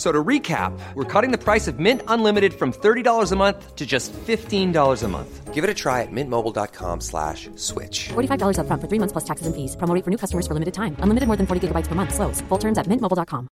So 0.00 0.10
to 0.10 0.24
recap, 0.24 0.72
we're 0.94 1.04
cutting 1.04 1.30
the 1.30 1.36
price 1.36 1.68
of 1.68 1.78
Mint 1.78 2.00
Unlimited 2.08 2.54
from 2.54 2.72
$30 2.72 3.32
a 3.32 3.36
month 3.36 3.76
to 3.76 3.84
just 3.84 4.14
$15 4.14 5.02
a 5.02 5.08
month. 5.08 5.52
Give 5.52 5.62
it 5.62 5.68
a 5.68 5.74
try 5.74 6.00
at 6.00 6.08
mintmobile.com 6.10 7.02
slash 7.02 7.50
switch. 7.56 8.08
$45 8.08 8.56
upfront 8.56 8.80
for 8.80 8.88
three 8.88 8.98
months 8.98 9.12
plus 9.12 9.24
taxes 9.24 9.46
and 9.46 9.54
fees. 9.54 9.76
Promo 9.76 9.92
for 10.02 10.10
new 10.10 10.16
customers 10.16 10.46
for 10.46 10.54
limited 10.54 10.72
time. 10.72 10.96
Unlimited 11.00 11.26
more 11.26 11.36
than 11.36 11.46
40 11.46 11.68
gigabytes 11.68 11.86
per 11.86 11.94
month. 11.94 12.14
Slows. 12.14 12.40
Full 12.48 12.56
terms 12.56 12.78
at 12.78 12.86
mintmobile.com. 12.86 13.48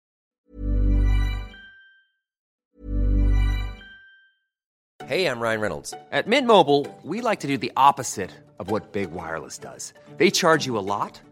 Hey, 5.06 5.26
I'm 5.26 5.38
Ryan 5.38 5.60
Reynolds. 5.60 5.94
At 6.10 6.26
Mint 6.26 6.48
Mobile, 6.48 6.88
we 7.04 7.20
like 7.20 7.40
to 7.40 7.46
do 7.46 7.56
the 7.56 7.72
opposite 7.76 8.32
of 8.58 8.68
what 8.68 8.90
Big 8.90 9.12
Wireless 9.12 9.58
does. 9.58 9.94
They 10.16 10.30
charge 10.30 10.66
you 10.66 10.76
a 10.76 10.82
lot, 10.82 11.20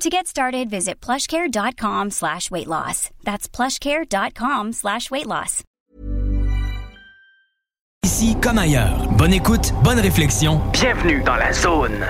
To 0.00 0.10
get 0.10 0.26
started, 0.26 0.68
visit 0.68 1.00
plushcare.com 1.00 2.10
slash 2.10 2.50
weight 2.50 2.66
loss. 2.66 3.08
That's 3.24 3.48
plushcare.com 3.48 4.72
slash 4.74 5.10
weight 5.10 5.26
loss. 5.26 5.62
Ici 8.04 8.36
comme 8.42 8.58
ailleurs. 8.58 9.08
Bonne 9.16 9.32
écoute, 9.32 9.72
bonne 9.82 9.98
réflexion. 9.98 10.60
Bienvenue 10.74 11.22
dans 11.24 11.36
la 11.36 11.50
zone. 11.52 12.04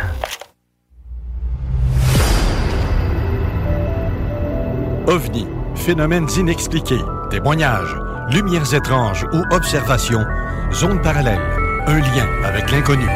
OVNI, 5.06 5.46
phénomènes 5.76 6.26
inexpliqués, 6.36 7.00
témoignages, 7.30 7.96
lumières 8.30 8.74
étranges 8.74 9.24
ou 9.32 9.44
observations, 9.54 10.26
zone 10.72 11.00
parallèle, 11.00 11.40
un 11.86 12.00
lien 12.00 12.26
avec 12.44 12.68
l'inconnu. 12.72 13.06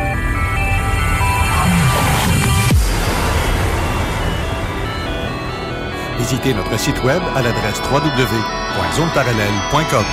Visitez 6.20 6.52
notre 6.52 6.78
site 6.78 7.02
web 7.02 7.22
à 7.34 7.40
l'adresse 7.40 7.80
www.zoneparallèle.com. 7.90 10.04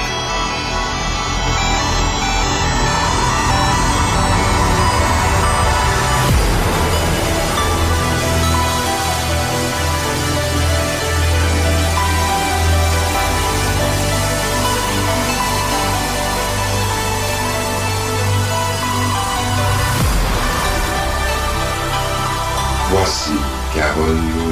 Voici 22.89 23.33
Carole. 23.75 24.46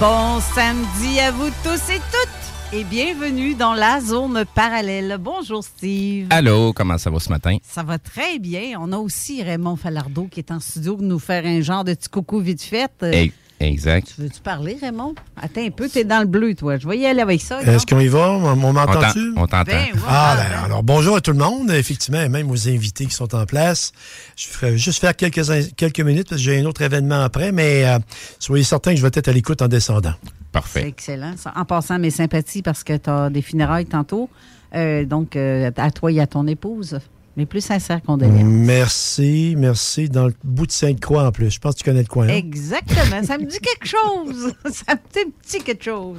Bon 0.00 0.40
samedi 0.54 1.20
à 1.20 1.30
vous 1.30 1.50
tous 1.62 1.92
et 1.92 1.98
toutes 1.98 2.72
et 2.72 2.84
bienvenue 2.84 3.54
dans 3.54 3.74
la 3.74 4.00
zone 4.00 4.46
parallèle. 4.54 5.18
Bonjour 5.20 5.62
Steve. 5.62 6.26
Allô, 6.30 6.72
comment 6.72 6.96
ça 6.96 7.10
va 7.10 7.20
ce 7.20 7.28
matin? 7.28 7.58
Ça 7.62 7.82
va 7.82 7.98
très 7.98 8.38
bien. 8.38 8.78
On 8.80 8.92
a 8.92 8.96
aussi 8.96 9.42
Raymond 9.42 9.76
Falardeau 9.76 10.26
qui 10.30 10.40
est 10.40 10.50
en 10.52 10.58
studio 10.58 10.96
pour 10.96 11.04
nous 11.04 11.18
faire 11.18 11.44
un 11.44 11.60
genre 11.60 11.84
de 11.84 11.92
petit 11.92 12.08
coucou 12.08 12.40
vite 12.40 12.62
fait. 12.62 12.90
Euh, 13.02 13.26
exact. 13.60 14.12
Tu 14.14 14.22
veux-tu 14.22 14.40
parler, 14.40 14.76
Raymond? 14.80 15.14
Attends 15.40 15.60
un 15.64 15.70
peu, 15.70 15.88
t'es 15.88 16.04
dans 16.04 16.20
le 16.20 16.26
bleu, 16.26 16.54
toi. 16.54 16.78
Je 16.78 16.88
vais 16.88 16.98
y 16.98 17.06
aller 17.06 17.20
avec 17.20 17.40
ça. 17.40 17.62
Est-ce 17.62 17.86
qu'on 17.86 18.00
y 18.00 18.08
va? 18.08 18.30
On 18.30 18.56
m'entend-tu? 18.56 19.32
On 19.36 19.46
t'entend. 19.46 19.64
Ben. 19.64 19.86
Ah, 20.08 20.36
ben, 20.36 20.64
alors 20.64 20.82
bonjour 20.82 21.16
à 21.16 21.20
tout 21.20 21.32
le 21.32 21.38
monde, 21.38 21.70
effectivement, 21.70 22.20
et 22.20 22.28
même 22.28 22.50
aux 22.50 22.68
invités 22.68 23.06
qui 23.06 23.14
sont 23.14 23.34
en 23.34 23.44
place. 23.46 23.92
Je 24.36 24.48
ferai 24.48 24.76
juste 24.78 25.00
faire 25.00 25.14
quelques, 25.14 25.42
quelques 25.76 26.00
minutes 26.00 26.28
parce 26.28 26.40
que 26.40 26.44
j'ai 26.44 26.58
un 26.60 26.64
autre 26.64 26.82
événement 26.82 27.20
après, 27.22 27.52
mais 27.52 27.84
euh, 27.86 27.98
soyez 28.38 28.64
certains 28.64 28.92
que 28.92 28.96
je 28.96 29.02
vais 29.02 29.10
être 29.12 29.28
à 29.28 29.32
l'écoute 29.32 29.62
en 29.62 29.68
descendant. 29.68 30.14
C'est 30.22 30.52
Parfait. 30.52 30.88
excellent. 30.88 31.34
ça. 31.36 31.52
En 31.54 31.64
passant, 31.64 31.98
mes 31.98 32.10
sympathies 32.10 32.62
parce 32.62 32.82
que 32.82 32.96
tu 32.96 33.08
as 33.08 33.30
des 33.30 33.42
funérailles 33.42 33.86
tantôt. 33.86 34.28
Euh, 34.74 35.04
donc, 35.04 35.36
euh, 35.36 35.70
à 35.76 35.90
toi 35.90 36.10
et 36.12 36.20
à 36.20 36.26
ton 36.26 36.46
épouse. 36.46 36.98
Mes 37.36 37.46
plus 37.46 37.60
sincères 37.64 38.02
condoléances. 38.02 38.42
Merci, 38.44 39.54
merci. 39.56 40.08
Dans 40.08 40.26
le 40.26 40.34
bout 40.44 40.66
de 40.66 40.72
Sainte-Croix 40.72 41.24
en 41.28 41.32
plus. 41.32 41.50
Je 41.50 41.58
pense 41.60 41.74
que 41.74 41.78
tu 41.78 41.84
connais 41.84 42.02
le 42.02 42.06
coin. 42.08 42.26
hein? 42.28 42.34
Exactement. 42.34 43.22
Ça 43.24 43.38
me 43.38 43.44
dit 43.46 43.58
quelque 43.60 43.86
chose. 43.86 44.52
Ça 44.72 44.94
me 44.94 44.98
dit 45.12 45.20
un 45.26 45.30
petit 45.40 45.62
quelque 45.62 45.84
chose. 45.84 46.18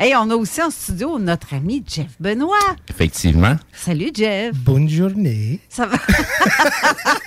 Hey, 0.00 0.14
on 0.14 0.30
a 0.30 0.34
aussi 0.36 0.62
en 0.62 0.70
studio 0.70 1.18
notre 1.18 1.54
ami 1.54 1.82
Jeff 1.86 2.06
Benoît. 2.20 2.56
Effectivement. 2.88 3.56
Salut, 3.72 4.10
Jeff. 4.14 4.54
Bonne 4.56 4.88
journée. 4.88 5.58
Ça 5.68 5.86
va? 5.86 5.96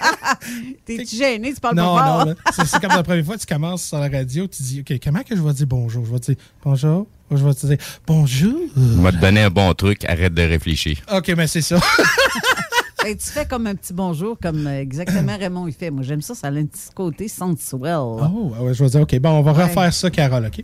T'es-tu 0.85 1.15
gêné? 1.17 1.53
Tu 1.53 1.59
parles 1.59 1.75
Non, 1.75 1.95
pas 1.95 2.05
non, 2.05 2.17
fort? 2.19 2.25
là, 2.27 2.33
c'est 2.53 2.65
c'est 2.65 2.79
comme 2.79 2.91
la 2.95 3.03
première 3.03 3.25
fois 3.25 3.35
que 3.35 3.41
tu 3.41 3.47
commences 3.53 3.83
sur 3.83 3.97
la 3.99 4.07
radio, 4.09 4.47
tu 4.47 4.63
dis, 4.63 4.79
OK, 4.89 4.97
comment 5.03 5.21
que 5.21 5.35
je 5.35 5.41
vais 5.41 5.53
dire 5.53 5.67
bonjour? 5.67 6.05
Je 6.05 6.11
vais 6.13 6.19
te 6.19 6.31
dire 6.31 6.41
bonjour? 6.63 7.07
Ou 7.29 7.37
je 7.37 7.45
vais 7.45 7.53
te 7.53 7.65
dire 7.65 7.77
bonjour? 8.07 8.53
On 8.77 9.01
va 9.01 9.11
te 9.11 9.17
donner 9.17 9.41
un 9.41 9.49
bon 9.49 9.73
truc. 9.73 10.05
Arrête 10.05 10.33
de 10.33 10.41
réfléchir. 10.43 10.97
OK, 11.13 11.27
mais 11.35 11.47
c'est 11.47 11.61
ça. 11.61 11.77
Ben, 13.03 13.17
tu 13.17 13.29
fais 13.29 13.45
comme 13.45 13.65
un 13.67 13.75
petit 13.75 13.93
bonjour, 13.93 14.37
comme 14.41 14.67
euh, 14.67 14.79
exactement 14.81 15.35
Raymond 15.37 15.67
il 15.67 15.73
fait. 15.73 15.89
Moi, 15.89 16.03
j'aime 16.03 16.21
ça. 16.21 16.35
Ça 16.35 16.47
a 16.47 16.51
un 16.51 16.65
petit 16.65 16.89
côté 16.93 17.27
sensuel. 17.27 17.97
Oh, 17.99 18.19
ah 18.55 18.63
ouais, 18.63 18.73
je 18.73 18.83
vais 18.83 18.89
dire, 18.89 19.01
OK, 19.01 19.19
bon, 19.19 19.29
on 19.31 19.41
va 19.41 19.53
Ouais. 19.53 19.63
refaire 19.63 19.91
ça, 19.93 20.09
Carole, 20.11 20.45
OK? 20.45 20.63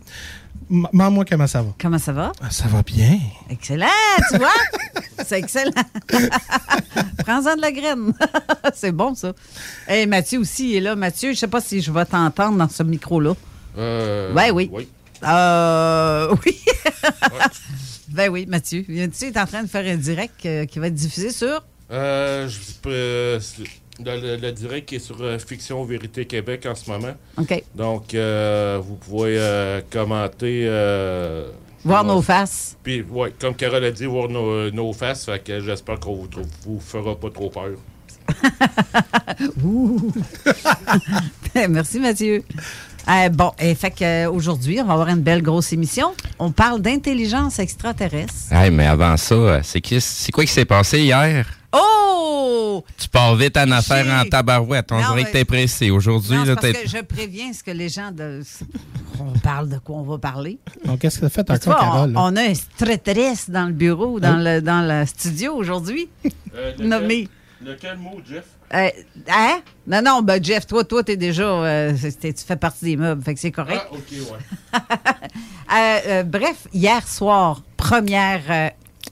M- 0.70 0.86
Mens-moi 0.92 1.24
comment 1.24 1.46
ça 1.46 1.62
va. 1.62 1.74
Comment 1.80 1.98
ça 1.98 2.12
va? 2.12 2.32
Ah, 2.42 2.50
Ça 2.50 2.68
va 2.68 2.82
bien. 2.82 3.18
Excellent, 3.50 3.86
tu 4.30 4.38
vois? 4.38 4.52
C'est 5.26 5.38
excellent. 5.38 5.72
Prends-en 7.24 7.56
de 7.56 7.60
la 7.60 7.72
graine. 7.72 8.12
C'est 8.74 8.92
bon, 8.92 9.14
ça. 9.14 9.32
Et 9.88 10.06
Mathieu 10.06 10.38
aussi 10.40 10.76
est 10.76 10.80
là. 10.80 10.94
Mathieu, 10.94 11.32
je 11.32 11.38
sais 11.38 11.48
pas 11.48 11.60
si 11.60 11.80
je 11.80 11.90
vais 11.90 12.04
t'entendre 12.04 12.56
dans 12.58 12.68
ce 12.68 12.82
micro-là. 12.82 13.34
Euh, 13.78 14.32
Ouais, 14.34 14.50
oui. 14.50 14.70
Oui. 14.72 14.88
Euh, 15.26 16.34
oui. 16.46 16.56
ben 18.08 18.28
oui, 18.30 18.46
Mathieu. 18.46 18.84
Tu 18.86 19.24
es 19.24 19.38
en 19.38 19.46
train 19.46 19.62
de 19.64 19.68
faire 19.68 19.84
un 19.90 19.96
direct 19.96 20.34
euh, 20.46 20.64
qui 20.66 20.78
va 20.78 20.86
être 20.86 20.94
diffusé 20.94 21.30
sur... 21.30 21.64
Euh, 21.90 22.48
je- 22.48 22.58
euh, 22.88 23.40
le, 24.04 24.36
le 24.36 24.52
direct 24.52 24.88
qui 24.88 24.96
est 24.96 24.98
sur 25.00 25.20
euh, 25.22 25.38
Fiction 25.38 25.82
Vérité 25.84 26.24
Québec 26.26 26.66
en 26.66 26.74
ce 26.74 26.90
moment. 26.90 27.14
OK. 27.36 27.62
Donc, 27.74 28.14
euh, 28.14 28.78
vous 28.82 28.94
pouvez 28.96 29.36
euh, 29.38 29.80
commenter. 29.90 30.64
euh, 30.66 31.50
Voir 31.84 32.04
nos 32.04 32.20
faces. 32.22 32.76
Puis, 32.82 33.02
ouais, 33.08 33.32
comme 33.40 33.54
Carole 33.54 33.84
a 33.84 33.90
dit, 33.90 34.04
voir 34.04 34.28
nos, 34.28 34.70
nos 34.70 34.92
faces. 34.92 35.24
Fait 35.24 35.38
que 35.42 35.60
j'espère 35.60 35.98
qu'on 36.00 36.14
vous, 36.14 36.28
vous 36.66 36.80
fera 36.80 37.14
pas 37.16 37.30
trop 37.30 37.48
peur. 37.50 37.70
Ouh. 39.64 40.12
Merci, 41.68 41.98
Mathieu. 42.00 42.42
Euh, 43.08 43.28
bon, 43.30 43.52
et 43.58 43.74
fait 43.74 43.90
qu'aujourd'hui, 43.90 44.80
on 44.82 44.84
va 44.84 44.92
avoir 44.92 45.08
une 45.08 45.22
belle 45.22 45.40
grosse 45.42 45.72
émission. 45.72 46.12
On 46.38 46.52
parle 46.52 46.82
d'intelligence 46.82 47.58
extraterrestre. 47.58 48.34
Hey, 48.52 48.70
mais 48.70 48.86
avant 48.86 49.16
ça, 49.16 49.62
c'est 49.62 49.80
qui- 49.80 50.00
c'est 50.00 50.30
quoi 50.30 50.44
qui 50.44 50.52
s'est 50.52 50.66
passé 50.66 51.00
hier? 51.00 51.46
Oh! 51.72 52.82
Tu 52.96 53.08
pars 53.08 53.34
vite 53.36 53.56
en 53.56 53.70
affaires 53.70 54.06
en 54.06 54.28
tabarouette. 54.28 54.90
On 54.92 55.00
Non, 55.00 55.08
dirait 55.10 55.24
que 55.24 55.32
t'es 55.32 55.44
pressé. 55.44 55.90
Aujourd'hui, 55.90 56.36
Non, 56.36 56.42
c'est 56.44 56.48
là, 56.50 56.54
parce 56.56 56.72
t'es. 56.72 56.82
que 56.84 56.88
je 56.88 57.02
préviens 57.02 57.52
ce 57.52 57.62
que 57.62 57.70
les 57.70 57.88
gens 57.88 58.10
de. 58.10 58.42
On 59.20 59.36
parle 59.40 59.68
de 59.68 59.78
quoi 59.78 59.96
on 59.96 60.02
va 60.04 60.16
parler. 60.18 60.60
Donc, 60.84 61.00
qu'est-ce 61.00 61.18
que 61.18 61.26
tu 61.26 61.32
fait? 61.32 61.50
Encore, 61.50 61.74
on, 61.76 61.80
Carole? 61.80 62.12
là? 62.12 62.20
on 62.22 62.36
a 62.36 62.40
un 62.42 62.44
extraterrestre 62.50 63.50
dans 63.50 63.66
le 63.66 63.72
bureau, 63.72 64.20
dans, 64.20 64.38
Oh. 64.38 64.44
le, 64.44 64.60
dans 64.62 64.86
le 64.86 65.04
studio 65.06 65.54
aujourd'hui. 65.54 66.08
Euh, 66.54 66.72
Nommé. 66.78 67.28
Lequel 67.60 67.98
mot, 67.98 68.20
Jeff? 68.24 68.44
Euh, 68.72 68.88
hein? 69.28 69.60
Non, 69.88 70.02
non, 70.02 70.22
ben 70.22 70.42
Jeff, 70.42 70.68
toi, 70.68 70.84
toi, 70.84 71.02
t'es 71.02 71.16
déjà. 71.16 71.42
euh, 71.42 71.92
tu 71.96 72.32
fais 72.46 72.54
partie 72.56 72.84
des 72.84 72.96
meubles, 72.96 73.20
fait 73.24 73.34
que 73.34 73.40
c'est 73.40 73.50
correct. 73.50 73.82
Ah, 73.90 73.94
OK, 73.94 74.12
ouais. 74.12 74.78
Euh, 75.70 75.98
euh, 76.06 76.22
bref, 76.22 76.66
hier 76.72 77.06
soir, 77.06 77.62
première 77.76 78.40
euh, 78.48 78.68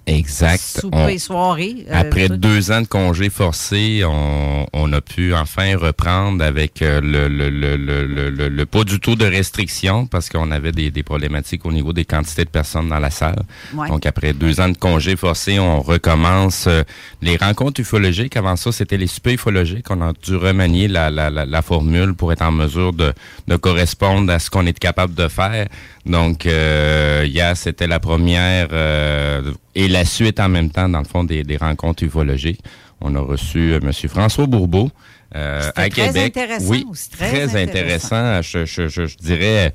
Exact. 0.06 0.60
souper 0.80 0.96
On- 1.14 1.18
soirée. 1.18 1.84
euh, 1.90 1.92
Après 2.00 2.28
deux 2.28 2.70
ans 2.70 2.80
de 2.80 2.86
congés 2.86 3.28
forcés, 3.30 4.02
on, 4.04 4.66
on 4.72 4.92
a 4.92 5.00
pu 5.00 5.34
enfin 5.34 5.76
reprendre 5.76 6.44
avec 6.44 6.80
euh, 6.80 7.00
le, 7.00 7.26
le, 7.28 7.50
le, 7.50 7.76
le, 7.76 8.06
le, 8.06 8.30
le- 8.30 8.48
le 8.48 8.66
pas 8.66 8.84
du 8.84 9.00
tout 9.00 9.16
de 9.16 9.24
restrictions 9.26 10.06
parce 10.06 10.28
qu'on 10.28 10.50
avait 10.52 10.70
des, 10.72 10.90
des 10.92 11.02
problématiques 11.02 11.66
au 11.66 11.72
niveau 11.72 11.92
des 11.92 12.04
quantités 12.04 12.44
de 12.44 12.50
personnes 12.50 12.88
dans 12.88 13.00
la 13.00 13.10
salle. 13.10 13.42
Ouais. 13.74 13.88
Donc 13.88 14.06
après 14.06 14.32
deux 14.32 14.60
ans 14.60 14.68
de 14.68 14.76
congés 14.78 15.16
forcés, 15.16 15.58
on 15.58 15.80
recommence 15.80 16.66
euh, 16.68 16.84
les 17.20 17.36
rencontres 17.36 17.80
ufologiques. 17.80 18.36
Avant 18.36 18.54
ça, 18.56 18.70
c'était 18.70 18.98
les 18.98 19.08
soupers 19.08 19.34
ufologiques. 19.34 19.90
On 19.90 20.00
a 20.02 20.12
dû 20.22 20.36
remanier 20.36 20.86
la, 20.86 21.10
la, 21.10 21.30
la, 21.30 21.44
la 21.44 21.62
formule 21.62 22.14
pour 22.14 22.32
être 22.32 22.42
en 22.42 22.52
mesure 22.52 22.92
de, 22.92 23.12
de 23.48 23.56
correspondre 23.56 24.32
à 24.32 24.38
ce 24.38 24.50
qu'on 24.50 24.66
est 24.66 24.78
capable 24.78 25.14
de 25.14 25.26
faire. 25.26 25.66
Donc 26.04 26.46
euh, 26.46 27.24
hier, 27.26 27.56
c'était 27.56 27.88
la 27.88 27.98
première 27.98 28.68
euh, 28.70 29.52
et 29.76 29.88
la 29.88 30.04
suite 30.04 30.40
en 30.40 30.48
même 30.48 30.70
temps, 30.70 30.88
dans 30.88 30.98
le 31.00 31.04
fond, 31.04 31.22
des, 31.22 31.44
des 31.44 31.58
rencontres 31.58 32.02
ufologiques. 32.02 32.60
On 33.00 33.14
a 33.14 33.20
reçu 33.20 33.72
euh, 33.74 33.80
M. 33.82 33.92
François 34.08 34.46
Bourbeau 34.46 34.90
euh, 35.34 35.60
à 35.76 35.88
très 35.88 35.90
Québec. 35.90 36.36
intéressant 36.36 36.70
oui, 36.70 36.84
aussi, 36.90 37.10
très 37.10 37.28
très 37.46 37.62
intéressant. 37.62 38.40
Je, 38.40 38.64
je, 38.64 38.88
je, 38.88 39.06
je 39.06 39.16
dirais, 39.18 39.72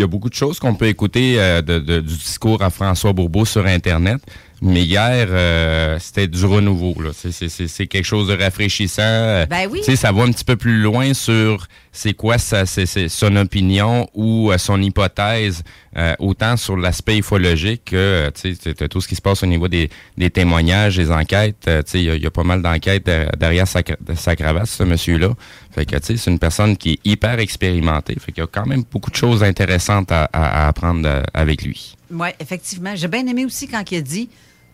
y 0.00 0.04
a 0.04 0.06
beaucoup 0.06 0.28
de 0.28 0.34
choses 0.34 0.58
qu'on 0.58 0.74
peut 0.74 0.86
écouter 0.86 1.34
euh, 1.38 1.62
de, 1.62 1.78
de- 1.78 2.00
du 2.00 2.14
discours 2.14 2.62
à 2.62 2.70
François 2.70 3.12
Bourbeau 3.12 3.44
sur 3.44 3.66
Internet. 3.66 4.20
Mais 4.60 4.82
hier, 4.82 5.28
euh, 5.30 5.98
c'était 6.00 6.26
du 6.26 6.44
renouveau. 6.44 7.00
là. 7.00 7.10
C'est- 7.14 7.86
quelque 7.86 8.04
chose 8.04 8.26
de 8.26 8.36
rafraîchissant. 8.36 9.44
Ben 9.48 9.68
oui. 9.70 9.78
Tu 9.80 9.84
sais, 9.92 9.96
ça 9.96 10.10
va 10.10 10.22
un 10.24 10.32
petit 10.32 10.44
peu 10.44 10.56
plus 10.56 10.80
loin 10.80 11.14
sur 11.14 11.66
c'est 11.92 12.12
quoi 12.14 12.38
sa, 12.38 12.64
son 12.66 13.36
opinion 13.36 14.08
ou 14.14 14.50
euh, 14.52 14.58
son 14.58 14.80
hypothèse, 14.82 15.62
euh, 15.96 16.14
autant 16.18 16.56
sur 16.56 16.76
l'aspect 16.76 17.18
ufologique 17.18 17.86
que 17.86 17.96
euh, 17.96 18.30
tu 18.32 18.54
sais, 18.56 18.74
t'as 18.74 18.88
tout 18.88 19.00
ce 19.00 19.08
qui 19.08 19.14
se 19.16 19.22
passe 19.22 19.42
au 19.42 19.46
niveau 19.46 19.68
des, 19.68 19.90
des 20.16 20.30
témoignages, 20.30 20.96
des 20.96 21.10
enquêtes. 21.10 21.56
Euh, 21.68 21.82
tu 21.82 21.92
sais, 21.92 21.98
il 22.00 22.04
y, 22.06 22.10
a- 22.10 22.16
il 22.16 22.22
y 22.22 22.26
a 22.26 22.30
pas 22.30 22.44
mal 22.44 22.60
d'enquêtes 22.60 23.08
derrière 23.38 23.66
sa, 23.68 23.82
sa 24.16 24.34
cravate, 24.36 24.66
ce 24.66 24.82
monsieur-là. 24.82 25.30
Fait 25.72 25.84
que 25.86 25.96
tu 25.96 26.04
sais, 26.06 26.16
c'est 26.16 26.30
une 26.32 26.38
personne 26.40 26.76
qui 26.76 26.92
est 26.94 26.98
hyper 27.04 27.38
expérimentée. 27.38 28.16
Fait 28.20 28.32
qu'il 28.32 28.42
y 28.42 28.44
a 28.44 28.48
quand 28.50 28.66
même 28.66 28.82
beaucoup 28.90 29.10
de 29.12 29.16
choses 29.16 29.42
intéressantes 29.44 29.78
à, 29.90 30.24
à- 30.32 30.64
à 30.64 30.68
apprendre 30.68 31.06
euh, 31.08 31.22
avec 31.34 31.62
lui. 31.62 31.96
Oui, 32.10 32.28
effectivement. 32.40 32.94
J'ai 32.96 33.08
bien 33.08 33.26
aimé 33.26 33.44
aussi 33.44 33.68
quand 33.68 33.90
il 33.90 33.98
a 33.98 34.00
dit 34.00 34.28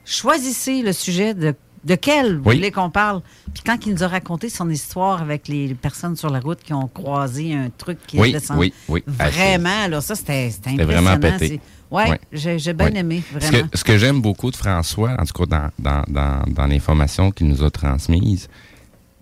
choisissez 0.05 0.83
le 0.83 0.93
sujet 0.93 1.35
de, 1.35 1.55
de 1.85 1.95
quel 1.95 2.37
vous 2.39 2.49
Oui. 2.51 2.57
voulez 2.57 2.71
qu'on 2.71 2.91
parle. 2.91 3.23
Puis 3.53 3.63
quand 3.65 3.87
il 3.87 3.93
nous 3.95 4.03
a 4.05 4.09
raconté 4.09 4.49
son 4.49 4.69
histoire 4.71 5.23
avec 5.23 5.49
les 5.49 5.75
personnes 5.75 6.17
sur 6.17 6.31
la 6.31 6.41
route 6.41 6.61
qui 6.63 6.73
ont 6.73 6.89
croisé 6.89 7.55
un 7.55 7.71
truc 7.77 7.99
qui 8.07 8.19
Oui, 8.19 8.35
est 8.35 8.51
oui, 8.53 8.73
oui. 8.89 9.03
Vraiment, 9.07 9.89
là, 9.89 10.01
ça, 10.01 10.15
c'était 10.15 10.51
c'était 10.51 10.71
C'était 10.71 10.85
vraiment 10.85 11.11
impressionnant. 11.11 11.39
pété. 11.39 11.61
Oui, 11.91 12.03
Ouais. 12.09 12.19
j'ai 12.33 12.59
j'ai 12.59 12.73
bien 12.73 12.89
aimé, 12.89 13.23
Ce 13.33 13.39
vraiment. 13.39 13.69
que, 13.69 13.79
ce 13.79 13.85
que 13.85 13.99
j'aime 13.99 14.21
beaucoup 14.21 14.51
de 14.51 14.57
François, 14.57 15.17
en 15.19 15.25
tout 15.25 15.45
cas 15.45 15.47
dans, 15.47 15.71
dans, 15.79 16.03
dans, 16.09 16.43
dans 16.53 16.67
l'information 16.67 17.31
qu'il 17.31 17.47
nous 17.49 17.63
a 17.63 17.71
transmise, 17.71 18.49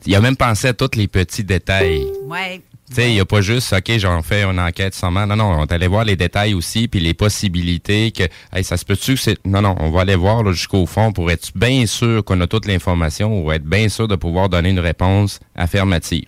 il 0.06 0.15
a 0.15 0.21
même 0.21 0.37
pensé 0.37 0.69
à 0.69 0.73
tous 0.73 0.97
les 0.97 1.06
petits 1.06 1.44
détails. 1.44 2.06
Ouais. 2.25 2.62
Tu 2.93 3.00
sais, 3.00 3.09
il 3.09 3.15
n'y 3.15 3.21
a 3.21 3.25
pas 3.25 3.41
juste, 3.41 3.73
OK, 3.73 3.91
j'en 3.97 4.21
fais 4.21 4.44
une 4.44 4.61
enquête 4.61 4.94
sûrement. 4.94 5.27
Non, 5.27 5.35
non, 5.35 5.59
on 5.59 5.65
est 5.65 5.73
allé 5.73 5.87
voir 5.87 6.05
les 6.05 6.15
détails 6.15 6.53
aussi, 6.53 6.89
puis 6.89 7.00
les 7.00 7.15
possibilités 7.15 8.11
que, 8.11 8.25
hey, 8.53 8.62
ça 8.62 8.77
se 8.77 8.85
peut-tu 8.85 9.15
que 9.15 9.21
c'est. 9.21 9.39
Non, 9.47 9.62
non, 9.62 9.75
on 9.81 9.91
va 9.91 10.03
aller 10.03 10.15
voir 10.15 10.53
jusqu'au 10.53 10.85
fond 10.85 11.11
pour 11.11 11.31
être 11.31 11.53
bien 11.55 11.87
sûr 11.87 12.23
qu'on 12.23 12.39
a 12.43 12.47
toute 12.47 12.67
l'information 12.67 13.43
ou 13.43 13.50
être 13.50 13.65
bien 13.65 13.89
sûr 13.89 14.09
de 14.09 14.17
pouvoir 14.17 14.50
donner 14.50 14.69
une 14.69 14.79
réponse 14.79 15.41
affirmative. 15.55 16.27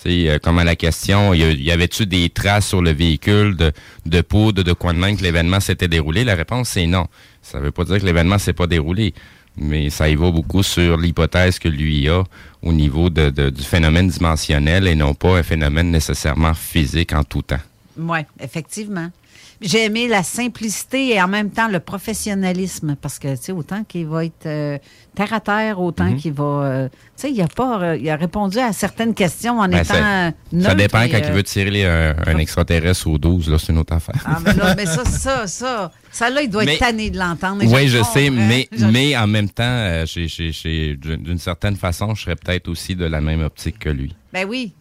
Tu 0.00 0.08
sais, 0.08 0.30
euh, 0.30 0.38
comme 0.38 0.60
à 0.60 0.64
la 0.64 0.76
question, 0.76 1.34
y, 1.34 1.70
avait-tu 1.72 2.06
des 2.06 2.30
traces 2.30 2.68
sur 2.68 2.80
le 2.80 2.92
véhicule 2.92 3.56
de, 3.56 3.72
de 4.06 4.20
poudre, 4.20 4.62
de 4.62 4.72
quoi 4.72 4.92
de 4.92 4.98
même 4.98 5.16
que 5.16 5.22
l'événement 5.24 5.58
s'était 5.58 5.88
déroulé? 5.88 6.22
La 6.22 6.36
réponse, 6.36 6.68
c'est 6.68 6.86
non. 6.86 7.08
Ça 7.42 7.58
veut 7.58 7.72
pas 7.72 7.82
dire 7.82 7.98
que 7.98 8.06
l'événement 8.06 8.38
s'est 8.38 8.52
pas 8.52 8.68
déroulé, 8.68 9.14
mais 9.56 9.90
ça 9.90 10.08
y 10.08 10.14
va 10.14 10.30
beaucoup 10.30 10.62
sur 10.62 10.96
l'hypothèse 10.96 11.58
que 11.58 11.68
lui 11.68 12.08
a 12.08 12.22
au 12.64 12.72
niveau 12.72 13.10
du 13.10 13.62
phénomène 13.62 14.08
dimensionnel 14.08 14.88
et 14.88 14.94
non 14.94 15.14
pas 15.14 15.38
un 15.38 15.42
phénomène 15.42 15.90
nécessairement 15.90 16.54
physique 16.54 17.12
en 17.12 17.22
tout 17.22 17.42
temps. 17.42 17.60
Oui, 17.98 18.18
effectivement. 18.40 19.08
J'ai 19.60 19.84
aimé 19.84 20.08
la 20.08 20.22
simplicité 20.22 21.14
et 21.14 21.22
en 21.22 21.28
même 21.28 21.50
temps 21.50 21.68
le 21.68 21.78
professionnalisme 21.80 22.96
parce 23.00 23.18
que, 23.18 23.34
tu 23.36 23.42
sais, 23.42 23.52
autant 23.52 23.84
qu'il 23.84 24.06
va 24.06 24.24
être 24.24 24.46
euh, 24.46 24.78
terre 25.14 25.32
à 25.32 25.40
terre, 25.40 25.80
autant 25.80 26.04
Mhm. 26.10 26.16
qu'il 26.16 26.32
va. 26.32 26.44
euh, 26.44 26.88
tu 26.88 26.94
sais, 27.16 27.30
il 27.32 27.40
a 27.40 27.46
pas. 27.46 27.80
euh, 27.82 27.96
il 27.96 28.08
a 28.10 28.16
répondu 28.16 28.58
à 28.58 28.72
certaines 28.72 29.14
questions 29.14 29.60
en 29.60 29.68
Ben, 29.68 29.82
étant. 29.82 29.94
ça, 30.60 30.74
dépend 30.74 31.02
et, 31.02 31.10
quand 31.10 31.18
il 31.24 31.32
veut 31.32 31.42
tirer 31.42 31.86
un, 31.86 32.14
un 32.26 32.38
extraterrestre 32.38 33.06
au 33.08 33.16
12, 33.18 33.48
là, 33.48 33.58
c'est 33.58 33.72
une 33.72 33.78
autre 33.78 33.92
affaire. 33.94 34.20
Ah, 34.24 34.38
mais, 34.44 34.54
là, 34.54 34.74
mais 34.76 34.86
ça, 34.86 35.04
ça, 35.04 35.46
ça, 35.46 35.92
ça, 36.10 36.30
là, 36.30 36.42
il 36.42 36.50
doit 36.50 36.64
Mais- 36.64 36.74
être 36.74 36.80
tanné 36.80 37.10
de 37.10 37.18
l'entendre. 37.18 37.62
Oui, 37.64 37.88
je 37.88 38.02
sais, 38.02 38.28
comprends. 38.28 38.46
mais, 38.48 38.68
mais 38.92 39.16
en 39.16 39.26
même 39.26 39.48
temps, 39.48 40.04
d'une 40.04 41.38
certaine 41.38 41.76
façon, 41.76 42.14
je 42.14 42.22
serais 42.22 42.36
peut-être 42.36 42.68
aussi 42.68 42.96
de 42.96 43.04
la 43.06 43.20
même 43.20 43.42
optique 43.42 43.78
que 43.78 43.88
lui. 43.88 44.14
Ben 44.32 44.46
oui. 44.48 44.72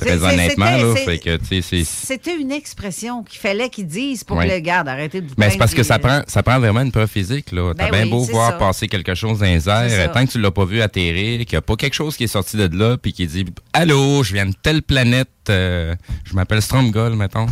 Très 0.00 0.22
honnêtement, 0.24 0.66
c'était- 0.66 0.82
là, 0.82 0.94
fait 0.96 1.18
que. 1.18 1.84
C'était 1.84 2.36
une 2.36 2.52
expression 2.52 3.22
qu'il 3.22 3.38
fallait 3.38 3.68
qu'ils 3.68 3.86
disent 3.86 4.24
pour 4.24 4.38
que 4.40 4.46
le 4.46 4.58
garde 4.60 4.88
arrêtez 4.88 5.20
de 5.20 5.28
vous 5.28 5.34
Mais 5.38 5.50
c'est 5.50 5.58
parce 5.58 5.74
que 5.74 5.82
ça 5.82 5.98
prend, 5.98 6.22
ça 6.26 6.42
prend 6.42 6.58
vraiment 6.58 6.80
une 6.80 6.92
preuve 6.92 7.08
physique. 7.08 7.52
là. 7.52 7.72
T'as 7.76 7.84
Ben 7.84 7.90
bien 7.90 8.02
oui, 8.04 8.10
beau 8.10 8.20
voir 8.24 8.52
ça. 8.52 8.56
passer 8.58 8.88
quelque 8.88 9.14
chose 9.14 9.38
dans 9.40 9.46
les 9.46 9.68
airs, 9.68 10.12
tant 10.12 10.24
que 10.26 10.30
tu 10.32 10.40
l'as 10.40 10.50
pas 10.50 10.64
vu 10.64 10.80
atterrir, 10.82 11.38
qu'il 11.40 11.52
n'y 11.54 11.58
a 11.58 11.62
pas 11.62 11.76
quelque 11.76 11.94
chose 11.94 12.16
qui 12.16 12.24
est 12.24 12.28
sorti 12.28 12.56
de 12.56 12.68
là, 12.76 12.96
puis 12.96 13.12
qui 13.12 13.26
dit 13.26 13.44
«Allô, 13.72 14.22
je 14.22 14.32
viens 14.32 14.46
de 14.46 14.54
telle 14.62 14.82
planète, 14.82 15.28
euh, 15.48 15.94
je 16.24 16.34
m'appelle 16.34 16.62
Stromgol, 16.62 17.14
mettons. 17.16 17.46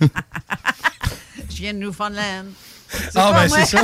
Je 1.50 1.56
viens 1.62 1.74
de 1.74 1.78
Newfoundland. 1.78 2.46
Ah, 3.14 3.32
ben 3.32 3.48
c'est 3.48 3.76
ça. 3.76 3.82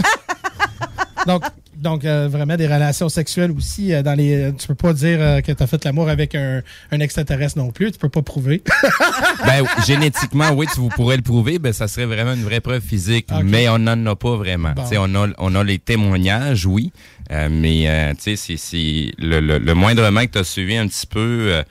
donc, 1.26 1.42
donc 1.80 2.04
euh, 2.04 2.28
vraiment 2.30 2.56
des 2.56 2.66
relations 2.66 3.08
sexuelles 3.08 3.50
aussi. 3.50 3.92
euh, 3.92 4.02
dans 4.02 4.14
les, 4.14 4.52
tu 4.58 4.66
peux 4.68 4.74
pas 4.74 4.92
dire 4.92 5.18
euh, 5.20 5.40
que 5.40 5.52
tu 5.52 5.62
as 5.62 5.66
fait 5.66 5.84
l'amour 5.84 6.08
avec 6.08 6.34
un, 6.34 6.62
un 6.92 7.00
extraterrestre 7.00 7.58
non 7.58 7.70
plus. 7.70 7.90
Tu 7.92 7.98
peux 7.98 8.08
pas 8.08 8.22
prouver. 8.22 8.62
ben, 9.44 9.64
génétiquement, 9.86 10.50
oui, 10.52 10.66
tu 10.72 10.80
vous 10.80 10.88
pourrais 10.90 11.16
le 11.16 11.22
prouver, 11.22 11.58
ben, 11.58 11.72
ça 11.72 11.88
serait 11.88 12.06
vraiment 12.06 12.34
une 12.34 12.44
vraie 12.44 12.60
preuve 12.60 12.82
physique, 12.82 13.26
mais 13.44 13.68
on 13.68 13.78
n'en 13.78 14.04
a 14.06 14.16
pas 14.16 14.36
vraiment. 14.36 14.72
Bon. 14.72 14.82
Tu 14.82 14.90
sais, 14.90 14.98
On, 14.98 15.14
a, 15.14 15.28
on 15.38 15.54
a 15.54 15.64
les 15.64 15.78
témoignages, 15.78 16.66
oui, 16.66 16.92
euh, 17.32 17.48
mais 17.50 17.88
euh, 17.88 18.12
tu 18.14 18.22
sais, 18.22 18.36
c'est- 18.36 18.56
c'est 18.56 19.12
le, 19.18 19.40
le, 19.40 19.58
le 19.58 19.74
moindrement 19.74 20.20
que 20.26 20.32
tu 20.32 20.38
as 20.38 20.44
suivi 20.44 20.76
un 20.76 20.86
petit 20.86 21.06
peu... 21.06 21.62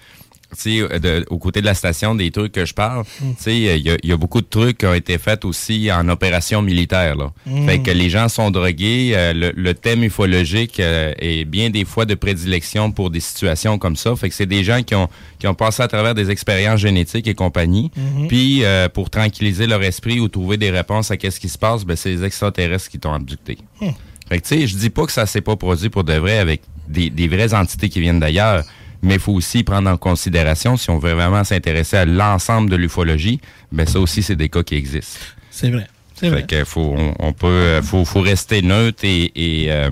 euh, 0.67 0.99
de- 0.99 1.25
aux 1.29 1.37
côtés 1.37 1.61
de 1.61 1.65
la 1.65 1.73
station, 1.73 2.15
des 2.15 2.31
trucs 2.31 2.51
que 2.51 2.65
je 2.65 2.73
parle, 2.73 3.03
Mm. 3.21 3.29
tu 3.31 3.43
sais, 3.43 3.57
il 3.57 3.81
y, 3.87 3.89
a- 3.91 3.97
y 4.03 4.11
a 4.11 4.17
beaucoup 4.17 4.41
de 4.41 4.47
trucs 4.47 4.79
qui 4.79 4.85
ont 4.85 4.93
été 4.93 5.17
faits 5.17 5.45
aussi 5.45 5.91
en 5.91 6.07
opération 6.09 6.61
militaire, 6.61 7.15
là. 7.15 7.31
Mm. 7.45 7.65
Fait 7.67 7.79
que 7.79 7.91
les 7.91 8.09
gens 8.09 8.29
sont 8.29 8.49
drogués, 8.51 9.11
euh, 9.15 9.33
le, 9.33 9.53
le 9.55 9.73
thème 9.73 10.03
ufologique 10.03 10.79
euh, 10.79 11.13
est 11.19 11.45
bien 11.45 11.69
des 11.69 11.85
fois 11.85 12.05
de 12.05 12.15
prédilection 12.15 12.91
pour 12.91 13.09
des 13.09 13.19
situations 13.19 13.77
comme 13.77 13.95
ça. 13.95 14.15
Fait 14.15 14.29
que 14.29 14.35
c'est 14.35 14.45
des 14.45 14.63
gens 14.63 14.81
qui 14.83 14.95
ont, 14.95 15.07
qui 15.39 15.47
ont 15.47 15.53
passé 15.55 15.83
à 15.83 15.87
travers 15.87 16.15
des 16.15 16.29
expériences 16.31 16.79
génétiques 16.79 17.27
et 17.27 17.35
compagnie. 17.35 17.91
Mhm. 17.95 18.27
Puis, 18.27 18.63
euh, 18.63 18.89
pour 18.89 19.09
tranquilliser 19.09 19.67
leur 19.67 19.83
esprit 19.83 20.19
ou 20.19 20.27
trouver 20.27 20.57
des 20.57 20.71
réponses 20.71 21.11
à 21.11 21.17
qu'est-ce 21.17 21.39
qui 21.39 21.49
se 21.49 21.57
passe, 21.57 21.85
ben, 21.85 21.95
c'est 21.95 22.09
les 22.09 22.23
extraterrestres 22.23 22.89
qui 22.89 22.99
t'ont 22.99 23.13
abducté. 23.13 23.57
Hmm. 23.81 23.89
Fait 24.27 24.39
que, 24.39 24.47
tu 24.47 24.59
sais, 24.59 24.67
je 24.67 24.75
dis 24.77 24.89
pas 24.89 25.05
que 25.05 25.11
ça 25.11 25.25
s'est 25.25 25.41
pas 25.41 25.55
produit 25.55 25.89
pour 25.89 26.03
de 26.03 26.13
vrai 26.13 26.37
avec 26.37 26.61
des, 26.87 27.09
des 27.09 27.27
vraies 27.27 27.53
entités 27.53 27.89
qui 27.89 27.99
viennent 27.99 28.19
d'ailleurs, 28.19 28.63
mais 29.01 29.15
il 29.15 29.19
faut 29.19 29.33
aussi 29.33 29.63
prendre 29.63 29.89
en 29.89 29.97
considération, 29.97 30.77
si 30.77 30.89
on 30.89 30.99
veut 30.99 31.13
vraiment 31.13 31.43
s'intéresser 31.43 31.97
à 31.97 32.05
l'ensemble 32.05 32.69
de 32.69 32.75
l'ufologie, 32.75 33.39
ben 33.71 33.85
ça 33.87 33.99
aussi, 33.99 34.21
c'est 34.23 34.35
des 34.35 34.49
cas 34.49 34.63
qui 34.63 34.75
existent. 34.75 35.19
C'est 35.51 35.69
vrai. 35.69 35.87
C'est 36.15 36.29
vrai. 36.29 36.41
Fait 36.41 36.47
que 36.47 36.63
faut, 36.65 36.95
on, 36.97 37.13
on 37.19 37.33
peut, 37.33 37.47
euh, 37.47 37.81
faut, 37.81 38.03
faut 38.05 38.21
rester 38.21 38.61
neutre 38.61 39.03
et, 39.05 39.31
et, 39.35 39.71
euh, 39.71 39.89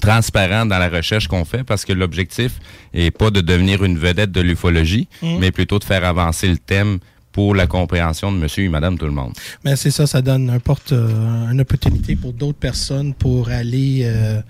transparent 0.00 0.66
dans 0.66 0.78
la 0.78 0.88
recherche 0.88 1.28
qu'on 1.28 1.44
fait 1.44 1.64
parce 1.64 1.84
que 1.84 1.92
l'objectif 1.92 2.52
est 2.92 3.10
pas 3.10 3.30
de 3.30 3.40
devenir 3.40 3.84
une 3.84 3.98
vedette 3.98 4.32
de 4.32 4.40
l'ufologie, 4.40 5.08
Mhm. 5.22 5.38
mais 5.38 5.50
plutôt 5.52 5.78
de 5.78 5.84
faire 5.84 6.04
avancer 6.04 6.48
le 6.48 6.56
thème 6.58 6.98
pour 7.32 7.54
la 7.54 7.66
compréhension 7.66 8.30
de 8.32 8.36
monsieur 8.36 8.64
et 8.64 8.68
madame 8.68 8.98
tout 8.98 9.06
le 9.06 9.12
monde. 9.12 9.32
Mais 9.64 9.74
c'est 9.76 9.90
ça, 9.90 10.06
ça 10.06 10.20
donne 10.20 10.50
un 10.50 10.58
porte, 10.60 10.92
euh, 10.92 11.50
une 11.50 11.60
opportunité 11.60 12.14
pour 12.16 12.32
d'autres 12.32 12.58
personnes 12.58 13.14
pour 13.14 13.48
aller 13.48 14.02
euh, 14.04 14.40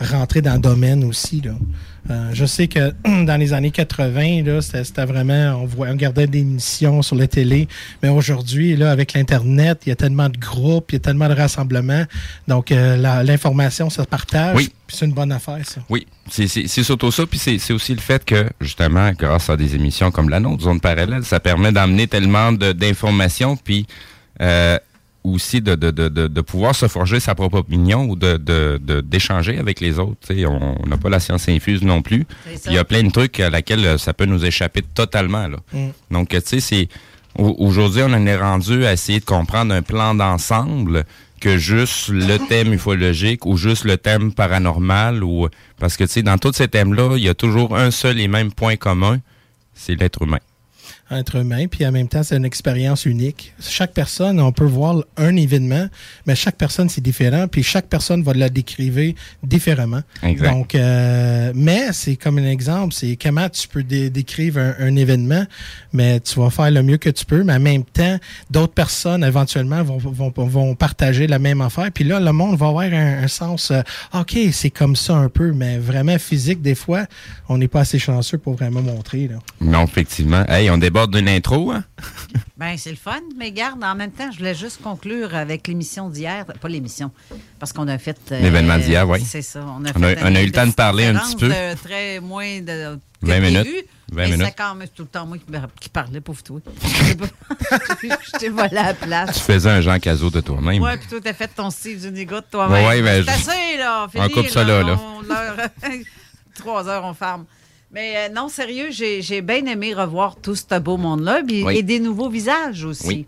rentrer 0.00 0.42
dans 0.42 0.54
le 0.54 0.60
domaine 0.60 1.04
aussi. 1.04 1.40
Là. 1.40 1.52
Euh, 2.10 2.30
je 2.34 2.44
sais 2.44 2.68
que 2.68 2.92
dans 3.24 3.38
les 3.40 3.52
années 3.52 3.70
80, 3.70 4.42
là, 4.42 4.60
c'était, 4.60 5.04
vraiment, 5.06 5.60
on, 5.62 5.66
voit, 5.66 5.86
on 5.88 5.92
regardait 5.92 6.26
des 6.26 6.40
émissions 6.40 7.00
sur 7.02 7.16
la 7.16 7.26
télé, 7.26 7.66
mais 8.02 8.08
aujourd'hui, 8.10 8.76
là, 8.76 8.90
avec 8.90 9.14
l'Internet, 9.14 9.82
il 9.86 9.88
y 9.88 9.92
a 9.92 9.96
tellement 9.96 10.28
de 10.28 10.36
groupes, 10.36 10.92
il 10.92 10.94
y 10.94 10.96
a 10.96 11.00
tellement 11.00 11.28
de 11.28 11.34
rassemblements, 11.34 12.04
donc 12.48 12.72
euh, 12.72 13.22
l'information 13.22 13.88
se 13.88 14.02
partage, 14.02 14.56
Oui. 14.56 14.70
puis 14.86 14.96
c'est 14.98 15.06
une 15.06 15.12
bonne 15.14 15.32
affaire, 15.32 15.60
ça. 15.64 15.80
Oui, 15.88 16.06
c'est 16.30 16.46
c'est- 16.48 16.66
c'est 16.66 16.82
surtout 16.82 17.10
ça. 17.10 17.24
Puis 17.26 17.38
c'est 17.38 17.58
c'est 17.58 17.72
aussi 17.72 17.94
le 17.94 18.00
fait 18.00 18.22
que, 18.24 18.48
justement, 18.60 19.10
grâce 19.12 19.48
à 19.48 19.56
des 19.56 19.74
émissions 19.74 20.10
comme 20.10 20.28
la 20.28 20.40
nôtre, 20.40 20.64
Zone 20.64 20.80
Parallèle, 20.80 21.24
ça 21.24 21.40
permet 21.40 21.72
d'amener 21.72 22.06
tellement 22.06 22.52
de- 22.52 22.72
d'informations, 22.72 23.56
puis 23.56 23.86
euh, 24.42 24.78
aussi 25.24 25.60
de, 25.62 25.74
de, 25.74 25.90
de, 25.90 26.08
de, 26.08 26.26
de 26.28 26.40
pouvoir 26.42 26.74
se 26.74 26.86
forger 26.86 27.18
sa 27.18 27.34
propre 27.34 27.58
opinion 27.58 28.04
ou 28.04 28.14
de 28.14 28.36
de- 28.36 28.78
de- 28.82 29.00
d'échanger 29.00 29.58
avec 29.58 29.80
les 29.80 29.98
autres. 29.98 30.16
Tu 30.26 30.34
sais, 30.36 30.46
on 30.46 30.76
on 30.82 30.86
n'a 30.86 30.98
pas 30.98 31.08
la 31.08 31.18
science 31.20 31.48
infuse 31.48 31.82
non 31.82 32.02
plus. 32.02 32.26
Il 32.66 32.72
y 32.72 32.78
a 32.78 32.84
plein 32.84 33.02
de 33.02 33.10
trucs 33.10 33.40
à 33.40 33.48
laquelle 33.50 33.84
euh, 33.86 33.98
ça 33.98 34.12
peut 34.12 34.26
nous 34.26 34.44
échapper 34.44 34.82
totalement. 34.82 35.48
Là. 35.48 35.56
Mm. 35.72 35.88
Donc, 36.10 36.28
tu 36.28 36.40
sais, 36.44 36.60
c'est... 36.60 36.88
au- 37.38 37.56
Aujourd'hui, 37.58 38.02
on 38.04 38.12
en 38.12 38.26
est 38.26 38.36
rendu 38.36 38.84
à 38.84 38.92
essayer 38.92 39.18
de 39.20 39.24
comprendre 39.24 39.72
un 39.74 39.82
plan 39.82 40.14
d'ensemble 40.14 41.04
que 41.40 41.56
juste 41.58 42.08
le 42.08 42.36
thème 42.48 42.72
ufologique 42.72 43.44
ou 43.46 43.56
juste 43.56 43.84
le 43.84 43.96
thème 43.96 44.32
paranormal 44.32 45.22
ou 45.24 45.48
parce 45.78 45.96
que 45.96 46.04
tu 46.04 46.10
sais 46.10 46.22
dans 46.22 46.38
tous 46.38 46.52
ces 46.54 46.68
thèmes-là, 46.68 47.16
il 47.16 47.22
y 47.22 47.28
a 47.28 47.34
toujours 47.34 47.76
un 47.76 47.90
seul 47.90 48.18
et 48.20 48.28
même 48.28 48.52
point 48.52 48.76
commun, 48.76 49.20
c'est 49.74 49.94
l'être 49.94 50.22
humain. 50.22 50.38
Être 51.10 51.36
humain, 51.36 51.66
puis 51.66 51.86
en 51.86 51.92
même 51.92 52.08
temps, 52.08 52.22
c'est 52.22 52.36
une 52.36 52.44
expérience 52.44 53.04
unique. 53.04 53.52
Chaque 53.60 53.92
personne, 53.92 54.40
on 54.40 54.52
peut 54.52 54.64
voir 54.64 55.04
un 55.16 55.36
événement, 55.36 55.86
mais 56.26 56.34
chaque 56.34 56.56
personne, 56.56 56.88
c'est 56.88 57.00
différent, 57.02 57.46
puis 57.48 57.62
chaque 57.62 57.86
personne 57.86 58.22
va 58.22 58.32
la 58.32 58.48
décrire 58.48 59.14
différemment. 59.42 60.00
Exact. 60.22 60.50
Donc, 60.50 60.74
euh, 60.74 61.52
mais 61.54 61.92
c'est 61.92 62.16
comme 62.16 62.38
un 62.38 62.48
exemple, 62.50 62.94
c'est 62.94 63.16
comment 63.16 63.48
tu 63.48 63.68
peux 63.68 63.82
dé- 63.82 64.10
décrire 64.10 64.56
un, 64.58 64.74
un 64.78 64.96
événement, 64.96 65.44
mais 65.92 66.20
tu 66.20 66.40
vas 66.40 66.50
faire 66.50 66.70
le 66.70 66.82
mieux 66.82 66.96
que 66.96 67.10
tu 67.10 67.24
peux, 67.24 67.42
mais 67.44 67.54
en 67.54 67.60
même 67.60 67.84
temps, 67.84 68.18
d'autres 68.50 68.72
personnes, 68.74 69.24
éventuellement, 69.24 69.82
vont, 69.82 69.98
vont, 69.98 70.32
vont 70.36 70.74
partager 70.74 71.26
la 71.26 71.38
même 71.38 71.60
affaire, 71.60 71.90
puis 71.92 72.04
là, 72.04 72.18
le 72.20 72.32
monde 72.32 72.56
va 72.58 72.66
avoir 72.68 72.84
un, 72.84 73.22
un 73.24 73.28
sens, 73.28 73.70
euh, 73.70 73.82
OK, 74.14 74.36
c'est 74.52 74.70
comme 74.70 74.96
ça 74.96 75.14
un 75.16 75.28
peu, 75.28 75.52
mais 75.52 75.78
vraiment 75.78 76.18
physique, 76.18 76.62
des 76.62 76.74
fois, 76.74 77.04
on 77.48 77.58
n'est 77.58 77.68
pas 77.68 77.80
assez 77.80 77.98
chanceux 77.98 78.38
pour 78.38 78.54
vraiment 78.54 78.82
montrer. 78.82 79.28
Là. 79.28 79.36
Non, 79.60 79.84
effectivement. 79.84 80.44
Hey, 80.48 80.70
on 80.70 80.78
déborde 80.94 81.16
d'une 81.16 81.28
intro, 81.28 81.72
hein? 81.72 81.84
Ben, 82.56 82.76
c'est 82.78 82.90
le 82.90 82.96
fun, 82.96 83.20
mais 83.36 83.50
garde, 83.50 83.82
en 83.82 83.96
même 83.96 84.12
temps, 84.12 84.30
je 84.30 84.38
voulais 84.38 84.54
juste 84.54 84.80
conclure 84.80 85.34
avec 85.34 85.66
l'émission 85.66 86.08
d'hier. 86.08 86.46
Pas 86.46 86.68
l'émission, 86.68 87.10
parce 87.58 87.72
qu'on 87.72 87.88
a 87.88 87.98
fait. 87.98 88.16
euh, 88.30 88.40
L'événement 88.40 88.78
d'hier, 88.78 89.08
oui. 89.08 89.20
C'est 89.26 89.42
ça. 89.42 89.66
On 89.66 89.84
a, 89.84 89.88
On 89.96 90.02
a- 90.04 90.14
fait 90.14 90.20
on 90.22 90.34
a 90.36 90.40
eu 90.40 90.46
le 90.46 90.52
temps 90.52 90.66
de 90.66 90.70
parler 90.72 91.06
un 91.06 91.16
petit 91.16 91.34
peu. 91.34 91.48
de 91.48 91.74
très 91.82 92.20
moins 92.20 92.60
de. 92.60 92.94
que 92.94 93.26
20 93.26 93.40
minutes. 93.40 93.60
prévu, 93.62 93.76
20 94.12 94.16
mais 94.22 94.30
minutes. 94.30 94.46
c'est 94.46 94.54
quand 94.56 94.74
même 94.76 94.86
tout 94.88 95.02
le 95.02 95.08
temps 95.08 95.26
moi 95.26 95.36
qui, 95.80 95.88
parlais, 95.88 96.20
pauvre 96.20 96.42
toi. 96.44 96.60
je 98.02 98.38
t'ai 98.38 98.48
volé 98.50 98.76
à 98.76 98.82
la 98.84 98.94
Tu 98.94 99.04
place. 99.04 99.40
faisais 99.40 99.70
un 99.70 99.80
Jean 99.80 99.98
Cazot 99.98 100.30
de 100.30 100.40
toi-même. 100.40 100.80
Ouais, 100.80 100.96
puis 100.96 101.08
toi, 101.08 101.18
t'as 101.22 101.32
fait 101.34 101.48
ton 101.48 101.70
Steve 101.70 101.98
Zuniga 101.98 102.40
de 102.40 102.46
toi-même. 102.48 103.02
Ben, 103.04 103.24
c'est 103.24 103.32
je- 103.32 103.50
assez, 103.50 103.76
là. 103.78 104.06
on 104.14 104.28
coupe 104.28 104.48
ça 104.48 104.62
là, 104.62 104.82
là. 104.84 104.96
On- 105.00 105.22
Trois 106.54 106.88
heures, 106.88 107.04
on 107.04 107.14
ferme. 107.14 107.46
Mais 107.94 108.14
euh, 108.16 108.28
non, 108.34 108.48
sérieux, 108.48 108.88
j'ai 108.90 109.40
bien 109.40 109.64
aimé 109.66 109.94
revoir 109.94 110.36
tout 110.36 110.56
ce 110.56 110.78
beau 110.80 110.96
monde-là 110.96 111.42
Oui. 111.48 111.64
et 111.76 111.82
des 111.82 112.00
nouveaux 112.00 112.28
visages 112.28 112.84
aussi. 112.84 113.06
Oui. 113.06 113.26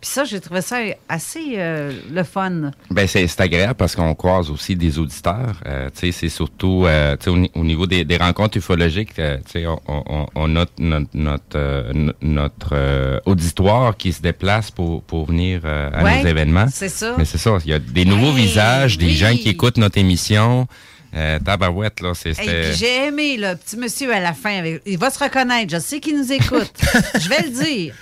Puis 0.00 0.10
ça, 0.10 0.24
j'ai 0.24 0.40
trouvé 0.40 0.62
ça 0.62 0.78
assez 1.08 1.54
euh, 1.58 1.92
le 2.12 2.24
fun. 2.24 2.72
Ben 2.90 3.06
c'est 3.06 3.40
agréable 3.40 3.74
parce 3.74 3.94
qu'on 3.94 4.16
croise 4.16 4.50
aussi 4.50 4.74
des 4.74 4.98
auditeurs. 4.98 5.60
Euh, 5.64 5.90
tu 5.94 6.06
sais, 6.06 6.10
c'est 6.12 6.28
surtout 6.28 6.82
euh, 6.86 7.16
tu 7.16 7.22
sais, 7.26 7.30
au, 7.30 7.36
ni- 7.36 7.52
au 7.54 7.62
niveau 7.62 7.86
des, 7.86 8.04
des 8.04 8.16
rencontres 8.16 8.56
ufologiques. 8.58 9.14
tu 9.14 9.22
sais, 9.46 9.64
on, 9.68 9.78
on, 9.86 10.26
on 10.34 10.48
note 10.48 10.72
notre 10.80 11.06
notre, 11.14 11.92
no- 11.92 12.12
notre 12.20 13.22
auditoire 13.26 13.96
qui 13.96 14.12
se 14.12 14.20
déplace 14.20 14.72
pour, 14.72 15.04
pour 15.04 15.26
venir 15.26 15.64
à 15.64 16.02
Ouais, 16.02 16.20
nos 16.24 16.28
événements. 16.28 16.66
c'est 16.68 16.88
ça. 16.88 17.14
Mais 17.16 17.24
c'est 17.24 17.38
ça. 17.38 17.56
Il 17.64 17.70
y 17.70 17.74
a 17.74 17.78
des 17.78 18.04
nouveaux 18.04 18.36
Hey, 18.36 18.46
visages, 18.46 18.98
des 18.98 19.06
oui. 19.06 19.14
gens 19.14 19.36
qui 19.36 19.50
écoutent 19.50 19.76
notre 19.78 19.98
émission. 19.98 20.66
Euh, 21.14 21.38
tabarouette 21.40 22.00
là, 22.00 22.12
Hey, 22.24 22.72
j'ai 22.74 23.06
aimé 23.06 23.36
le 23.36 23.54
petit 23.54 23.76
monsieur 23.76 24.12
à 24.12 24.20
la 24.20 24.32
fin. 24.32 24.58
avec- 24.58 24.80
il 24.86 24.96
va 24.98 25.10
se 25.10 25.22
reconnaître. 25.22 25.70
Je 25.72 25.78
sais 25.78 26.00
qu'il 26.00 26.16
nous 26.18 26.32
écoute. 26.32 26.72
je 27.20 27.28
vais 27.28 27.42
le 27.42 27.50
dire. 27.50 27.94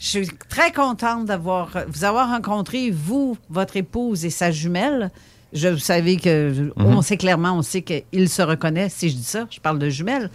Je 0.00 0.06
suis 0.06 0.28
très 0.48 0.72
contente 0.72 1.26
d'avoir 1.26 1.70
vous 1.88 2.04
avoir 2.04 2.28
rencontré, 2.30 2.90
vous, 2.90 3.36
votre 3.48 3.76
épouse 3.76 4.24
et 4.24 4.30
sa 4.30 4.50
jumelle. 4.50 5.10
Je, 5.52 5.68
vous 5.68 5.78
savez 5.78 6.16
que 6.16 6.50
Mhm. 6.50 6.72
on 6.76 7.02
sait 7.02 7.16
clairement, 7.16 7.52
on 7.56 7.62
sait 7.62 7.82
qu'il 7.82 8.28
se 8.28 8.42
reconnaît. 8.42 8.88
Si 8.88 9.08
je 9.08 9.14
dis 9.16 9.24
ça, 9.24 9.46
je 9.50 9.60
parle 9.60 9.78
de 9.78 9.88
jumelle. 9.88 10.28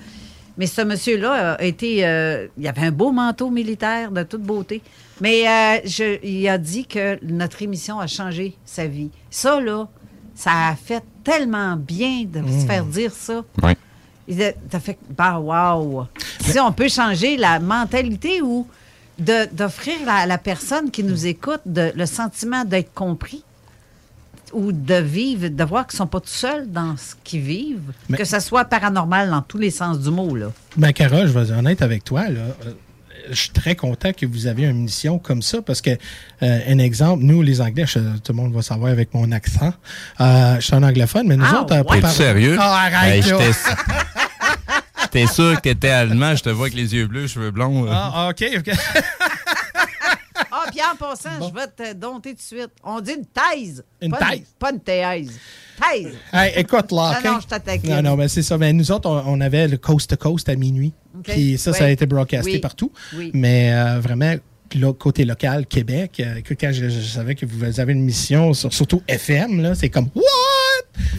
Mais 0.58 0.68
ce 0.68 0.82
monsieur-là 0.82 1.54
a 1.54 1.64
été. 1.64 2.06
euh, 2.06 2.48
il 2.58 2.68
avait 2.68 2.82
un 2.88 2.92
beau 2.92 3.12
manteau 3.12 3.50
militaire 3.50 4.12
de 4.12 4.24
toute 4.24 4.44
beauté. 4.44 4.82
Mais 5.20 5.48
euh, 5.48 5.80
je- 5.86 6.20
il 6.26 6.48
a 6.48 6.58
dit 6.58 6.86
que 6.86 7.20
notre 7.24 7.62
émission 7.62 8.00
a 8.00 8.08
changé 8.08 8.56
sa 8.66 8.86
vie. 8.88 9.10
Ça, 9.30 9.60
là, 9.60 9.88
ça 10.36 10.70
a 10.70 10.76
fait 10.76 11.04
tellement 11.24 11.76
bien 11.76 12.26
de 12.26 12.40
se 12.40 12.64
Mm. 12.64 12.68
faire 12.68 12.86
dire 12.86 13.12
ça. 13.14 13.42
Ouais. 13.62 13.78
Il 14.28 14.42
a- 14.42 14.54
T'as 14.70 14.80
fait, 14.80 14.98
bah, 15.10 15.38
wow! 15.40 16.06
Si 16.42 16.60
on 16.60 16.72
peut 16.72 16.88
changer 16.90 17.38
la 17.38 17.60
mentalité 17.60 18.42
ou 18.42 18.68
d'offrir 19.20 19.96
à 20.08 20.26
la 20.26 20.38
personne 20.38 20.90
qui 20.92 21.04
nous 21.04 21.28
écoute 21.28 21.62
de- 21.66 21.92
le 21.96 22.06
sentiment 22.06 22.66
d'être 22.66 22.94
compris 22.94 23.44
ou 24.54 24.72
de 24.72 24.96
vivre, 24.96 25.48
de 25.50 25.64
voir 25.64 25.86
qu'ils 25.88 25.96
ne 25.98 26.04
sont 26.04 26.08
pas 26.08 26.20
tout 26.20 26.28
seuls 26.28 26.70
dans 26.72 26.96
ce 26.98 27.16
qu'ils 27.24 27.42
vivent, 27.42 27.92
Mais- 28.10 28.18
que 28.18 28.24
ce 28.26 28.40
soit 28.40 28.66
paranormal 28.66 29.30
dans 29.30 29.42
tous 29.42 29.58
les 29.58 29.72
sens 29.72 30.00
du 30.00 30.10
mot. 30.10 30.36
Là. 30.36 30.52
Ben, 30.78 30.92
Cara, 30.94 31.26
je 31.26 31.32
vais 31.32 31.44
être 31.44 31.58
honnête 31.58 31.82
avec 31.82 32.04
toi. 32.04 32.30
Là. 32.30 32.42
Je 33.30 33.36
suis 33.36 33.50
très 33.52 33.76
content 33.76 34.12
que 34.14 34.26
vous 34.26 34.48
avez 34.48 34.64
une 34.64 34.84
mission 34.84 35.18
comme 35.20 35.42
ça 35.42 35.62
parce 35.62 35.82
que, 35.82 35.92
euh, 35.92 36.60
un 36.68 36.78
exemple, 36.80 37.24
nous, 37.24 37.42
les 37.42 37.62
Anglais, 37.62 37.86
je- 37.88 38.00
tout 38.00 38.32
le 38.32 38.34
monde 38.34 38.54
va 38.54 38.62
savoir 38.62 38.92
avec 38.92 39.14
mon 39.14 39.32
accent, 39.32 39.74
euh, 40.22 40.56
je 40.56 40.62
suis 40.62 40.76
un 40.76 40.84
anglophone, 40.84 41.28
mais 41.28 41.38
nous 41.38 41.46
Ah, 41.48 41.62
autres... 41.62 41.74
euh, 41.76 41.84
T'es-tu 41.84 42.02
par- 42.02 42.12
sérieux? 42.12 42.58
Ah, 42.60 42.86
arrête, 42.94 43.24
j'étais- 43.24 43.52
T'es 45.12 45.28
sûr 45.28 45.56
que 45.58 45.62
t'étais 45.62 45.90
allemand? 45.90 46.36
Je 46.36 46.42
te 46.44 46.50
vois 46.50 46.66
avec 46.66 46.76
les 46.76 46.96
yeux 46.96 47.06
bleus, 47.08 47.28
cheveux 47.28 47.52
blonds. 47.52 47.86
euh. 47.86 47.92
Ah, 47.92 48.30
OK, 48.32 48.44
OK. 48.58 48.72
Puis 50.74 50.82
en 50.92 50.96
passant, 50.96 51.30
je 51.48 51.54
vais 51.54 51.68
te 51.68 51.94
dompter 51.94 52.32
tout 52.32 52.36
de 52.38 52.42
suite. 52.42 52.72
On 52.84 53.00
dit 53.02 53.12
une 53.14 53.26
thèse. 53.26 53.84
Une 54.02 54.12
pas 54.12 54.30
thèse. 54.32 54.42
pas 54.60 54.72
une 54.72 54.80
thèse. 54.80 55.40
Thèse. 55.80 56.14
Hey, 56.32 56.54
écoute, 56.58 56.92
là, 56.92 57.20
Non, 57.24 57.34
non, 57.34 57.40
je 57.40 57.48
t'attaque. 57.48 57.84
Non, 57.84 58.02
non, 58.02 58.16
mais 58.16 58.28
c'est 58.28 58.42
ça. 58.44 58.58
Mais 58.58 58.74
nous 58.74 58.92
autres, 58.92 59.10
on, 59.10 59.24
on 59.38 59.42
avait 59.42 59.68
le 59.68 59.78
coast 59.78 60.10
to 60.10 60.18
coast 60.18 60.50
à 60.50 60.56
minuit. 60.56 60.94
Puis 61.24 61.58
ça, 61.58 61.74
ça 61.74 61.86
a 61.86 61.90
été 61.90 62.06
broadcasté 62.06 62.54
Oui. 62.54 62.60
partout. 62.60 62.92
Oui. 63.16 63.32
Mais 63.34 63.74
euh, 63.74 64.00
vraiment, 64.00 64.34
là, 64.76 64.94
côté 64.94 65.26
local, 65.26 65.66
Québec, 65.68 66.20
euh, 66.20 66.42
que 66.42 66.54
quand 66.56 66.72
je, 66.72 66.90
je 66.90 67.02
savais 67.02 67.36
que 67.36 67.46
vous 67.46 67.80
avez 67.80 67.94
une 67.94 68.04
mission, 68.04 68.54
sur- 68.54 68.74
surtout 68.74 69.02
FM, 69.08 69.62
là, 69.62 69.76
c'est 69.76 69.90
comme 69.90 70.10
What? 70.16 70.24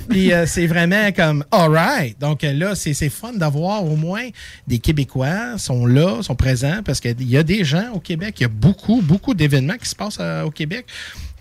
Puis 0.09 0.33
euh, 0.33 0.47
c'est 0.47 0.67
vraiment 0.67 1.13
comme 1.13 1.45
All 1.51 1.71
right. 1.71 2.19
Donc 2.21 2.45
euh, 2.45 2.53
là, 2.53 2.75
c'est 2.75 3.09
fun 3.09 3.33
d'avoir 3.33 3.85
au 3.85 3.97
moins 3.97 4.29
des 4.67 4.79
Québécois 4.79 5.59
sont 5.59 5.87
là, 5.87 6.23
sont 6.23 6.37
présents, 6.37 6.83
parce 6.85 7.01
qu'il 7.01 7.29
y 7.29 7.37
a 7.37 7.43
des 7.43 7.65
gens 7.65 7.93
au 7.95 8.01
Québec, 8.01 8.37
il 8.39 8.43
y 8.43 8.47
a 8.47 8.49
beaucoup, 8.49 9.01
beaucoup 9.03 9.35
d'événements 9.35 9.77
qui 9.77 9.89
se 9.89 9.97
passent 9.97 10.19
euh, 10.21 10.45
au 10.45 10.51
Québec. 10.51 10.87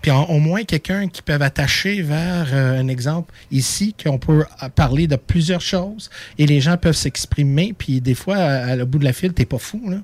Puis 0.02 0.10
au 0.10 0.38
moins 0.38 0.64
quelqu'un 0.64 1.08
qui 1.08 1.22
peut 1.22 1.32
attacher 1.32 2.02
vers 2.02 2.52
un 2.52 2.88
exemple 2.88 3.32
ici, 3.50 3.94
qu'on 4.04 4.18
peut 4.18 4.44
parler 4.74 5.06
de 5.06 5.16
plusieurs 5.16 5.62
choses 5.62 6.10
et 6.36 6.44
les 6.44 6.60
gens 6.60 6.76
peuvent 6.76 6.94
s'exprimer. 6.94 7.74
Puis 7.76 8.02
des 8.02 8.14
fois, 8.14 8.36
à, 8.36 8.76
le 8.76 8.84
bout 8.84 8.98
de 8.98 9.04
la 9.04 9.14
file, 9.14 9.32
t'es 9.32 9.46
pas 9.46 9.56
fou, 9.56 9.82
là. 9.88 9.96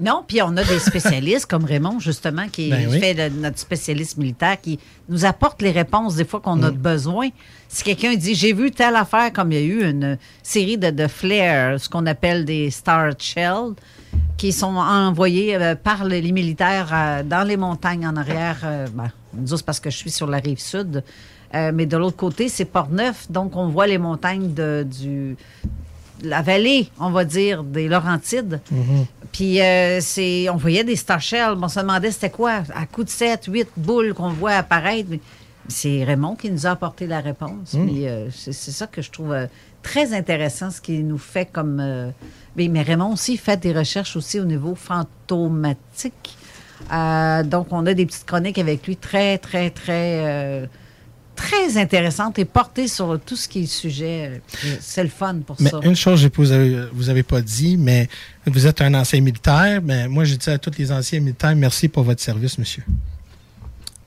Non, 0.00 0.24
puis 0.26 0.40
on 0.40 0.56
a 0.56 0.64
des 0.64 0.78
spécialistes 0.78 1.44
comme 1.46 1.64
Raymond, 1.64 2.00
justement, 2.00 2.48
qui 2.48 2.70
Ben 2.70 2.88
oui. 2.90 2.98
fait 3.00 3.12
le- 3.14 3.28
notre 3.28 3.58
spécialiste 3.58 4.16
militaire, 4.16 4.58
qui 4.60 4.78
nous 5.10 5.26
apporte 5.26 5.60
les 5.60 5.72
réponses 5.72 6.16
des 6.16 6.24
fois 6.24 6.40
qu'on 6.40 6.56
Mm. 6.56 6.64
a 6.64 6.70
besoin. 6.70 7.28
Si 7.68 7.84
quelqu'un 7.84 8.14
dit 8.14 8.34
J'ai 8.34 8.54
vu 8.54 8.70
telle 8.70 8.96
affaire, 8.96 9.30
comme 9.32 9.52
il 9.52 9.58
y 9.60 9.62
a 9.62 9.64
eu 9.66 9.90
une 9.90 10.16
série 10.42 10.78
de, 10.78 10.90
de 10.90 11.06
flares, 11.06 11.78
ce 11.78 11.88
qu'on 11.88 12.06
appelle 12.06 12.44
des 12.46 12.70
Star 12.70 13.12
Shell, 13.18 13.74
qui 14.38 14.52
sont 14.52 14.74
envoyés 14.76 15.54
euh, 15.56 15.74
par 15.74 16.04
les 16.04 16.22
les 16.22 16.32
militaires 16.32 16.88
euh, 16.92 17.22
dans 17.22 17.46
les 17.46 17.58
montagnes 17.58 18.06
en 18.06 18.16
arrière. 18.16 18.56
euh, 18.64 18.86
ben, 18.94 19.10
nous 19.34 19.48
autres, 19.52 19.58
c'est 19.58 19.66
parce 19.66 19.80
que 19.80 19.90
je 19.90 19.96
suis 19.96 20.10
sur 20.10 20.26
la 20.26 20.38
rive 20.38 20.58
sud. 20.58 21.04
Euh, 21.54 21.72
mais 21.74 21.84
de 21.84 21.96
l'autre 21.96 22.16
côté, 22.16 22.48
c'est 22.48 22.64
Port-Neuf, 22.64 23.30
donc 23.30 23.54
on 23.56 23.66
voit 23.68 23.86
les 23.86 23.98
montagnes 23.98 24.54
de, 24.54 24.86
du, 24.88 25.36
la 26.22 26.42
vallée, 26.42 26.88
on 26.98 27.10
va 27.10 27.24
dire, 27.24 27.64
des 27.64 27.88
Laurentides. 27.88 28.60
Puis 29.32 29.60
euh, 29.60 30.00
c'est, 30.00 30.48
on 30.50 30.56
voyait 30.56 30.84
des 30.84 30.96
star 30.96 31.20
shells, 31.20 31.56
mais 31.56 31.64
on 31.64 31.68
se 31.68 31.80
demandait 31.80 32.10
c'était 32.10 32.30
quoi, 32.30 32.62
à 32.74 32.86
coup 32.86 33.04
de 33.04 33.10
7, 33.10 33.46
8 33.46 33.68
boules 33.76 34.14
qu'on 34.14 34.30
voit 34.30 34.52
apparaître. 34.52 35.08
Mais 35.10 35.20
c'est 35.68 36.04
Raymond 36.04 36.36
qui 36.36 36.50
nous 36.50 36.66
a 36.66 36.70
apporté 36.70 37.06
la 37.06 37.20
réponse. 37.20 37.74
Mm. 37.74 37.86
Puis, 37.86 38.08
euh, 38.08 38.28
c'est, 38.30 38.52
ça 38.52 38.86
que 38.86 39.02
je 39.02 39.10
trouve 39.10 39.32
euh, 39.32 39.46
très 39.82 40.12
intéressant, 40.12 40.70
ce 40.70 40.80
qu'il 40.80 41.06
nous 41.06 41.18
fait 41.18 41.46
comme... 41.46 42.12
mais, 42.56 42.68
mais 42.68 42.82
Raymond 42.82 43.12
aussi 43.12 43.36
fait 43.36 43.58
des 43.58 43.72
recherches 43.72 44.16
aussi 44.16 44.40
au 44.40 44.44
niveau 44.44 44.74
fantomatique. 44.74 46.36
Donc, 46.90 47.68
on 47.70 47.86
a 47.86 47.94
des 47.94 48.06
petites 48.06 48.26
chroniques 48.26 48.58
avec 48.58 48.86
lui 48.86 48.96
très, 48.96 49.38
très, 49.38 49.70
très... 49.70 50.68
très 51.40 51.78
intéressantes 51.78 52.38
et 52.38 52.44
portées 52.44 52.86
sur 52.88 53.18
tout 53.24 53.36
ce 53.36 53.48
qui 53.48 53.60
est 53.62 53.66
sujet. 53.66 54.40
Euh, 54.64 54.76
C'est 54.80 55.02
le 55.02 55.08
fun 55.08 55.38
pour 55.46 55.56
Mais 55.60 55.70
ça. 55.70 55.80
une 55.82 55.96
chose 55.96 56.22
que 56.28 56.36
vous 56.36 56.52
avez, 56.52 56.84
vous 56.92 57.08
avez 57.08 57.22
pas 57.22 57.40
dit, 57.40 57.76
mais 57.78 58.08
vous 58.46 58.66
êtes 58.66 58.80
un 58.82 58.92
ancien 58.94 59.20
militaire. 59.20 59.80
Mais 59.82 60.06
moi, 60.08 60.24
je 60.24 60.34
dis 60.34 60.50
à 60.50 60.58
tous 60.58 60.72
les 60.78 60.92
anciens 60.92 61.20
militaires, 61.20 61.56
merci 61.56 61.88
pour 61.88 62.02
votre 62.04 62.20
service, 62.20 62.58
monsieur. 62.58 62.84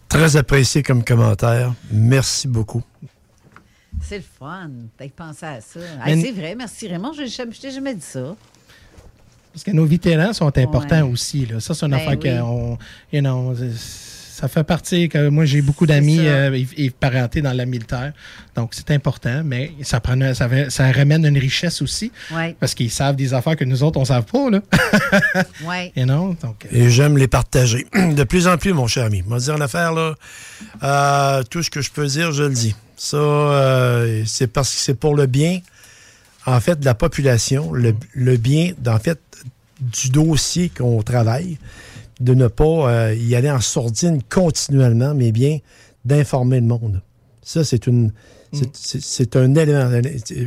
Très 0.10 0.36
apprécié 0.36 0.84
comme 0.84 1.04
commentaire. 1.04 1.74
Merci 1.92 2.48
beaucoup. 2.48 2.84
C'est 4.02 4.18
le 4.18 4.24
fun. 4.40 4.70
T'as 4.98 5.08
pensé 5.10 5.46
à 5.46 5.62
ça. 5.62 5.80
Mais- 6.06 6.14
Hey, 6.14 6.22
c'est 6.22 6.32
vrai, 6.32 6.56
merci 6.56 6.88
Raymond. 6.88 7.14
Je 7.14 7.60
t'ai 7.62 7.72
jamais 7.72 7.96
dit 7.96 8.02
ça. 8.02 8.36
Parce 9.52 9.64
que 9.64 9.72
nos 9.72 9.86
vétérans 9.86 10.34
sont 10.34 10.56
importants 10.58 11.04
Ouais. 11.06 11.12
aussi. 11.12 11.46
Là. 11.46 11.60
Ça, 11.60 11.74
c'est 11.74 11.86
une 11.86 11.92
Ben 11.92 11.98
affaire 11.98 12.12
oui. 12.14 12.20
que 12.20 12.42
on, 12.42 12.78
you 13.12 13.22
know, 13.22 13.54
ça 14.34 14.48
fait 14.48 14.64
partie 14.64 15.10
que 15.10 15.30
moi, 15.30 15.46
j'ai 15.46 15.62
beaucoup 15.62 15.86
d'amis 15.86 16.22
euh, 16.22 16.52
et, 16.56 16.68
et 16.86 16.90
parentés 16.90 17.44
dans 17.44 17.54
la 17.54 17.68
militaire. 17.68 18.14
Donc, 18.56 18.72
c'est 18.74 18.90
important, 18.90 19.44
mais 19.46 19.74
ça, 19.84 20.00
prend, 20.00 20.18
ça, 20.34 20.92
ramène 20.92 21.24
une 21.24 21.38
richesse 21.38 21.84
aussi. 21.84 22.12
Ouais. 22.32 22.56
Parce 22.60 22.74
qu'ils 22.74 22.90
savent 22.90 23.16
des 23.16 23.36
affaires 23.36 23.56
que 23.56 23.64
nous 23.64 23.84
autres, 23.84 23.98
on 23.98 24.02
ne 24.02 24.08
savent 24.08 24.26
pas. 24.26 24.50
Là. 24.50 24.62
Ouais. 25.64 25.92
know? 25.96 26.36
Donc, 26.42 26.66
euh, 26.66 26.70
Et 26.72 26.90
j'aime 26.90 27.16
les 27.16 27.28
partager. 27.28 27.86
De 27.94 28.24
plus 28.24 28.48
en 28.48 28.58
plus, 28.58 28.74
mon 28.74 28.88
cher 28.88 29.06
ami. 29.06 29.22
Moi, 29.22 29.38
dire 29.38 29.56
une 29.56 29.62
affaire, 29.62 29.94
là, 29.94 30.16
euh, 30.82 31.44
tout 31.44 31.62
ce 31.62 31.70
que 31.70 31.82
je 31.82 31.92
peux 31.92 32.08
dire, 32.08 32.32
je 32.32 32.44
le 32.44 32.54
dis. 32.54 32.76
Ça, 32.98 33.18
euh, 33.18 34.24
c'est 34.26 34.48
parce 34.48 34.74
que 34.74 34.82
c'est 34.82 34.96
pour 34.96 35.16
le 35.16 35.28
bien, 35.28 35.60
en 36.48 36.60
fait, 36.60 36.80
de 36.80 36.86
la 36.86 36.96
population, 36.96 37.72
le, 37.72 37.94
le 38.16 38.38
bien, 38.38 38.72
en 38.88 38.98
fait, 38.98 39.20
du 39.80 40.10
dossier 40.10 40.70
qu'on 40.70 41.04
travaille, 41.04 41.60
de 42.24 42.34
ne 42.34 42.48
pas 42.48 42.64
euh, 43.10 43.14
y 43.16 43.36
aller 43.36 43.52
en 43.52 43.60
sourdine 43.62 44.22
continuellement, 44.30 45.14
mais 45.14 45.32
bien 45.32 45.60
d'informer 46.06 46.60
le 46.60 46.66
monde. 46.68 47.02
Ça, 47.42 47.64
c'est 47.64 47.88
une... 47.88 48.12
c'est- 48.52 49.02
c'est 49.02 49.36
un 49.36 49.54
élément, 49.56 49.90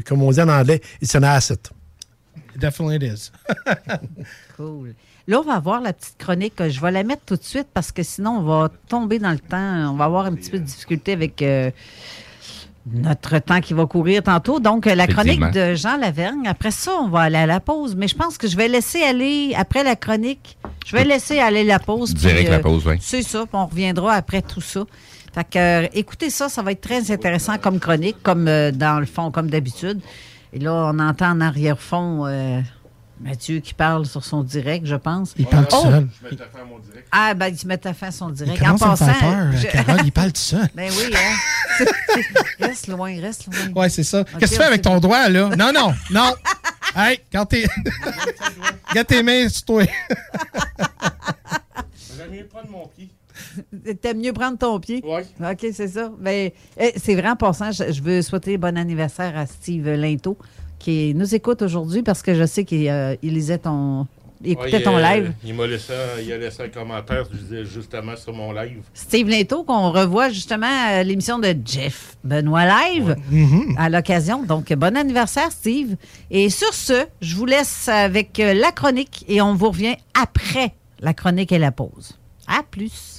comme 0.06 0.22
on 0.22 0.30
dit 0.30 0.40
en 0.40 0.48
anglais, 0.48 0.80
it's 1.02 1.14
an 1.14 1.22
asset. 1.22 1.58
definitely 2.56 2.96
it 2.96 3.02
is. 3.12 3.30
Cool. 4.56 4.94
Là, 5.28 5.40
on 5.40 5.42
va 5.42 5.58
voir 5.58 5.80
la 5.80 5.92
petite 5.92 6.16
chronique. 6.18 6.54
Je 6.68 6.80
vais 6.80 6.90
la 6.92 7.02
mettre 7.02 7.22
tout 7.26 7.36
de 7.36 7.42
suite 7.42 7.66
parce 7.74 7.90
que 7.92 8.02
sinon, 8.02 8.38
on 8.38 8.42
va 8.42 8.70
tomber 8.88 9.18
dans 9.18 9.32
le 9.32 9.38
temps. 9.40 9.92
On 9.92 9.96
va 9.96 10.04
avoir 10.04 10.26
un 10.26 10.34
petit 10.34 10.50
peu 10.50 10.58
de 10.58 10.64
difficulté 10.64 11.12
avec 11.12 11.42
euh, 11.42 11.70
notre 12.92 13.38
temps 13.38 13.60
qui 13.60 13.74
va 13.74 13.86
courir 13.86 14.22
tantôt. 14.22 14.60
Donc, 14.60 14.86
euh, 14.86 14.94
la 14.94 15.06
chronique 15.06 15.50
de 15.50 15.74
Jean 15.74 15.96
Lavergne. 15.96 16.46
Après 16.46 16.70
ça, 16.70 16.92
on 17.00 17.08
va 17.08 17.22
aller 17.22 17.38
à 17.38 17.46
la 17.46 17.60
pause. 17.60 17.96
Mais 17.96 18.08
je 18.08 18.14
pense 18.14 18.38
que 18.38 18.46
je 18.46 18.56
vais 18.56 18.68
laisser 18.68 19.02
aller, 19.02 19.54
après 19.56 19.82
la 19.82 19.96
chronique, 19.96 20.56
je 20.86 20.96
vais 20.96 21.04
laisser 21.04 21.38
aller 21.38 21.64
la 21.64 21.78
pause. 21.78 22.14
puis, 22.14 22.22
Direct 22.22 22.50
la 22.50 22.56
euh, 22.56 22.60
pause, 22.60 22.86
oui. 22.86 22.96
C'est 23.00 23.22
ça, 23.22 23.40
puis 23.40 23.54
on 23.54 23.66
reviendra 23.66 24.14
après 24.14 24.42
tout 24.42 24.60
ça. 24.60 24.84
Fait 25.36 25.44
que, 25.44 25.58
euh, 25.58 25.88
écoutez 25.92 26.30
ça, 26.30 26.48
ça 26.48 26.62
va 26.62 26.72
être 26.72 26.80
très 26.80 27.10
intéressant 27.10 27.58
comme 27.58 27.78
chronique, 27.78 28.16
comme 28.22 28.48
euh, 28.48 28.70
dans 28.72 28.98
le 28.98 29.04
fond, 29.04 29.30
comme 29.30 29.50
d'habitude. 29.50 30.00
Et 30.54 30.58
là, 30.58 30.72
on 30.72 30.98
entend 30.98 31.32
en 31.32 31.42
arrière-fond 31.42 32.24
euh, 32.24 32.60
Mathieu 33.20 33.60
qui 33.60 33.72
parle 33.72 34.04
sur 34.04 34.22
son 34.24 34.42
direct, 34.42 34.84
je 34.86 34.94
pense. 34.94 35.32
Il 35.38 35.46
parle 35.46 35.66
tout 35.68 35.76
Oh! 35.78 35.84
seul. 35.84 36.08
Je 36.22 36.28
mets 36.28 36.36
ta 36.36 36.44
fin 36.46 36.60
à 36.60 36.64
mon 36.64 36.78
direct. 36.78 37.08
Ah, 37.10 37.32
ben, 37.34 37.46
il 37.48 37.58
se 37.58 37.66
met 37.66 37.86
à 37.86 37.94
fin 37.94 38.10
son 38.10 38.28
Il 38.28 38.34
direct. 38.34 38.62
à 38.62 38.72
me 38.72 38.78
faire 38.78 38.94
peur, 39.20 39.52
je- 39.52 39.66
Carole, 39.68 40.00
il 40.04 40.12
parle 40.12 40.32
tout 40.32 40.40
seul. 40.42 40.68
Ben 40.74 40.90
oui, 40.90 41.14
hein. 41.14 41.84
reste 42.60 42.88
loin, 42.88 43.18
reste 43.20 43.46
loin. 43.46 43.82
Ouais, 43.82 43.88
c'est 43.88 44.02
ça. 44.02 44.22
Qu'est-ce 44.24 44.38
que 44.52 44.56
tu 44.56 44.60
fais 44.60 44.64
avec 44.66 44.82
ton 44.82 45.00
doigt, 45.00 45.28
là? 45.30 45.48
Non, 45.56 45.72
non, 45.72 45.94
non. 46.10 46.34
Hey, 46.94 47.20
quand 47.32 47.46
t'es. 47.46 47.64
Garde 48.94 49.06
tes 49.06 49.22
mains 49.22 49.48
sur 49.48 49.64
toi. 49.64 49.82
J'aime 52.16 52.30
mieux 52.30 52.44
prendre 52.46 52.70
mon 52.70 52.86
pied. 52.88 53.10
T'aimes 54.00 54.20
mieux 54.20 54.32
prendre 54.32 54.58
ton 54.58 54.78
pied? 54.80 55.02
Oui. 55.04 55.22
OK, 55.40 55.66
c'est 55.74 55.88
ça. 55.88 56.10
Ben, 56.18 56.50
eh, 56.78 56.92
c'est 56.96 57.14
vrai, 57.14 57.28
en 57.30 57.36
passant, 57.36 57.70
je, 57.72 57.92
je 57.92 58.02
veux 58.02 58.22
souhaiter 58.22 58.56
bon 58.58 58.76
anniversaire 58.76 59.36
à 59.36 59.46
Steve 59.46 59.88
Linto, 59.88 60.38
qui 60.86 61.14
nous 61.16 61.34
écoute 61.34 61.62
aujourd'hui 61.62 62.04
parce 62.04 62.22
que 62.22 62.32
je 62.32 62.46
sais 62.46 62.64
qu'il 62.64 62.88
euh, 62.88 63.16
lisait 63.20 63.58
ton. 63.58 64.06
il 64.44 64.52
écoutait 64.52 64.76
Ouais, 64.76 64.82
ton 64.84 64.96
il, 65.00 65.04
euh, 65.04 65.14
live. 65.14 65.32
Il 65.44 65.54
m'a 65.54 65.66
laissé, 65.66 65.92
il 66.22 66.32
a 66.32 66.38
laissé 66.38 66.62
un 66.62 66.68
commentaire, 66.68 67.24
je 67.32 67.36
disais 67.38 67.64
justement 67.64 68.14
sur 68.14 68.32
mon 68.32 68.52
live. 68.52 68.82
Steve 68.94 69.28
Linto, 69.28 69.64
qu'on 69.64 69.90
revoit 69.90 70.28
justement 70.28 70.68
à 70.70 71.02
l'émission 71.02 71.40
de 71.40 71.56
Jeff 71.64 72.16
Benoît 72.22 72.66
Live 72.66 73.16
à 73.76 73.88
l'occasion. 73.88 74.44
Donc, 74.44 74.72
bon 74.74 74.96
anniversaire, 74.96 75.50
Steve. 75.50 75.96
Et 76.30 76.50
sur 76.50 76.72
ce, 76.72 77.04
je 77.20 77.34
vous 77.34 77.46
laisse 77.46 77.88
avec 77.88 78.38
euh, 78.38 78.54
la 78.54 78.70
chronique 78.70 79.24
et 79.26 79.42
on 79.42 79.54
vous 79.54 79.70
revient 79.70 79.96
après 80.14 80.72
la 81.00 81.14
chronique 81.14 81.50
et 81.50 81.58
la 81.58 81.72
pause. 81.72 82.16
À 82.46 82.62
plus. 82.62 83.15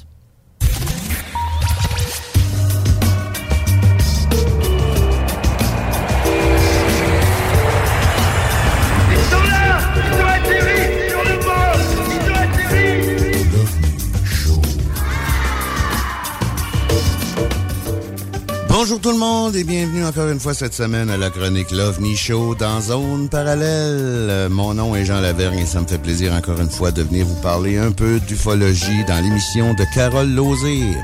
Bonjour 18.80 19.02
tout 19.02 19.12
le 19.12 19.18
monde 19.18 19.56
et 19.56 19.63
bienvenue 19.63 20.06
encore 20.06 20.28
une 20.30 20.40
fois 20.40 20.54
cette 20.54 20.76
semaine 20.76 21.10
à 21.10 21.18
la 21.18 21.32
chronique 21.32 21.72
Love 21.72 21.98
Show 22.16 22.54
dans 22.54 22.80
Zone 22.80 23.28
Parallèle. 23.28 24.50
Mon 24.52 24.76
nom 24.76 24.96
est 24.96 25.04
Jean 25.04 25.20
Lavergne 25.20 25.58
et 25.58 25.66
ça 25.66 25.82
me 25.82 25.88
fait 25.88 25.98
plaisir 25.98 26.32
encore 26.32 26.62
une 26.62 26.70
fois 26.70 26.92
de 26.92 27.02
venir 27.02 27.26
vous 27.26 27.42
parler 27.42 27.80
un 27.80 27.92
peu 27.92 28.20
d'ufologie 28.20 29.04
dans 29.08 29.20
l'émission 29.20 29.74
de 29.74 29.84
Carole 29.96 30.30
Lozé. 30.30 30.96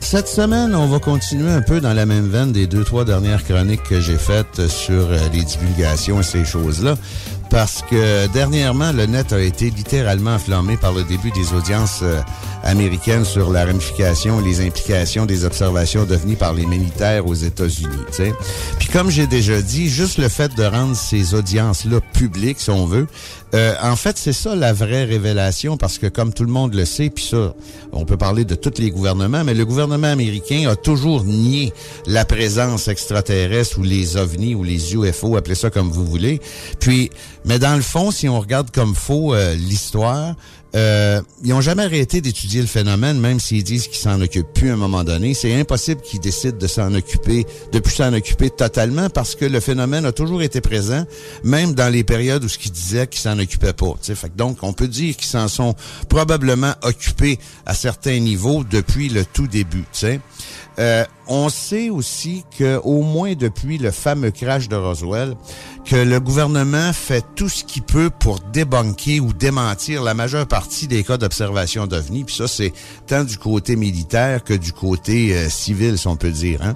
Cette 0.00 0.26
semaine, 0.26 0.74
on 0.74 0.88
va 0.88 0.98
continuer 0.98 1.52
un 1.52 1.62
peu 1.62 1.80
dans 1.80 1.94
la 1.94 2.06
même 2.06 2.28
veine 2.28 2.50
des 2.50 2.66
deux, 2.66 2.82
trois 2.82 3.04
dernières 3.04 3.44
chroniques 3.44 3.84
que 3.84 4.00
j'ai 4.00 4.18
faites 4.18 4.66
sur 4.66 5.12
euh, 5.12 5.18
les 5.32 5.44
divulgations 5.44 6.18
et 6.18 6.24
ces 6.24 6.44
choses-là. 6.44 6.96
Parce 7.50 7.82
que 7.82 8.28
dernièrement, 8.28 8.92
le 8.92 9.06
net 9.06 9.32
a 9.32 9.40
été 9.40 9.70
littéralement 9.70 10.34
enflammé 10.34 10.76
par 10.76 10.92
le 10.92 11.02
début 11.02 11.32
des 11.32 11.52
audiences 11.52 12.00
euh, 12.02 12.20
américaines 12.62 13.24
sur 13.24 13.50
la 13.50 13.64
ramification 13.64 14.40
et 14.40 14.44
les 14.44 14.64
implications 14.64 15.26
des 15.26 15.44
observations 15.44 16.04
d'OVNI 16.04 16.36
par 16.36 16.52
les 16.52 16.64
militaires 16.64 17.26
aux 17.26 17.34
États-Unis. 17.34 17.88
Puis 18.78 18.88
comme 18.88 19.10
j'ai 19.10 19.26
déjà 19.26 19.60
dit, 19.60 19.88
juste 19.88 20.18
le 20.18 20.28
fait 20.28 20.54
de 20.54 20.64
rendre 20.64 20.94
ces 20.94 21.34
audiences-là 21.34 22.00
publiques, 22.12 22.60
si 22.60 22.70
on 22.70 22.86
veut, 22.86 23.08
euh, 23.54 23.74
en 23.82 23.96
fait, 23.96 24.16
c'est 24.16 24.32
ça 24.32 24.54
la 24.54 24.72
vraie 24.72 25.04
révélation, 25.04 25.76
parce 25.76 25.98
que 25.98 26.06
comme 26.06 26.32
tout 26.32 26.44
le 26.44 26.52
monde 26.52 26.74
le 26.74 26.84
sait, 26.84 27.10
puis 27.10 27.24
ça, 27.24 27.54
on 27.92 28.04
peut 28.04 28.16
parler 28.16 28.44
de 28.44 28.54
tous 28.54 28.78
les 28.78 28.90
gouvernements, 28.90 29.42
mais 29.42 29.54
le 29.54 29.64
gouvernement 29.64 30.06
américain 30.06 30.68
a 30.68 30.76
toujours 30.76 31.24
nié 31.24 31.72
la 32.06 32.24
présence 32.24 32.86
extraterrestre 32.86 33.78
ou 33.78 33.82
les 33.82 34.16
ovnis 34.16 34.54
ou 34.54 34.62
les 34.62 34.94
UFO, 34.94 35.36
appelez 35.36 35.56
ça 35.56 35.70
comme 35.70 35.90
vous 35.90 36.06
voulez. 36.06 36.40
Puis, 36.78 37.10
mais 37.44 37.58
dans 37.58 37.74
le 37.74 37.82
fond, 37.82 38.10
si 38.10 38.28
on 38.28 38.38
regarde 38.40 38.70
comme 38.70 38.94
faux 38.94 39.34
euh, 39.34 39.54
l'histoire, 39.54 40.34
euh, 40.76 41.20
ils 41.42 41.50
n'ont 41.50 41.60
jamais 41.60 41.82
arrêté 41.82 42.20
d'étudier 42.20 42.60
le 42.60 42.66
phénomène, 42.66 43.18
même 43.18 43.40
s'ils 43.40 43.64
disent 43.64 43.88
qu'ils 43.88 43.98
s'en 43.98 44.20
occupent 44.20 44.52
plus 44.52 44.70
à 44.70 44.74
un 44.74 44.76
moment 44.76 45.02
donné. 45.02 45.34
C'est 45.34 45.54
impossible 45.54 46.00
qu'ils 46.00 46.20
décident 46.20 46.56
de 46.56 46.66
s'en 46.66 46.94
occuper, 46.94 47.46
de 47.72 47.78
plus 47.80 47.94
s'en 47.94 48.12
occuper 48.12 48.50
totalement, 48.50 49.10
parce 49.10 49.34
que 49.34 49.44
le 49.44 49.58
phénomène 49.60 50.04
a 50.04 50.12
toujours 50.12 50.42
été 50.42 50.60
présent, 50.60 51.04
même 51.42 51.74
dans 51.74 51.88
les 51.88 52.04
périodes 52.04 52.44
où 52.44 52.48
ce 52.48 52.58
qu'ils 52.58 52.72
disaient 52.72 53.06
qu'ils 53.06 53.22
s'en 53.22 53.38
occupaient 53.38 53.72
pas. 53.72 53.94
Fait 54.00 54.28
que 54.28 54.36
donc, 54.36 54.58
on 54.62 54.72
peut 54.72 54.88
dire 54.88 55.16
qu'ils 55.16 55.28
s'en 55.28 55.48
sont 55.48 55.74
probablement 56.08 56.74
occupés 56.82 57.38
à 57.66 57.74
certains 57.74 58.18
niveaux 58.18 58.62
depuis 58.68 59.08
le 59.08 59.24
tout 59.24 59.48
début. 59.48 59.84
Euh, 60.78 61.04
on 61.30 61.48
sait 61.48 61.90
aussi 61.90 62.44
que 62.58 62.80
au 62.82 63.02
moins 63.02 63.34
depuis 63.34 63.78
le 63.78 63.92
fameux 63.92 64.32
crash 64.32 64.68
de 64.68 64.74
Roswell, 64.74 65.36
que 65.84 65.94
le 65.96 66.20
gouvernement 66.20 66.92
fait 66.92 67.24
tout 67.36 67.48
ce 67.48 67.64
qu'il 67.64 67.82
peut 67.82 68.10
pour 68.10 68.40
débunker 68.52 69.20
ou 69.20 69.32
démentir 69.32 70.02
la 70.02 70.12
majeure 70.12 70.46
partie 70.46 70.88
des 70.88 71.04
cas 71.04 71.16
d'observation 71.16 71.86
d'OVNI. 71.86 72.24
Puis 72.24 72.34
ça, 72.34 72.48
c'est 72.48 72.72
tant 73.06 73.22
du 73.22 73.38
côté 73.38 73.76
militaire 73.76 74.42
que 74.42 74.54
du 74.54 74.72
côté 74.72 75.34
euh, 75.34 75.48
civil, 75.48 75.98
si 75.98 76.08
on 76.08 76.16
peut 76.16 76.30
dire. 76.30 76.62
Hein? 76.62 76.74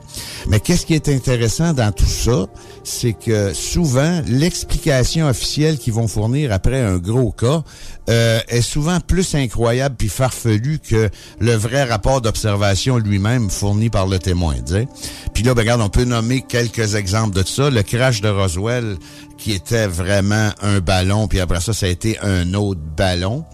Mais 0.49 0.61
qu'est-ce 0.61 0.87
qui 0.87 0.95
est 0.95 1.09
intéressant 1.09 1.73
dans 1.73 1.91
tout 1.91 2.05
ça, 2.05 2.47
c'est 2.85 3.13
que 3.13 3.53
souvent, 3.53 4.23
l'explication 4.27 5.27
officielle 5.27 5.79
qu'ils 5.79 5.95
vont 5.95 6.09
fournir 6.09 6.53
après 6.53 6.81
un 6.81 6.99
gros 6.99 7.33
cas 7.33 7.65
euh, 8.09 8.41
est 8.49 8.63
souvent 8.63 9.01
plus 9.01 9.35
incroyable 9.35 9.97
puis 9.99 10.09
farfelu 10.09 10.79
que 10.79 11.09
le 11.41 11.53
vrai 11.55 11.85
rapport 11.85 12.21
d'observation 12.21 12.99
lui-même 12.99 13.51
fourni 13.51 13.91
par 13.91 14.07
le 14.07 14.19
témoin. 14.19 14.44
Sais. 14.67 14.89
Puis 15.33 15.43
là, 15.43 15.55
ben, 15.55 15.63
regarde, 15.63 15.81
on 15.81 15.89
peut 15.89 16.05
nommer 16.05 16.43
quelques 16.43 16.95
exemples 16.95 17.35
de 17.35 17.47
ça. 17.47 17.71
Le 17.71 17.83
crash 17.83 18.21
de 18.21 18.29
Roswell, 18.29 18.97
qui 19.39 19.53
était 19.53 19.87
vraiment 19.87 20.51
un 20.63 20.81
ballon, 20.81 21.29
puis 21.29 21.41
après 21.41 21.61
ça, 21.61 21.73
ça 21.73 21.87
a 21.87 21.89
été 21.89 22.19
un 22.21 22.55
autre 22.55 22.81
ballon. 22.97 23.45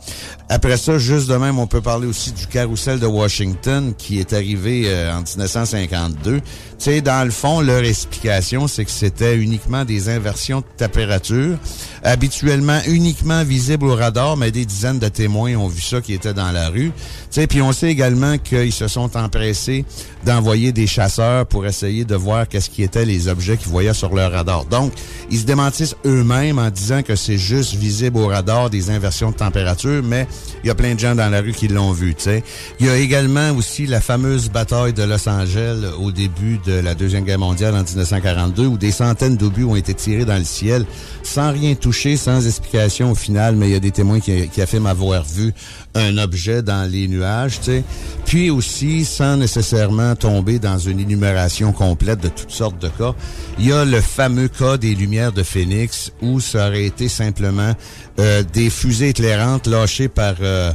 Après 0.49 0.77
ça, 0.77 0.99
juste 0.99 1.29
de 1.29 1.37
même, 1.37 1.59
on 1.59 1.67
peut 1.67 1.81
parler 1.81 2.07
aussi 2.07 2.33
du 2.33 2.47
carrousel 2.47 2.99
de 2.99 3.07
Washington 3.07 3.95
qui 3.97 4.19
est 4.19 4.33
arrivé 4.33 4.85
euh, 4.87 5.13
en 5.13 5.23
1952. 5.23 6.41
Sais, 6.85 7.01
dans 7.01 7.25
le 7.25 7.31
fond, 7.31 7.61
leur 7.61 7.85
explication, 7.85 8.69
c'est 8.69 8.85
que 8.85 8.91
c'était 8.91 9.37
uniquement 9.37 9.85
des 9.85 10.09
inversions 10.09 10.61
de 10.61 10.65
température, 10.77 11.59
habituellement 12.03 12.79
uniquement 12.87 13.45
visibles 13.45 13.87
au 13.87 13.95
radar, 13.95 14.37
mais 14.37 14.51
des 14.51 14.65
dizaines 14.65 14.99
de 14.99 15.09
témoins 15.09 15.55
ont 15.57 15.69
vu 15.69 15.81
ça 15.81 16.01
qui 16.01 16.15
était 16.15 16.35
dans 16.35 16.53
la 16.53 16.69
rue. 16.69 16.91
Tu 16.91 17.27
sais, 17.31 17.47
puis 17.47 17.61
on 17.61 17.73
sait 17.73 17.91
également 17.91 18.39
qu'ils 18.39 18.73
se 18.73 18.89
sont 18.89 19.17
empressés 19.17 19.85
d'envoyer 20.25 20.73
des 20.73 20.87
chasseurs 20.87 21.47
pour 21.47 21.67
essayer 21.67 22.05
de 22.05 22.15
voir 22.15 22.49
qu'est-ce 22.49 22.71
qui 22.71 22.83
étaient 22.83 23.05
les 23.05 23.29
objets 23.29 23.57
qu'ils 23.57 23.71
voyaient 23.71 23.95
sur 23.95 24.15
leur 24.15 24.33
radar. 24.33 24.65
Donc, 24.65 24.93
ils 25.31 25.41
se 25.41 25.45
démentissent 25.45 25.97
eux-mêmes 26.05 26.59
en 26.59 26.71
disant 26.71 27.03
que 27.03 27.17
c'est 27.17 27.39
juste 27.39 27.75
visible 27.75 28.19
au 28.19 28.27
radar 28.27 28.71
des 28.71 28.91
inversions 28.91 29.31
de 29.31 29.37
température, 29.37 30.03
mais 30.03 30.27
il 30.65 30.69
y 30.69 30.71
a 30.71 30.75
plein 30.75 30.95
de 30.95 31.01
gens 31.01 31.15
dans 31.15 31.31
la 31.31 31.41
rue 31.41 31.53
qui 31.53 31.69
l'ont 31.69 31.93
vu, 31.93 32.15
tu 32.15 32.25
sais. 32.25 32.43
Il 32.81 32.87
y 32.87 32.89
a 32.89 32.97
également 32.97 33.51
aussi 33.53 33.87
la 33.87 34.01
fameuse 34.01 34.51
bataille 34.51 34.93
de 34.93 35.03
Los 35.03 35.29
Angeles 35.29 35.85
au 35.99 36.11
début 36.11 36.59
de 36.65 36.70
la 36.71 36.95
Deuxième 36.95 37.25
Guerre 37.25 37.39
mondiale 37.39 37.75
en 37.75 37.83
1942, 37.83 38.67
où 38.67 38.79
des 38.79 38.93
centaines 38.93 39.37
d'obus 39.37 39.65
ont 39.65 39.77
été 39.77 39.95
tirés 39.95 40.25
dans 40.25 40.39
le 40.39 40.45
ciel 40.45 40.85
sans 41.23 41.53
rien 41.53 41.75
toucher, 41.75 42.17
sans 42.17 42.47
explication 42.47 43.13
au 43.13 43.15
final, 43.15 43.57
mais 43.57 43.69
il 43.69 43.73
y 43.73 43.77
a 43.77 43.81
des 43.81 43.91
témoins 43.91 44.21
qui, 44.21 44.49
qui 44.49 44.63
affirment 44.63 44.87
avoir 44.87 45.25
vu 45.25 45.53
un 45.95 46.19
objet 46.19 46.63
dans 46.63 46.91
les 46.91 47.09
nuages, 47.09 47.59
tu 47.61 47.67
sais. 47.67 47.85
Puis 48.27 48.51
aussi, 48.51 49.05
sans 49.05 49.37
nécessairement 49.37 50.15
tomber 50.15 50.59
dans 50.59 50.79
une 50.79 51.01
énumération 51.01 51.73
complète 51.73 52.21
de 52.21 52.29
toutes 52.29 52.51
sortes 52.51 52.81
de 52.81 52.89
cas, 52.89 53.15
il 53.59 53.69
y 53.69 53.73
a 53.73 53.85
le 53.85 54.01
fameux 54.01 54.49
cas 54.49 54.77
des 54.77 54.95
lumières 54.95 55.33
de 55.33 55.43
Phoenix 55.43 56.13
où 56.23 56.41
ça 56.41 56.69
aurait 56.69 56.85
été 56.85 57.09
simplement 57.09 57.75
euh, 58.19 58.43
des 58.53 58.71
fusées 58.71 59.11
éclairantes 59.11 59.67
lâchées 59.67 60.09
par 60.09 60.35
euh, 60.41 60.73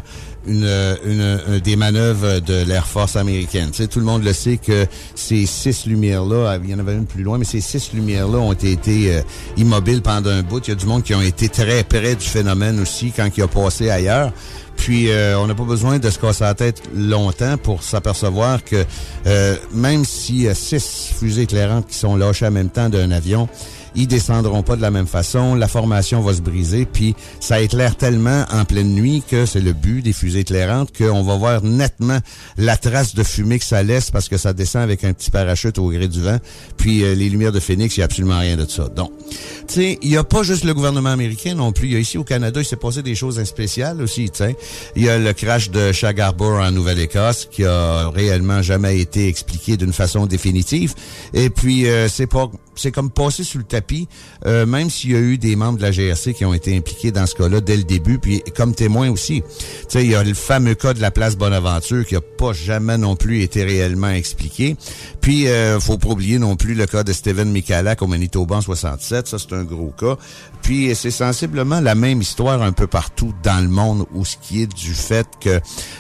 une, 0.48 0.98
une, 1.06 1.60
des 1.60 1.76
manœuvres 1.76 2.40
de 2.40 2.64
l'Air 2.64 2.88
Force 2.88 3.16
américaine. 3.16 3.70
Tu 3.72 3.78
sais, 3.78 3.88
tout 3.88 4.00
le 4.00 4.06
monde 4.06 4.24
le 4.24 4.34
sait 4.34 4.58
que 4.58 4.86
ces 5.16 5.46
six 5.46 5.86
lumières-là, 5.86 6.58
il 6.64 6.70
y 6.70 6.74
en 6.74 6.80
avait 6.80 6.94
une 6.94 7.06
plus 7.06 7.24
loin, 7.24 7.38
mais 7.38 7.46
ces 7.46 7.62
six 7.62 7.94
lumières-là 7.94 8.38
ont 8.38 8.54
été 8.54 9.16
euh, 9.16 9.22
immobiles 9.58 10.02
pendant 10.02 10.30
un 10.30 10.44
bout. 10.44 10.66
Il 10.68 10.70
y 10.70 10.74
a 10.74 10.76
du 10.76 10.86
monde 10.86 11.04
qui 11.04 11.14
ont 11.16 11.22
été 11.22 11.50
très 11.50 11.84
près 11.84 12.16
du 12.16 12.26
phénomène 12.26 12.80
aussi 12.80 13.12
quand 13.16 13.28
il 13.36 13.44
a 13.44 13.48
passé 13.48 13.90
ailleurs. 13.90 14.32
Puis 14.78 15.10
euh, 15.10 15.40
on 15.40 15.48
n'a 15.48 15.56
pas 15.56 15.64
besoin 15.64 16.00
de 16.00 16.10
se 16.10 16.20
casser 16.20 16.44
la 16.44 16.54
tête 16.54 16.82
longtemps 16.94 17.58
pour 17.58 17.82
s'apercevoir 17.82 18.64
que 18.64 18.86
euh, 19.26 19.56
même 19.74 20.06
s'il 20.06 20.42
y 20.42 20.48
a 20.48 20.56
six 20.56 21.14
fusées 21.18 21.44
éclairantes 21.44 21.88
qui 21.88 21.96
sont 21.96 22.16
lâchées 22.16 22.46
en 22.46 22.52
même 22.52 22.70
temps 22.70 22.90
d'un 22.90 23.12
avion, 23.12 23.48
ils 23.96 24.08
descendront 24.08 24.64
pas 24.64 24.76
de 24.76 24.82
la 24.82 24.92
même 24.92 25.08
façon, 25.08 25.56
la 25.56 25.68
formation 25.68 26.22
va 26.22 26.34
se 26.34 26.42
briser, 26.42 26.86
puis 26.86 27.16
ça 27.40 27.62
éclaire 27.62 27.96
tellement 27.96 28.46
en 28.52 28.66
pleine 28.66 28.94
nuit 28.94 29.24
que 29.30 29.46
c'est 29.46 29.62
le 29.62 29.74
but 29.74 30.02
des 30.02 30.14
fusées 30.14 30.40
éclairantes 30.40 30.96
qu'on 30.96 31.24
va 31.24 31.36
voir 31.38 31.64
nettement 31.64 32.20
la 32.58 32.78
trace 32.78 33.16
de 33.16 33.24
fumée 33.24 33.60
que 33.60 33.66
ça 33.66 33.84
laisse 33.84 34.12
parce 34.12 34.30
que 34.30 34.38
ça 34.38 34.54
descend 34.54 34.82
avec 34.82 35.04
un 35.04 35.14
petit 35.14 35.32
parachute 35.32 35.78
au 35.78 35.90
gré 35.90 36.08
du 36.08 36.22
vent, 36.22 36.38
puis 36.78 37.04
euh, 37.04 37.16
les 37.16 37.30
lumières 37.30 37.52
de 37.52 37.60
Phoenix, 37.60 37.96
il 37.98 38.02
n'y 38.02 38.04
a 38.04 38.06
absolument 38.06 38.40
rien 38.40 38.58
de 38.58 38.66
ça. 38.70 38.88
Donc, 38.90 39.12
tu 39.68 39.74
sais, 39.74 40.00
il 40.02 40.10
n'y 40.10 40.18
a 40.18 40.24
pas 40.24 40.44
juste 40.44 40.64
le 40.64 40.74
gouvernement 40.74 41.10
américain 41.10 41.56
non 41.56 41.72
plus, 41.72 41.88
il 41.88 41.94
y 41.94 41.96
a 41.96 42.00
ici 42.00 42.18
au 42.18 42.24
Canada, 42.24 42.62
il 42.62 42.66
s'est 42.66 42.76
passé 42.76 43.02
des 43.02 43.16
choses 43.16 43.44
spéciales 43.44 44.02
aussi, 44.02 44.30
tu 44.30 44.38
sais. 44.38 44.56
Il 44.96 45.04
y 45.04 45.10
a 45.10 45.18
le 45.18 45.34
crash 45.34 45.70
de 45.70 45.92
Shag 45.92 46.22
en 46.22 46.72
Nouvelle-Écosse 46.72 47.48
qui 47.52 47.66
a 47.66 48.10
réellement 48.10 48.62
jamais 48.62 49.00
été 49.00 49.28
expliqué 49.28 49.78
d'une 49.78 49.94
façon 49.94 50.26
définitive, 50.26 50.94
et 51.34 51.50
puis 51.50 51.88
euh, 51.88 52.08
c'est 52.08 52.28
pas 52.28 52.50
c'est 52.76 52.92
comme 52.92 53.10
passé 53.10 53.44
sous 53.44 53.58
le 53.58 53.64
tapis, 53.64 54.08
euh, 54.46 54.66
même 54.66 54.90
s'il 54.90 55.12
y 55.12 55.16
a 55.16 55.20
eu 55.20 55.38
des 55.38 55.56
membres 55.56 55.78
de 55.78 55.84
la 55.84 55.92
GRC 55.92 56.34
qui 56.34 56.46
ont 56.46 56.54
été 56.54 56.76
impliqués 56.76 57.12
dans 57.12 57.26
ce 57.26 57.36
cas-là 57.36 57.62
dès 57.62 57.78
le 57.78 57.84
début, 57.84 58.20
puis 58.20 58.42
comme 58.56 58.76
témoins 58.76 59.10
aussi. 59.10 59.42
Tu 59.42 59.86
sais, 59.90 60.04
il 60.04 60.12
y 60.12 60.16
a 60.16 60.24
le 60.24 60.34
fameux 60.34 60.76
cas 60.76 60.94
de 60.94 61.02
la 61.02 61.12
place 61.12 61.36
Bonaventure 61.36 62.06
qui 62.06 62.16
a 62.16 62.22
pas 62.22 62.54
jamais 62.54 62.98
non 62.98 63.16
plus 63.16 63.42
été 63.42 63.64
réellement 63.64 64.10
expliqué. 64.10 64.76
Puis, 65.22 65.48
euh, 65.48 65.80
faut 65.80 65.98
pas 65.98 66.10
oublier 66.10 66.38
non 66.38 66.56
plus 66.56 66.76
le 66.76 66.86
cas 66.86 67.04
de 67.04 67.12
Steven 67.12 67.50
Michalak 67.52 68.02
au 68.02 68.08
Manitoba 68.08 68.58
en 68.58 68.62
67. 68.62 69.28
Ça, 69.28 69.38
c'est 69.40 69.54
un 69.54 69.64
gros 69.64 69.94
cas. 69.98 70.18
Puis, 70.62 70.94
c'est 70.96 71.12
sensiblement 71.12 71.80
la 71.80 71.96
même 71.96 72.22
histoire 72.22 72.62
un 72.62 72.72
peu 72.72 72.88
partout 72.88 73.34
dans 73.44 73.62
le 73.62 73.70
monde 73.70 74.06
où 74.14 74.26
ce 74.26 74.36
qui 74.42 74.62
est 74.62 74.74
du 74.74 74.94
fait 74.94 75.28
que 75.40 75.60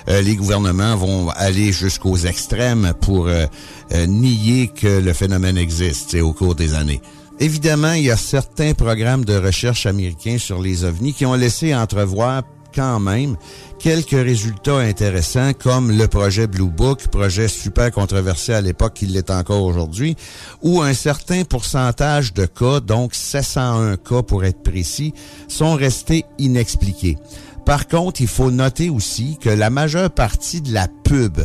euh, 0.10 0.22
les 0.22 0.36
gouvernements 0.36 0.96
vont 0.96 1.30
aller 1.30 1.72
jusqu'aux 1.72 2.18
extrêmes 2.18 2.94
pour 3.02 3.28
euh, 3.28 3.46
euh, 3.91 4.06
nier 4.06 4.67
que 4.67 5.00
le 5.00 5.13
phénomène 5.13 5.58
existe 5.58 6.15
au 6.15 6.34
cours 6.34 6.56
des 6.56 6.74
années. 6.74 7.02
Évidemment, 7.39 7.93
il 7.93 8.04
y 8.04 8.12
a 8.12 8.17
certains 8.17 8.74
programmes 8.74 9.26
de 9.26 9.36
recherche 9.36 9.86
américains 9.86 10.38
sur 10.38 10.62
les 10.62 10.86
ovnis 10.86 11.13
qui 11.13 11.26
ont 11.26 11.34
laissé 11.34 11.76
entrevoir 11.76 12.43
quand 12.76 13.00
même 13.00 13.38
quelques 13.80 14.12
résultats 14.12 14.78
intéressants 14.78 15.54
comme 15.54 15.91
le 15.91 16.08
projet 16.08 16.48
Blue 16.48 16.69
Book, 16.69 17.08
projet 17.08 17.48
super 17.48 17.91
controversé 17.91 18.54
à 18.54 18.62
l'époque 18.62 18.95
qu'il 18.95 19.13
l'est 19.13 19.30
encore 19.30 19.63
aujourd'hui, 19.63 20.15
où 20.62 20.82
un 20.82 20.93
certain 20.93 21.43
pourcentage 21.43 22.34
de 22.34 22.45
cas, 22.45 22.80
donc 22.80 23.13
701 23.15 23.98
cas 23.98 24.21
pour 24.24 24.43
être 24.43 24.62
précis, 24.62 25.13
sont 25.48 25.76
restés 25.76 26.26
inexpliqués. 26.38 27.17
Par 27.65 27.88
contre, 27.88 28.21
il 28.21 28.28
faut 28.28 28.51
noter 28.51 28.89
aussi 28.91 29.38
que 29.41 29.49
la 29.49 29.71
majeure 29.71 30.12
partie 30.12 30.62
de 30.62 30.71
la 30.71 30.88
pub, 30.88 31.39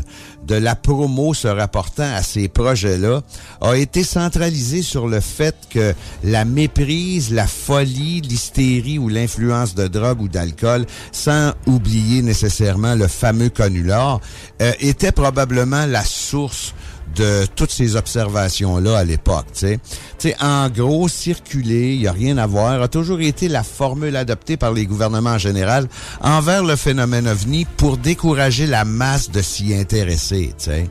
de 0.46 0.54
la 0.54 0.74
promo 0.74 1.32
se 1.32 1.48
rapportant 1.48 2.14
à 2.14 2.22
ces 2.22 2.48
projets-là, 2.48 3.22
a 3.62 3.74
été 3.76 4.04
centralisée 4.04 4.82
sur 4.82 5.08
le 5.08 5.20
fait 5.20 5.56
que 5.70 5.94
la 6.22 6.44
méprise, 6.44 7.32
la 7.32 7.46
folie, 7.46 8.20
l'hystérie 8.20 8.98
ou 8.98 9.08
l'influence 9.08 9.74
de 9.74 9.86
drogue 9.86 10.20
ou 10.20 10.28
d'alcool, 10.28 10.84
sans 11.10 11.52
oublier 11.66 12.20
nécessairement 12.20 12.94
le 12.94 13.08
fameux 13.08 13.48
connular, 13.48 14.20
euh, 14.60 14.72
était 14.80 15.12
probablement 15.12 15.86
la 15.86 16.04
source 16.04 16.74
de 17.14 17.46
toutes 17.56 17.70
ces 17.70 17.96
observations-là 17.96 18.98
à 18.98 19.04
l'époque. 19.04 19.46
Tu 19.54 19.78
sais, 20.18 20.36
en 20.40 20.68
gros, 20.68 21.08
circuler, 21.08 21.94
il 21.94 22.00
n'y 22.00 22.06
a 22.06 22.12
rien 22.12 22.38
à 22.38 22.46
voir, 22.46 22.82
a 22.82 22.88
toujours 22.88 23.20
été 23.20 23.48
la 23.48 23.62
formule 23.62 24.16
adoptée 24.16 24.56
par 24.56 24.72
les 24.72 24.86
gouvernements 24.86 25.30
en 25.30 25.38
général 25.38 25.88
envers 26.20 26.64
le 26.64 26.76
phénomène 26.76 27.28
ovni 27.28 27.66
pour 27.76 27.96
décourager 27.96 28.66
la 28.66 28.84
masse 28.84 29.30
de 29.30 29.42
s'y 29.42 29.74
intéresser. 29.74 30.54
Tu 30.58 30.64
sais. 30.64 30.90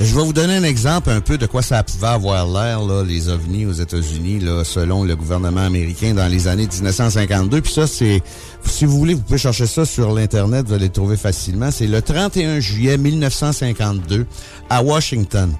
Je 0.00 0.16
vais 0.16 0.24
vous 0.24 0.32
donner 0.32 0.56
un 0.56 0.64
exemple 0.64 1.10
un 1.10 1.20
peu 1.20 1.38
de 1.38 1.46
quoi 1.46 1.62
ça 1.62 1.82
pouvait 1.84 2.08
avoir 2.08 2.48
l'air, 2.48 2.82
là, 2.82 3.04
les 3.04 3.28
ovnis 3.28 3.66
aux 3.66 3.72
États-Unis, 3.72 4.42
selon 4.64 5.04
le 5.04 5.14
gouvernement 5.14 5.60
américain 5.60 6.12
dans 6.12 6.26
les 6.26 6.48
années 6.48 6.66
1952. 6.66 7.60
Puis 7.60 7.72
ça, 7.72 7.86
c'est, 7.86 8.20
si 8.66 8.84
vous 8.84 8.98
voulez, 8.98 9.14
vous 9.14 9.22
pouvez 9.22 9.38
chercher 9.38 9.66
ça 9.66 9.84
sur 9.84 10.12
l'Internet, 10.12 10.66
vous 10.66 10.74
allez 10.74 10.86
le 10.86 10.92
trouver 10.92 11.16
facilement. 11.16 11.70
C'est 11.70 11.86
le 11.86 12.02
31 12.02 12.60
juillet 12.60 12.96
1952 12.96 14.26
à 14.70 14.82
Washington. 14.82 15.52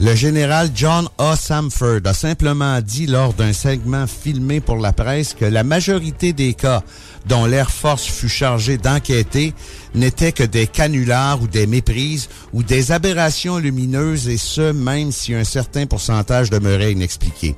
Le 0.00 0.14
général 0.14 0.70
John 0.74 1.08
A. 1.18 1.36
Samford 1.36 2.00
a 2.04 2.14
simplement 2.14 2.80
dit 2.80 3.06
lors 3.06 3.32
d'un 3.34 3.52
segment 3.52 4.06
filmé 4.06 4.60
pour 4.60 4.76
la 4.76 4.92
presse 4.92 5.34
que 5.34 5.44
la 5.44 5.62
majorité 5.62 6.32
des 6.32 6.54
cas 6.54 6.82
dont 7.26 7.46
l'Air 7.46 7.70
Force 7.70 8.04
fut 8.04 8.28
chargé 8.28 8.76
d'enquêter 8.76 9.54
n'étaient 9.94 10.32
que 10.32 10.42
des 10.42 10.66
canulars 10.66 11.40
ou 11.40 11.46
des 11.46 11.66
méprises 11.66 12.28
ou 12.52 12.62
des 12.62 12.92
aberrations 12.92 13.58
lumineuses 13.58 14.28
et 14.28 14.36
ce, 14.36 14.72
même 14.72 15.12
si 15.12 15.34
un 15.34 15.44
certain 15.44 15.86
pourcentage 15.86 16.50
demeurait 16.50 16.92
inexpliqué. 16.92 17.54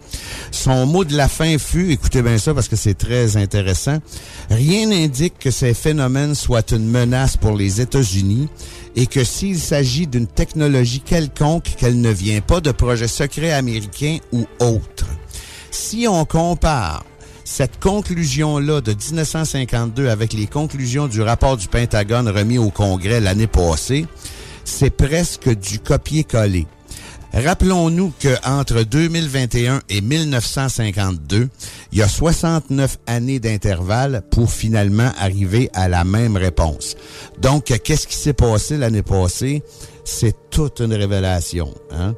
Son 0.50 0.86
mot 0.86 1.04
de 1.04 1.16
la 1.16 1.28
fin 1.28 1.58
fut, 1.58 1.90
écoutez 1.90 2.22
bien 2.22 2.38
ça 2.38 2.54
parce 2.54 2.68
que 2.68 2.76
c'est 2.76 2.94
très 2.94 3.36
intéressant, 3.36 3.98
rien 4.50 4.85
n'indique 4.86 5.38
que 5.38 5.50
ces 5.50 5.74
phénomènes 5.74 6.34
soient 6.34 6.72
une 6.72 6.88
menace 6.88 7.36
pour 7.36 7.56
les 7.56 7.80
États-Unis 7.80 8.48
et 8.94 9.06
que 9.06 9.24
s'il 9.24 9.58
s'agit 9.58 10.06
d'une 10.06 10.26
technologie 10.26 11.00
quelconque, 11.00 11.74
qu'elle 11.76 12.00
ne 12.00 12.10
vient 12.10 12.40
pas 12.40 12.60
de 12.60 12.72
projets 12.72 13.08
secrets 13.08 13.52
américains 13.52 14.18
ou 14.32 14.46
autres. 14.60 15.06
Si 15.70 16.06
on 16.08 16.24
compare 16.24 17.04
cette 17.44 17.78
conclusion-là 17.78 18.80
de 18.80 18.92
1952 18.92 20.08
avec 20.08 20.32
les 20.32 20.46
conclusions 20.46 21.06
du 21.06 21.22
rapport 21.22 21.56
du 21.56 21.68
Pentagone 21.68 22.28
remis 22.28 22.58
au 22.58 22.70
Congrès 22.70 23.20
l'année 23.20 23.46
passée, 23.46 24.06
c'est 24.64 24.90
presque 24.90 25.48
du 25.48 25.78
copier-coller. 25.78 26.66
Rappelons-nous 27.36 28.14
qu'entre 28.18 28.82
2021 28.82 29.82
et 29.90 30.00
1952, 30.00 31.50
il 31.92 31.98
y 31.98 32.00
a 32.00 32.08
69 32.08 32.96
années 33.06 33.40
d'intervalle 33.40 34.22
pour 34.30 34.50
finalement 34.50 35.10
arriver 35.18 35.68
à 35.74 35.86
la 35.88 36.04
même 36.04 36.38
réponse. 36.38 36.96
Donc, 37.38 37.78
qu'est-ce 37.84 38.06
qui 38.06 38.16
s'est 38.16 38.32
passé 38.32 38.78
l'année 38.78 39.02
passée? 39.02 39.62
C'est 40.02 40.34
toute 40.48 40.80
une 40.80 40.94
révélation. 40.94 41.74
Hein? 41.90 42.14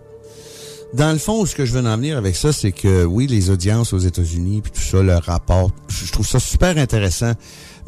Dans 0.95 1.11
le 1.11 1.19
fond, 1.19 1.45
ce 1.47 1.57
que 1.57 1.67
je 1.67 1.73
veux 1.73 1.85
en 1.85 1.97
venir 1.97 2.17
avec 2.17 2.37
ça, 2.37 2.53
c'est 2.53 2.73
que 2.73 3.05
oui, 3.05 3.27
les 3.27 3.51
audiences 3.51 3.93
aux 3.93 3.99
États-Unis, 3.99 4.63
puis 4.63 4.71
tout 4.71 4.81
ça, 4.81 5.03
leur 5.03 5.25
rapport, 5.25 5.73
je 5.89 6.13
trouve 6.13 6.29
ça 6.29 6.39
super 6.39 6.79
intéressant. 6.79 7.33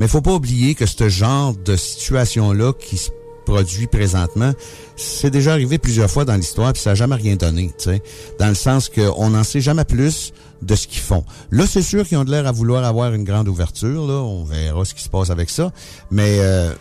Mais 0.00 0.08
faut 0.08 0.20
pas 0.20 0.34
oublier 0.34 0.74
que 0.74 0.84
ce 0.84 1.08
genre 1.08 1.54
de 1.54 1.76
situation-là 1.76 2.72
qui 2.72 2.96
se 2.96 3.10
produit 3.50 3.88
présentement, 3.88 4.52
c'est 4.96 5.30
déjà 5.30 5.52
arrivé 5.52 5.78
plusieurs 5.78 6.08
fois 6.08 6.24
dans 6.24 6.36
l'histoire, 6.36 6.72
puis 6.72 6.80
ça 6.80 6.90
n'a 6.90 6.94
jamais 6.94 7.16
rien 7.16 7.34
donné, 7.34 7.72
tu 7.76 7.84
sais. 7.90 8.02
Dans 8.38 8.46
le 8.48 8.54
sens 8.54 8.88
qu'on 8.88 9.30
n'en 9.30 9.42
sait 9.42 9.60
jamais 9.60 9.84
plus 9.84 10.32
de 10.62 10.76
ce 10.76 10.86
qu'ils 10.86 11.00
font. 11.00 11.24
Là, 11.50 11.66
c'est 11.66 11.82
sûr 11.82 12.06
qu'ils 12.06 12.16
ont 12.18 12.24
de 12.24 12.30
l'air 12.30 12.46
à 12.46 12.52
vouloir 12.52 12.84
avoir 12.84 13.12
une 13.12 13.24
grande 13.24 13.48
ouverture, 13.48 14.06
là. 14.06 14.14
On 14.14 14.44
verra 14.44 14.84
ce 14.84 14.94
qui 14.94 15.02
se 15.02 15.08
passe 15.08 15.30
avec 15.30 15.50
ça. 15.50 15.72
Mais 16.12 16.36
euh, 16.38 16.72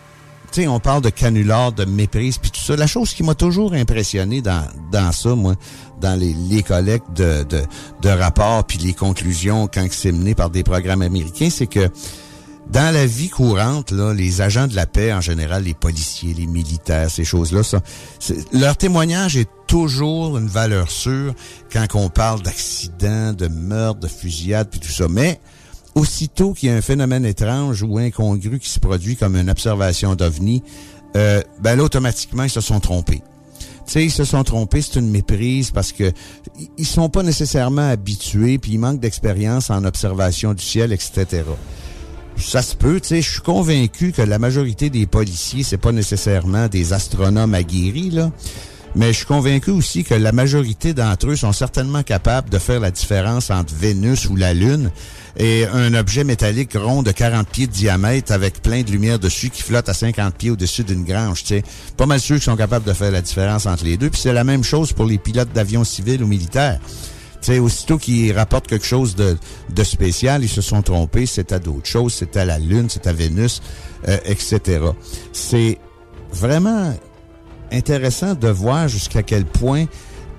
tu 0.52 0.62
sais, 0.62 0.68
on 0.68 0.78
parle 0.78 1.02
de 1.02 1.10
canular, 1.10 1.72
de 1.72 1.84
méprise, 1.84 2.38
puis 2.38 2.52
tout 2.52 2.60
ça. 2.60 2.76
La 2.76 2.86
chose 2.86 3.14
qui 3.14 3.24
m'a 3.24 3.34
toujours 3.34 3.72
impressionné 3.72 4.40
dans, 4.40 4.64
dans 4.92 5.10
ça, 5.10 5.34
moi, 5.34 5.56
dans 6.00 6.18
les, 6.18 6.34
les 6.34 6.62
collectes 6.62 7.12
de, 7.16 7.42
de, 7.42 7.62
de 8.02 8.08
rapports 8.08 8.64
puis 8.64 8.78
les 8.78 8.92
conclusions 8.92 9.66
quand 9.66 9.84
c'est 9.90 10.12
mené 10.12 10.36
par 10.36 10.50
des 10.50 10.62
programmes 10.62 11.02
américains, 11.02 11.50
c'est 11.50 11.66
que 11.66 11.88
dans 12.72 12.94
la 12.94 13.06
vie 13.06 13.28
courante, 13.28 13.90
là, 13.90 14.14
les 14.14 14.40
agents 14.42 14.68
de 14.68 14.76
la 14.76 14.86
paix, 14.86 15.12
en 15.12 15.20
général, 15.20 15.64
les 15.64 15.74
policiers, 15.74 16.34
les 16.34 16.46
militaires, 16.46 17.10
ces 17.10 17.24
choses-là, 17.24 17.62
ça, 17.62 17.80
leur 18.52 18.76
témoignage 18.76 19.36
est 19.36 19.48
toujours 19.66 20.38
une 20.38 20.46
valeur 20.46 20.90
sûre 20.90 21.34
quand 21.72 21.86
on 21.94 22.08
parle 22.08 22.42
d'accidents, 22.42 23.32
de 23.32 23.48
meurtres, 23.48 24.00
de 24.00 24.08
fusillades, 24.08 24.68
puis 24.70 24.80
tout 24.80 24.90
ça. 24.90 25.06
Mais 25.08 25.40
aussitôt 25.94 26.52
qu'il 26.52 26.68
y 26.68 26.72
a 26.72 26.76
un 26.76 26.80
phénomène 26.80 27.24
étrange 27.24 27.82
ou 27.82 27.98
incongru 27.98 28.58
qui 28.60 28.68
se 28.68 28.78
produit 28.78 29.16
comme 29.16 29.36
une 29.36 29.50
observation 29.50 30.14
d'OVNI, 30.14 30.62
euh, 31.16 31.42
ben 31.60 31.76
là, 31.76 31.82
automatiquement, 31.82 32.44
ils 32.44 32.50
se 32.50 32.60
sont 32.60 32.78
trompés. 32.78 33.22
Tu 33.86 33.94
sais, 33.94 34.04
ils 34.04 34.12
se 34.12 34.24
sont 34.24 34.44
trompés, 34.44 34.82
c'est 34.82 35.00
une 35.00 35.10
méprise 35.10 35.72
parce 35.72 35.90
que 35.90 36.12
ils 36.78 36.86
sont 36.86 37.08
pas 37.08 37.24
nécessairement 37.24 37.88
habitués, 37.88 38.58
puis 38.58 38.72
ils 38.72 38.78
manquent 38.78 39.00
d'expérience 39.00 39.70
en 39.70 39.84
observation 39.84 40.54
du 40.54 40.62
ciel, 40.62 40.92
etc. 40.92 41.42
Ça 42.36 42.62
se 42.62 42.74
peut, 42.74 43.00
tu 43.00 43.08
sais, 43.08 43.22
je 43.22 43.30
suis 43.30 43.40
convaincu 43.40 44.12
que 44.12 44.22
la 44.22 44.38
majorité 44.38 44.90
des 44.90 45.06
policiers, 45.06 45.62
c'est 45.62 45.78
pas 45.78 45.92
nécessairement 45.92 46.68
des 46.68 46.92
astronomes 46.92 47.54
aguerris, 47.54 48.10
là. 48.10 48.30
Mais 48.96 49.12
je 49.12 49.18
suis 49.18 49.26
convaincu 49.26 49.70
aussi 49.70 50.02
que 50.02 50.14
la 50.14 50.32
majorité 50.32 50.94
d'entre 50.94 51.28
eux 51.28 51.36
sont 51.36 51.52
certainement 51.52 52.02
capables 52.02 52.50
de 52.50 52.58
faire 52.58 52.80
la 52.80 52.90
différence 52.90 53.50
entre 53.50 53.72
Vénus 53.72 54.28
ou 54.28 54.34
la 54.34 54.52
Lune 54.52 54.90
et 55.36 55.64
un 55.72 55.94
objet 55.94 56.24
métallique 56.24 56.72
rond 56.74 57.04
de 57.04 57.12
40 57.12 57.48
pieds 57.48 57.68
de 57.68 57.72
diamètre 57.72 58.32
avec 58.32 58.62
plein 58.62 58.82
de 58.82 58.90
lumière 58.90 59.20
dessus 59.20 59.50
qui 59.50 59.62
flotte 59.62 59.88
à 59.88 59.94
50 59.94 60.34
pieds 60.34 60.50
au-dessus 60.50 60.82
d'une 60.82 61.04
grange, 61.04 61.44
tu 61.44 61.54
sais. 61.54 61.62
Pas 61.96 62.06
mal 62.06 62.18
sûr 62.18 62.36
qu'ils 62.36 62.44
sont 62.44 62.56
capables 62.56 62.84
de 62.84 62.92
faire 62.92 63.12
la 63.12 63.22
différence 63.22 63.66
entre 63.66 63.84
les 63.84 63.96
deux. 63.96 64.10
Puis 64.10 64.20
c'est 64.20 64.32
la 64.32 64.44
même 64.44 64.64
chose 64.64 64.92
pour 64.92 65.04
les 65.04 65.18
pilotes 65.18 65.52
d'avions 65.52 65.84
civils 65.84 66.22
ou 66.24 66.26
militaires. 66.26 66.80
Sais, 67.40 67.58
aussitôt 67.58 67.96
qu'ils 67.96 68.32
rapportent 68.32 68.66
quelque 68.66 68.84
chose 68.84 69.14
de, 69.14 69.36
de 69.70 69.84
spécial, 69.84 70.44
ils 70.44 70.48
se 70.48 70.60
sont 70.60 70.82
trompés, 70.82 71.24
c'est 71.24 71.52
à 71.52 71.58
d'autres 71.58 71.86
choses, 71.86 72.12
c'est 72.12 72.36
à 72.36 72.44
la 72.44 72.58
Lune, 72.58 72.88
c'est 72.90 73.06
à 73.06 73.12
Vénus, 73.12 73.62
euh, 74.08 74.18
etc. 74.26 74.80
C'est 75.32 75.78
vraiment 76.32 76.94
intéressant 77.72 78.34
de 78.34 78.48
voir 78.48 78.88
jusqu'à 78.88 79.22
quel 79.22 79.44
point 79.44 79.86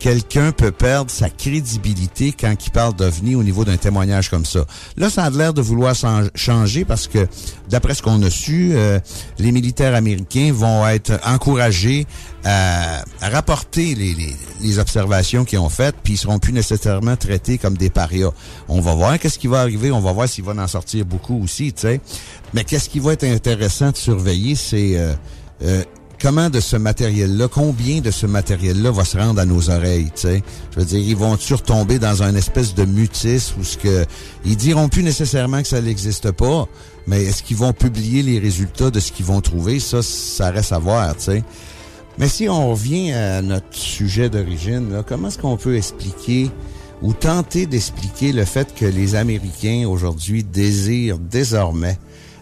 quelqu'un 0.02 0.52
peut 0.52 0.72
perdre 0.72 1.12
sa 1.12 1.30
crédibilité 1.30 2.32
quand 2.38 2.56
il 2.66 2.72
parle 2.72 2.96
d'OVNI 2.96 3.36
au 3.36 3.44
niveau 3.44 3.64
d'un 3.66 3.78
témoignage 3.78 4.30
comme 4.32 4.46
ça. 4.46 4.66
Là, 4.98 5.12
ça 5.12 5.26
a 5.26 5.30
l'air 5.30 5.54
de 5.54 5.62
vouloir 5.62 5.96
changer 6.34 6.86
parce 6.86 7.08
que, 7.08 7.28
d'après 7.70 7.94
ce 7.94 8.02
qu'on 8.02 8.22
a 8.24 8.30
su, 8.32 8.72
euh, 8.74 9.00
les 9.38 9.52
militaires 9.52 9.94
américains 9.94 10.52
vont 10.54 10.88
être 10.88 11.20
encouragés 11.24 12.08
à, 12.44 13.04
à 13.22 13.30
rapporter 13.30 13.94
les, 13.94 14.16
les- 14.16 14.36
les 14.62 14.80
observations 14.80 15.46
qu'ils 15.46 15.60
ont 15.60 15.70
faites, 15.70 15.96
puis 16.04 16.14
ils 16.14 16.18
seront 16.18 16.40
plus 16.40 16.54
nécessairement 16.54 17.16
traités 17.16 17.60
comme 17.60 17.78
des 17.78 17.92
parias. 17.92 18.32
On 18.68 18.82
va 18.82 18.96
voir 18.96 19.20
qu'est-ce 19.20 19.38
qui 19.38 19.48
va 19.48 19.60
arriver, 19.62 19.92
on 19.92 20.00
va 20.02 20.12
voir 20.14 20.28
s'il 20.28 20.44
va 20.44 20.54
en 20.54 20.68
sortir 20.68 21.06
beaucoup 21.06 21.40
aussi, 21.44 21.74
tu 21.74 21.82
sais. 21.82 22.02
Mais 22.56 22.64
qu'est-ce 22.64 22.90
qui 22.90 23.00
va 23.00 23.14
être 23.14 23.24
intéressant 23.26 23.92
de 23.92 23.98
surveiller, 23.98 24.56
c'est... 24.56 24.98
euh, 24.98 25.14
euh, 25.64 25.84
comment 26.22 26.50
de 26.50 26.60
ce 26.60 26.76
matériel-là, 26.76 27.48
combien 27.48 28.00
de 28.00 28.12
ce 28.12 28.26
matériel-là 28.28 28.92
va 28.92 29.04
se 29.06 29.18
rendre 29.18 29.40
à 29.42 29.46
nos 29.46 29.70
oreilles, 29.70 30.12
tu 30.16 30.22
sais? 30.22 30.44
Je 30.74 30.80
veux 30.80 30.86
dire, 30.86 31.00
ils 31.00 31.16
vont-tu 31.16 31.54
retomber 31.54 32.00
dans 32.00 32.22
un 32.24 32.36
espèce 32.36 32.76
de 32.76 32.86
mutisme 32.86 33.60
où 33.60 33.64
ce 33.64 33.78
que, 33.78 34.06
ils 34.46 34.56
diront 34.56 34.88
plus 34.88 35.04
nécessairement 35.04 35.62
que 35.62 35.68
ça 35.68 35.82
n'existe 35.82 36.32
pas, 36.32 36.68
mais 37.08 37.24
est-ce 37.24 37.42
qu'ils 37.42 37.58
vont 37.58 37.74
publier 37.74 38.22
les 38.22 38.40
résultats 38.40 38.92
de 38.92 39.00
ce 39.00 39.12
qu'ils 39.12 39.26
vont 39.26 39.42
trouver? 39.42 39.80
Ça, 39.80 40.02
ça 40.04 40.52
reste 40.52 40.72
à 40.72 40.80
voir, 40.80 41.16
tu 41.16 41.24
sais. 41.24 41.44
Mais 42.18 42.28
si 42.28 42.48
on 42.50 42.72
revient 42.72 43.14
à 43.14 43.42
notre 43.42 43.74
sujet 43.76 44.30
d'origine, 44.30 45.04
comment 45.08 45.30
est-ce 45.30 45.40
qu'on 45.40 45.58
peut 45.58 45.76
expliquer 45.76 46.52
ou 47.02 47.14
tenter 47.14 47.66
d'expliquer 47.66 48.32
le 48.32 48.46
fait 48.46 48.76
que 48.76 48.86
les 48.86 49.16
Américains 49.16 49.88
aujourd'hui 49.88 50.44
désirent 50.44 51.18
désormais 51.18 51.98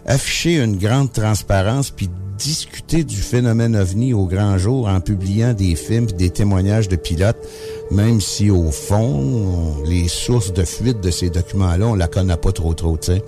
afficher 0.06 0.56
une 0.62 0.76
grande 0.76 1.12
transparence 1.12 1.90
puis 1.90 2.10
discuter 2.40 3.04
du 3.04 3.16
phénomène 3.16 3.76
ovni 3.76 4.14
au 4.14 4.24
grand 4.26 4.56
jour 4.56 4.88
en 4.88 5.00
publiant 5.00 5.52
des 5.52 5.74
films 5.76 6.06
des 6.06 6.30
témoignages 6.30 6.88
de 6.88 6.96
pilotes, 6.96 7.36
même 7.90 8.20
si 8.20 8.50
au 8.50 8.70
fond, 8.70 9.76
on- 9.82 9.82
les 9.84 10.08
sources 10.08 10.52
de 10.52 10.64
fuite 10.64 11.00
de 11.00 11.10
ces 11.10 11.28
documents-là, 11.30 11.86
on 11.86 11.94
la 11.94 12.08
connaît 12.08 12.36
pas 12.36 12.52
trop 12.52 12.72
trop, 12.74 12.96
tu 12.96 13.12
sais. 13.12 13.22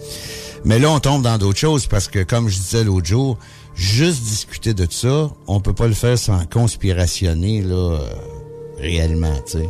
Mais 0.64 0.78
là, 0.78 0.90
on 0.90 0.98
tombe 1.00 1.22
dans 1.22 1.36
d'autres 1.38 1.58
choses 1.58 1.86
parce 1.86 2.08
que, 2.08 2.22
comme 2.22 2.48
je 2.48 2.56
disais 2.58 2.84
l'autre 2.84 3.06
jour, 3.06 3.36
juste 3.74 4.22
discuter 4.22 4.72
de 4.74 4.86
ça, 4.88 5.30
on 5.46 5.60
peut 5.60 5.74
pas 5.74 5.88
le 5.88 5.94
faire 5.94 6.18
sans 6.18 6.44
conspirationner, 6.46 7.62
là, 7.62 7.74
euh, 7.74 7.98
réellement, 8.78 9.34
tu 9.46 9.58
sais. 9.58 9.68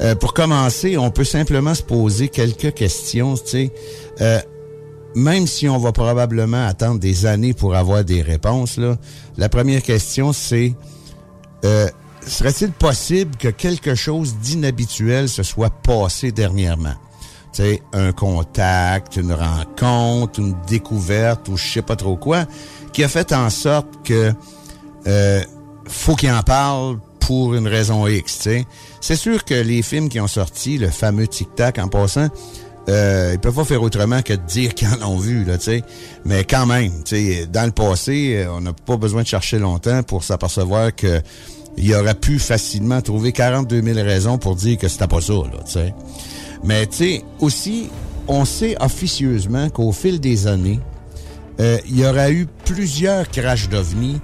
Euh, 0.00 0.14
pour 0.14 0.34
commencer, 0.34 0.98
on 0.98 1.10
peut 1.10 1.24
simplement 1.24 1.74
se 1.74 1.82
poser 1.82 2.28
quelques 2.28 2.74
questions, 2.74 3.34
tu 3.36 3.42
sais. 3.46 3.70
Euh, 4.20 4.40
même 5.16 5.46
si 5.46 5.66
on 5.66 5.78
va 5.78 5.92
probablement 5.92 6.66
attendre 6.66 7.00
des 7.00 7.24
années 7.24 7.54
pour 7.54 7.74
avoir 7.74 8.04
des 8.04 8.20
réponses, 8.20 8.76
là, 8.76 8.96
la 9.38 9.48
première 9.48 9.82
question, 9.82 10.34
c'est 10.34 10.74
euh, 11.64 11.88
serait-il 12.24 12.70
possible 12.70 13.34
que 13.36 13.48
quelque 13.48 13.94
chose 13.94 14.36
d'inhabituel 14.36 15.30
se 15.30 15.42
soit 15.42 15.70
passé 15.70 16.32
dernièrement? 16.32 16.94
Sais, 17.52 17.82
un 17.94 18.12
contact, 18.12 19.16
une 19.16 19.32
rencontre, 19.32 20.38
une 20.38 20.54
découverte 20.68 21.48
ou 21.48 21.56
je 21.56 21.66
sais 21.66 21.82
pas 21.82 21.96
trop 21.96 22.16
quoi, 22.16 22.44
qui 22.92 23.02
a 23.02 23.08
fait 23.08 23.32
en 23.32 23.48
sorte 23.48 23.88
que 24.04 24.34
euh, 25.06 25.42
faut 25.88 26.14
qu'il 26.14 26.30
en 26.30 26.42
parle 26.42 26.98
pour 27.20 27.54
une 27.54 27.66
raison 27.66 28.06
X. 28.06 28.48
C'est 29.00 29.16
sûr 29.16 29.46
que 29.46 29.54
les 29.54 29.80
films 29.80 30.10
qui 30.10 30.20
ont 30.20 30.28
sorti, 30.28 30.76
le 30.76 30.90
fameux 30.90 31.26
Tic 31.26 31.54
Tac 31.54 31.78
en 31.78 31.88
passant, 31.88 32.28
euh, 32.88 33.30
ils 33.34 33.38
peuvent 33.38 33.54
pas 33.54 33.64
faire 33.64 33.82
autrement 33.82 34.22
que 34.22 34.32
de 34.32 34.42
dire 34.46 34.74
qu'ils 34.74 34.88
en 34.88 35.10
ont 35.10 35.18
vu, 35.18 35.44
là, 35.44 35.58
tu 35.58 35.64
sais. 35.64 35.82
Mais 36.24 36.44
quand 36.44 36.66
même, 36.66 36.92
tu 37.04 37.16
sais, 37.16 37.46
dans 37.46 37.64
le 37.64 37.72
passé, 37.72 38.36
euh, 38.36 38.52
on 38.52 38.60
n'a 38.60 38.72
pas 38.72 38.96
besoin 38.96 39.22
de 39.22 39.26
chercher 39.26 39.58
longtemps 39.58 40.02
pour 40.02 40.22
s'apercevoir 40.22 40.94
que 40.94 41.20
il 41.78 41.94
aurait 41.94 42.14
pu 42.14 42.38
facilement 42.38 43.02
trouver 43.02 43.32
42 43.32 43.82
000 43.82 43.98
raisons 43.98 44.38
pour 44.38 44.56
dire 44.56 44.78
que 44.78 44.88
c'était 44.88 45.08
pas 45.08 45.20
ça, 45.20 45.34
là, 45.34 45.62
tu 45.64 45.72
sais. 45.72 45.94
Mais, 46.64 46.86
tu 46.86 46.96
sais, 46.96 47.24
aussi, 47.40 47.90
on 48.28 48.44
sait 48.44 48.76
officieusement 48.80 49.68
qu'au 49.68 49.92
fil 49.92 50.20
des 50.20 50.46
années, 50.46 50.80
euh, 51.60 51.78
il 51.88 52.00
y 52.00 52.06
aura 52.06 52.30
eu 52.30 52.46
plusieurs 52.64 53.28
crashs 53.28 53.68
d'OVNI 53.68 54.20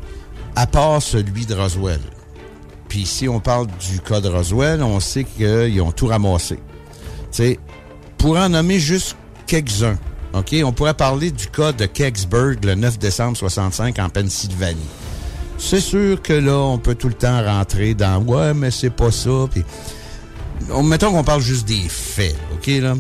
à 0.54 0.66
part 0.66 1.02
celui 1.02 1.46
de 1.46 1.54
Roswell. 1.54 2.00
Puis 2.88 3.06
si 3.06 3.28
on 3.28 3.40
parle 3.40 3.68
du 3.90 4.00
cas 4.00 4.20
de 4.20 4.28
Roswell, 4.28 4.82
on 4.82 5.00
sait 5.00 5.24
qu'ils 5.24 5.80
ont 5.80 5.92
tout 5.92 6.06
ramassé. 6.06 6.56
Tu 6.56 6.62
sais, 7.30 7.58
pour 8.22 8.38
en 8.38 8.48
nommer 8.48 8.78
juste 8.78 9.16
quelques-uns? 9.48 9.98
On 10.32 10.72
pourrait 10.72 10.94
parler 10.94 11.32
du 11.32 11.48
cas 11.48 11.72
de 11.72 11.86
Kecksburg 11.86 12.64
le 12.64 12.76
9 12.76 12.96
décembre 13.00 13.36
65 13.36 13.98
en 13.98 14.08
Pennsylvanie. 14.08 14.78
C'est 15.58 15.80
sûr 15.80 16.22
que 16.22 16.32
là, 16.32 16.56
on 16.56 16.78
peut 16.78 16.94
tout 16.94 17.08
le 17.08 17.14
temps 17.14 17.44
rentrer 17.44 17.94
dans 17.94 18.22
«Ouais, 18.26 18.54
mais 18.54 18.70
c'est 18.70 18.90
pas 18.90 19.10
ça.» 19.10 19.48
Puis, 19.50 19.64
on- 20.70 20.84
mettons 20.84 21.10
qu'on 21.10 21.24
parle 21.24 21.42
juste 21.42 21.66
des 21.66 21.88
faits, 21.88 22.36
OK, 22.54 22.68
là? 22.68 22.94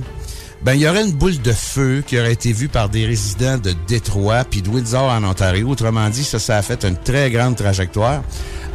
Ben, 0.64 0.74
il 0.74 0.80
y 0.80 0.88
aurait 0.88 1.04
une 1.04 1.12
boule 1.12 1.40
de 1.40 1.52
feu 1.52 2.02
qui 2.04 2.18
aurait 2.18 2.32
été 2.32 2.52
vue 2.52 2.68
par 2.68 2.88
des 2.88 3.06
résidents 3.06 3.58
de 3.58 3.74
Détroit 3.86 4.42
puis 4.44 4.60
de 4.60 4.68
Windsor 4.68 5.04
en 5.04 5.22
Ontario. 5.22 5.68
Autrement 5.68 6.08
dit, 6.10 6.24
ça, 6.24 6.56
a 6.56 6.62
fait 6.62 6.84
une 6.84 6.96
très 6.96 7.30
grande 7.30 7.54
trajectoire 7.56 8.22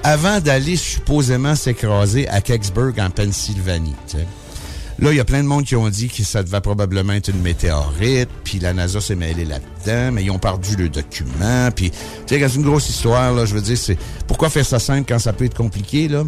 avant 0.01 0.39
d'aller 0.39 0.77
supposément 0.77 1.55
s'écraser 1.55 2.25
à 2.29 2.39
Kecksburg 2.39 2.93
en 2.99 3.10
Pennsylvanie. 3.10 3.95
Là, 4.99 5.12
il 5.12 5.17
y 5.17 5.19
a 5.19 5.25
plein 5.25 5.43
de 5.43 5.47
monde 5.47 5.63
qui 5.63 5.75
ont 5.75 5.88
dit 5.89 6.07
que 6.07 6.23
ça 6.23 6.41
devait 6.41 6.60
probablement 6.62 7.13
être 7.13 7.27
une 7.29 7.41
météorite, 7.41 8.29
puis 8.43 8.57
la 8.57 8.73
NASA 8.73 8.99
s'est 8.99 9.15
mêlée 9.15 9.45
là-dedans, 9.45 10.12
mais 10.12 10.23
ils 10.23 10.31
ont 10.31 10.39
perdu 10.39 10.75
le 10.75 10.89
document, 10.89 11.69
puis 11.75 11.91
tu 11.91 11.97
sais, 12.39 12.47
c'est 12.49 12.55
une 12.55 12.63
grosse 12.63 12.89
histoire, 12.89 13.31
là, 13.33 13.45
je 13.45 13.53
veux 13.53 13.62
dire, 13.62 13.77
c'est 13.77 13.97
pourquoi 14.27 14.49
faire 14.49 14.65
ça 14.65 14.79
simple 14.79 15.05
quand 15.07 15.19
ça 15.19 15.33
peut 15.33 15.45
être 15.45 15.53
compliqué, 15.55 16.07
là? 16.07 16.23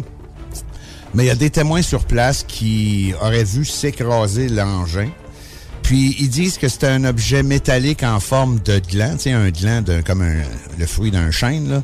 Mais 1.14 1.24
il 1.24 1.26
y 1.26 1.30
a 1.30 1.34
des 1.34 1.50
témoins 1.50 1.82
sur 1.82 2.04
place 2.04 2.44
qui 2.46 3.12
auraient 3.20 3.42
vu 3.42 3.64
s'écraser 3.64 4.48
l'engin. 4.48 5.08
Puis 5.82 6.14
ils 6.20 6.28
disent 6.28 6.56
que 6.56 6.68
c'était 6.68 6.86
un 6.86 7.02
objet 7.02 7.42
métallique 7.42 8.04
en 8.04 8.20
forme 8.20 8.60
de 8.60 8.78
gland, 8.78 9.14
tu 9.16 9.22
sais, 9.24 9.32
un 9.32 9.50
gland 9.50 9.82
comme 10.06 10.22
un- 10.22 10.44
le 10.78 10.86
fruit 10.86 11.10
d'un 11.10 11.32
chêne, 11.32 11.68
là, 11.68 11.82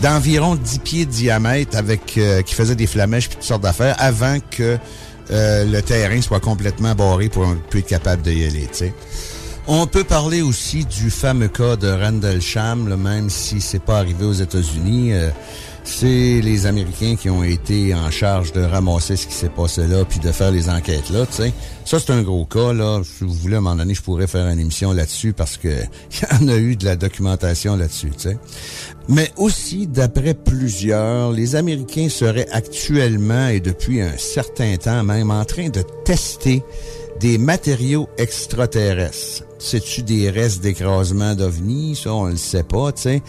d'environ 0.00 0.54
10 0.56 0.78
pieds 0.78 1.04
de 1.04 1.10
diamètre 1.10 1.76
avec 1.76 2.16
euh, 2.16 2.40
qui 2.40 2.54
faisait 2.54 2.74
des 2.74 2.86
flamèches 2.86 3.28
puis 3.28 3.36
toutes 3.36 3.44
sortes 3.46 3.62
d'affaires 3.62 3.94
avant 3.98 4.38
que 4.50 4.78
euh, 5.32 5.64
le 5.64 5.82
terrain 5.82 6.20
soit 6.20 6.40
complètement 6.40 6.94
barré 6.94 7.28
pour 7.28 7.44
un 7.44 7.56
peu 7.70 7.78
être 7.78 7.86
capable 7.86 8.22
d'y 8.22 8.44
aller. 8.44 8.68
On 9.66 9.86
peut 9.86 10.04
parler 10.04 10.42
aussi 10.42 10.84
du 10.84 11.10
fameux 11.10 11.48
cas 11.48 11.76
de 11.76 11.88
Rendlesham, 11.88 12.88
là, 12.88 12.96
même 12.96 13.30
si 13.30 13.60
c'est 13.60 13.82
pas 13.82 13.98
arrivé 13.98 14.24
aux 14.24 14.32
États-Unis. 14.32 15.12
Euh, 15.12 15.30
c'est 15.84 16.40
les 16.40 16.66
Américains 16.66 17.16
qui 17.16 17.28
ont 17.28 17.42
été 17.42 17.94
en 17.94 18.10
charge 18.10 18.52
de 18.52 18.62
ramasser 18.62 19.16
ce 19.16 19.26
qui 19.26 19.34
s'est 19.34 19.48
passé 19.48 19.86
là, 19.86 20.04
puis 20.04 20.20
de 20.20 20.30
faire 20.32 20.50
les 20.50 20.68
enquêtes 20.68 21.10
là, 21.10 21.26
tu 21.26 21.42
sais. 21.42 21.52
Ça, 21.84 21.98
c'est 21.98 22.12
un 22.12 22.22
gros 22.22 22.44
cas, 22.44 22.72
là. 22.72 23.02
Si 23.04 23.24
vous 23.24 23.32
voulez, 23.32 23.56
à 23.56 23.58
un 23.58 23.60
moment 23.62 23.76
donné, 23.76 23.94
je 23.94 24.02
pourrais 24.02 24.26
faire 24.28 24.46
une 24.46 24.60
émission 24.60 24.92
là-dessus 24.92 25.32
parce 25.32 25.56
que 25.56 25.68
il 25.68 26.44
y 26.44 26.44
en 26.44 26.48
a 26.48 26.56
eu 26.56 26.76
de 26.76 26.84
la 26.84 26.96
documentation 26.96 27.76
là-dessus, 27.76 28.10
tu 28.10 28.30
sais. 28.30 28.38
Mais 29.08 29.30
aussi, 29.36 29.86
d'après 29.86 30.34
plusieurs, 30.34 31.32
les 31.32 31.56
Américains 31.56 32.08
seraient 32.08 32.48
actuellement 32.52 33.48
et 33.48 33.60
depuis 33.60 34.00
un 34.00 34.16
certain 34.16 34.76
temps 34.76 35.02
même 35.02 35.30
en 35.30 35.44
train 35.44 35.68
de 35.68 35.82
tester 36.04 36.62
des 37.20 37.38
matériaux 37.38 38.08
extraterrestres. 38.18 39.44
C'est-tu 39.58 40.02
des 40.02 40.30
restes 40.30 40.60
d'écrasement 40.60 41.34
d'ovnis? 41.34 41.94
Ça, 41.94 42.12
on 42.12 42.26
le 42.26 42.36
sait 42.36 42.64
pas, 42.64 42.90
tu 42.92 43.02
sais. 43.02 43.22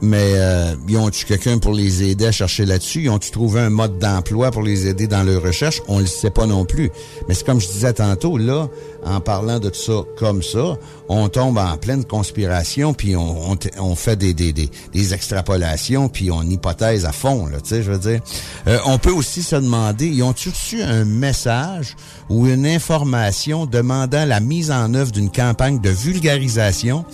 Mais 0.00 0.34
euh, 0.36 0.74
ils 0.88 0.96
ont-tu 0.96 1.24
quelqu'un 1.24 1.58
pour 1.58 1.72
les 1.72 2.04
aider 2.04 2.26
à 2.26 2.32
chercher 2.32 2.64
là-dessus? 2.64 3.02
Ils 3.02 3.10
ont-tu 3.10 3.30
trouvé 3.30 3.60
un 3.60 3.70
mode 3.70 3.98
d'emploi 3.98 4.50
pour 4.50 4.62
les 4.62 4.86
aider 4.86 5.06
dans 5.06 5.22
leur 5.22 5.42
recherche? 5.42 5.82
On 5.88 5.98
le 5.98 6.06
sait 6.06 6.30
pas 6.30 6.46
non 6.46 6.64
plus. 6.64 6.90
Mais 7.28 7.34
c'est 7.34 7.44
comme 7.44 7.60
je 7.60 7.66
disais 7.66 7.92
tantôt, 7.92 8.38
là, 8.38 8.68
en 9.04 9.20
parlant 9.20 9.58
de 9.58 9.68
tout 9.68 9.80
ça 9.80 10.04
comme 10.16 10.42
ça, 10.42 10.76
on 11.08 11.28
tombe 11.28 11.58
en 11.58 11.76
pleine 11.76 12.04
conspiration, 12.04 12.94
puis 12.94 13.16
on, 13.16 13.52
on, 13.52 13.58
on 13.78 13.94
fait 13.94 14.16
des, 14.16 14.34
des, 14.34 14.52
des, 14.52 14.70
des, 14.92 15.14
extrapolations, 15.14 16.08
puis 16.08 16.30
on 16.30 16.42
hypothèse 16.42 17.04
à 17.06 17.12
fond, 17.12 17.46
là, 17.46 17.60
tu 17.60 17.70
sais, 17.70 17.82
je 17.82 17.90
veux 17.90 17.98
dire. 17.98 18.20
Euh, 18.66 18.78
on 18.86 18.98
peut 18.98 19.12
aussi 19.12 19.42
se 19.42 19.56
demander, 19.56 20.06
ils 20.06 20.22
ont-tu 20.22 20.50
reçu 20.50 20.82
un 20.82 21.04
message 21.04 21.96
ou 22.28 22.46
une 22.46 22.66
information 22.66 23.66
demandant 23.66 24.24
la 24.24 24.40
mise 24.40 24.70
en 24.70 24.94
œuvre 24.94 25.12
d'une 25.12 25.30
campagne 25.30 25.80
de 25.80 25.90
vulgarisation 25.90 27.04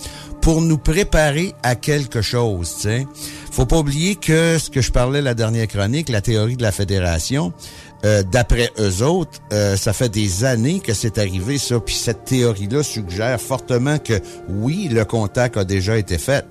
pour 0.45 0.61
nous 0.61 0.77
préparer 0.77 1.55
à 1.63 1.73
quelque 1.73 2.21
chose, 2.21 2.75
tu 2.75 2.81
sais. 2.81 3.07
Faut 3.51 3.65
pas 3.65 3.79
oublier 3.79 4.13
que 4.13 4.59
ce 4.59 4.69
que 4.69 4.79
je 4.79 4.91
parlais 4.91 5.23
la 5.23 5.33
dernière 5.33 5.67
chronique, 5.67 6.07
la 6.07 6.21
théorie 6.21 6.55
de 6.55 6.61
la 6.61 6.71
fédération, 6.71 7.51
euh, 8.05 8.21
d'après 8.21 8.71
eux 8.79 9.03
autres, 9.03 9.39
euh, 9.51 9.75
ça 9.75 9.91
fait 9.91 10.09
des 10.09 10.43
années 10.43 10.79
que 10.79 10.93
c'est 10.93 11.17
arrivé 11.17 11.57
ça. 11.57 11.79
Puis 11.79 11.95
cette 11.95 12.25
théorie-là 12.25 12.83
suggère 12.83 13.41
fortement 13.41 13.97
que 13.97 14.13
oui, 14.47 14.89
le 14.91 15.05
contact 15.05 15.57
a 15.57 15.63
déjà 15.63 15.97
été 15.97 16.19
fait. 16.19 16.45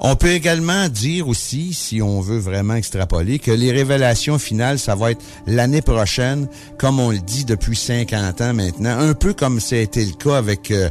On 0.00 0.16
peut 0.16 0.32
également 0.32 0.88
dire 0.88 1.28
aussi, 1.28 1.74
si 1.74 2.02
on 2.02 2.20
veut 2.20 2.38
vraiment 2.38 2.74
extrapoler, 2.74 3.38
que 3.38 3.52
les 3.52 3.70
révélations 3.70 4.38
finales, 4.38 4.80
ça 4.80 4.96
va 4.96 5.12
être 5.12 5.22
l'année 5.46 5.82
prochaine, 5.82 6.48
comme 6.76 6.98
on 6.98 7.12
le 7.12 7.18
dit 7.18 7.44
depuis 7.44 7.76
50 7.76 8.40
ans 8.40 8.54
maintenant, 8.54 8.98
un 8.98 9.14
peu 9.14 9.34
comme 9.34 9.60
ça 9.60 9.76
a 9.76 9.78
été 9.78 10.04
le 10.04 10.12
cas 10.12 10.38
avec 10.38 10.72
euh, 10.72 10.88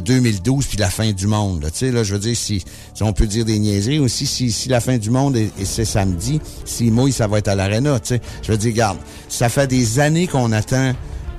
2012 0.00 0.66
puis 0.66 0.78
la 0.78 0.88
fin 0.88 1.12
du 1.12 1.26
monde. 1.26 1.66
Tu 1.72 1.78
sais, 1.78 1.92
là, 1.92 2.04
je 2.04 2.14
veux 2.14 2.20
dire, 2.20 2.36
si, 2.36 2.64
on 3.02 3.12
peut 3.12 3.26
dire 3.26 3.44
des 3.44 3.58
niaiseries 3.58 3.98
aussi, 3.98 4.26
si, 4.26 4.50
si 4.50 4.70
la 4.70 4.80
fin 4.80 4.96
du 4.96 5.10
monde 5.10 5.36
est, 5.36 5.50
et 5.60 5.64
c'est 5.66 5.84
samedi, 5.84 6.40
si 6.64 6.90
mouille, 6.90 7.12
ça 7.12 7.26
va 7.26 7.38
être 7.38 7.48
à 7.48 7.54
l'aréna. 7.54 8.00
Tu 8.00 8.14
sais, 8.14 8.20
je 8.42 8.52
veux 8.52 8.58
dire, 8.58 8.72
garde, 8.72 8.98
ça 9.28 9.48
fait 9.48 9.66
des 9.66 10.00
années 10.00 10.26
qu'on 10.26 10.52
attend 10.52 10.92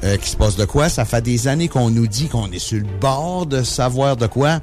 euh, 0.04 0.18
qu'il 0.18 0.28
se 0.28 0.38
passe 0.38 0.56
de 0.56 0.66
quoi. 0.66 0.90
Ça 0.90 1.06
fait 1.06 1.22
des 1.22 1.48
années 1.48 1.68
qu'on 1.68 1.90
nous 1.90 2.08
dit 2.08 2.28
qu'on 2.28 2.52
est 2.52 2.60
sur 2.60 2.80
le 2.80 2.88
bord 3.00 3.46
de 3.46 3.64
savoir 3.64 4.18
de 4.18 4.28
quoi, 4.28 4.60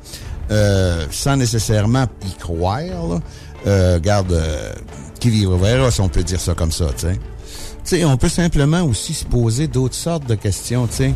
euh, 0.51 1.07
sans 1.11 1.37
nécessairement 1.37 2.07
y 2.27 2.33
croire. 2.39 2.81
Là. 2.81 3.21
Euh, 3.67 3.99
garde, 3.99 4.33
euh, 4.33 4.73
qui 5.19 5.31
vivra 5.31 5.57
verra, 5.57 5.91
si 5.91 6.01
on 6.01 6.09
peut 6.09 6.23
dire 6.23 6.41
ça 6.41 6.55
comme 6.55 6.73
ça, 6.73 6.87
tu 6.97 7.07
sais. 7.07 7.15
Tu 7.85 7.97
sais, 7.97 8.05
on 8.05 8.17
peut 8.17 8.29
simplement 8.29 8.83
aussi 8.83 9.15
se 9.15 9.25
poser 9.25 9.67
d'autres 9.67 9.95
sortes 9.95 10.27
de 10.27 10.35
questions, 10.35 10.87
tu 10.87 10.95
sais. 10.95 11.15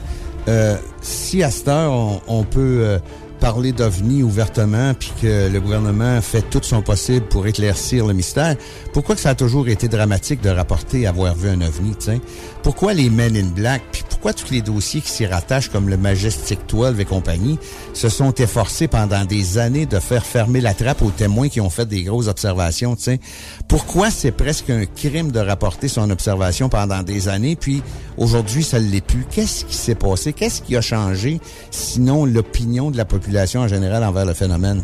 Euh, 0.49 0.77
si 1.03 1.43
à 1.43 1.51
cette 1.51 1.69
heure, 1.69 1.93
on, 1.93 2.21
on 2.27 2.43
peut 2.43 2.81
euh, 2.83 2.99
parler 3.43 3.73
d'OVNI 3.73 4.23
ouvertement, 4.23 4.95
puis 4.95 5.11
que 5.21 5.49
le 5.53 5.61
gouvernement 5.61 6.21
fait 6.23 6.43
tout 6.43 6.61
son 6.63 6.81
possible 6.81 7.27
pour 7.27 7.45
éclaircir 7.45 8.07
le 8.07 8.15
mystère, 8.15 8.55
pourquoi 8.93 9.17
que 9.17 9.21
ça 9.21 9.31
a 9.31 9.35
toujours 9.35 9.67
été 9.67 9.89
dramatique 9.89 10.41
de 10.41 10.49
rapporter 10.49 11.09
avoir 11.09 11.35
vu 11.35 11.49
un 11.49 11.61
OVNI, 11.61 11.97
sais? 11.99 12.21
Pourquoi 12.63 12.95
les 12.95 13.11
Men 13.11 13.37
in 13.37 13.49
Black, 13.49 13.83
puis 13.91 14.05
pourquoi 14.09 14.33
tous 14.33 14.53
les 14.53 14.63
dossiers 14.63 15.01
qui 15.01 15.11
s'y 15.11 15.27
rattachent, 15.27 15.71
comme 15.71 15.89
le 15.89 15.97
Majestic 15.97 16.61
12 16.69 17.01
et 17.01 17.05
compagnie, 17.05 17.59
se 17.95 18.09
sont 18.09 18.33
efforcés 18.33 18.87
pendant 18.87 19.25
des 19.25 19.59
années 19.59 19.87
de 19.87 19.99
faire 19.99 20.25
fermer 20.25 20.61
la 20.61 20.73
trappe 20.73 21.03
aux 21.03 21.11
témoins 21.11 21.49
qui 21.49 21.61
ont 21.61 21.71
fait 21.71 21.87
des 21.87 22.05
grosses 22.05 22.29
observations, 22.29 22.95
sais? 22.97 23.19
Pourquoi 23.67 24.13
c'est 24.13 24.31
presque 24.31 24.71
un 24.71 24.85
crime 24.87 25.33
de 25.33 25.41
rapporter 25.41 25.89
son 25.89 26.09
observation 26.11 26.69
pendant 26.69 27.03
des 27.03 27.27
années, 27.27 27.57
puis 27.57 27.83
aujourd'hui, 28.17 28.63
ça 28.63 28.81
ne 28.81 28.89
l'est 28.89 29.05
plus? 29.05 29.25
Qu'est-ce 29.31 29.65
qui 29.65 29.77
s'est 29.77 29.95
passé? 29.95 30.33
Qu'est-ce 30.33 30.63
qui 30.63 30.77
a 30.77 30.81
changé, 30.81 31.41
sinon 31.71 32.25
l'opinion 32.25 32.91
de 32.91 32.97
la 32.97 33.05
population 33.05 33.61
en 33.61 33.69
général 33.69 34.05
envers 34.05 34.25
le 34.25 34.35
phénomène? 34.35 34.83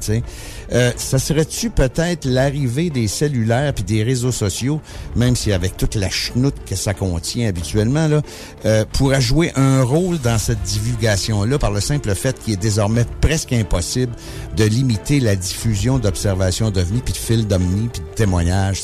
Euh, 0.72 0.92
ça 0.96 1.18
serait-tu 1.18 1.70
peut-être 1.70 2.26
l'arrivée 2.26 2.90
des 2.90 3.08
cellulaires 3.08 3.72
puis 3.72 3.84
des 3.84 4.02
réseaux 4.02 4.32
sociaux, 4.32 4.80
même 5.16 5.36
si 5.36 5.52
avec 5.52 5.76
toute 5.76 5.94
la 5.94 6.10
chenoute 6.10 6.54
que 6.66 6.76
ça 6.76 6.94
contient 6.94 7.48
habituellement, 7.48 8.06
là, 8.06 8.22
euh, 8.66 8.84
pourrait 8.92 9.20
jouer 9.20 9.52
un 9.56 9.82
rôle 9.82 10.18
dans 10.18 10.38
cette 10.38 10.62
divulgation-là 10.62 11.58
par 11.58 11.70
le 11.70 11.80
simple 11.80 12.14
fait 12.14 12.38
qu'il 12.38 12.54
est 12.54 12.58
désormais 12.58 13.04
presque 13.20 13.52
impossible 13.52 14.12
de 14.56 14.64
limiter 14.64 15.20
la 15.20 15.36
diffusion 15.36 15.98
d'observations 15.98 16.70
d'OVNI 16.70 17.00
puis 17.02 17.12
de 17.12 17.18
fils 17.18 17.46
d'OVNI 17.46 17.88
puis 17.92 18.02
de 18.02 18.14
témoignages. 18.14 18.82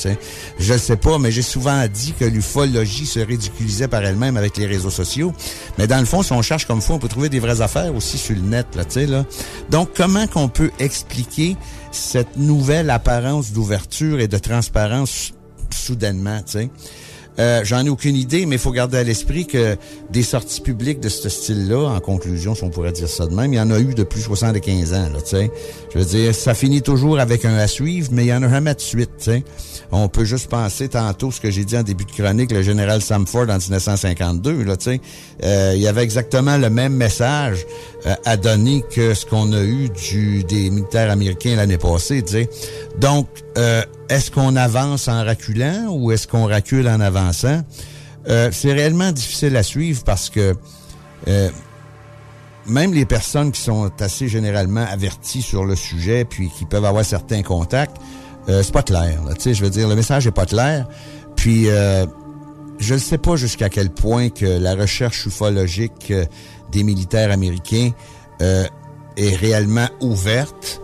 Je 0.59 0.73
ne 0.73 0.79
sais 0.79 0.97
pas, 0.97 1.19
mais 1.19 1.31
j'ai 1.31 1.43
souvent 1.43 1.87
dit 1.93 2.15
que 2.19 2.25
l'ufologie 2.25 3.07
se 3.07 3.21
ridiculisait 3.21 3.89
par 3.89 4.05
elle-même 4.05 4.34
avec 4.37 4.57
les 4.57 4.67
réseaux 4.67 4.91
sociaux. 4.91 5.33
Mais 5.79 5.87
dans 5.87 5.99
le 5.99 6.07
fond, 6.07 6.23
si 6.23 6.33
on 6.33 6.43
cherche 6.43 6.67
comme 6.67 6.81
faut, 6.81 6.95
on 6.95 6.99
peut 6.99 7.09
trouver 7.09 7.29
des 7.29 7.41
vraies 7.41 7.61
affaires 7.61 7.95
aussi 7.95 8.19
sur 8.19 8.35
le 8.35 8.43
net, 8.43 8.67
là, 8.75 8.85
tu 8.85 9.07
sais. 9.07 9.07
Donc, 9.71 9.91
comment 9.97 10.27
qu'on 10.27 10.49
peut 10.49 10.71
expliquer 10.79 11.57
cette 11.93 12.37
nouvelle 12.37 12.91
apparence 12.91 13.53
d'ouverture 13.53 14.21
et 14.21 14.29
de 14.29 14.39
transparence 14.39 15.33
soudainement, 15.71 16.41
tu 16.43 16.53
sais? 16.53 16.71
Euh, 17.39 17.61
J'en 17.65 17.85
ai 17.85 17.89
aucune 17.89 18.17
idée, 18.17 18.47
mais 18.47 18.57
il 18.57 18.61
faut 18.61 18.71
garder 18.71 18.99
à 18.99 19.03
l'esprit 19.03 19.47
que 19.47 19.77
des 20.11 20.23
sorties 20.23 20.61
publiques 20.61 21.01
de 21.01 21.09
ce 21.09 21.29
style-là, 21.29 21.89
en 21.89 22.01
conclusion, 22.01 22.55
si 22.55 22.63
on 22.65 22.71
pourrait 22.71 22.93
dire 22.93 23.09
ça 23.09 23.27
de 23.27 23.35
même, 23.35 23.53
il 23.53 23.57
y 23.57 23.61
en 23.61 23.71
a 23.71 23.79
eu 23.81 23.95
depuis 23.95 24.21
75 24.21 24.93
ans, 24.95 25.09
là, 25.13 25.21
tu 25.21 25.31
sais. 25.31 25.51
Je 25.93 25.99
veux 25.99 26.05
dire, 26.05 26.35
ça 26.35 26.55
finit 26.55 26.83
toujours 26.83 27.19
avec 27.19 27.45
un 27.45 27.57
à 27.57 27.67
suivre, 27.67 28.09
mais 28.13 28.25
il 28.25 28.29
y 28.29 28.35
en 28.35 28.43
a 28.43 28.49
jamais 28.49 28.75
de 28.75 28.81
suite, 28.81 29.11
tu 29.19 29.25
sais. 29.25 29.45
On 29.91 30.09
peut 30.09 30.25
juste 30.25 30.49
penser 30.49 30.89
tantôt 30.89 31.31
ce 31.31 31.41
que 31.41 31.51
j'ai 31.51 31.65
dit 31.65 31.77
en 31.77 31.83
début 31.83 32.05
de 32.05 32.11
chronique, 32.11 32.53
le 32.53 32.63
général 32.63 33.03
Samford 33.03 33.49
en 33.51 33.59
1952, 33.59 34.63
là, 34.65 34.77
tu 34.77 34.85
sais. 34.85 35.01
Euh, 35.43 35.73
il 35.75 35.83
y 35.83 35.89
avait 35.89 36.03
exactement 36.03 36.57
le 36.57 36.71
même 36.71 36.95
message 36.95 37.67
euh, 38.07 38.15
à 38.25 38.37
donner 38.37 38.85
que 38.95 39.15
ce 39.15 39.27
qu'on 39.27 39.53
a 39.53 39.63
eu 39.63 39.89
du, 39.89 40.45
des 40.45 40.71
militaires 40.71 41.11
américains 41.11 41.57
l'année 41.57 41.79
passée, 41.79 42.23
tu 42.23 42.33
sais. 42.33 42.51
Donc, 42.99 43.27
euh, 43.57 43.83
est-ce 44.09 44.31
qu'on 44.31 44.57
avance 44.57 45.09
en 45.09 45.25
reculant 45.25 45.89
ou 45.91 46.13
est-ce 46.13 46.27
qu'on 46.27 46.47
recule 46.47 46.89
en 46.89 47.01
avançant? 47.01 47.63
Euh, 48.29 48.49
c'est 48.53 48.73
réellement 48.73 49.13
difficile 49.13 49.57
à 49.57 49.63
suivre 49.63 50.03
parce 50.05 50.31
que 50.31 50.55
euh, 51.29 51.51
même 52.67 52.95
les 52.95 53.05
personnes 53.05 53.53
qui 53.53 53.61
sont 53.61 53.91
assez 54.01 54.29
généralement 54.29 54.85
averties 54.91 55.43
sur 55.43 55.65
le 55.65 55.77
sujet 55.77 56.25
puis 56.25 56.51
qui 56.51 56.65
peuvent 56.65 56.85
avoir 56.85 57.05
certains 57.05 57.43
contacts, 57.43 57.97
euh, 58.49 58.63
c'est 58.63 58.73
pas 58.73 58.83
clair. 58.83 59.21
Tu 59.35 59.41
sais, 59.41 59.55
je 59.55 59.65
veux 59.65 59.71
dire, 59.71 59.89
le 59.89 59.95
message 59.95 60.27
est 60.27 60.33
pas 60.33 60.47
clair. 60.47 60.87
Puis 61.37 61.69
euh, 61.69 62.07
je 62.79 62.95
ne 62.95 62.99
sais 62.99 63.19
pas 63.19 63.37
jusqu'à 63.37 63.69
quel 63.69 63.91
point 63.91 64.31
que 64.31 64.47
la 64.47 64.75
recherche 64.75 65.27
ufologique 65.27 66.11
euh, 66.11 66.25
des 66.73 66.83
militaires 66.83 67.31
américains 67.31 67.91
est 69.17 69.37
réellement 69.37 69.89
ouverte, 70.01 70.83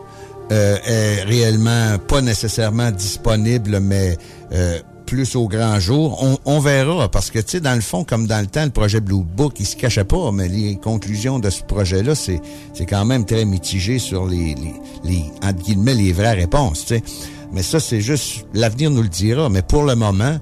euh, 0.50 0.76
est 0.84 1.22
réellement 1.22 1.98
pas 1.98 2.20
nécessairement 2.20 2.90
disponible, 2.90 3.80
mais 3.80 4.16
euh, 4.52 4.78
plus 5.06 5.34
au 5.34 5.48
grand 5.48 5.80
jour. 5.80 6.22
On, 6.22 6.38
on 6.44 6.60
verra, 6.60 7.10
parce 7.10 7.30
que, 7.30 7.38
tu 7.40 7.50
sais, 7.50 7.60
dans 7.60 7.74
le 7.74 7.80
fond, 7.80 8.04
comme 8.04 8.26
dans 8.26 8.40
le 8.40 8.46
temps, 8.46 8.64
le 8.64 8.70
projet 8.70 9.00
Blue 9.00 9.24
Book, 9.24 9.54
il 9.58 9.66
se 9.66 9.76
cachait 9.76 10.04
pas, 10.04 10.30
mais 10.32 10.48
les 10.48 10.76
conclusions 10.76 11.38
de 11.38 11.50
ce 11.50 11.62
projet-là, 11.62 12.14
c'est, 12.14 12.40
c'est 12.74 12.86
quand 12.86 13.04
même 13.04 13.24
très 13.26 13.44
mitigé 13.44 13.98
sur 13.98 14.26
les, 14.26 14.54
les, 14.54 14.74
les, 15.04 15.24
entre 15.42 15.62
guillemets, 15.62 15.94
les 15.94 16.12
vraies 16.12 16.34
réponses, 16.34 16.86
tu 16.86 16.94
sais. 16.94 17.02
Mais 17.52 17.64
ça, 17.64 17.80
c'est 17.80 18.00
juste, 18.00 18.46
l'avenir 18.54 18.90
nous 18.90 19.02
le 19.02 19.08
dira. 19.08 19.48
Mais 19.48 19.62
pour 19.62 19.82
le 19.82 19.96
moment, 19.96 20.38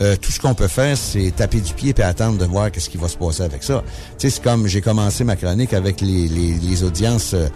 euh, 0.00 0.14
tout 0.14 0.30
ce 0.30 0.38
qu'on 0.38 0.54
peut 0.54 0.68
faire, 0.68 0.96
c'est 0.96 1.32
taper 1.34 1.60
du 1.60 1.74
pied 1.74 1.92
et 1.96 2.02
attendre 2.02 2.38
de 2.38 2.44
voir 2.44 2.70
qu'est-ce 2.70 2.88
qui 2.88 2.98
va 2.98 3.08
se 3.08 3.16
passer 3.16 3.42
avec 3.42 3.64
ça. 3.64 3.82
Tu 4.18 4.28
sais, 4.28 4.36
c'est 4.36 4.42
comme 4.44 4.68
j'ai 4.68 4.80
commencé 4.80 5.24
ma 5.24 5.34
chronique 5.34 5.72
avec 5.74 6.00
les, 6.00 6.28
les, 6.28 6.54
les 6.54 6.84
audiences 6.84 7.34
euh, 7.34 7.48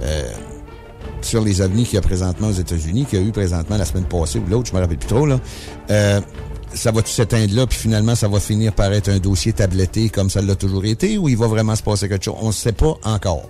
euh, 0.00 0.32
sur 1.24 1.42
les 1.42 1.60
ovnis 1.60 1.84
qu'il 1.84 1.94
y 1.94 1.98
a 1.98 2.02
présentement 2.02 2.48
aux 2.48 2.52
États-Unis, 2.52 3.06
qu'il 3.06 3.20
y 3.20 3.22
a 3.22 3.24
eu 3.24 3.32
présentement 3.32 3.76
la 3.76 3.84
semaine 3.84 4.04
passée 4.04 4.38
ou 4.38 4.48
l'autre, 4.48 4.68
je 4.70 4.76
me 4.76 4.80
rappelle 4.80 4.98
plus 4.98 5.08
trop, 5.08 5.26
là. 5.26 5.40
Euh, 5.90 6.20
ça 6.74 6.90
va 6.90 7.02
tout 7.02 7.10
s'éteindre 7.10 7.54
là, 7.54 7.66
puis 7.66 7.78
finalement, 7.78 8.14
ça 8.14 8.28
va 8.28 8.40
finir 8.40 8.72
par 8.72 8.92
être 8.92 9.08
un 9.08 9.18
dossier 9.18 9.52
tabletté 9.52 10.08
comme 10.08 10.28
ça 10.28 10.42
l'a 10.42 10.56
toujours 10.56 10.84
été, 10.84 11.18
ou 11.18 11.28
il 11.28 11.36
va 11.36 11.46
vraiment 11.46 11.76
se 11.76 11.82
passer 11.82 12.08
quelque 12.08 12.24
chose? 12.24 12.34
On 12.40 12.48
ne 12.48 12.52
sait 12.52 12.72
pas 12.72 12.94
encore. 13.04 13.48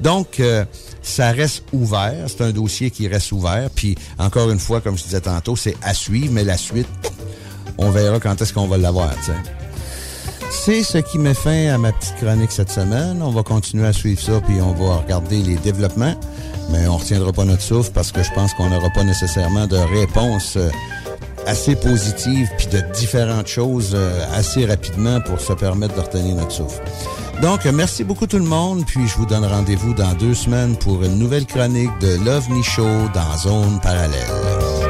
Donc, 0.00 0.40
euh, 0.40 0.64
ça 1.02 1.30
reste 1.32 1.64
ouvert. 1.72 2.26
C'est 2.28 2.42
un 2.42 2.50
dossier 2.50 2.90
qui 2.90 3.08
reste 3.08 3.32
ouvert. 3.32 3.70
Puis, 3.74 3.96
encore 4.18 4.50
une 4.50 4.58
fois, 4.58 4.80
comme 4.80 4.98
je 4.98 5.04
disais 5.04 5.20
tantôt, 5.20 5.56
c'est 5.56 5.76
à 5.82 5.94
suivre, 5.94 6.32
mais 6.32 6.44
la 6.44 6.58
suite, 6.58 6.88
on 7.78 7.90
verra 7.90 8.20
quand 8.20 8.40
est-ce 8.40 8.52
qu'on 8.52 8.66
va 8.66 8.76
l'avoir. 8.76 9.10
C'est 10.50 10.82
ce 10.82 10.98
qui 10.98 11.18
met 11.18 11.34
fin 11.34 11.74
à 11.74 11.78
ma 11.78 11.92
petite 11.92 12.16
chronique 12.16 12.52
cette 12.52 12.70
semaine. 12.70 13.22
On 13.22 13.30
va 13.30 13.42
continuer 13.42 13.86
à 13.86 13.92
suivre 13.92 14.20
ça, 14.20 14.40
puis 14.40 14.60
on 14.60 14.72
va 14.72 14.96
regarder 14.96 15.42
les 15.42 15.56
développements. 15.56 16.14
Mais 16.70 16.86
on 16.88 16.96
retiendra 16.96 17.32
pas 17.32 17.44
notre 17.44 17.62
souffle 17.62 17.90
parce 17.92 18.12
que 18.12 18.22
je 18.22 18.32
pense 18.32 18.54
qu'on 18.54 18.70
n'aura 18.70 18.90
pas 18.90 19.04
nécessairement 19.04 19.66
de 19.66 19.76
réponse 19.76 20.56
euh, 20.56 20.68
assez 21.46 21.76
positive 21.76 22.48
puis 22.58 22.66
de 22.66 22.80
différentes 22.94 23.46
choses 23.46 23.92
euh, 23.94 24.24
assez 24.34 24.66
rapidement 24.66 25.20
pour 25.20 25.40
se 25.40 25.52
permettre 25.52 25.94
de 25.94 26.00
retenir 26.00 26.34
notre 26.34 26.52
souffle. 26.52 26.82
Donc, 27.42 27.64
merci 27.66 28.02
beaucoup 28.02 28.26
tout 28.26 28.38
le 28.38 28.44
monde, 28.44 28.84
puis 28.86 29.06
je 29.06 29.16
vous 29.16 29.26
donne 29.26 29.44
rendez-vous 29.44 29.92
dans 29.92 30.14
deux 30.14 30.34
semaines 30.34 30.76
pour 30.76 31.02
une 31.02 31.18
nouvelle 31.18 31.44
chronique 31.44 31.90
de 32.00 32.16
l'OVNI 32.24 32.62
Show 32.62 33.08
dans 33.14 33.36
Zone 33.36 33.78
Parallèle. 33.82 34.85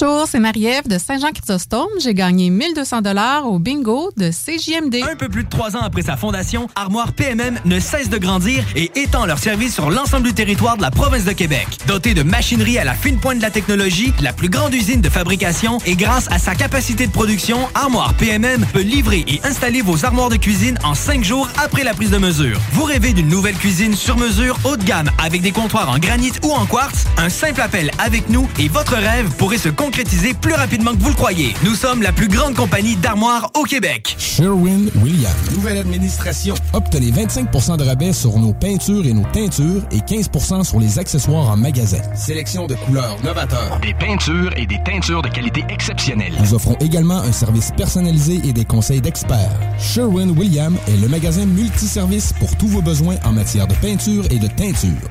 Bonjour, 0.00 0.26
c'est 0.28 0.38
Marie-Ève 0.38 0.86
de 0.86 0.96
Saint-Jean-Chrysostome. 0.96 1.88
J'ai 2.00 2.14
gagné 2.14 2.50
1200 2.50 3.00
dollars 3.00 3.46
au 3.46 3.58
bingo 3.58 4.10
de 4.16 4.30
CJMD. 4.30 5.02
Un 5.02 5.16
peu 5.16 5.28
plus 5.28 5.42
de 5.42 5.48
trois 5.48 5.76
ans 5.76 5.80
après 5.82 6.02
sa 6.02 6.16
fondation, 6.16 6.68
Armoire 6.76 7.12
PMM 7.12 7.58
ne 7.64 7.80
cesse 7.80 8.08
de 8.08 8.16
grandir 8.18 8.64
et 8.76 8.92
étend 8.94 9.26
leur 9.26 9.38
service 9.38 9.74
sur 9.74 9.90
l'ensemble 9.90 10.28
du 10.28 10.34
territoire 10.34 10.76
de 10.76 10.82
la 10.82 10.92
province 10.92 11.24
de 11.24 11.32
Québec. 11.32 11.66
Dotée 11.88 12.14
de 12.14 12.22
machinerie 12.22 12.78
à 12.78 12.84
la 12.84 12.94
fine 12.94 13.18
pointe 13.18 13.38
de 13.38 13.42
la 13.42 13.50
technologie, 13.50 14.12
la 14.22 14.32
plus 14.32 14.48
grande 14.48 14.72
usine 14.72 15.00
de 15.00 15.08
fabrication 15.08 15.78
et 15.84 15.96
grâce 15.96 16.30
à 16.30 16.38
sa 16.38 16.54
capacité 16.54 17.08
de 17.08 17.12
production, 17.12 17.58
Armoire 17.74 18.14
PMM 18.14 18.66
peut 18.72 18.82
livrer 18.82 19.24
et 19.26 19.40
installer 19.42 19.82
vos 19.82 20.04
armoires 20.04 20.28
de 20.28 20.36
cuisine 20.36 20.78
en 20.84 20.94
cinq 20.94 21.24
jours 21.24 21.48
après 21.56 21.82
la 21.82 21.94
prise 21.94 22.10
de 22.10 22.18
mesure. 22.18 22.60
Vous 22.72 22.84
rêvez 22.84 23.14
d'une 23.14 23.28
nouvelle 23.28 23.56
cuisine 23.56 23.96
sur 23.96 24.16
mesure 24.16 24.60
haut 24.62 24.76
de 24.76 24.84
gamme 24.84 25.10
avec 25.18 25.42
des 25.42 25.50
comptoirs 25.50 25.90
en 25.90 25.98
granit 25.98 26.32
ou 26.44 26.52
en 26.52 26.66
quartz? 26.66 27.06
Un 27.16 27.30
simple 27.30 27.62
appel 27.62 27.90
avec 27.98 28.28
nous 28.28 28.48
et 28.60 28.68
votre 28.68 28.94
rêve 28.94 29.28
pourrait 29.36 29.58
se 29.58 29.68
concrétiser 29.68 29.87
plus 29.90 30.54
rapidement 30.54 30.92
que 30.92 30.98
vous 30.98 31.08
le 31.08 31.14
croyez. 31.14 31.54
Nous 31.64 31.74
sommes 31.74 32.02
la 32.02 32.12
plus 32.12 32.28
grande 32.28 32.54
compagnie 32.54 32.96
d'armoires 32.96 33.50
au 33.54 33.62
Québec. 33.62 34.14
Sherwin-Williams. 34.18 35.34
Nouvelle 35.54 35.78
administration. 35.78 36.54
Obtenez 36.72 37.10
25% 37.10 37.76
de 37.78 37.84
rabais 37.84 38.12
sur 38.12 38.38
nos 38.38 38.52
peintures 38.52 39.06
et 39.06 39.12
nos 39.12 39.24
teintures 39.32 39.82
et 39.90 39.98
15% 39.98 40.64
sur 40.64 40.80
les 40.80 40.98
accessoires 40.98 41.48
en 41.50 41.56
magasin. 41.56 41.98
Sélection 42.14 42.66
de 42.66 42.74
couleurs 42.74 43.16
novateurs. 43.24 43.78
Des 43.80 43.94
peintures 43.94 44.50
et 44.56 44.66
des 44.66 44.78
teintures 44.84 45.22
de 45.22 45.28
qualité 45.28 45.64
exceptionnelle. 45.68 46.32
Nous 46.40 46.54
offrons 46.54 46.76
également 46.80 47.18
un 47.18 47.32
service 47.32 47.72
personnalisé 47.76 48.40
et 48.44 48.52
des 48.52 48.64
conseils 48.64 49.00
d'experts. 49.00 49.58
Sherwin-Williams 49.78 50.76
est 50.88 51.00
le 51.00 51.08
magasin 51.08 51.46
multiservice 51.46 52.32
pour 52.38 52.54
tous 52.56 52.68
vos 52.68 52.82
besoins 52.82 53.16
en 53.24 53.32
matière 53.32 53.66
de 53.66 53.74
peinture 53.74 54.24
et 54.30 54.38
de 54.38 54.48
teinture. 54.48 55.08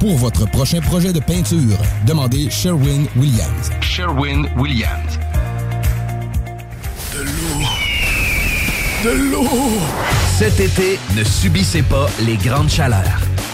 Pour 0.00 0.16
votre 0.16 0.48
prochain 0.48 0.80
projet 0.80 1.12
de 1.12 1.18
peinture, 1.18 1.76
demandez 2.06 2.48
Sherwin-Williams. 2.50 3.70
Sherwin-Williams. 3.80 5.18
De 7.12 7.22
l'eau. 7.24 7.64
De 9.04 9.30
l'eau. 9.32 9.72
Cet 10.38 10.60
été, 10.60 11.00
ne 11.16 11.24
subissez 11.24 11.82
pas 11.82 12.08
les 12.24 12.36
grandes 12.36 12.70
chaleurs. 12.70 13.27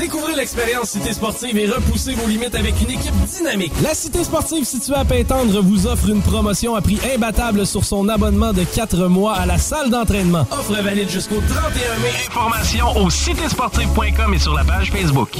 Découvrez 0.00 0.34
l'expérience 0.34 0.88
Cité 0.88 1.12
Sportive 1.12 1.58
et 1.58 1.66
repoussez 1.66 2.14
vos 2.14 2.26
limites 2.26 2.54
avec 2.54 2.80
une 2.80 2.90
équipe 2.90 3.14
dynamique. 3.26 3.72
La 3.82 3.92
Cité 3.92 4.24
Sportive 4.24 4.64
située 4.64 4.94
à 4.94 5.04
Pintendre 5.04 5.60
vous 5.60 5.86
offre 5.86 6.08
une 6.08 6.22
promotion 6.22 6.74
à 6.74 6.80
prix 6.80 6.98
imbattable 7.14 7.66
sur 7.66 7.84
son 7.84 8.08
abonnement 8.08 8.54
de 8.54 8.64
4 8.64 9.08
mois 9.08 9.34
à 9.34 9.44
la 9.44 9.58
salle 9.58 9.90
d'entraînement. 9.90 10.46
Offre 10.52 10.72
valide 10.82 11.10
jusqu'au 11.10 11.42
31 11.46 11.98
mai. 11.98 12.12
Informations 12.28 12.96
au 12.96 13.10
citésportive.com 13.10 14.32
et 14.32 14.38
sur 14.38 14.54
la 14.54 14.64
page 14.64 14.90
Facebook. 14.90 15.36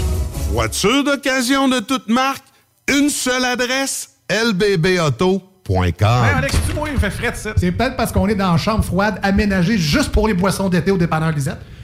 Voiture 0.52 1.04
d'occasion 1.04 1.66
de 1.68 1.80
toute 1.80 2.08
marque, 2.10 2.44
une 2.86 3.08
seule 3.08 3.46
adresse, 3.46 4.10
lbbauto.com. 4.28 5.70
Ouais, 5.70 5.94
Alex, 6.36 6.54
tu 6.68 6.74
moi, 6.74 6.86
il 6.92 7.00
fait 7.00 7.10
frais 7.10 7.30
de 7.30 7.36
ça. 7.36 7.54
C'est 7.56 7.72
peut-être 7.72 7.96
parce 7.96 8.12
qu'on 8.12 8.28
est 8.28 8.34
dans 8.34 8.52
une 8.52 8.58
chambre 8.58 8.84
froide 8.84 9.20
aménagée 9.22 9.78
juste 9.78 10.12
pour 10.12 10.28
les 10.28 10.34
boissons 10.34 10.68
d'été 10.68 10.90
au 10.90 10.98
dépanneur 10.98 11.32
Lisette. 11.32 11.60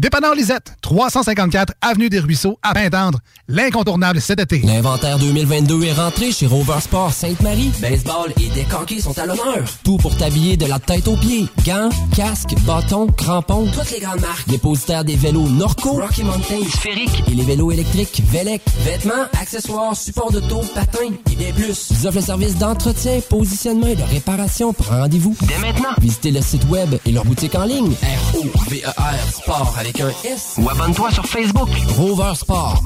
Dépanneur 0.00 0.34
Lisette, 0.34 0.74
354 0.82 1.72
Avenue 1.80 2.10
des 2.10 2.18
Ruisseaux, 2.18 2.58
à 2.62 2.74
Pintendre. 2.74 3.20
L'incontournable 3.48 4.20
cet 4.20 4.38
été. 4.40 4.58
L'inventaire 4.60 5.18
2022 5.18 5.84
est 5.84 5.92
rentré 5.92 6.30
chez 6.32 6.46
Rover 6.46 6.80
Sport 6.80 7.12
Sainte-Marie. 7.12 7.72
Baseball 7.80 8.32
et 8.40 8.48
décanqués 8.50 9.00
sont 9.00 9.18
à 9.18 9.24
l'honneur. 9.26 9.64
Tout 9.82 9.96
pour 9.98 10.16
t'habiller 10.16 10.56
de 10.56 10.66
la 10.66 10.78
tête 10.78 11.08
aux 11.08 11.16
pieds. 11.16 11.46
Gants, 11.64 11.88
casques, 12.14 12.54
bâtons, 12.66 13.06
crampons. 13.06 13.66
Toutes 13.72 13.90
les 13.92 14.00
grandes 14.00 14.20
marques. 14.20 14.46
Dépositaire 14.48 15.04
des 15.04 15.16
vélos 15.16 15.48
Norco, 15.48 15.92
Rocky 15.92 16.24
Mountain, 16.24 16.68
Sphérique 16.70 17.22
et 17.30 17.34
les 17.34 17.44
vélos 17.44 17.70
électriques 17.72 18.22
Velec. 18.30 18.62
Vêtements, 18.84 19.24
accessoires, 19.40 19.96
supports 19.96 20.32
de 20.32 20.40
taux, 20.40 20.62
patins 20.74 20.98
et 21.32 21.36
bien 21.36 21.52
plus. 21.52 21.88
Ils 21.90 22.06
offrent 22.06 22.18
le 22.18 22.22
service 22.24 22.56
d'entretien, 22.56 23.20
positionnement 23.30 23.86
et 23.86 23.96
de 23.96 24.02
réparation. 24.02 24.72
Prends 24.72 24.98
rendez-vous 24.98 25.36
dès 25.42 25.58
maintenant. 25.58 25.90
Visitez 26.00 26.30
le 26.30 26.42
site 26.42 26.64
web 26.68 26.94
et 27.06 27.12
leur 27.12 27.24
boutique 27.24 27.54
en 27.54 27.64
ligne. 27.64 27.92
R-O-V-E-R 28.02 29.32
Sport 29.32 29.74
avec 29.84 30.00
un 30.00 30.10
S. 30.24 30.54
Ou 30.58 30.70
abonne-toi 30.70 31.10
sur 31.10 31.26
Facebook. 31.26 31.68
Rover 31.88 32.34
Sport. 32.34 32.82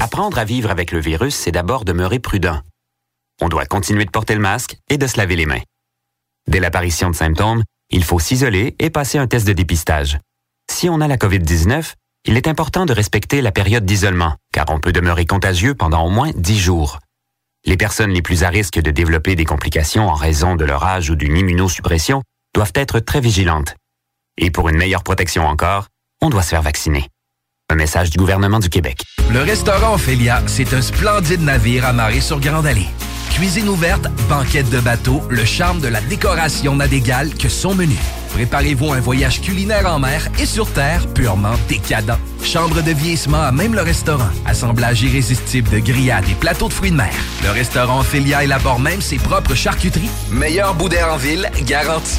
Apprendre 0.00 0.36
à 0.36 0.44
vivre 0.44 0.68
avec 0.70 0.90
le 0.90 0.98
virus, 0.98 1.36
c'est 1.36 1.52
d'abord 1.52 1.84
demeurer 1.84 2.18
prudent. 2.18 2.60
On 3.40 3.48
doit 3.48 3.66
continuer 3.66 4.04
de 4.04 4.10
porter 4.10 4.34
le 4.34 4.40
masque 4.40 4.78
et 4.90 4.98
de 4.98 5.06
se 5.06 5.16
laver 5.16 5.36
les 5.36 5.46
mains. 5.46 5.60
Dès 6.48 6.58
l'apparition 6.58 7.08
de 7.08 7.14
symptômes, 7.14 7.62
il 7.90 8.02
faut 8.02 8.18
s'isoler 8.18 8.74
et 8.80 8.90
passer 8.90 9.18
un 9.18 9.28
test 9.28 9.46
de 9.46 9.52
dépistage. 9.52 10.18
Si 10.68 10.88
on 10.88 11.00
a 11.00 11.06
la 11.06 11.16
COVID-19, 11.16 11.92
il 12.24 12.36
est 12.36 12.48
important 12.48 12.84
de 12.84 12.92
respecter 12.92 13.40
la 13.40 13.52
période 13.52 13.86
d'isolement, 13.86 14.34
car 14.52 14.66
on 14.70 14.80
peut 14.80 14.92
demeurer 14.92 15.24
contagieux 15.24 15.74
pendant 15.74 16.04
au 16.04 16.10
moins 16.10 16.32
10 16.34 16.58
jours. 16.58 16.98
Les 17.64 17.76
personnes 17.76 18.10
les 18.10 18.22
plus 18.22 18.42
à 18.42 18.48
risque 18.48 18.80
de 18.80 18.90
développer 18.90 19.36
des 19.36 19.44
complications 19.44 20.08
en 20.08 20.14
raison 20.14 20.56
de 20.56 20.64
leur 20.64 20.82
âge 20.82 21.10
ou 21.10 21.14
d'une 21.14 21.36
immunosuppression 21.36 22.22
doivent 22.54 22.72
être 22.74 22.98
très 22.98 23.20
vigilantes. 23.20 23.76
Et 24.38 24.50
pour 24.50 24.68
une 24.68 24.76
meilleure 24.76 25.02
protection 25.02 25.46
encore, 25.46 25.88
on 26.22 26.30
doit 26.30 26.42
se 26.42 26.50
faire 26.50 26.62
vacciner. 26.62 27.08
Un 27.70 27.74
message 27.74 28.10
du 28.10 28.18
gouvernement 28.18 28.60
du 28.60 28.70
Québec. 28.70 29.02
Le 29.30 29.42
restaurant 29.42 29.94
Ophélia, 29.94 30.42
c'est 30.46 30.72
un 30.72 30.80
splendide 30.80 31.42
navire 31.42 31.84
amarré 31.84 32.20
sur 32.20 32.40
Grande 32.40 32.66
Allée. 32.66 32.86
Cuisine 33.32 33.68
ouverte, 33.68 34.08
banquette 34.28 34.70
de 34.70 34.80
bateau, 34.80 35.22
le 35.28 35.44
charme 35.44 35.80
de 35.80 35.88
la 35.88 36.00
décoration 36.00 36.76
n'a 36.76 36.88
d'égal 36.88 37.34
que 37.34 37.48
son 37.48 37.74
menu. 37.74 37.96
Préparez-vous 38.32 38.92
un 38.92 39.00
voyage 39.00 39.40
culinaire 39.40 39.86
en 39.86 39.98
mer 39.98 40.28
et 40.40 40.46
sur 40.46 40.72
terre 40.72 41.06
purement 41.14 41.54
décadent. 41.68 42.16
Chambre 42.42 42.82
de 42.82 42.92
vieillissement 42.92 43.42
à 43.42 43.52
même 43.52 43.74
le 43.74 43.82
restaurant. 43.82 44.30
Assemblage 44.46 45.02
irrésistible 45.02 45.68
de 45.68 45.78
grillades 45.80 46.28
et 46.28 46.34
plateaux 46.34 46.68
de 46.68 46.72
fruits 46.72 46.90
de 46.92 46.96
mer. 46.96 47.12
Le 47.42 47.50
restaurant 47.50 48.00
Ophélia 48.00 48.44
élabore 48.44 48.80
même 48.80 49.02
ses 49.02 49.18
propres 49.18 49.54
charcuteries. 49.54 50.10
Meilleur 50.30 50.74
boudin 50.74 51.10
en 51.10 51.16
ville, 51.16 51.50
garanti. 51.64 52.18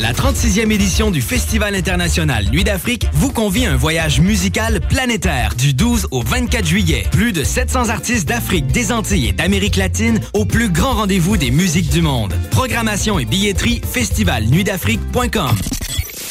La 0.00 0.14
36e 0.14 0.72
édition 0.72 1.10
du 1.10 1.20
Festival 1.20 1.74
international 1.74 2.46
Nuit 2.50 2.64
d'Afrique 2.64 3.06
vous 3.12 3.30
convie 3.30 3.66
à 3.66 3.72
un 3.72 3.76
voyage 3.76 4.18
musical 4.18 4.80
planétaire 4.80 5.54
du 5.54 5.74
12 5.74 6.08
au 6.10 6.22
24 6.22 6.64
juillet. 6.64 7.04
Plus 7.12 7.32
de 7.32 7.44
700 7.44 7.90
artistes 7.90 8.26
d'Afrique, 8.26 8.68
des 8.68 8.92
Antilles 8.92 9.28
et 9.28 9.32
d'Amérique 9.32 9.76
latine 9.76 10.18
au 10.32 10.46
plus 10.46 10.70
grand 10.70 10.94
rendez-vous 10.94 11.36
des 11.36 11.50
musiques 11.50 11.90
du 11.90 12.00
monde. 12.00 12.32
Programmation 12.50 13.18
et 13.18 13.26
billetterie 13.26 13.82
festivalnuitdafrique.com. 13.92 15.56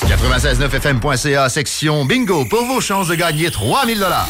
969fm.ca, 0.08 1.48
section 1.50 2.06
bingo, 2.06 2.46
pour 2.46 2.66
vos 2.66 2.82
chances 2.82 3.10
de 3.10 3.16
gagner 3.16 3.52
3000 3.52 4.00
dollars. 4.00 4.30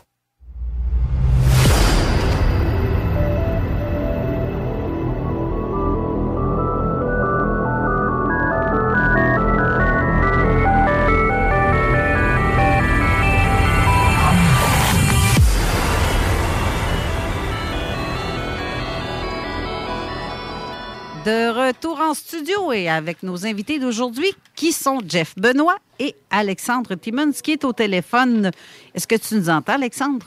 Retour 21.71 22.01
en 22.01 22.13
studio 22.13 22.73
et 22.73 22.89
avec 22.89 23.23
nos 23.23 23.45
invités 23.45 23.79
d'aujourd'hui 23.79 24.29
qui 24.55 24.73
sont 24.73 24.99
Jeff 25.07 25.33
Benoît 25.37 25.77
et 25.99 26.13
Alexandre 26.29 26.95
Timmons 26.95 27.31
qui 27.41 27.51
est 27.51 27.63
au 27.63 27.71
téléphone. 27.71 28.51
Est-ce 28.93 29.07
que 29.07 29.15
tu 29.15 29.35
nous 29.35 29.49
entends, 29.49 29.75
Alexandre? 29.75 30.25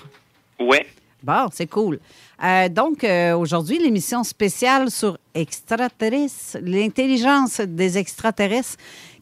Oui. 0.59 0.79
Bon, 1.23 1.49
c'est 1.53 1.67
cool. 1.67 2.01
Euh, 2.43 2.71
donc, 2.71 3.05
euh, 3.05 3.37
aujourd'hui, 3.37 3.79
l'émission 3.79 4.25
spéciale 4.25 4.91
sur 4.91 5.19
extraterrestres, 5.35 6.57
l'intelligence 6.63 7.61
des 7.61 7.99
extraterrestres, 7.99 8.77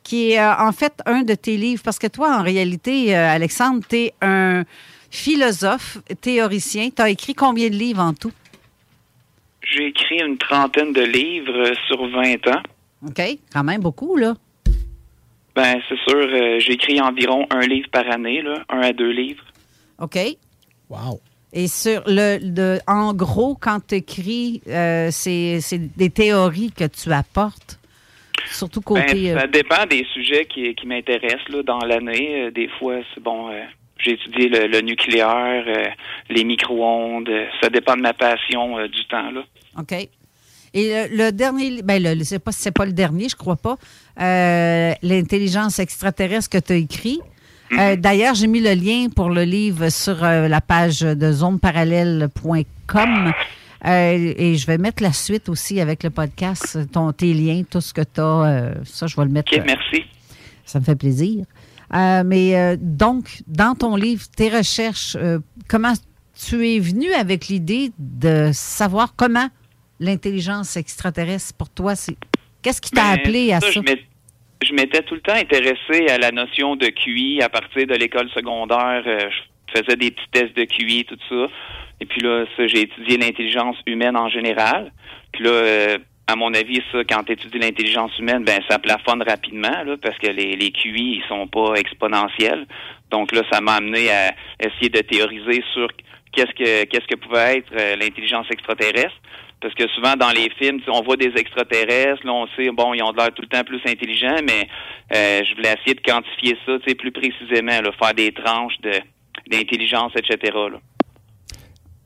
qui 0.04 0.32
est 0.32 0.40
euh, 0.40 0.54
en 0.58 0.70
fait 0.70 0.94
un 1.06 1.22
de 1.22 1.34
tes 1.34 1.56
livres. 1.56 1.82
Parce 1.84 1.98
que 1.98 2.06
toi, 2.06 2.36
en 2.36 2.42
réalité, 2.42 3.16
Alexandre, 3.16 3.82
tu 3.88 3.96
es 3.96 4.14
un 4.22 4.62
philosophe, 5.10 5.98
théoricien. 6.20 6.90
Tu 6.94 7.02
as 7.02 7.10
écrit 7.10 7.34
combien 7.34 7.68
de 7.68 7.74
livres 7.74 8.02
en 8.02 8.14
tout? 8.14 8.32
J'ai 9.70 9.86
écrit 9.86 10.20
une 10.20 10.36
trentaine 10.38 10.92
de 10.92 11.02
livres 11.02 11.72
sur 11.86 12.06
20 12.08 12.46
ans. 12.48 12.62
OK, 13.06 13.20
quand 13.52 13.64
même 13.64 13.80
beaucoup, 13.80 14.16
là. 14.16 14.34
Ben, 15.54 15.80
c'est 15.88 15.98
sûr, 16.08 16.16
euh, 16.16 16.58
j'écris 16.60 17.00
environ 17.00 17.46
un 17.50 17.60
livre 17.60 17.88
par 17.90 18.10
année, 18.10 18.40
là, 18.42 18.64
un 18.70 18.80
à 18.80 18.92
deux 18.92 19.10
livres. 19.10 19.44
OK. 19.98 20.18
Wow. 20.88 21.20
Et 21.52 21.68
sur 21.68 22.02
le, 22.06 22.38
le- 22.42 22.78
en 22.86 23.12
gros, 23.12 23.54
quand 23.60 23.78
tu 23.86 23.96
écris, 23.96 24.62
euh, 24.68 25.08
c'est 25.10 25.60
c'est 25.60 25.94
des 25.96 26.08
théories 26.08 26.72
que 26.72 26.84
tu 26.84 27.12
apportes, 27.12 27.78
surtout 28.46 28.80
côté. 28.80 29.34
Ben, 29.34 29.40
ça 29.40 29.46
dépend 29.46 29.84
des 29.86 30.06
sujets 30.14 30.46
qui, 30.46 30.74
qui 30.74 30.86
m'intéressent 30.86 31.48
là, 31.50 31.62
dans 31.62 31.80
l'année. 31.80 32.44
Euh, 32.46 32.50
Des 32.50 32.68
fois, 32.78 32.96
c'est 33.14 33.22
bon. 33.22 33.50
euh, 33.50 33.60
j'ai 34.02 34.12
étudié 34.12 34.48
le, 34.48 34.66
le 34.66 34.80
nucléaire, 34.80 35.64
euh, 35.66 35.84
les 36.30 36.44
micro-ondes. 36.44 37.28
euh, 37.28 37.46
ça 37.60 37.68
dépend 37.70 37.96
de 37.96 38.02
ma 38.02 38.12
passion 38.12 38.78
euh, 38.78 38.88
du 38.88 39.04
temps. 39.06 39.30
Là. 39.30 39.42
OK. 39.78 39.92
Et 40.74 40.88
le, 41.08 41.16
le 41.26 41.32
dernier, 41.32 41.82
ben 41.82 42.02
le, 42.02 42.24
c'est 42.24 42.38
pas, 42.38 42.52
c'est 42.52 42.72
pas 42.72 42.86
le 42.86 42.92
dernier, 42.92 43.28
je 43.28 43.36
crois 43.36 43.56
pas. 43.56 43.76
euh, 44.20 44.92
L'intelligence 45.02 45.78
extraterrestre 45.78 46.50
que 46.50 46.58
tu 46.58 46.72
as 46.72 46.76
écrit. 46.76 47.20
Euh, 47.78 47.96
D'ailleurs, 47.96 48.34
j'ai 48.34 48.46
mis 48.48 48.60
le 48.60 48.74
lien 48.74 49.08
pour 49.14 49.30
le 49.30 49.44
livre 49.44 49.88
sur 49.90 50.16
la 50.22 50.60
page 50.60 51.00
de 51.00 51.32
zoneparallèle.com. 51.32 53.32
Euh, 53.84 54.34
et 54.36 54.54
je 54.56 54.66
vais 54.66 54.78
mettre 54.78 55.02
la 55.02 55.12
suite 55.12 55.48
aussi 55.48 55.80
avec 55.80 56.02
le 56.04 56.10
podcast, 56.10 56.78
ton, 56.92 57.12
tes 57.12 57.34
liens, 57.34 57.62
tout 57.68 57.80
ce 57.80 57.92
que 57.92 58.02
tu 58.02 58.20
as. 58.20 58.74
ça, 58.84 59.06
je 59.06 59.16
vais 59.16 59.24
le 59.24 59.30
mettre. 59.30 59.52
OK, 59.52 59.58
euh, 59.58 59.62
merci. 59.66 60.04
Ça 60.64 60.78
me 60.80 60.84
fait 60.84 60.96
plaisir. 60.96 61.44
Euh, 61.94 62.22
mais 62.24 62.56
euh, 62.56 62.76
donc, 62.78 63.42
dans 63.46 63.74
ton 63.74 63.96
livre, 63.96 64.22
tes 64.36 64.48
recherches, 64.48 65.16
euh, 65.16 65.38
comment 65.68 65.92
tu 66.48 66.66
es 66.68 66.78
venu 66.78 67.12
avec 67.12 67.48
l'idée 67.48 67.90
de 67.98 68.50
savoir 68.52 69.14
comment 69.16 69.48
l'intelligence 70.00 70.76
extraterrestre, 70.76 71.54
pour 71.56 71.68
toi, 71.70 71.94
c'est. 71.94 72.16
Qu'est-ce 72.62 72.80
qui 72.80 72.90
t'a 72.90 73.02
Ben, 73.14 73.20
appelé 73.20 73.52
à 73.52 73.60
ça? 73.60 73.70
je 73.70 73.80
m'étais- 73.80 74.06
Je 74.64 74.72
m'étais 74.74 75.02
tout 75.02 75.14
le 75.16 75.20
temps 75.20 75.34
intéressé 75.34 76.06
à 76.08 76.18
la 76.18 76.30
notion 76.30 76.76
de 76.76 76.86
QI 76.86 77.42
à 77.42 77.48
partir 77.48 77.84
de 77.84 77.94
l'école 77.94 78.30
secondaire. 78.30 79.02
Euh, 79.06 79.18
je 79.74 79.80
faisais 79.82 79.96
des 79.96 80.12
petits 80.12 80.28
tests 80.30 80.56
de 80.56 80.62
QI, 80.64 81.04
tout 81.04 81.18
ça. 81.28 81.46
Et 82.00 82.06
puis 82.06 82.20
là, 82.20 82.44
ça, 82.56 82.66
j'ai 82.68 82.82
étudié 82.82 83.16
l'intelligence 83.18 83.76
humaine 83.88 84.16
en 84.16 84.28
général. 84.28 84.92
Puis 85.32 85.42
là, 85.42 85.50
euh, 85.50 85.98
à 86.32 86.36
mon 86.36 86.54
avis, 86.54 86.80
ça, 86.90 87.04
quand 87.04 87.24
tu 87.24 87.32
étudies 87.32 87.58
l'intelligence 87.58 88.18
humaine, 88.18 88.42
ben 88.44 88.60
ça 88.68 88.78
plafonne 88.78 89.22
rapidement, 89.22 89.84
là, 89.84 89.96
parce 90.00 90.16
que 90.18 90.28
les, 90.28 90.56
les 90.56 90.70
QI, 90.70 91.20
ils 91.20 91.24
sont 91.28 91.46
pas 91.46 91.74
exponentiels. 91.74 92.66
Donc 93.10 93.32
là, 93.32 93.42
ça 93.52 93.60
m'a 93.60 93.74
amené 93.74 94.10
à 94.10 94.34
essayer 94.58 94.88
de 94.88 95.00
théoriser 95.00 95.62
sur 95.74 95.88
qu'est-ce 96.32 96.52
que 96.52 96.84
qu'est-ce 96.84 97.06
que 97.06 97.16
pouvait 97.16 97.58
être 97.58 97.72
euh, 97.78 97.96
l'intelligence 97.96 98.46
extraterrestre. 98.50 99.20
Parce 99.60 99.74
que 99.74 99.86
souvent 99.88 100.16
dans 100.16 100.30
les 100.30 100.50
films, 100.58 100.80
on 100.88 101.02
voit 101.02 101.16
des 101.16 101.32
extraterrestres, 101.36 102.26
là 102.26 102.32
on 102.32 102.46
sait, 102.56 102.70
bon, 102.70 102.94
ils 102.94 103.02
ont 103.02 103.12
l'air 103.12 103.32
tout 103.32 103.42
le 103.42 103.48
temps 103.48 103.62
plus 103.62 103.80
intelligents, 103.86 104.40
mais 104.42 104.66
euh, 105.14 105.42
je 105.44 105.54
voulais 105.54 105.74
essayer 105.78 105.94
de 105.94 106.00
quantifier 106.00 106.56
ça, 106.66 106.78
plus 106.94 107.12
précisément, 107.12 107.80
là, 107.80 107.92
faire 108.02 108.14
des 108.14 108.32
tranches 108.32 108.78
d'intelligence, 109.48 110.12
etc. 110.16 110.52
Là. 110.54 110.80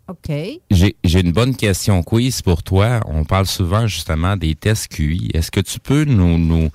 OK. 0.08 0.30
J'ai 0.70 0.96
j'ai 1.02 1.20
une 1.20 1.32
bonne 1.32 1.56
question 1.56 2.02
quiz 2.02 2.42
pour 2.42 2.62
toi. 2.62 3.00
On 3.06 3.24
parle 3.24 3.46
souvent 3.46 3.86
justement 3.86 4.36
des 4.36 4.54
tests 4.54 4.88
QI. 4.94 5.30
Est-ce 5.34 5.50
que 5.50 5.60
tu 5.60 5.80
peux 5.80 6.04
nous, 6.04 6.38
nous, 6.38 6.68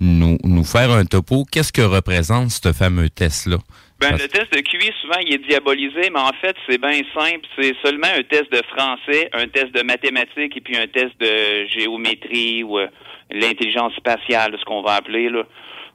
nous, 0.00 0.38
nous 0.44 0.64
faire 0.64 0.90
un 0.92 1.04
topo? 1.04 1.44
Qu'est-ce 1.50 1.72
que 1.72 1.82
représente 1.82 2.50
ce 2.50 2.72
fameux 2.72 3.10
test-là? 3.10 3.56
Ben, 3.98 4.12
le 4.12 4.28
test 4.28 4.52
de 4.52 4.60
QI, 4.60 4.92
souvent, 5.00 5.18
il 5.20 5.34
est 5.34 5.48
diabolisé, 5.48 6.10
mais 6.12 6.20
en 6.20 6.32
fait, 6.40 6.54
c'est 6.68 6.78
bien 6.78 7.00
simple. 7.14 7.46
C'est 7.58 7.74
seulement 7.82 8.08
un 8.14 8.22
test 8.22 8.52
de 8.52 8.60
français, 8.76 9.30
un 9.32 9.48
test 9.48 9.74
de 9.74 9.82
mathématiques 9.82 10.56
et 10.56 10.60
puis 10.60 10.76
un 10.76 10.86
test 10.86 11.18
de 11.18 11.66
géométrie 11.66 12.62
ou 12.62 12.78
euh, 12.78 12.88
l'intelligence 13.30 13.94
spatiale, 13.94 14.54
ce 14.60 14.64
qu'on 14.64 14.82
va 14.82 14.96
appeler. 14.96 15.30
Là. 15.30 15.44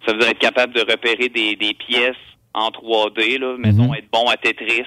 Ça 0.06 0.14
veut 0.14 0.20
dire 0.20 0.30
être 0.30 0.40
capable 0.40 0.74
de 0.74 0.82
repérer 0.82 1.30
des, 1.30 1.56
des 1.56 1.76
pièces 1.76 2.16
en 2.54 2.70
3D, 2.70 3.40
là, 3.40 3.56
mettons, 3.58 3.94
être 3.94 4.10
bon 4.12 4.28
à 4.28 4.36
Tetris. 4.36 4.84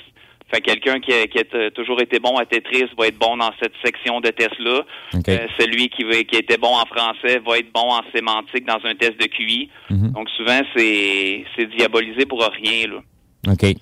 Fait 0.54 0.60
quelqu'un 0.60 1.00
qui 1.00 1.12
a, 1.12 1.26
qui 1.26 1.38
a 1.38 1.44
t- 1.44 1.70
toujours 1.72 2.00
été 2.00 2.20
bon 2.20 2.36
à 2.36 2.46
Tetris 2.46 2.84
va 2.96 3.08
être 3.08 3.18
bon 3.18 3.36
dans 3.36 3.50
cette 3.60 3.72
section 3.84 4.20
de 4.20 4.28
test-là. 4.28 4.82
Euh, 5.28 5.46
celui 5.58 5.88
qui, 5.88 6.02
était 6.36 6.58
bon 6.58 6.74
en 6.74 6.86
français 6.86 7.40
va 7.44 7.58
être 7.58 7.72
bon 7.72 7.90
en 7.90 8.02
sémantique 8.14 8.64
dans 8.64 8.78
un 8.84 8.94
test 8.94 9.20
de 9.20 9.26
QI. 9.26 9.68
Mhm. 9.90 10.12
Donc 10.12 10.30
souvent, 10.30 10.60
c'est 10.76 11.44
diabolisé 11.76 12.24
pour 12.26 12.40
rien. 12.40 12.86
Là. 12.88 13.00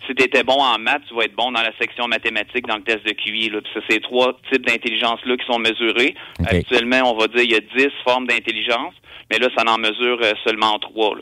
Si 0.06 0.14
tu 0.14 0.24
étais 0.24 0.42
bon 0.42 0.56
en 0.58 0.78
maths, 0.78 1.02
tu 1.08 1.14
vas 1.14 1.24
être 1.24 1.36
bon 1.36 1.52
dans 1.52 1.60
la 1.60 1.72
section 1.78 2.08
mathématique 2.08 2.66
dans 2.66 2.76
le 2.76 2.82
test 2.82 3.04
de 3.06 3.12
QI. 3.12 3.50
Là. 3.50 3.60
Puis 3.60 3.72
ça, 3.74 3.80
c'est 3.88 4.00
trois 4.00 4.32
types 4.50 4.66
d'intelligence-là 4.66 5.36
qui 5.36 5.46
sont 5.46 5.58
mesurés. 5.58 6.14
Actuellement, 6.46 7.12
on 7.12 7.18
va 7.18 7.28
dire 7.28 7.42
il 7.42 7.52
y 7.52 7.56
a 7.56 7.60
10 7.60 7.88
formes 8.04 8.26
d'intelligence, 8.26 8.94
mais 9.30 9.38
là, 9.38 9.48
ça 9.56 9.62
en 9.66 9.78
mesure 9.78 10.18
euh, 10.22 10.32
seulement 10.44 10.78
trois. 10.78 11.16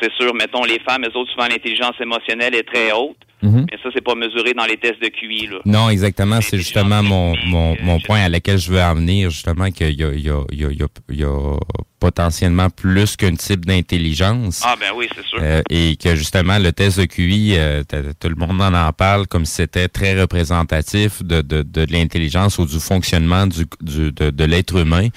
C'est 0.00 0.12
sûr, 0.12 0.34
mettons, 0.34 0.64
les 0.64 0.78
femmes, 0.80 1.04
eux 1.04 1.16
autres, 1.16 1.30
souvent, 1.32 1.48
l'intelligence 1.48 1.94
émotionnelle 2.00 2.54
est 2.54 2.66
très 2.66 2.92
haute, 2.92 3.16
Mhm. 3.42 3.66
mais 3.70 3.78
ça, 3.82 3.90
c'est 3.94 4.02
pas 4.04 4.14
mesuré 4.14 4.54
dans 4.54 4.64
les 4.64 4.76
tests 4.78 5.00
de 5.02 5.08
QI. 5.08 5.48
Là. 5.48 5.58
Non, 5.66 5.90
exactement. 5.90 6.40
C'est 6.40 6.56
justement 6.56 7.02
mon, 7.02 7.34
mon, 7.46 7.76
mon 7.82 8.00
point 8.00 8.20
à 8.22 8.28
laquelle 8.28 8.58
je 8.58 8.70
veux 8.72 8.80
en 8.80 8.94
venir, 8.94 9.30
justement, 9.30 9.70
qu'il 9.70 9.90
y 9.98 10.04
a, 10.04 10.08
il 10.12 10.20
y, 10.20 10.30
a, 10.30 10.40
il 10.50 10.60
y, 10.60 10.64
a, 10.64 10.68
il 11.10 11.16
y 11.20 11.24
a- 11.24 11.58
potentiellement 11.98 12.68
plus 12.70 13.16
qu'un 13.16 13.34
type 13.34 13.64
d'intelligence. 13.64 14.62
Ah, 14.64 14.74
ben 14.78 14.92
oui, 14.94 15.08
c'est 15.14 15.24
sûr. 15.24 15.38
Euh, 15.40 15.62
et 15.70 15.96
que 15.96 16.14
justement, 16.14 16.58
le 16.58 16.70
test 16.72 17.00
de 17.00 17.04
QI, 17.06 17.54
euh, 17.56 17.82
tout 18.20 18.28
le 18.28 18.34
monde 18.36 18.60
en 18.60 18.72
en 18.74 18.92
parle 18.92 19.26
comme 19.26 19.44
si 19.44 19.54
c'était 19.56 19.88
très 19.88 20.18
représentatif 20.20 21.22
de, 21.22 21.40
de, 21.40 21.62
de 21.62 21.86
l'intelligence 21.90 22.58
ou 22.58 22.66
du 22.66 22.78
fonctionnement 22.80 23.46
du, 23.46 23.64
du, 23.80 24.12
de, 24.12 24.30
de 24.30 24.44
l'être 24.44 24.76
humain. 24.76 25.08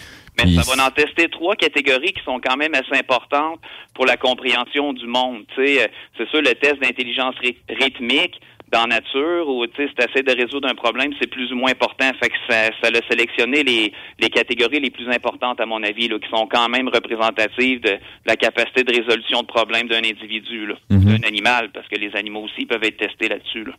Mais 0.46 0.62
ça 0.64 0.76
va 0.76 0.86
en 0.88 0.92
tester 0.92 1.28
trois 1.30 1.56
catégories 1.56 2.14
qui 2.14 2.24
sont 2.24 2.40
quand 2.40 2.58
même 2.58 2.74
assez 2.74 2.94
importantes 2.98 3.60
pour 3.94 4.06
la 4.06 4.18
compréhension 4.18 4.94
du 4.94 5.06
monde. 5.08 5.44
Tu 5.56 5.66
sais, 5.66 5.84
euh, 5.84 5.88
c'est 6.18 6.30
sûr, 6.30 6.42
le 6.42 6.54
test 6.56 6.80
d'intelligence 6.82 7.36
ry- 7.42 7.58
rythmique 7.70 8.40
dans 8.72 8.86
nature, 8.88 9.47
où 9.47 9.65
tu 9.67 9.88
sais, 9.88 10.07
c'est 10.13 10.26
de 10.26 10.32
résoudre 10.36 10.67
un 10.67 10.76
problème, 10.76 11.11
c'est 11.20 11.28
plus 11.28 11.51
ou 11.51 11.55
moins 11.55 11.72
important. 11.72 12.11
Fait 12.22 12.30
que 12.30 12.36
ça, 12.47 12.70
ça 12.82 12.89
a 12.89 13.09
sélectionné 13.09 13.63
les, 13.63 13.91
les 14.20 14.30
catégories 14.30 14.80
les 14.80 14.91
plus 14.91 15.07
importantes, 15.09 15.59
à 15.59 15.65
mon 15.65 15.82
avis, 15.84 16.07
là, 16.07 16.17
qui 16.20 16.30
sont 16.30 16.47
quand 16.47 16.70
même 16.70 16.88
représentatives 16.88 17.82
de, 17.82 17.89
de 17.89 17.97
la 18.28 18.36
capacité 18.36 18.84
de 18.84 18.93
résolution 18.95 19.41
de 19.41 19.47
problèmes 19.47 19.88
d'un 19.88 20.03
individu, 20.03 20.67
là, 20.67 20.76
Mhm. 20.89 21.05
d'un 21.17 21.28
animal, 21.28 21.70
parce 21.74 21.88
que 21.88 21.95
les 21.97 22.11
animaux 22.15 22.43
aussi 22.43 22.65
peuvent 22.65 22.84
être 22.84 22.97
testés 22.97 23.30
là-dessus. 23.30 23.63
Là. 23.65 23.74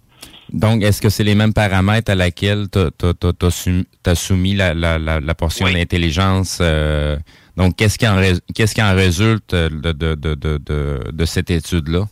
Donc, 0.52 0.82
est-ce 0.82 1.00
que 1.00 1.08
c'est 1.08 1.24
les 1.24 1.34
mêmes 1.36 1.54
paramètres 1.54 2.10
à 2.10 2.14
laquelle 2.16 2.66
tu 2.72 2.78
as, 2.78 4.14
soumis 4.14 4.54
la, 4.54 4.74
la, 4.74 4.98
la, 4.98 5.20
la 5.20 5.34
portion 5.34 5.66
d'intelligence? 5.70 6.58
euh, 6.60 7.16
donc, 7.56 7.76
qu'est-ce 7.76 7.98
qui, 7.98 8.06
qu'est-ce 8.54 8.74
qui 8.74 8.82
en 8.82 8.94
résulte 8.94 9.54
euh, 9.54 9.68
de, 9.68 9.92
de, 9.92 10.14
de, 10.14 10.34
de, 10.34 10.58
de, 10.58 11.10
de 11.12 11.24
cette 11.24 11.50
étude-là? 11.50 12.04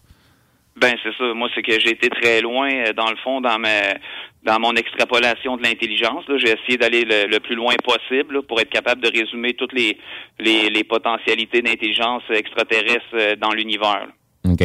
Ben 0.81 0.95
c'est 1.03 1.14
ça. 1.18 1.35
Moi, 1.35 1.49
c'est 1.55 1.62
que 1.62 1.72
j'ai 1.81 1.91
été 1.91 2.09
très 2.09 2.41
loin 2.41 2.70
euh, 2.72 2.93
dans 2.93 3.11
le 3.11 3.16
fond 3.16 3.41
dans 3.41 3.59
ma 3.59 3.95
dans 4.45 4.61
mon 4.61 4.72
extrapolation 4.74 5.57
de 5.57 5.62
l'intelligence. 5.62 6.24
J'ai 6.37 6.51
essayé 6.57 6.76
d'aller 6.79 7.05
le, 7.05 7.26
le 7.26 7.41
plus 7.41 7.55
loin 7.57 7.74
possible 7.85 8.35
là, 8.37 8.43
pour 8.43 8.61
être 8.61 8.70
capable 8.70 9.03
de 9.03 9.09
résumer 9.11 9.55
toutes 9.55 9.72
les 9.72 9.99
les, 10.39 10.70
les 10.70 10.85
potentialités 10.85 11.62
d'intelligence 11.62 12.22
extraterrestre 12.31 13.07
euh, 13.14 13.37
dans 13.37 13.51
l'univers. 13.53 14.07
OK. 14.49 14.62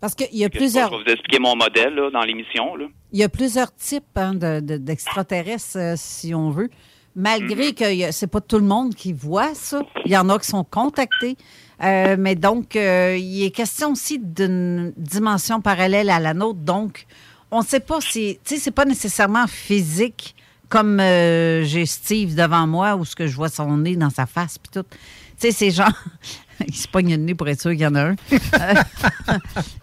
Parce 0.00 0.16
qu'il 0.16 0.36
y 0.36 0.44
a 0.44 0.48
Je 0.52 0.58
plusieurs, 0.58 0.90
vais 0.90 0.96
vous 1.04 1.12
expliquer 1.12 1.38
mon 1.38 1.54
modèle 1.54 1.94
là, 1.94 2.10
dans 2.10 2.22
l'émission. 2.24 2.74
là. 2.74 2.86
il 3.12 3.20
y 3.20 3.22
a 3.22 3.28
plusieurs 3.28 3.72
types 3.76 4.02
hein, 4.16 4.34
de- 4.34 4.58
de- 4.60 4.76
d'extraterrestres, 4.78 5.76
euh, 5.78 5.94
si 5.96 6.34
on 6.34 6.50
veut. 6.50 6.68
Malgré 7.14 7.66
Mhm. 7.68 7.74
que 7.74 8.10
c'est 8.10 8.30
pas 8.30 8.40
tout 8.40 8.56
le 8.58 8.64
monde 8.64 8.94
qui 8.94 9.12
voit 9.12 9.54
ça. 9.54 9.82
Il 10.06 10.10
y 10.12 10.16
en 10.16 10.28
a 10.30 10.38
qui 10.38 10.46
sont 10.46 10.64
contactés. 10.64 11.36
Euh, 11.82 12.16
mais 12.18 12.34
donc, 12.34 12.76
euh, 12.76 13.16
il 13.18 13.44
est 13.44 13.50
question 13.50 13.92
aussi 13.92 14.18
d'une 14.18 14.92
dimension 14.96 15.60
parallèle 15.60 16.10
à 16.10 16.20
la 16.20 16.34
nôtre. 16.34 16.60
Donc, 16.60 17.06
on 17.50 17.60
ne 17.60 17.64
sait 17.64 17.80
pas 17.80 18.00
si. 18.00 18.38
Tu 18.44 18.54
sais, 18.54 18.60
c'est 18.60 18.70
pas 18.70 18.84
nécessairement 18.84 19.46
physique 19.46 20.34
comme 20.68 21.00
euh, 21.00 21.64
j'ai 21.64 21.84
Steve 21.84 22.34
devant 22.34 22.66
moi 22.66 22.96
où 22.96 23.04
ce 23.04 23.14
que 23.14 23.26
je 23.26 23.36
vois 23.36 23.50
son 23.50 23.76
nez 23.76 23.96
dans 23.96 24.10
sa 24.10 24.26
face 24.26 24.58
puis 24.58 24.70
tout. 24.72 24.88
Tu 25.38 25.48
sais, 25.48 25.52
c'est 25.52 25.70
genre. 25.70 25.92
il 26.68 26.74
se 26.74 26.88
pogne 26.88 27.10
le 27.10 27.16
nez 27.16 27.34
pour 27.34 27.48
être 27.48 27.60
sûr 27.60 27.70
qu'il 27.72 27.80
y 27.80 27.86
en 27.86 27.94
a 27.94 28.02
un. 28.02 28.16
Euh, 28.32 28.74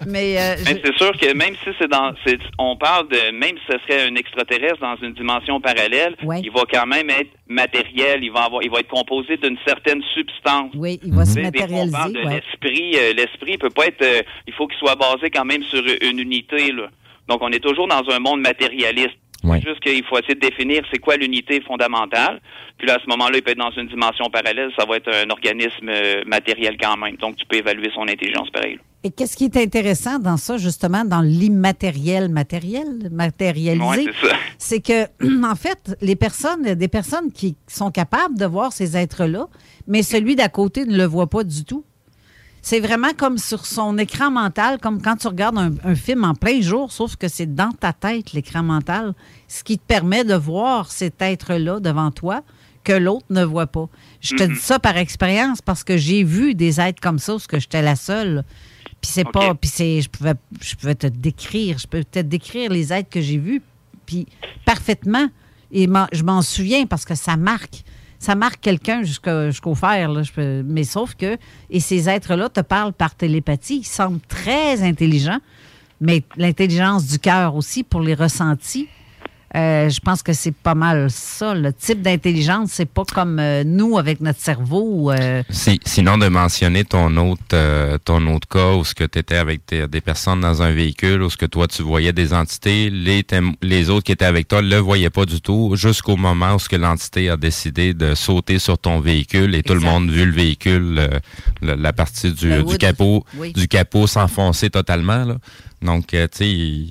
mais. 0.08 0.38
euh, 0.38 0.56
Mais 0.66 0.82
c'est 0.84 0.98
sûr 0.98 1.12
que 1.12 1.34
même 1.34 1.56
si 1.64 1.70
c'est 1.80 1.88
dans, 1.88 2.14
on 2.58 2.76
parle 2.78 3.08
de, 3.10 3.32
même 3.32 3.58
si 3.58 3.64
ce 3.72 3.78
serait 3.80 4.08
un 4.08 4.16
extraterrestre 4.16 4.80
dans 4.80 4.96
une 5.02 5.14
dimension 5.14 5.60
parallèle, 5.62 6.16
il 6.22 6.52
va 6.52 6.64
quand 6.72 6.88
même 6.88 7.10
être 7.10 7.32
matériel, 7.48 8.24
il 8.24 8.32
va 8.32 8.44
avoir, 8.44 8.64
il 8.64 8.70
va 8.70 8.80
être 8.80 8.90
composé 8.90 9.38
d'une 9.38 9.58
certaine 9.66 10.02
substance. 10.14 10.72
Oui, 10.76 11.00
il 11.04 11.14
va 11.14 11.26
se 11.26 11.40
matérialiser. 11.40 11.96
On 11.96 11.98
parle 11.98 12.14
de 12.14 12.20
ouais. 12.20 12.42
l'esprit, 12.42 12.96
euh, 12.96 13.14
l'esprit 13.14 13.58
peut 13.58 13.70
pas 13.70 13.88
être, 13.88 14.02
euh, 14.02 14.22
il 14.48 14.54
faut 14.54 14.68
qu'il 14.68 14.78
soit 14.78 14.96
basé 14.96 15.30
quand 15.30 15.46
même 15.46 15.64
sur 15.64 15.84
une 16.02 16.20
unité, 16.20 16.72
là. 16.72 16.90
Donc, 17.28 17.44
on 17.44 17.50
est 17.52 17.60
toujours 17.60 17.88
dans 17.88 18.04
un 18.10 18.20
monde 18.20 18.42
matérialiste. 18.42 19.18
Ouais. 19.44 19.60
C'est 19.62 19.70
juste 19.70 19.80
qu'il 19.82 20.04
faut 20.04 20.18
essayer 20.18 20.36
de 20.36 20.40
définir 20.40 20.84
c'est 20.92 21.00
quoi 21.00 21.16
l'unité 21.16 21.62
fondamentale. 21.62 22.42
Puis 22.78 22.88
là, 22.88 22.96
à 22.96 23.00
ce 23.00 23.08
moment-là, 23.08 23.38
il 23.38 23.42
peut 23.42 23.52
être 23.52 23.58
dans 23.58 23.72
une 23.72 23.88
dimension 23.88 24.30
parallèle, 24.30 24.70
ça 24.78 24.86
va 24.86 24.98
être 24.98 25.10
un 25.10 25.30
organisme 25.30 25.90
euh, 25.90 26.24
matériel 26.26 26.78
quand 26.82 26.98
même. 26.98 27.16
Donc, 27.18 27.38
tu 27.38 27.46
peux 27.46 27.58
évaluer 27.58 27.90
son 27.94 28.04
intelligence 28.04 28.50
pareil. 28.50 28.80
Et 29.04 29.12
qu'est-ce 29.12 29.38
qui 29.38 29.46
est 29.46 29.56
intéressant 29.56 30.20
dans 30.20 30.36
ça, 30.36 30.58
justement, 30.58 31.06
dans 31.06 31.22
l'immatériel 31.22 32.28
matériel, 32.28 33.10
matérialisé, 33.12 33.86
Ouais, 33.86 34.32
c'est 34.58 34.82
que, 34.82 35.06
en 35.46 35.56
fait, 35.56 35.96
les 36.02 36.18
personnes, 36.18 36.74
des 36.74 36.88
personnes 36.90 37.32
qui 37.32 37.56
sont 37.68 37.92
capables 37.92 38.38
de 38.38 38.46
voir 38.46 38.74
ces 38.74 38.98
êtres-là, 38.98 39.48
mais 39.88 40.04
celui 40.04 40.36
d'à 40.36 40.50
côté 40.50 40.86
ne 40.86 40.98
le 40.98 41.06
voit 41.06 41.28
pas 41.28 41.46
du 41.46 41.64
tout. 41.64 41.86
C'est 42.62 42.80
vraiment 42.80 43.14
comme 43.16 43.38
sur 43.38 43.66
son 43.66 43.98
écran 43.98 44.32
mental, 44.32 44.80
comme 44.80 45.02
quand 45.02 45.16
tu 45.16 45.28
regardes 45.28 45.58
un, 45.58 45.72
un 45.84 45.96
film 45.96 46.24
en 46.24 46.34
plein 46.34 46.62
jour, 46.62 46.92
sauf 46.92 47.16
que 47.16 47.28
c'est 47.28 47.54
dans 47.54 47.72
ta 47.72 47.94
tête, 47.94 48.34
l'écran 48.34 48.64
mental, 48.64 49.14
ce 49.48 49.64
qui 49.64 49.78
te 49.78 49.86
permet 49.86 50.24
de 50.24 50.36
voir 50.36 50.92
cet 50.92 51.22
être-là 51.22 51.80
devant 51.80 52.12
toi 52.12 52.44
que 52.84 52.94
l'autre 52.94 53.26
ne 53.30 53.44
voit 53.44 53.68
pas. 53.68 53.88
Je 54.22 54.36
te 54.36 54.44
dis 54.44 54.60
ça 54.60 54.80
par 54.80 54.98
expérience 54.98 55.62
parce 55.62 55.84
que 55.84 55.98
j'ai 55.98 56.24
vu 56.24 56.56
des 56.56 56.80
êtres 56.80 57.02
comme 57.02 57.20
ça, 57.20 57.34
parce 57.34 57.48
que 57.48 57.60
j'étais 57.60 57.82
la 57.82 57.96
seule. 57.96 58.44
Puis 59.02 59.12
c'est 59.12 59.30
pas, 59.32 59.54
puis 59.56 59.70
c'est, 59.70 60.02
je 60.02 60.10
pouvais, 60.10 60.34
je 60.62 60.76
pouvais 60.76 60.96
te 60.96 61.08
décrire, 61.08 61.78
je 61.78 61.88
peux 61.88 62.04
te 62.04 62.20
décrire 62.20 62.72
les 62.72 62.92
êtres 62.92 63.10
que 63.10 63.22
j'ai 63.22 63.38
vus, 63.38 63.62
puis 64.06 64.28
parfaitement. 64.66 65.28
Et 65.72 65.88
je 66.12 66.24
m'en 66.24 66.42
souviens 66.42 66.86
parce 66.86 67.06
que 67.06 67.16
ça 67.16 67.38
marque, 67.38 67.84
ça 68.20 68.36
marque 68.36 68.60
quelqu'un 68.60 69.04
jusqu'au 69.04 69.46
jusqu'au 69.46 69.76
fer. 69.76 70.12
mais 70.38 70.84
sauf 70.84 71.16
que, 71.16 71.38
et 71.70 71.80
ces 71.80 72.10
êtres-là 72.10 72.50
te 72.50 72.60
parlent 72.60 72.94
par 72.94 73.16
télépathie, 73.16 73.78
ils 73.80 73.86
semblent 73.86 74.22
très 74.28 74.84
intelligents, 74.84 75.40
mais 76.02 76.24
l'intelligence 76.38 77.08
du 77.08 77.18
cœur 77.18 77.56
aussi 77.56 77.84
pour 77.84 78.02
les 78.02 78.14
ressentis. 78.14 78.88
Euh, 79.56 79.90
je 79.90 80.00
pense 80.00 80.22
que 80.24 80.34
c'est 80.34 80.54
pas 80.54 80.76
mal 80.76 81.10
ça. 81.10 81.54
Le 81.54 81.74
type 81.74 82.02
d'intelligence, 82.02 82.70
c'est 82.74 82.86
pas 82.90 83.04
comme 83.06 83.40
euh, 83.40 83.64
nous 83.66 83.98
avec 83.98 84.22
notre 84.22 84.40
cerveau. 84.40 85.12
euh, 85.12 85.42
Si- 85.50 85.80
sinon, 85.86 86.18
de 86.18 86.28
mentionner 86.28 86.84
ton 86.86 87.16
autre, 87.18 87.98
ton 88.06 88.26
autre 88.28 88.48
cas 88.48 88.74
où 88.76 88.86
ce 88.86 88.94
que 88.94 89.04
tu 89.06 89.20
étais 89.20 89.36
avec 89.38 89.66
tes- 89.66 89.88
des 89.88 90.02
personnes 90.02 90.42
dans 90.42 90.62
un 90.62 90.72
véhicule, 90.72 91.22
où 91.24 91.30
ce 91.30 91.38
que 91.38 91.46
toi, 91.46 91.68
tu 91.68 91.82
voyais 91.82 92.14
des 92.14 92.34
entités, 92.34 92.90
les, 92.90 93.26
les 93.62 93.90
autres 93.90 94.04
qui 94.06 94.12
étaient 94.12 94.26
avec 94.26 94.48
toi 94.48 94.62
le 94.62 94.78
voyaient 94.78 95.10
pas 95.10 95.26
du 95.26 95.42
tout, 95.42 95.76
jusqu'au 95.76 96.16
moment 96.16 96.56
où 96.56 96.60
ce 96.60 96.70
que 96.70 96.76
l'entité 96.76 97.30
a 97.30 97.38
décidé 97.38 97.94
de 97.94 98.16
sauter 98.16 98.60
sur 98.60 98.78
ton 98.78 99.00
véhicule 99.00 99.56
et 99.56 99.64
tout 99.64 99.74
le 99.74 99.80
monde 99.80 100.10
vu 100.12 100.26
le 100.26 100.32
véhicule, 100.32 101.10
le- 101.62 101.76
la 101.76 101.94
partie 101.94 102.32
du, 102.34 102.50
Le 102.50 102.64
du 102.64 102.78
capot, 102.78 103.26
Oui. 103.38 103.54
du 103.54 103.68
capot 103.68 104.08
s'enfoncer 104.08 104.70
totalement. 104.70 105.26
Là. 105.26 105.38
Donc, 105.82 106.08
tu 106.08 106.18
sais, 106.32 106.86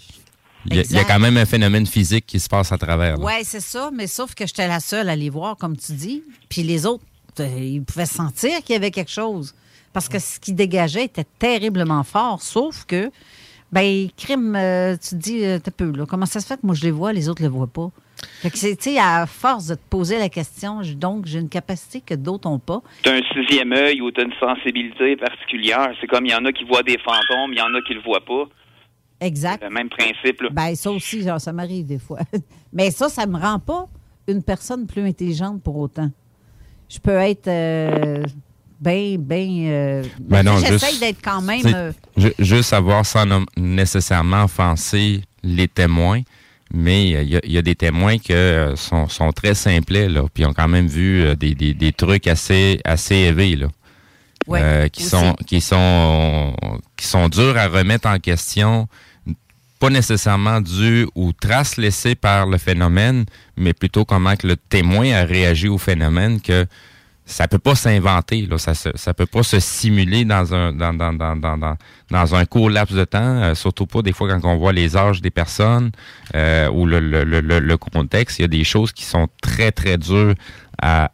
il 0.67 0.77
y, 0.77 0.79
a- 0.79 0.83
il 0.83 0.93
y 0.93 0.97
a 0.97 1.01
Exact. 1.03 1.13
quand 1.15 1.21
même 1.21 1.37
un 1.37 1.47
phénomène 1.47 1.87
physique 1.87 2.27
qui 2.27 2.41
se 2.41 2.49
passe 2.49 2.73
à 2.73 2.79
travers. 2.79 3.19
Oui, 3.21 3.33
c'est 3.45 3.61
ça, 3.61 3.91
mais 3.93 4.07
sauf 4.07 4.35
que 4.35 4.47
j'étais 4.47 4.69
la 4.69 4.81
seule 4.81 5.09
à 5.09 5.17
les 5.17 5.31
voir, 5.31 5.57
comme 5.57 5.77
tu 5.77 5.93
dis. 5.93 6.23
Puis 6.49 6.63
les 6.63 6.87
autres, 6.87 7.05
euh, 7.41 7.47
ils 7.59 7.83
pouvaient 7.83 8.07
sentir 8.07 8.59
qu'il 8.65 8.75
y 8.75 8.77
avait 8.77 8.91
quelque 8.91 9.11
chose. 9.13 9.55
Parce 9.93 10.09
que 10.09 10.19
ce 10.19 10.39
qui 10.39 10.53
dégageait 10.53 11.05
était 11.05 11.25
terriblement 11.39 12.05
fort, 12.05 12.43
sauf 12.43 12.85
que, 12.85 13.11
ben, 13.73 14.09
crime, 14.17 14.55
euh, 14.57 14.97
tu 14.97 15.11
te 15.11 15.15
dis, 15.15 15.45
euh, 15.45 15.59
t'as 15.59 15.71
peu, 15.71 15.91
là, 15.97 16.05
comment 16.07 16.27
ça 16.27 16.41
se 16.41 16.47
fait 16.47 16.57
que 16.57 16.67
moi 16.67 16.75
je 16.75 16.83
les 16.83 16.91
vois, 16.91 17.13
les 17.13 17.29
autres 17.29 17.43
le 17.43 17.49
voient 17.49 17.67
pas? 17.67 17.91
Fait 18.43 18.51
que 18.51 18.59
c'est, 18.59 18.75
tu 18.77 18.91
sais, 18.95 18.99
à 18.99 19.27
force 19.27 19.67
de 19.69 19.75
te 19.77 19.81
poser 19.89 20.19
la 20.19 20.29
question, 20.29 20.81
donc 20.97 21.27
j'ai 21.27 21.39
une 21.39 21.49
capacité 21.49 22.01
que 22.01 22.15
d'autres 22.15 22.49
n'ont 22.49 22.59
pas. 22.59 22.83
tu 23.03 23.09
un 23.11 23.21
sixième 23.33 23.73
œil 23.73 24.01
ou 24.01 24.11
tu 24.11 24.23
une 24.23 24.33
sensibilité 24.41 25.17
particulière. 25.17 25.91
C'est 26.01 26.07
comme 26.09 26.27
il 26.27 26.33
y 26.33 26.35
en 26.35 26.45
a 26.45 26.53
qui 26.53 26.65
voient 26.65 26.83
des 26.83 26.99
fantômes, 26.99 27.53
il 27.53 27.59
y 27.59 27.63
en 27.63 27.73
a 27.75 27.81
qui 27.87 27.95
le 27.95 28.01
voient 28.03 28.25
pas. 28.25 28.45
Exact. 29.21 29.62
Le 29.62 29.71
même 29.71 29.89
principe. 29.89 30.43
Là. 30.43 30.49
Ben, 30.53 30.75
ça 30.75 30.91
aussi, 30.91 31.23
genre, 31.23 31.41
ça 31.41 31.53
m'arrive 31.53 31.87
des 31.87 31.99
fois. 31.99 32.21
Mais 32.73 32.91
ça, 32.91 33.09
ça 33.09 33.27
me 33.27 33.39
rend 33.39 33.59
pas 33.59 33.87
une 34.29 34.43
personne 34.43 34.87
plus 34.87 35.03
intelligente 35.07 35.62
pour 35.62 35.77
autant. 35.77 36.11
Je 36.89 36.99
peux 36.99 37.16
être 37.16 37.49
euh, 37.49 38.23
bien, 38.81 39.16
bien. 39.19 40.03
Ben 40.21 40.43
non, 40.43 40.59
J'essaie 40.59 40.73
juste- 40.91 41.01
d'être 41.01 41.21
quand 41.23 41.43
même. 41.43 41.62
Euh, 41.66 41.93
ju- 42.16 42.33
juste 42.39 42.71
savoir 42.71 43.05
sans 43.05 43.25
nécessairement 43.57 44.45
offenser 44.45 45.23
les 45.43 45.69
témoins, 45.69 46.23
mais 46.73 47.14
euh, 47.16 47.23
il 47.23 47.29
y, 47.31 47.37
a- 47.37 47.41
il 47.45 47.53
y 47.53 47.59
a 47.59 47.62
des 47.62 47.75
témoins 47.75 48.19
qui 48.19 48.33
sont, 48.77 49.09
sont 49.09 49.33
très 49.33 49.55
simplets, 49.55 50.09
là, 50.09 50.23
puis 50.33 50.45
ont 50.47 50.53
quand 50.55 50.69
même 50.69 50.87
vu 50.87 51.23
euh, 51.25 51.35
des, 51.35 51.55
des- 51.55 51.75
des 51.75 51.93
trucs 51.93 52.27
assez, 52.27 52.81
assez 52.85 53.14
élevés, 53.16 53.57
là. 53.57 53.66
Ouais, 54.47 54.61
Euh, 54.62 54.89
qui 54.89 55.03
aussi. 55.03 55.11
sont 55.11 55.35
qui 55.47 55.61
sont 55.61 56.55
qui 56.97 57.07
sont 57.07 57.29
durs 57.29 57.57
à 57.59 57.66
remettre 57.69 58.09
en 58.09 58.19
question 58.19 58.89
pas 59.79 59.91
nécessairement 59.91 60.61
dû 60.61 61.07
ou 61.14 61.33
traces 61.33 61.76
laissées 61.76 62.14
par 62.14 62.47
le 62.47 62.59
phénomène 62.59 63.24
mais 63.57 63.72
plutôt 63.72 64.05
comment 64.05 64.37
que 64.37 64.47
le 64.47 64.57
témoin 64.57 65.12
a 65.12 65.24
réagi 65.24 65.68
au 65.68 65.79
phénomène 65.79 66.41
que 66.41 66.66
ça 67.26 67.47
peut 67.47 67.59
pas 67.59 67.74
s'inventer 67.74 68.47
là 68.47 68.59
ça 68.59 68.74
se, 68.74 68.89
ça 68.95 69.14
peut 69.14 69.26
pas 69.26 69.43
se 69.43 69.61
simuler 69.61 70.24
dans 70.24 70.55
un 70.55 70.72
dans 70.72 70.95
dans 70.95 71.12
dans 71.12 71.37
dans 71.37 71.76
dans, 72.11 72.35
un 72.35 72.45
court 72.47 72.70
laps 72.70 72.97
de 72.97 73.05
temps 73.05 73.43
euh, 73.43 73.55
surtout 73.55 73.87
pas 73.87 74.03
des 74.03 74.12
fois 74.12 74.29
quand 74.29 74.51
on 74.51 74.57
voit 74.57 74.72
les 74.72 74.97
âges 74.97 75.20
des 75.20 75.31
personnes 75.31 75.91
euh, 76.35 76.70
ou 76.70 76.87
le, 76.87 77.01
le, 77.01 77.24
le, 77.24 77.41
le- 77.41 77.76
contexte 77.76 78.39
il 78.39 78.43
y 78.43 78.45
a 78.47 78.49
des 78.49 78.64
choses 78.64 78.93
qui 78.93 79.05
sont 79.05 79.29
très 79.43 79.72
très 79.72 79.99
dures 79.99 80.35
à, 80.81 81.11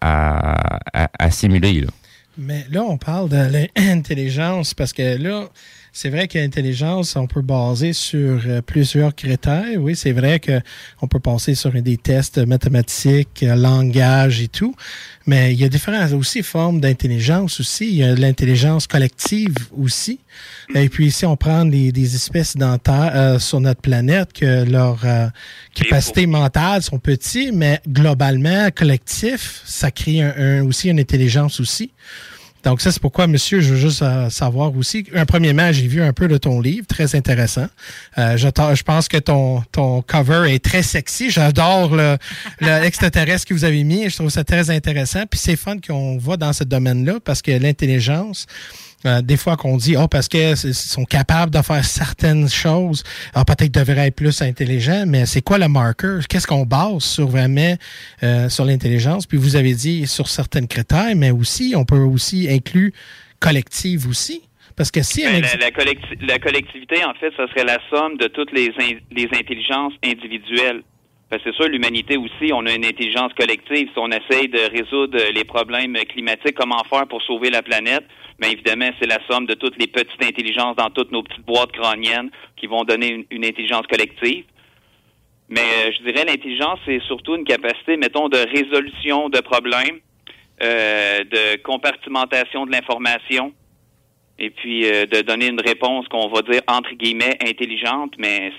à 0.93 1.31
simuler 1.31 1.81
là. 1.81 1.91
Mais 2.37 2.67
là, 2.71 2.83
on 2.83 2.99
parle 2.99 3.29
de 3.29 3.69
l'intelligence 3.77 4.75
parce 4.79 4.93
que 4.93 5.17
là, 5.17 5.49
c'est 5.97 6.09
vrai 6.11 6.27
que 6.27 6.37
l'intelligence, 6.39 7.15
on 7.15 7.29
peut 7.29 7.41
baser 7.41 7.93
sur 7.93 8.41
euh, 8.47 8.61
plusieurs 8.61 9.15
critères. 9.15 9.79
Oui, 9.79 9.95
c'est 9.95 10.11
vrai 10.11 10.41
que 10.41 10.61
on 11.01 11.07
peut 11.07 11.21
passer 11.21 11.55
sur 11.55 11.71
des 11.71 11.97
tests 11.97 12.39
mathématiques, 12.39 13.45
euh, 13.45 13.55
langage 13.55 14.43
et 14.43 14.49
tout. 14.49 14.75
Mais 15.27 15.53
il 15.55 15.61
y 15.61 15.65
a 15.65 15.69
différentes 15.69 16.13
aussi 16.13 16.43
formes 16.43 16.81
d'intelligence 16.81 17.61
aussi. 17.61 17.87
Il 17.89 17.95
y 17.95 18.03
a 18.03 18.13
l'intelligence 18.17 18.89
collective 18.89 19.55
aussi. 19.79 20.19
Et 20.75 20.89
puis 20.89 21.07
ici, 21.07 21.25
on 21.27 21.37
prend 21.37 21.65
des, 21.65 21.93
des 21.93 22.15
espèces 22.17 22.57
dentaires 22.57 23.13
euh, 23.15 23.39
sur 23.39 23.61
notre 23.61 23.81
planète 23.81 24.33
que 24.33 24.65
leurs 24.69 25.01
euh, 25.05 25.29
capacités 25.75 26.27
mentales 26.27 26.83
sont 26.83 26.99
petites, 26.99 27.53
mais 27.55 27.81
globalement, 27.89 28.69
collectif, 28.75 29.63
ça 29.65 29.93
crée 29.93 30.21
un- 30.23 30.35
un- 30.37 30.65
aussi 30.67 30.89
une 30.89 30.99
intelligence 30.99 31.61
aussi. 31.61 31.93
Donc, 32.65 32.81
ça, 32.81 32.91
c'est 32.91 33.01
pourquoi, 33.01 33.27
monsieur, 33.27 33.61
je 33.61 33.75
veux 33.75 33.79
juste 33.79 34.03
euh, 34.03 34.31
savoir 34.31 34.75
aussi. 34.77 35.05
Un 35.15 35.27
premièrement, 35.27 35.71
j'ai 35.71 35.87
vu 35.87 36.03
un 36.03 36.13
peu 36.13 36.29
de 36.29 36.39
ton 36.39 36.61
livre, 36.61 36.87
très 36.87 37.15
intéressant. 37.15 37.67
Euh, 38.17 38.37
je, 38.37 38.83
pense 38.83 39.09
que 39.09 39.19
ton, 39.19 39.63
ton 39.71 40.01
cover 40.01 40.53
est 40.53 40.65
très 40.65 40.83
sexy. 40.83 41.31
J'adore 41.31 41.95
le, 41.95 42.17
le 42.61 42.69
extraterrestre 42.85 43.47
que 43.47 43.55
vous 43.55 43.65
avez 43.65 43.85
mis. 43.85 44.09
Je 44.09 44.17
trouve 44.17 44.31
ça 44.31 44.45
très 44.45 44.71
intéressant. 44.71 45.25
Puis 45.31 45.39
c'est 45.39 45.57
fun 45.57 45.77
qu'on 45.79 46.17
va 46.17 46.39
dans 46.39 46.55
ce 46.55 46.65
domaine-là 46.65 47.21
parce 47.23 47.43
que 47.43 47.53
l'intelligence, 47.53 48.47
euh, 49.07 49.23
des 49.23 49.37
fois 49.37 49.57
qu'on 49.57 49.77
dit, 49.77 49.97
oh, 49.97 50.09
parce 50.09 50.29
qu'ils 50.29 50.57
sont 50.57 51.05
capables 51.05 51.53
de 51.53 51.61
faire 51.63 51.85
certaines 51.85 52.49
choses, 52.49 53.03
ah, 53.35 53.45
peut-être 53.45 53.71
qu'ils 53.73 53.85
devraient 53.85 54.09
être 54.09 54.17
plus 54.17 54.41
intelligents, 54.43 55.05
mais 55.07 55.27
c'est 55.27 55.43
quoi 55.43 55.59
le 55.59 55.69
marqueur? 55.69 56.27
Qu'est-ce 56.29 56.47
qu'on 56.47 56.65
base 56.67 57.03
sur 57.05 57.29
vraiment 57.29 57.75
euh, 58.23 58.49
sur 58.49 58.65
l'intelligence? 58.65 59.27
Puis 59.27 59.39
vous 59.39 59.57
avez 59.57 59.75
dit 59.75 60.07
sur 60.07 60.29
certains 60.29 60.67
critères, 60.67 61.15
mais 61.17 61.31
aussi, 61.31 61.75
on 61.77 61.85
peut 61.85 61.99
aussi 61.99 62.49
inclure 62.51 62.91
collective 63.41 64.09
aussi. 64.09 64.43
Parce 64.77 64.91
que 64.91 65.03
si 65.03 65.23
Ben, 65.23 65.41
la, 65.61 66.39
collectivité, 66.39 67.05
en 67.05 67.15
fait, 67.15 67.33
ça 67.37 67.47
serait 67.49 67.65
la 67.65 67.79
somme 67.91 68.17
de 68.19 68.27
toutes 68.27 68.51
les, 68.53 68.69
in- 68.81 68.99
les 69.13 69.29
intelligences 69.33 69.93
individuelles. 70.05 70.83
C'est 71.43 71.55
sûr, 71.55 71.69
l'humanité 71.69 72.17
aussi, 72.17 72.53
on 72.53 72.67
a 72.67 72.75
une 72.75 72.85
intelligence 72.85 73.33
collective. 73.35 73.89
Si 73.93 73.99
on 73.99 74.11
essaye 74.11 74.49
de 74.49 74.61
résoudre 74.71 75.19
les 75.35 75.45
problèmes 75.45 75.95
climatiques, 76.09 76.55
comment 76.55 76.83
faire 76.85 77.07
pour 77.09 77.23
sauver 77.23 77.51
la 77.51 77.63
planète, 77.63 78.05
bien 78.39 78.51
évidemment, 78.51 78.91
c'est 79.01 79.07
la 79.07 79.19
somme 79.29 79.47
de 79.47 79.55
toutes 79.55 79.79
les 79.79 79.87
petites 79.87 80.23
intelligences 80.23 80.77
dans 80.77 80.91
toutes 80.91 81.13
nos 81.13 81.23
petites 81.23 81.45
boîtes 81.45 81.73
crâniennes 81.73 82.31
qui 82.57 82.67
vont 82.67 82.85
donner 82.85 83.09
une, 83.09 83.25
une 83.31 83.45
intelligence 83.45 83.87
collective. 83.87 84.45
Mais 85.49 85.61
euh, 85.61 85.93
je 85.93 86.03
dirais 86.05 86.25
l'intelligence, 86.25 86.79
c'est 86.87 87.01
surtout 87.03 87.37
une 87.37 87.45
capacité, 87.45 87.97
mettons, 87.97 88.29
de 88.29 88.39
résolution 88.39 89.29
de 89.29 89.41
problèmes, 89.41 90.01
euh, 90.63 91.25
de 91.25 91.63
compartimentation 91.63 92.67
de 92.67 92.73
l'information, 92.73 93.53
et 94.39 94.51
puis 94.51 94.87
euh, 94.87 95.07
de 95.07 95.21
donner 95.21 95.49
une 95.49 95.61
réponse 95.61 96.09
qu'on 96.09 96.29
va 96.29 96.43
dire 96.43 96.63
entre 96.67 96.93
guillemets 96.95 97.37
intelligente, 97.47 98.15
mais 98.19 98.53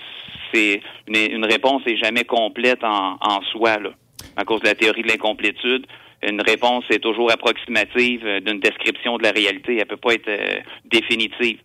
c'est 0.56 0.80
une, 1.08 1.16
une 1.36 1.44
réponse 1.44 1.84
n'est 1.86 1.96
jamais 1.98 2.24
complète 2.24 2.82
en, 2.82 3.16
en 3.20 3.42
soi, 3.52 3.78
là, 3.78 3.90
à 4.36 4.44
cause 4.44 4.60
de 4.62 4.66
la 4.66 4.74
théorie 4.74 5.02
de 5.02 5.08
l'incomplétude. 5.08 5.86
Une 6.22 6.40
réponse 6.40 6.84
est 6.90 6.98
toujours 6.98 7.30
approximative 7.30 8.22
euh, 8.24 8.40
d'une 8.40 8.58
description 8.60 9.18
de 9.18 9.22
la 9.22 9.32
réalité. 9.32 9.76
Elle 9.78 9.86
peut 9.86 9.96
pas 9.98 10.14
être 10.14 10.28
euh, 10.28 10.60
définitive. 10.86 11.58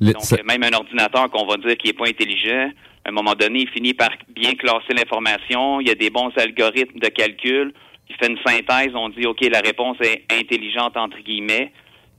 Le- 0.00 0.12
Donc, 0.12 0.22
ça- 0.22 0.36
euh, 0.36 0.44
même 0.44 0.62
un 0.62 0.72
ordinateur 0.76 1.28
qu'on 1.30 1.44
va 1.46 1.56
dire 1.56 1.76
qui 1.76 1.88
est 1.88 1.92
pas 1.98 2.06
intelligent, 2.08 2.70
à 3.04 3.08
un 3.08 3.12
moment 3.12 3.34
donné, 3.34 3.60
il 3.60 3.68
finit 3.68 3.94
par 3.94 4.10
bien 4.28 4.54
classer 4.54 4.92
l'information. 4.96 5.80
Il 5.80 5.88
y 5.88 5.90
a 5.90 5.94
des 5.94 6.10
bons 6.10 6.30
algorithmes 6.36 6.98
de 7.00 7.08
calcul. 7.08 7.72
Il 8.08 8.14
fait 8.16 8.28
une 8.30 8.38
synthèse. 8.46 8.92
On 8.94 9.08
dit, 9.08 9.26
OK, 9.26 9.40
la 9.50 9.60
réponse 9.60 9.96
est 10.00 10.24
intelligente, 10.32 10.96
entre 10.96 11.18
guillemets, 11.18 11.72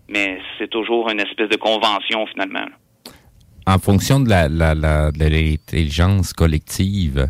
mais 0.08 0.40
c'est 0.58 0.70
toujours 0.70 1.10
une 1.10 1.20
espèce 1.20 1.50
de 1.50 1.58
convention, 1.58 2.26
finalement. 2.28 2.60
là. 2.62 2.76
En 3.70 3.80
fonction 3.80 4.20
de 4.20 4.30
l'intelligence 4.30 6.34
collective, 6.34 7.30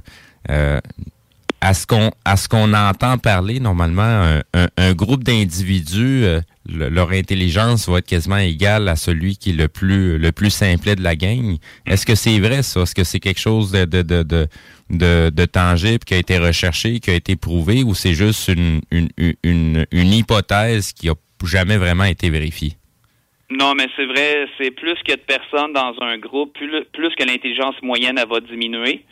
euh, 0.49 0.79
à 1.61 1.73
ce 1.73 2.47
qu'on 2.47 2.73
entend 2.73 3.17
parler 3.17 3.59
normalement, 3.59 4.39
un, 4.53 4.67
un- 4.77 4.93
groupe 4.93 5.25
d'individus, 5.25 6.23
euh, 6.23 6.39
le- 6.65 6.87
leur 6.87 7.11
intelligence 7.11 7.89
va 7.89 7.97
être 7.97 8.07
quasiment 8.07 8.37
égale 8.37 8.87
à 8.87 8.95
celui 8.95 9.35
qui 9.35 9.49
est 9.49 9.53
le 9.53 9.67
plus 9.67 10.17
le 10.17 10.31
plus 10.31 10.51
simplet 10.51 10.95
de 10.95 11.03
la 11.03 11.17
gang. 11.17 11.57
Est-ce 11.85 12.05
que 12.05 12.15
c'est 12.15 12.39
vrai 12.39 12.63
ça? 12.63 12.83
Est-ce 12.83 12.95
que 12.95 13.03
c'est 13.03 13.19
quelque 13.19 13.41
chose 13.41 13.71
de 13.71 13.83
de, 14.89 15.45
tangible 15.45 16.05
qui 16.05 16.13
a 16.13 16.17
été 16.17 16.37
recherché, 16.37 17.01
qui 17.01 17.11
a 17.11 17.15
été 17.15 17.35
prouvé, 17.35 17.83
ou 17.83 17.93
c'est 17.93 18.13
juste 18.13 18.47
une, 18.47 18.79
une 19.91 20.13
hypothèse 20.13 20.93
qui 20.93 21.09
a 21.09 21.13
jamais 21.45 21.75
vraiment 21.77 22.05
été 22.05 22.29
vérifiée? 22.29 22.78
Non, 23.51 23.73
mais 23.75 23.87
c'est 23.95 24.05
vrai, 24.05 24.45
c'est 24.57 24.71
plus 24.71 24.95
que 25.07 25.13
de 25.13 25.21
personnes 25.21 25.73
dans 25.73 25.95
un 26.01 26.17
groupe, 26.17 26.53
plus, 26.53 26.69
que 27.15 27.23
l'intelligence 27.23 27.75
moyenne, 27.81 28.19
elle 28.19 28.29
va 28.29 28.39
diminuer. 28.39 29.05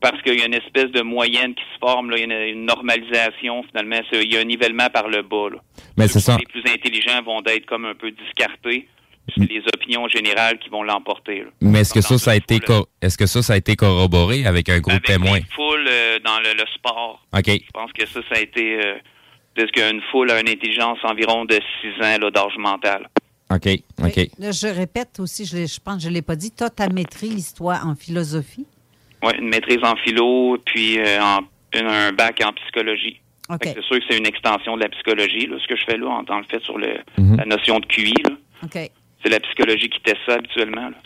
Parce 0.00 0.20
qu'il 0.22 0.36
y 0.36 0.42
a 0.42 0.46
une 0.46 0.54
espèce 0.54 0.90
de 0.90 1.02
moyenne 1.02 1.54
qui 1.54 1.62
se 1.62 1.78
forme, 1.78 2.10
là. 2.10 2.16
il 2.18 2.28
y 2.28 2.32
a 2.32 2.46
une, 2.48 2.64
normalisation 2.64 3.62
finalement, 3.64 4.00
il 4.12 4.32
y 4.32 4.36
a 4.36 4.40
un 4.40 4.44
nivellement 4.44 4.88
par 4.92 5.08
le 5.08 5.22
bas. 5.22 5.50
Là. 5.52 5.58
Mais 5.96 6.08
c'est 6.08 6.18
ça. 6.18 6.36
Les 6.38 6.46
plus 6.46 6.68
intelligents 6.72 7.22
vont 7.22 7.40
être 7.46 7.66
comme 7.66 7.84
un 7.84 7.94
peu 7.94 8.10
discartés. 8.10 8.88
C'est 9.32 9.48
les 9.48 9.62
opinions 9.72 10.08
générales 10.08 10.58
qui 10.58 10.68
vont 10.70 10.82
l'emporter. 10.82 11.44
Mais 11.60 11.82
est-ce 11.82 11.94
que 11.94 12.00
ça, 12.00 12.18
ça 12.18 12.32
a 12.32 12.34
été 12.34 12.58
co- 12.58 12.88
est-ce 13.00 13.16
que 13.16 13.26
ça, 13.26 13.40
ça 13.42 13.52
a 13.52 13.56
été 13.56 13.76
corroboré 13.76 14.44
avec 14.44 14.68
un 14.68 14.80
groupe 14.80 15.04
témoin? 15.04 15.36
Une 15.36 15.44
foule 15.54 15.86
euh, 15.88 16.18
dans 16.24 16.40
le, 16.40 16.54
le 16.58 16.64
sport. 16.74 17.24
OK. 17.32 17.46
Je 17.46 17.70
pense 17.72 17.92
que 17.92 18.04
ça, 18.04 18.20
ça 18.28 18.40
a 18.40 18.42
été... 18.42 18.84
Euh, 18.84 18.94
parce 19.54 19.70
qu'une 19.70 20.02
foule 20.10 20.30
a 20.32 20.40
une 20.40 20.48
intelligence 20.48 20.98
environ 21.04 21.44
de 21.44 21.60
6 21.82 22.04
ans 22.04 22.18
d'âge 22.30 22.56
mental. 22.58 23.08
OK. 23.54 23.68
OK. 24.02 24.30
Là, 24.38 24.50
je 24.52 24.66
répète 24.66 25.20
aussi, 25.20 25.44
je, 25.44 25.80
pense 25.80 25.96
que 25.96 26.02
je 26.02 26.08
ne 26.08 26.14
l'ai 26.14 26.22
pas 26.22 26.36
dit, 26.36 26.50
tu 26.50 26.62
as 26.64 26.70
ta 26.70 26.88
maîtrise, 26.88 27.52
toi, 27.54 27.80
en 27.84 27.94
philosophie. 27.94 28.66
Oui, 29.22 29.32
une 29.38 29.48
maîtrise 29.48 29.78
en 29.82 29.94
philo, 29.96 30.58
puis 30.64 30.98
euh, 30.98 31.20
en, 31.22 31.40
une- 31.74 31.86
un 31.86 32.12
bac 32.12 32.40
en 32.44 32.52
psychologie. 32.52 33.20
OK. 33.48 33.64
Fait 33.64 33.74
que 33.74 33.80
C'est 33.80 33.86
sûr 33.86 33.98
que 33.98 34.04
c'est 34.10 34.18
une 34.18 34.26
extension 34.26 34.76
de 34.76 34.82
la 34.82 34.88
psychologie, 34.88 35.46
là, 35.46 35.56
ce 35.62 35.66
que 35.68 35.76
je 35.76 35.84
fais 35.84 35.96
là, 35.98 36.08
en, 36.08 36.22
dans 36.22 36.38
le 36.38 36.44
fait 36.44 36.60
sur 36.62 36.78
le, 36.78 36.98
Mhm. 37.18 37.36
la 37.36 37.44
notion 37.44 37.78
de 37.80 37.86
QI. 37.86 38.14
là. 38.24 38.30
OK. 38.64 38.90
C'est 39.22 39.30
la 39.30 39.40
psychologie 39.40 39.88
qui 39.88 40.00
teste 40.00 40.18
ça 40.26 40.34
habituellement. 40.34 40.88
là. 40.90 40.96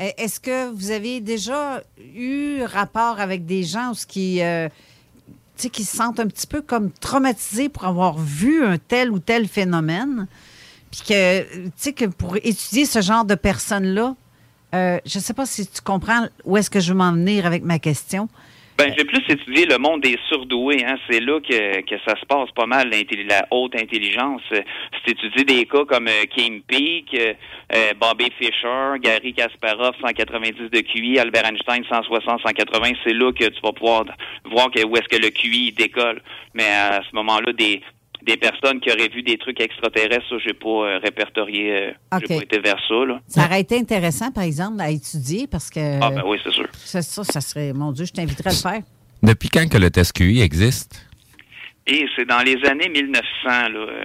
Eh, 0.00 0.12
Est-ce 0.22 0.40
que 0.40 0.70
vous 0.72 0.90
avez 0.90 1.20
déjà 1.20 1.82
eu 2.14 2.62
rapport 2.64 3.20
avec 3.20 3.44
des 3.46 3.62
gens 3.62 3.92
qui, 4.08 4.42
euh, 4.42 4.68
tu 5.56 5.64
sais, 5.64 5.70
qui 5.70 5.84
se 5.84 5.96
sentent 5.96 6.18
un 6.20 6.26
petit 6.26 6.46
peu 6.46 6.62
comme 6.62 6.90
traumatisés 6.90 7.68
pour 7.68 7.84
avoir 7.84 8.18
vu 8.18 8.64
un 8.64 8.78
tel 8.78 9.10
ou 9.10 9.18
tel 9.18 9.46
phénomène? 9.48 10.26
Puis 10.92 11.00
que, 11.08 11.42
tu 11.42 11.70
sais, 11.74 11.92
que 11.92 12.04
pour 12.04 12.36
étudier 12.36 12.84
ce 12.84 13.00
genre 13.00 13.24
de 13.24 13.34
personnes-là, 13.34 14.14
euh, 14.74 14.98
je 15.04 15.18
ne 15.18 15.22
sais 15.22 15.34
pas 15.34 15.46
si 15.46 15.66
tu 15.66 15.80
comprends 15.82 16.28
où 16.44 16.56
est-ce 16.56 16.70
que 16.70 16.80
je 16.80 16.92
veux 16.92 16.98
m'en 16.98 17.12
venir 17.12 17.46
avec 17.46 17.64
ma 17.64 17.78
question. 17.78 18.28
Ben, 18.78 18.92
j'ai 18.96 19.04
plus 19.04 19.22
étudié 19.28 19.66
le 19.66 19.78
monde 19.78 20.00
des 20.00 20.18
surdoués. 20.28 20.84
Hein. 20.84 20.96
C'est 21.08 21.20
là 21.20 21.40
que, 21.40 21.82
que 21.82 21.94
ça 22.06 22.18
se 22.18 22.24
passe 22.26 22.50
pas 22.52 22.66
mal, 22.66 22.90
la 23.28 23.46
haute 23.50 23.76
intelligence. 23.76 24.42
Si 25.06 25.14
tu 25.14 25.44
des 25.44 25.66
cas 25.66 25.84
comme 25.84 26.08
euh, 26.08 26.24
Kim 26.34 26.62
Peek, 26.62 27.14
euh, 27.14 27.34
euh, 27.74 27.92
Bobby 28.00 28.32
Fischer, 28.38 28.94
Gary 29.00 29.34
Kasparov, 29.34 29.94
190 30.00 30.70
de 30.70 30.80
QI, 30.80 31.18
Albert 31.18 31.46
Einstein, 31.46 31.84
160, 31.88 32.40
180, 32.42 32.92
c'est 33.04 33.12
là 33.12 33.30
que 33.32 33.44
tu 33.44 33.60
vas 33.62 33.72
pouvoir 33.72 34.04
voir 34.46 34.70
que, 34.70 34.84
où 34.84 34.96
est-ce 34.96 35.08
que 35.08 35.22
le 35.22 35.30
QI 35.30 35.72
décolle. 35.72 36.22
Mais 36.54 36.66
à 36.66 37.02
ce 37.08 37.14
moment-là, 37.14 37.52
des, 37.52 37.82
des 38.26 38.36
personnes 38.36 38.80
qui 38.80 38.90
auraient 38.90 39.08
vu 39.08 39.22
des 39.22 39.36
trucs 39.38 39.60
extraterrestres, 39.60 40.28
ça, 40.28 40.36
j'ai 40.44 40.54
pas 40.54 40.68
euh, 40.68 40.98
répertorié, 41.02 41.72
euh, 41.72 41.90
j'ai 42.20 42.36
pas 42.36 42.42
été 42.42 42.58
vers 42.60 42.78
ça, 42.88 43.04
là. 43.06 43.20
Ça 43.26 43.44
aurait 43.46 43.60
été 43.60 43.76
intéressant, 43.78 44.30
par 44.32 44.44
exemple, 44.44 44.80
à 44.80 44.90
étudier 44.90 45.46
parce 45.46 45.70
que. 45.70 46.00
Ah, 46.00 46.10
ben 46.10 46.22
oui, 46.26 46.38
c'est 46.42 46.52
sûr. 46.52 46.68
Ça, 46.72 47.02
ça, 47.02 47.24
ça 47.24 47.40
serait, 47.40 47.72
mon 47.72 47.92
Dieu, 47.92 48.04
je 48.04 48.12
t'inviterais 48.12 48.50
à 48.50 48.52
le 48.52 48.58
faire. 48.58 48.82
Depuis 49.22 49.48
quand 49.48 49.68
que 49.68 49.78
le 49.78 49.90
test 49.90 50.12
QI 50.14 50.40
existe? 50.40 51.06
Et 51.86 52.06
c'est 52.16 52.24
dans 52.26 52.42
les 52.42 52.56
années 52.68 52.88
1900 52.88 53.22
là, 53.44 53.68
euh, 53.76 54.04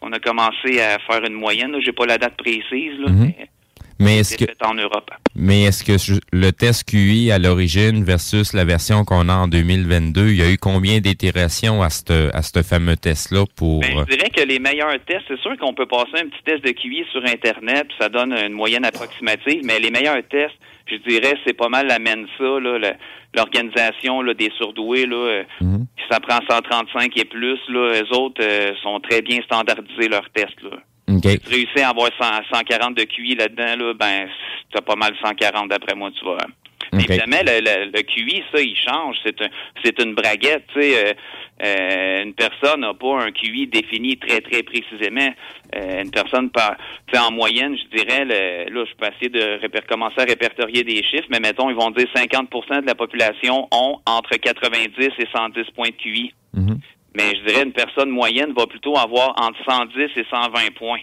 qu'on 0.00 0.12
a 0.12 0.18
commencé 0.18 0.80
à 0.80 0.98
faire 1.00 1.22
une 1.26 1.34
moyenne. 1.34 1.72
là. 1.72 1.78
J'ai 1.84 1.92
pas 1.92 2.06
la 2.06 2.18
date 2.18 2.36
précise, 2.36 2.98
là, 3.00 3.10
Mhm. 3.10 3.20
mais 3.38 3.48
Mais 4.00 4.18
est-ce 4.18 4.36
que 4.36 4.44
fait 4.44 4.64
en 4.64 4.74
Europe. 4.74 5.10
mais 5.34 5.64
est-ce 5.64 5.82
que 5.84 5.98
je- 5.98 6.20
le 6.32 6.50
test 6.52 6.88
QI 6.88 7.30
à 7.32 7.38
l'origine 7.38 8.04
versus 8.04 8.52
la 8.52 8.64
version 8.64 9.04
qu'on 9.04 9.28
a 9.28 9.34
en 9.34 9.48
2022, 9.48 10.28
il 10.28 10.36
y 10.36 10.42
a 10.42 10.50
eu 10.50 10.56
combien 10.58 11.00
d'itérations 11.00 11.82
à 11.82 11.90
ce 11.90 12.34
à 12.34 12.42
ce 12.42 12.62
fameux 12.62 12.96
test-là 12.96 13.44
pour 13.56 13.80
Ben, 13.80 14.04
je 14.08 14.16
dirais 14.16 14.30
que 14.30 14.42
les 14.42 14.58
meilleurs 14.60 14.94
tests, 15.06 15.24
c'est 15.28 15.40
sûr 15.40 15.56
qu'on 15.58 15.74
peut 15.74 15.86
passer 15.86 16.14
un 16.22 16.28
petit 16.28 16.42
test 16.44 16.64
de 16.64 16.70
QI 16.70 17.04
sur 17.12 17.24
Internet, 17.24 17.88
puis 17.88 17.96
ça 18.00 18.08
donne 18.08 18.32
une 18.32 18.52
moyenne 18.52 18.84
approximative, 18.84 19.62
mais 19.64 19.78
les 19.80 19.90
meilleurs 19.90 20.22
tests, 20.30 20.54
je 20.86 20.96
dirais, 21.08 21.34
c'est 21.46 21.52
pas 21.56 21.68
mal 21.68 21.86
la 21.86 21.98
MENSA, 21.98 22.60
là, 22.60 22.78
l'organisation 23.34 24.22
là, 24.22 24.34
des 24.34 24.50
surdoués, 24.56 25.06
là, 25.06 25.16
euh, 25.16 25.42
qui 25.60 26.04
ça 26.10 26.20
prend 26.20 26.38
135 26.48 27.16
et 27.16 27.24
plus, 27.24 27.58
là, 27.68 28.00
eux 28.02 28.16
autres 28.16 28.42
euh, 28.42 28.72
sont 28.82 28.98
très 29.00 29.22
bien 29.22 29.38
standardisés 29.44 30.08
leurs 30.08 30.28
tests. 30.30 30.60
Là. 30.62 30.78
OK. 31.08 31.22
Si 31.30 31.38
tu 31.40 31.48
réussis 31.50 31.80
à 31.80 31.88
avoir 31.90 32.10
100 32.20 32.24
140 32.52 32.96
de 32.96 33.04
QI 33.04 33.34
là-dedans, 33.34 33.76
là, 33.86 33.94
ben, 33.94 34.28
t'as 34.72 34.80
pas 34.82 34.96
mal 34.96 35.14
140 35.22 35.68
d'après 35.68 35.94
moi, 35.96 36.10
tu 36.16 36.24
vois. 36.24 36.38
Mais 36.92 37.02
OK. 37.02 37.10
Évidemment, 37.10 37.42
le, 37.44 37.60
le- 37.60 37.90
le 37.90 38.02
QI, 38.02 38.42
ça, 38.52 38.60
il 38.62 38.76
change. 38.76 39.16
C'est 39.24 39.40
un, 39.42 39.48
c'est 39.84 39.98
une 40.02 40.14
braguette. 40.14 40.64
Tu 40.72 40.80
sais, 40.80 41.06
euh, 41.08 41.12
euh, 41.64 42.22
une 42.24 42.34
personne 42.34 42.80
n'a 42.80 42.94
pas 42.94 43.20
un 43.24 43.30
QI 43.32 43.66
défini 43.66 44.16
très, 44.16 44.40
très 44.40 44.62
précisément. 44.62 45.28
Euh, 45.76 46.02
une 46.02 46.10
personne, 46.10 46.48
par, 46.50 46.76
tu 47.06 47.14
sais, 47.14 47.20
en 47.20 47.30
moyenne, 47.30 47.76
je 47.76 47.96
dirais, 47.98 48.24
le- 48.24 48.72
là, 48.72 48.84
je 48.88 48.94
peux 48.96 49.06
essayer 49.12 49.28
de 49.28 49.58
réper- 49.60 49.84
commencer 49.86 50.20
à 50.20 50.24
répertorier 50.24 50.82
des 50.84 51.02
chiffres, 51.02 51.26
mais 51.30 51.40
mettons, 51.40 51.68
ils 51.68 51.76
vont 51.76 51.90
dire 51.90 52.06
50% 52.14 52.80
de 52.82 52.86
la 52.86 52.94
population 52.94 53.66
ont 53.70 53.98
entre 54.06 54.36
90 54.36 54.94
et 55.18 55.26
110 55.34 55.64
points 55.74 55.88
de 55.88 55.94
QI. 56.02 56.32
Mais 57.14 57.34
je 57.34 57.46
dirais, 57.46 57.62
une 57.64 57.72
personne 57.72 58.10
moyenne 58.10 58.52
va 58.56 58.66
plutôt 58.66 58.96
avoir 58.96 59.34
entre 59.40 59.58
110 59.68 60.10
et 60.16 60.26
120 60.30 60.74
points. 60.76 61.00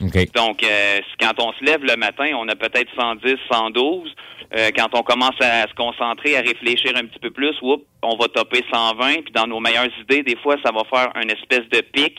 OK. 0.00 0.32
Donc, 0.32 0.62
euh, 0.62 1.00
quand 1.20 1.32
on 1.42 1.52
se 1.52 1.64
lève 1.64 1.82
le 1.82 1.96
matin, 1.96 2.30
on 2.36 2.48
a 2.48 2.54
peut-être 2.54 2.88
110, 2.96 3.36
112. 3.50 4.14
Euh, 4.56 4.70
quand 4.76 4.88
on 4.94 5.02
commence 5.02 5.34
à, 5.40 5.62
se 5.68 5.74
concentrer, 5.74 6.36
à 6.36 6.40
réfléchir 6.40 6.92
un 6.96 7.04
petit 7.04 7.18
peu 7.18 7.30
plus, 7.30 7.54
whoop, 7.60 7.84
on 8.02 8.16
va 8.16 8.28
topper 8.28 8.64
120. 8.72 9.22
Puis 9.24 9.32
dans 9.34 9.46
nos 9.46 9.60
meilleures 9.60 9.90
idées, 10.00 10.22
des 10.22 10.36
fois, 10.36 10.56
ça 10.64 10.70
va 10.72 10.82
faire 10.84 11.12
une 11.20 11.30
espèce 11.30 11.68
de 11.70 11.80
pic. 11.80 12.16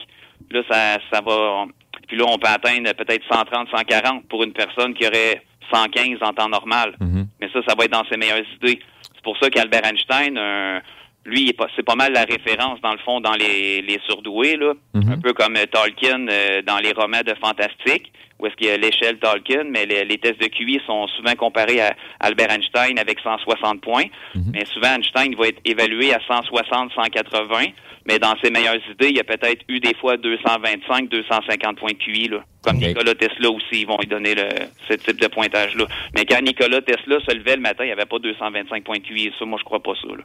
Là, 0.51 0.61
ça, 0.69 0.97
ça 1.11 1.21
va. 1.21 1.65
Puis 2.07 2.17
là, 2.17 2.25
on 2.27 2.37
peut 2.37 2.49
atteindre 2.49 2.91
peut-être 2.93 3.23
130, 3.31 3.69
140 3.73 4.27
pour 4.27 4.43
une 4.43 4.53
personne 4.53 4.93
qui 4.93 5.07
aurait 5.07 5.41
115 5.73 6.17
en 6.21 6.33
temps 6.33 6.49
normal. 6.49 6.95
Mais 7.39 7.49
ça, 7.53 7.59
ça 7.67 7.75
va 7.77 7.85
être 7.85 7.91
dans 7.91 8.05
ses 8.09 8.17
meilleures 8.17 8.45
idées. 8.61 8.79
C'est 9.15 9.23
pour 9.23 9.37
ça 9.37 9.49
qu'Albert 9.49 9.85
Einstein, 9.85 10.37
euh, 10.37 10.79
lui, 11.25 11.55
c'est 11.75 11.83
pas 11.83 11.95
mal 11.95 12.13
la 12.13 12.23
référence, 12.23 12.79
dans 12.81 12.93
le 12.93 12.97
fond, 12.99 13.19
dans 13.21 13.33
les, 13.33 13.81
les 13.81 13.99
surdoués, 14.07 14.55
là. 14.57 14.73
Un 14.95 15.19
peu 15.19 15.33
comme 15.33 15.55
euh, 15.55 15.65
Tolkien 15.65 16.27
euh, 16.27 16.61
dans 16.61 16.77
les 16.79 16.91
romans 16.93 17.21
de 17.25 17.33
fantastique, 17.41 18.11
où 18.39 18.47
est-ce 18.47 18.55
qu'il 18.55 18.67
y 18.67 18.71
a 18.71 18.77
l'échelle 18.77 19.19
Tolkien, 19.19 19.65
mais 19.69 19.85
les, 19.85 20.05
les 20.05 20.17
tests 20.17 20.39
de 20.41 20.47
QI 20.47 20.81
sont 20.85 21.07
souvent 21.07 21.35
comparés 21.35 21.81
à 21.81 21.93
Albert 22.21 22.51
Einstein 22.51 22.97
avec 22.97 23.19
160 23.19 23.81
points. 23.81 24.05
Mais 24.53 24.65
souvent, 24.65 24.95
Einstein 24.95 25.35
va 25.35 25.47
être 25.47 25.59
évalué 25.65 26.13
à 26.13 26.19
160, 26.25 26.93
180. 26.93 27.65
Mais 28.07 28.17
dans 28.19 28.33
ses 28.43 28.49
meilleures 28.49 28.75
idées, 28.91 29.09
il 29.09 29.17
y 29.17 29.19
a 29.19 29.23
peut-être 29.23 29.61
eu 29.67 29.79
des 29.79 29.93
fois 29.95 30.17
225, 30.17 31.09
250 31.09 31.77
points 31.77 31.91
de 31.91 31.97
QI, 31.97 32.27
là. 32.29 32.37
Comme 32.61 32.77
Nikola 32.89 33.15
Tesla 33.15 33.49
aussi, 33.49 33.81
ils 33.81 33.85
vont 33.87 33.97
lui 33.99 34.07
donner 34.07 34.35
le, 34.35 34.49
ce 34.87 34.93
type 34.93 35.19
de 35.21 35.27
pointage-là. 35.27 35.85
Mais 36.15 36.25
quand 36.25 36.41
Nikola 36.41 36.81
Tesla 36.81 37.17
se 37.27 37.33
levait 37.33 37.55
le 37.55 37.61
matin, 37.61 37.83
il 37.83 37.87
n'y 37.87 37.91
avait 37.93 38.05
pas 38.05 38.19
225 38.19 38.83
points 38.83 38.97
de 38.97 39.03
QI. 39.03 39.31
Ça, 39.39 39.45
moi, 39.45 39.57
je 39.59 39.63
crois 39.63 39.81
pas 39.81 39.93
ça, 40.01 40.07
là. 40.09 40.23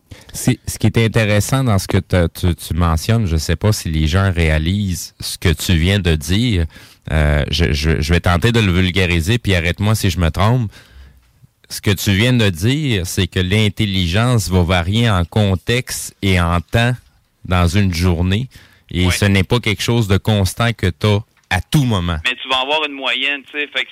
Ce 0.66 0.78
qui 0.78 0.86
est 0.86 0.98
intéressant 0.98 1.62
dans 1.64 1.78
ce 1.78 1.86
que 1.86 1.98
tu, 1.98 2.54
tu 2.54 2.74
mentionnes, 2.74 3.26
je 3.26 3.34
ne 3.34 3.38
sais 3.38 3.56
pas 3.56 3.72
si 3.72 3.88
les 3.88 4.06
gens 4.06 4.32
réalisent 4.32 5.14
ce 5.20 5.38
que 5.38 5.52
tu 5.52 5.74
viens 5.74 5.98
de 6.00 6.14
dire. 6.14 6.64
Euh, 7.12 7.44
je, 7.50 7.72
je- 7.72 8.00
je 8.00 8.12
vais 8.12 8.20
tenter 8.20 8.50
de 8.50 8.60
le 8.60 8.72
vulgariser, 8.72 9.38
puis 9.38 9.54
arrête-moi 9.54 9.94
si 9.94 10.10
je 10.10 10.18
me 10.18 10.30
trompe. 10.30 10.70
Ce 11.68 11.80
que 11.80 11.90
tu 11.90 12.12
viens 12.12 12.32
de 12.32 12.50
dire, 12.50 13.06
c'est 13.06 13.26
que 13.26 13.40
l'intelligence 13.40 14.48
va 14.50 14.62
varier 14.62 15.08
en 15.08 15.24
contexte 15.24 16.14
et 16.22 16.40
en 16.40 16.60
temps 16.60 16.92
dans 17.44 17.66
une 17.66 17.92
journée. 17.94 18.48
Et 18.90 19.10
ce 19.10 19.24
n'est 19.24 19.44
pas 19.44 19.60
quelque 19.60 19.82
chose 19.82 20.08
de 20.08 20.18
constant 20.18 20.72
que 20.72 20.86
tu 20.86 21.06
as 21.06 21.20
à 21.50 21.60
tout 21.60 21.84
moment. 21.84 22.16
Mais 22.24 22.34
tu 22.40 22.48
vas 22.48 22.60
avoir 22.60 22.84
une 22.86 22.92
moyenne, 22.94 23.42
tu 23.50 23.58
sais. 23.58 23.66
Fait 23.68 23.84
que, 23.84 23.90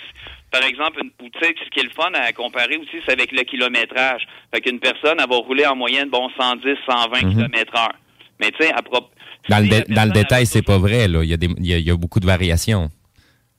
par 0.51 0.63
exemple, 0.65 1.01
une- 1.03 1.11
ou 1.25 1.29
tu 1.31 1.39
sais, 1.41 1.55
ce 1.65 1.71
qui 1.71 1.81
est 1.81 1.85
le 1.85 1.91
fun 1.91 2.11
à 2.15 2.33
comparer 2.33 2.77
aussi, 2.77 2.99
c'est 3.07 3.13
avec 3.13 3.33
le 3.33 3.43
kilométrage. 3.43 4.27
Fait 4.55 4.61
qu'une 4.61 4.79
personne, 4.81 5.17
elle 5.19 5.29
va 5.29 5.37
rouler 5.37 5.67
en 5.67 5.75
moyenne, 5.77 6.09
bon, 6.11 6.29
110, 6.39 6.77
120 6.89 7.23
Mhm. 7.23 7.35
km 7.49 7.73
heure. 7.79 7.93
Mais 8.41 8.51
tu 8.51 8.63
sais, 8.65 8.73
à 8.73 8.83
propos... 8.83 9.09
Dans 9.49 9.59
le, 9.59 9.69
dé- 9.69 9.85
dans 9.89 10.05
le 10.05 10.13
détail, 10.13 10.47
c'est 10.47 10.63
pas 10.63 10.79
vrai. 10.79 11.09
Là. 11.09 11.25
Il, 11.25 11.31
y 11.31 11.35
a 11.35 11.37
des, 11.37 11.49
il, 11.59 11.67
y 11.67 11.75
a, 11.75 11.79
il 11.79 11.87
y 11.87 11.91
a 11.91 11.97
beaucoup 11.97 12.21
de 12.21 12.27
variations. 12.27 12.91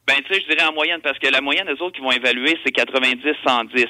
Ben, 0.06 0.16
tu 0.28 0.34
sais, 0.34 0.42
je 0.42 0.54
dirais 0.54 0.68
en 0.68 0.74
moyenne, 0.74 1.00
parce 1.02 1.18
que 1.18 1.28
la 1.30 1.40
moyenne 1.40 1.66
des 1.66 1.82
autres 1.82 1.96
qui 1.96 2.02
vont 2.02 2.12
évaluer, 2.12 2.58
c'est 2.66 2.72
90, 2.74 3.22
110. 3.48 3.86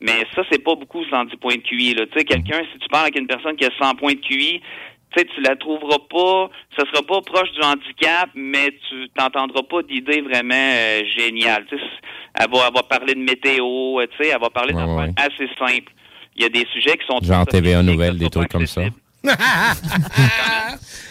Mais 0.00 0.24
ça, 0.34 0.42
c'est 0.50 0.62
pas 0.64 0.74
beaucoup, 0.74 1.04
110 1.10 1.36
points 1.36 1.56
de 1.56 1.60
QI, 1.60 1.94
là. 1.94 2.06
Tu 2.06 2.18
sais, 2.18 2.24
quelqu'un, 2.24 2.60
si 2.72 2.78
tu 2.78 2.88
parles 2.88 3.04
avec 3.04 3.18
une 3.18 3.26
personne 3.26 3.54
qui 3.56 3.66
a 3.66 3.70
100 3.78 3.94
points 3.96 4.14
de 4.14 4.20
QI, 4.20 4.62
tu 5.10 5.20
sais, 5.20 5.26
tu 5.34 5.40
la 5.42 5.56
trouveras 5.56 5.98
pas, 6.10 6.50
ça 6.76 6.84
sera 6.90 7.02
pas 7.02 7.20
proche 7.22 7.50
du 7.52 7.60
handicap, 7.62 8.30
mais 8.34 8.70
tu 8.88 9.08
t'entendras 9.16 9.62
pas 9.62 9.82
d'idées 9.82 10.20
vraiment 10.20 10.54
euh, 10.54 11.02
géniales. 11.16 11.64
Tu 11.68 11.76
sais, 11.78 11.82
elle 12.34 12.50
va, 12.50 12.66
elle 12.68 12.74
va 12.74 12.82
parler 12.82 13.14
de 13.14 13.20
météo, 13.20 14.00
euh, 14.00 14.06
tu 14.06 14.22
sais, 14.22 14.30
elle 14.30 14.40
va 14.40 14.50
parler 14.50 14.74
Ouais, 14.74 14.84
d'un 14.84 14.96
ouais. 14.96 15.12
assez 15.16 15.48
simple. 15.58 15.92
Il 16.36 16.42
y 16.42 16.46
a 16.46 16.48
des 16.50 16.66
sujets 16.72 16.96
qui 16.96 17.06
sont 17.06 17.18
Genre 17.22 17.46
TVA 17.46 17.82
que 17.82 18.12
des 18.12 18.30
trucs 18.30 18.48
comme 18.48 18.66
ça. 18.66 18.82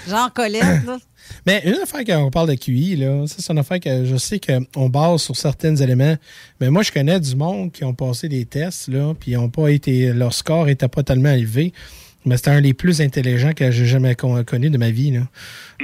Jean 0.07 0.29
Colette, 0.33 0.85
là. 0.85 0.97
Mais 1.45 1.61
une 1.65 1.75
affaire 1.75 2.01
quand 2.05 2.23
on 2.23 2.31
parle 2.31 2.49
de 2.49 2.55
QI, 2.55 2.95
là, 2.95 3.27
ça, 3.27 3.35
c'est 3.39 3.51
une 3.51 3.59
affaire 3.59 3.79
que 3.79 4.05
je 4.05 4.15
sais 4.15 4.39
qu'on 4.39 4.89
base 4.89 5.23
sur 5.23 5.35
certains 5.35 5.75
éléments. 5.75 6.15
Mais 6.59 6.69
moi, 6.69 6.83
je 6.83 6.91
connais 6.91 7.19
du 7.19 7.35
monde 7.35 7.71
qui 7.71 7.83
ont 7.83 7.93
passé 7.93 8.29
des 8.29 8.45
tests, 8.45 8.87
là, 8.87 9.13
puis 9.19 9.35
ont 9.37 9.49
pas 9.49 9.69
été. 9.69 10.13
Leur 10.13 10.33
score 10.33 10.65
n'était 10.65 10.87
pas 10.87 11.03
tellement 11.03 11.31
élevé. 11.31 11.73
Mais 12.27 12.37
c'était 12.37 12.51
un 12.51 12.61
des 12.61 12.73
plus 12.73 13.01
intelligents 13.01 13.53
que 13.53 13.71
j'ai 13.71 13.85
jamais 13.85 14.13
con- 14.15 14.43
connu 14.43 14.69
de 14.69 14.77
ma 14.77 14.91
vie. 14.91 15.11
Là. 15.11 15.21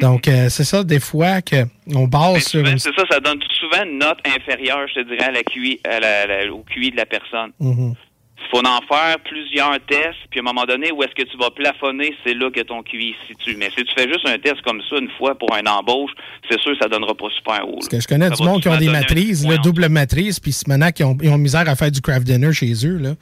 Donc, 0.02 0.28
euh, 0.28 0.50
c'est 0.50 0.64
ça, 0.64 0.84
des 0.84 1.00
fois, 1.00 1.42
qu'on 1.42 2.08
base 2.08 2.44
sur. 2.44 2.60
Souvent, 2.60 2.72
une- 2.72 2.78
C'est 2.78 2.94
ça, 2.96 3.04
ça 3.10 3.20
donne 3.20 3.40
souvent 3.60 3.84
une 3.84 3.98
note 3.98 4.20
inférieure, 4.28 4.86
je 4.90 5.02
te 5.02 5.08
dirais, 5.08 5.24
à 5.30 5.32
la 5.32 5.44
QI, 5.44 5.80
à 5.90 6.00
la- 6.00 6.26
la- 6.28 6.54
au 6.54 6.64
QI 6.64 6.92
de 6.92 6.98
la 6.98 7.06
personne. 7.06 7.52
Mhm. 7.60 7.94
Il 7.96 8.13
faut 8.52 8.60
en 8.66 8.82
faire 8.88 9.18
plusieurs 9.24 9.78
tests, 9.88 10.20
puis 10.32 10.40
à 10.40 10.42
un 10.42 10.44
moment 10.44 10.66
donné, 10.66 10.92
où 10.92 11.02
est-ce 11.04 11.14
que 11.16 11.28
tu 11.30 11.38
vas 11.38 11.50
plafonner, 11.52 12.16
c'est 12.26 12.34
là 12.34 12.50
que 12.52 12.62
ton 12.62 12.82
QI 12.84 13.16
se 13.22 13.28
situe. 13.34 13.56
Mais 13.58 13.70
si 13.78 13.84
tu 13.84 13.94
fais 13.96 14.08
juste 14.08 14.28
un 14.28 14.38
test 14.40 14.62
comme 14.62 14.82
ça 14.90 14.98
une 14.98 15.10
fois 15.18 15.38
pour 15.38 15.54
un 15.54 15.66
embauche, 15.66 16.12
c'est 16.50 16.60
sûr 16.60 16.74
que 16.74 16.78
ça 16.80 16.88
donnera 16.90 17.14
pas 17.16 17.28
super 17.36 17.68
haut. 17.68 17.74
Parce 17.76 17.88
que 17.90 18.00
je 18.00 18.08
connais 18.08 18.30
du 18.30 18.44
monde 18.44 18.62
qui 18.62 18.68
ont 18.70 18.78
des 18.78 18.86
matrices, 19.00 19.44
là, 19.44 19.58
double 19.64 19.90
matrice, 19.90 20.40
puis 20.40 20.56
maintenant 20.68 20.92
qui 20.92 21.04
ont, 21.04 21.18
ils 21.22 21.30
ont 21.30 21.38
misère 21.38 21.68
à 21.68 21.76
faire 21.76 21.92
du 21.92 22.02
craft 22.02 22.24
dinner 22.26 22.54
chez 22.54 22.74
eux. 22.86 22.98
Là. 22.98 23.16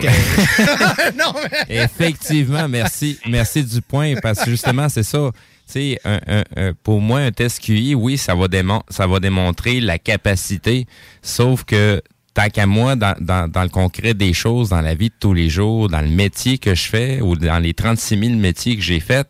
Que- 0.00 0.06
non, 1.18 1.32
mais- 1.68 1.82
Effectivement, 1.84 2.68
merci, 2.68 3.18
merci 3.26 3.64
du 3.64 3.80
point, 3.82 4.14
parce 4.22 4.40
que 4.44 4.50
justement, 4.50 4.88
c'est 4.88 5.02
ça. 5.02 5.30
Tu 5.66 5.72
sais, 5.72 6.00
un- 6.04 6.20
un- 6.26 6.44
un- 6.56 6.72
pour 6.82 7.00
moi, 7.00 7.20
un 7.20 7.30
test 7.30 7.60
QI, 7.62 7.94
oui, 7.94 8.16
ça 8.16 8.34
va, 8.34 8.48
démon- 8.48 8.82
ça 8.88 9.06
va 9.06 9.20
démontrer 9.20 9.80
la 9.80 9.98
capacité, 9.98 10.86
sauf 11.20 11.64
que 11.64 12.00
tant 12.38 12.50
qu'à 12.50 12.66
moi, 12.66 12.94
dans, 12.94 13.16
dans, 13.20 13.50
dans 13.50 13.62
le 13.62 13.68
concret 13.68 14.14
des 14.14 14.32
choses, 14.32 14.68
dans 14.68 14.80
la 14.80 14.94
vie 14.94 15.08
de 15.08 15.14
tous 15.20 15.34
les 15.34 15.48
jours, 15.48 15.88
dans 15.88 16.00
le 16.00 16.08
métier 16.08 16.58
que 16.58 16.72
je 16.72 16.88
fais, 16.88 17.20
ou 17.20 17.34
dans 17.34 17.60
les 17.60 17.74
36 17.74 18.16
000 18.16 18.34
métiers 18.38 18.76
que 18.76 18.82
j'ai 18.82 19.00
faits, 19.00 19.26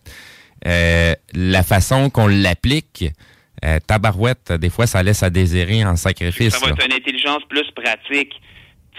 euh, 0.66 1.14
la 1.32 1.62
façon 1.62 2.10
qu'on 2.10 2.26
l'applique, 2.26 3.06
euh, 3.64 3.78
tabarouette, 3.86 4.52
des 4.52 4.68
fois, 4.68 4.86
ça 4.86 5.02
laisse 5.02 5.22
à 5.22 5.30
désirer 5.30 5.84
en 5.86 5.96
sacrifice. 5.96 6.52
Ça 6.52 6.60
va 6.60 6.66
là. 6.66 6.74
être 6.74 6.86
une 6.86 6.92
intelligence 6.96 7.42
plus 7.48 7.70
pratique. 7.70 8.34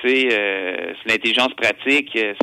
Tu 0.02 0.10
sais, 0.10 0.30
euh, 0.32 0.94
c'est 1.04 1.12
l'intelligence 1.12 1.54
pratique. 1.54 2.10
euh, 2.16 2.34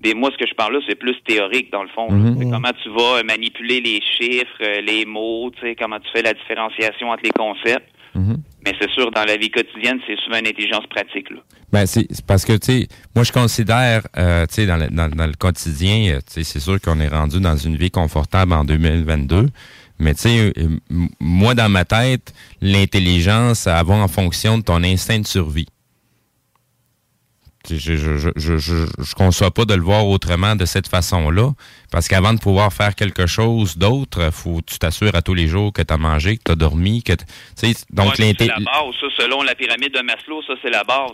des, 0.00 0.14
moi, 0.14 0.30
ce 0.32 0.38
que 0.38 0.48
je 0.48 0.54
parle 0.54 0.74
là, 0.74 0.80
c'est 0.88 0.94
plus 0.94 1.16
théorique, 1.26 1.72
dans 1.72 1.82
le 1.82 1.88
fond. 1.88 2.10
Mhm. 2.10 2.50
Comment 2.52 2.72
tu 2.82 2.88
vas 2.88 3.22
manipuler 3.24 3.80
les 3.80 4.00
chiffres, 4.00 4.80
les 4.80 5.04
mots, 5.04 5.50
tu 5.50 5.60
sais, 5.60 5.74
comment 5.74 5.98
tu 5.98 6.08
fais 6.14 6.22
la 6.22 6.34
différenciation 6.34 7.10
entre 7.10 7.24
les 7.24 7.30
concepts. 7.30 7.90
Mhm. 8.14 8.36
Mais 8.64 8.74
c'est 8.80 8.90
sûr, 8.90 9.10
dans 9.10 9.24
la 9.24 9.36
vie 9.38 9.50
quotidienne, 9.50 9.98
c'est 10.06 10.18
souvent 10.24 10.38
une 10.38 10.46
intelligence 10.46 10.86
pratique. 10.88 11.30
Là. 11.30 11.38
Ben, 11.72 11.86
c'est 11.86 12.06
parce 12.26 12.44
que, 12.44 12.52
tu 12.54 12.66
sais, 12.82 12.88
moi, 13.14 13.24
je 13.24 13.32
considère, 13.32 14.02
euh, 14.18 14.44
tu 14.46 14.54
sais, 14.54 14.66
dans, 14.66 14.76
le- 14.76 14.88
dans, 14.88 15.08
dans 15.08 15.26
le 15.26 15.32
quotidien, 15.34 16.12
euh, 16.14 16.18
tu 16.18 16.32
sais, 16.34 16.44
c'est 16.44 16.60
sûr 16.60 16.80
qu'on 16.80 17.00
est 17.00 17.08
rendu 17.08 17.40
dans 17.40 17.56
une 17.56 17.76
vie 17.76 17.90
confortable 17.90 18.52
en 18.52 18.64
2022. 18.64 19.48
Mais, 19.98 20.14
tu 20.14 20.20
sais, 20.22 20.52
euh, 20.58 20.68
moi, 21.20 21.54
dans 21.54 21.68
ma 21.70 21.84
tête, 21.84 22.34
l'intelligence, 22.60 23.60
ça 23.60 23.82
va 23.82 23.94
en 23.94 24.08
fonction 24.08 24.58
de 24.58 24.62
ton 24.62 24.82
instinct 24.82 25.20
de 25.20 25.26
survie. 25.26 25.66
Je, 27.68 27.76
je, 27.76 27.96
je, 27.96 28.30
je, 28.36 28.56
je, 28.58 28.86
je 28.98 29.14
conçois 29.14 29.50
pas 29.50 29.64
de 29.64 29.74
le 29.74 29.82
voir 29.82 30.06
autrement 30.06 30.56
de 30.56 30.64
cette 30.64 30.88
façon-là. 30.88 31.50
Parce 31.92 32.08
qu'avant 32.08 32.32
de 32.32 32.40
pouvoir 32.40 32.72
faire 32.72 32.94
quelque 32.94 33.26
chose 33.26 33.76
d'autre, 33.76 34.30
faut 34.32 34.60
tu 34.66 34.78
t'assures 34.78 35.14
à 35.14 35.22
tous 35.22 35.34
les 35.34 35.46
jours 35.46 35.72
que 35.72 35.82
tu 35.82 35.92
as 35.92 35.98
mangé, 35.98 36.36
que 36.38 36.44
tu 36.46 36.52
as 36.52 36.56
dormi, 36.56 37.02
que 37.02 37.12
donc 37.92 38.10
Ouais, 38.10 38.16
ça, 38.16 38.22
c'est 38.38 38.46
la 38.46 38.54
base. 38.56 38.94
Ça, 39.00 39.06
selon 39.22 39.42
la 39.42 39.54
pyramide 39.54 39.92
de 39.92 40.00
Maslow, 40.02 40.42
ça, 40.46 40.54
c'est 40.62 40.70
la 40.70 40.84
base. 40.84 41.12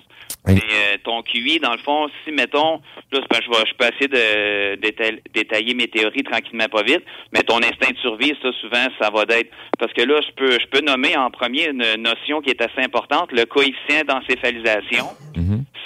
Et, 0.49 0.53
euh, 0.53 0.97
ton 1.03 1.23
QI, 1.23 1.59
dans 1.61 1.73
le 1.73 1.79
fond, 1.79 2.09
si, 2.25 2.31
mettons, 2.31 2.81
là, 3.11 3.21
je, 3.33 3.51
vais, 3.51 3.65
je 3.67 3.75
peux 3.77 3.87
essayer 3.87 4.07
de 4.09 4.77
déta- 4.81 5.21
détailler 5.35 5.75
mes 5.75 5.89
théories 5.89 6.23
tranquillement, 6.23 6.69
pas 6.71 6.85
vite, 6.85 7.03
mais 7.33 7.41
ton 7.43 7.59
instinct 7.59 7.91
de 7.91 7.99
survie, 7.99 8.33
ça, 8.41 8.51
souvent, 8.61 8.87
ça 9.01 9.11
va 9.11 9.25
d'être... 9.25 9.51
Parce 9.79 9.93
que 9.93 10.03
là, 10.03 10.21
je 10.23 10.33
peux, 10.37 10.53
je 10.53 10.67
peux 10.69 10.85
nommer 10.85 11.17
en 11.17 11.31
premier 11.31 11.69
une 11.71 12.01
notion 12.01 12.41
qui 12.43 12.51
est 12.51 12.63
assez 12.63 12.81
importante, 12.81 13.33
le 13.33 13.45
coefficient 13.47 14.05
d'encéphalisation. 14.07 15.07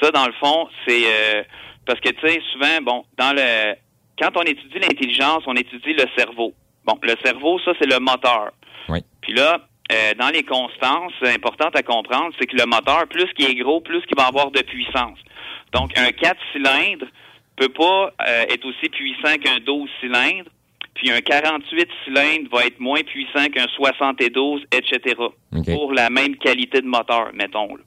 Ça, 0.01 0.11
dans 0.11 0.27
le 0.27 0.33
fond, 0.35 0.69
c'est... 0.87 1.03
euh, 1.05 1.43
parce 1.87 2.01
que, 2.01 2.11
tu 2.11 2.27
sais, 2.29 2.41
souvent, 2.53 2.81
bon, 2.83 3.05
dans 3.19 3.33
le... 3.35 3.75
Quand 4.21 4.37
on 4.37 4.43
étudie 4.43 4.79
l'intelligence, 4.79 5.43
on 5.47 5.55
étudie 5.55 5.93
le 5.95 6.05
cerveau. 6.17 6.53
Bon, 6.85 6.99
le 7.03 7.15
cerveau, 7.25 7.59
ça, 7.65 7.73
c'est 7.81 7.91
le 7.91 7.99
moteur. 7.99 8.51
Oui. 8.89 9.01
Puis 9.23 9.33
là, 9.35 9.61
euh, 9.93 10.15
dans 10.19 10.29
les 10.29 10.43
constances 10.43 11.13
importantes 11.23 11.75
à 11.75 11.83
comprendre, 11.83 12.33
c'est 12.39 12.47
que 12.47 12.57
le 12.57 12.67
moteur, 12.67 13.07
plus 13.09 13.27
qu'il 13.35 13.51
est 13.51 13.55
gros, 13.55 13.81
plus 13.81 14.03
qu'il 14.03 14.17
va 14.17 14.27
avoir 14.27 14.51
de 14.51 14.61
puissance. 14.63 15.19
Donc, 15.73 15.97
un 15.99 16.11
4 16.13 16.37
cylindres 16.53 17.07
peut 17.57 17.69
pas 17.71 18.13
euh, 18.29 18.43
être 18.49 18.65
aussi 18.67 18.89
puissant 18.91 19.37
qu'un 19.37 19.59
12 19.65 19.89
cylindres, 20.01 20.51
puis 20.95 21.11
un 21.11 21.21
48 21.21 21.89
cylindres 22.05 22.49
va 22.51 22.65
être 22.67 22.79
moins 22.81 23.01
puissant 23.03 23.47
qu'un 23.49 23.67
72, 23.77 24.63
etc. 24.73 25.15
Pour 25.75 25.93
la 25.93 26.11
même 26.11 26.37
qualité 26.37 26.81
de 26.81 26.87
moteur, 26.87 27.31
mettons. 27.35 27.75
là. 27.77 27.83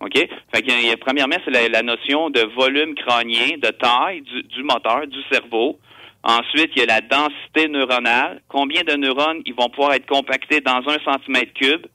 OK? 0.00 0.12
Fait 0.54 0.62
que, 0.62 0.92
a- 0.92 0.96
premièrement, 0.98 1.36
c'est 1.44 1.50
la, 1.50 1.68
la 1.68 1.82
notion 1.82 2.30
de 2.30 2.40
volume 2.54 2.94
crânien, 2.94 3.56
de 3.62 3.68
taille 3.70 4.20
du, 4.22 4.42
du 4.42 4.62
moteur, 4.62 5.06
du 5.06 5.18
cerveau. 5.32 5.78
Ensuite, 6.22 6.70
il 6.74 6.80
y 6.80 6.82
a 6.82 6.86
la 6.86 7.00
densité 7.00 7.68
neuronale. 7.68 8.42
Combien 8.48 8.82
de 8.82 8.94
neurones 8.94 9.42
ils 9.46 9.54
vont 9.54 9.68
pouvoir 9.68 9.94
être 9.94 10.06
compactés 10.06 10.60
dans 10.60 10.82
un 10.88 10.98
centimètre 11.04 11.52
cube? 11.54 11.86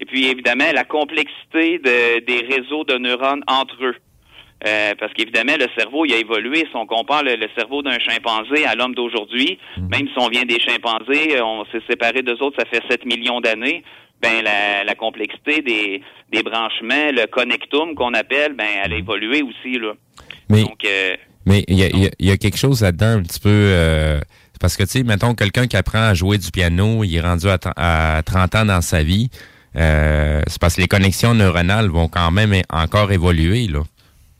Et 0.00 0.06
puis, 0.06 0.26
évidemment, 0.28 0.64
la 0.72 0.84
complexité 0.84 1.78
de- 1.78 2.20
des 2.20 2.46
réseaux 2.54 2.84
de 2.84 2.94
neurones 2.98 3.42
entre 3.46 3.76
eux. 3.84 3.96
Euh, 4.66 4.94
parce 4.98 5.12
qu'évidemment, 5.14 5.54
le 5.58 5.66
cerveau, 5.76 6.04
il 6.04 6.12
a 6.12 6.18
évolué. 6.18 6.58
Si 6.60 6.74
on 6.74 6.86
compare 6.86 7.22
le, 7.22 7.34
le 7.36 7.48
cerveau 7.56 7.80
d'un 7.82 7.98
chimpanzé 7.98 8.66
à 8.66 8.74
l'homme 8.74 8.94
d'aujourd'hui, 8.94 9.58
même 9.90 10.06
si 10.08 10.14
on 10.18 10.28
vient 10.28 10.44
des 10.44 10.60
chimpanzés, 10.60 11.40
on 11.42 11.64
s'est 11.66 11.80
séparé 11.88 12.22
d'eux 12.22 12.36
autres, 12.42 12.58
ça 12.58 12.66
fait 12.66 12.82
7 12.90 13.04
millions 13.06 13.40
d'années, 13.40 13.82
ben 14.22 14.42
la, 14.44 14.84
la 14.84 14.94
complexité 14.94 15.62
des, 15.62 16.02
des 16.32 16.42
branchements, 16.42 17.10
le 17.12 17.26
connectum 17.26 17.94
qu'on 17.94 18.14
appelle, 18.14 18.52
ben 18.54 18.66
elle 18.84 18.92
a 18.92 18.96
évolué 18.96 19.42
aussi. 19.42 19.78
Là. 19.78 19.92
Mais, 20.48 20.62
Donc, 20.62 20.84
euh, 20.84 21.16
mais 21.46 21.64
il 21.68 21.78
y 21.78 21.84
a, 21.84 21.88
y 21.96 22.06
a- 22.06 22.10
y 22.18 22.30
a 22.30 22.36
quelque 22.36 22.58
chose 22.58 22.82
là-dedans 22.82 23.18
un 23.18 23.22
petit 23.22 23.40
peu... 23.40 23.48
euh, 23.50 24.20
parce 24.60 24.76
que, 24.76 24.82
tu 24.82 24.90
sais, 24.90 25.02
mettons, 25.04 25.34
quelqu'un 25.34 25.66
qui 25.66 25.76
apprend 25.78 26.02
à 26.02 26.12
jouer 26.12 26.36
du 26.36 26.50
piano, 26.50 27.02
il 27.02 27.16
est 27.16 27.20
rendu 27.22 27.46
à, 27.48 27.58
à 28.18 28.22
30 28.22 28.54
ans 28.56 28.64
dans 28.66 28.82
sa 28.82 29.02
vie, 29.02 29.30
euh, 29.76 30.42
c'est 30.46 30.60
parce 30.60 30.76
que 30.76 30.82
les 30.82 30.86
connexions 30.88 31.32
neuronales 31.34 31.88
vont 31.88 32.08
quand 32.08 32.30
même 32.30 32.54
encore 32.70 33.10
évoluer, 33.12 33.68
là. 33.68 33.80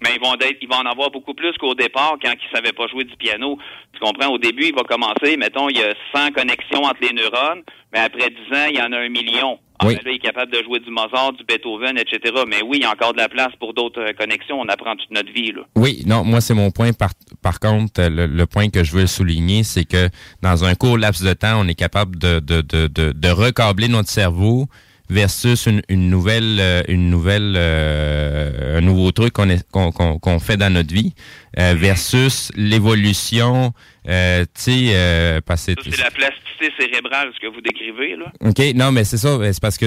Mais 0.03 0.11
ils 0.17 0.21
vont 0.21 0.35
être, 0.35 0.57
ils 0.63 0.69
vont 0.69 0.77
en 0.77 0.91
avoir 0.91 1.11
beaucoup 1.11 1.35
plus 1.35 1.53
qu'au 1.59 1.75
départ 1.75 2.17
quand 2.23 2.33
ils 2.33 2.55
savaient 2.57 2.73
pas 2.73 2.87
jouer 2.89 3.05
du 3.05 3.15
piano. 3.17 3.59
Tu 3.93 4.01
comprends? 4.01 4.29
Au 4.29 4.39
début, 4.39 4.65
il 4.69 4.75
va 4.75 4.83
commencer, 4.83 5.37
mettons, 5.37 5.69
il 5.69 5.77
y 5.77 5.83
a 5.83 5.95
100 6.15 6.33
connexions 6.33 6.85
entre 6.85 7.01
les 7.03 7.13
neurones, 7.13 7.63
mais 7.93 7.99
après 8.01 8.31
10 8.31 8.57
ans, 8.57 8.67
il 8.71 8.77
y 8.79 8.83
en 8.83 8.93
a 8.93 8.99
un 8.99 9.09
million. 9.11 9.59
Ah, 9.83 9.87
Oui. 9.87 9.95
ben 9.97 10.03
là, 10.05 10.11
il 10.13 10.17
est 10.17 10.19
capable 10.19 10.53
de 10.53 10.63
jouer 10.63 10.79
du 10.81 10.91
Mozart, 10.91 11.33
du 11.33 11.43
Beethoven, 11.45 11.97
etc. 11.97 12.19
Mais 12.47 12.61
oui, 12.63 12.79
il 12.79 12.83
y 12.83 12.85
a 12.85 12.91
encore 12.91 13.13
de 13.13 13.19
la 13.19 13.29
place 13.31 13.53
pour 13.59 13.73
d'autres 13.73 14.01
euh, 14.01 14.13
connexions. 14.13 14.61
On 14.61 14.69
apprend 14.69 14.95
toute 14.95 15.11
notre 15.11 15.33
vie, 15.33 15.53
là. 15.53 15.63
Oui, 15.77 16.03
non, 16.07 16.23
moi, 16.23 16.41
c'est 16.43 16.55
mon 16.55 16.71
point 16.71 16.93
par- 16.93 17.15
par 17.43 17.59
contre, 17.61 18.03
le, 18.03 18.27
le 18.27 18.47
point 18.47 18.69
que 18.69 18.85
je 18.85 18.93
veux 18.93 19.07
souligner, 19.07 19.63
c'est 19.65 19.85
que 19.87 20.09
dans 20.43 20.65
un 20.65 20.75
court 20.75 20.99
laps 20.99 21.23
de 21.25 21.33
temps, 21.33 21.59
on 21.61 21.67
est 21.67 21.75
capable 21.75 22.19
de, 22.19 22.41
de, 22.41 22.61
de, 22.61 22.87
de, 22.89 23.13
de 23.13 23.29
recabler 23.31 23.89
notre 23.89 24.11
cerveau 24.11 24.67
versus 25.11 25.67
une, 25.67 25.83
une 25.89 26.09
nouvelle, 26.09 26.59
euh, 26.61 26.83
une 26.89 27.11
nouvelle, 27.11 27.55
euh, 27.57 28.79
un 28.79 28.81
nouveau 28.81 29.11
truc 29.13 29.33
qu'on 29.33 29.49
est- 29.51 29.69
qu'on 29.71 29.91
qu'on- 29.93 30.19
qu'on 30.19 30.39
fait 30.39 30.57
dans 30.57 30.73
notre 30.73 30.95
vie, 30.95 31.13
euh, 31.59 31.75
versus 31.77 32.51
l'évolution, 32.57 33.73
euh, 34.09 34.45
tu 34.55 34.63
sais, 34.63 34.91
euh, 34.95 35.41
parce 35.45 35.67
que 35.67 35.73
Ça, 35.73 35.91
c'est 35.91 36.03
la 36.03 36.11
plasticité 36.11 36.73
cérébrale, 36.79 37.31
ce 37.35 37.41
que 37.41 37.53
vous 37.53 37.61
décrivez, 37.61 38.17
là. 38.17 38.33
OK, 38.41 38.75
non, 38.75 38.93
mais 38.93 39.05
c'est 39.05 39.17
ça. 39.19 39.39
C'est 39.53 39.61
parce 39.61 39.79
que 39.79 39.87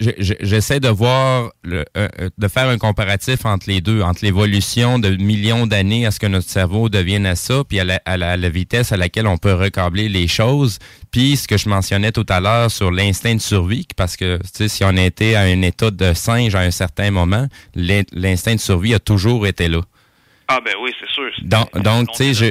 j'essaie 0.00 0.80
de 0.80 0.88
voir, 0.88 1.50
le, 1.62 1.84
euh, 1.96 2.08
euh, 2.20 2.28
de 2.36 2.48
faire 2.48 2.68
un 2.68 2.78
comparatif 2.78 3.44
entre 3.46 3.68
les 3.70 3.80
deux, 3.80 4.02
entre 4.02 4.24
l'évolution 4.24 4.98
de 4.98 5.10
millions 5.10 5.66
d'années 5.66 6.04
à 6.06 6.10
ce 6.10 6.18
que 6.18 6.26
notre 6.26 6.48
cerveau 6.48 6.88
devienne 6.88 7.26
à 7.26 7.36
ça, 7.36 7.62
puis 7.68 7.78
à 7.80 7.84
la, 7.84 8.00
à 8.04 8.16
la- 8.16 8.32
à 8.32 8.36
la 8.36 8.48
vitesse 8.48 8.92
à 8.92 8.96
laquelle 8.96 9.26
on 9.26 9.38
peut 9.38 9.54
recabler 9.54 10.08
les 10.08 10.26
choses, 10.28 10.78
puis 11.10 11.36
ce 11.36 11.46
que 11.46 11.56
je 11.56 11.68
mentionnais 11.68 12.12
tout 12.12 12.26
à 12.28 12.40
l'heure 12.40 12.70
sur 12.70 12.90
l'instinct 12.90 13.34
de 13.36 13.40
survie, 13.40 13.86
parce 13.96 14.16
que 14.16 14.38
tu 14.38 14.48
sais, 14.54 14.68
si 14.68 14.84
on 14.84 14.96
était 14.96 15.36
à 15.36 15.42
un 15.42 15.62
état 15.62 15.90
de 15.90 16.12
singe 16.12 16.54
à 16.54 16.60
un 16.60 16.70
certain 16.72 17.10
moment, 17.10 17.46
l'in- 17.74 18.02
l'instinct 18.12 18.54
de 18.56 18.60
survie 18.60 18.94
a 18.94 18.98
toujours 18.98 19.46
été 19.46 19.68
là. 19.68 19.80
Ah, 20.48 20.60
ben 20.64 20.74
oui, 20.82 20.90
c'est 21.00 21.08
sûr. 21.10 21.30
Donc, 21.42 21.72
donc 21.78 22.10
tu 22.12 22.16
sais, 22.16 22.34
je. 22.34 22.44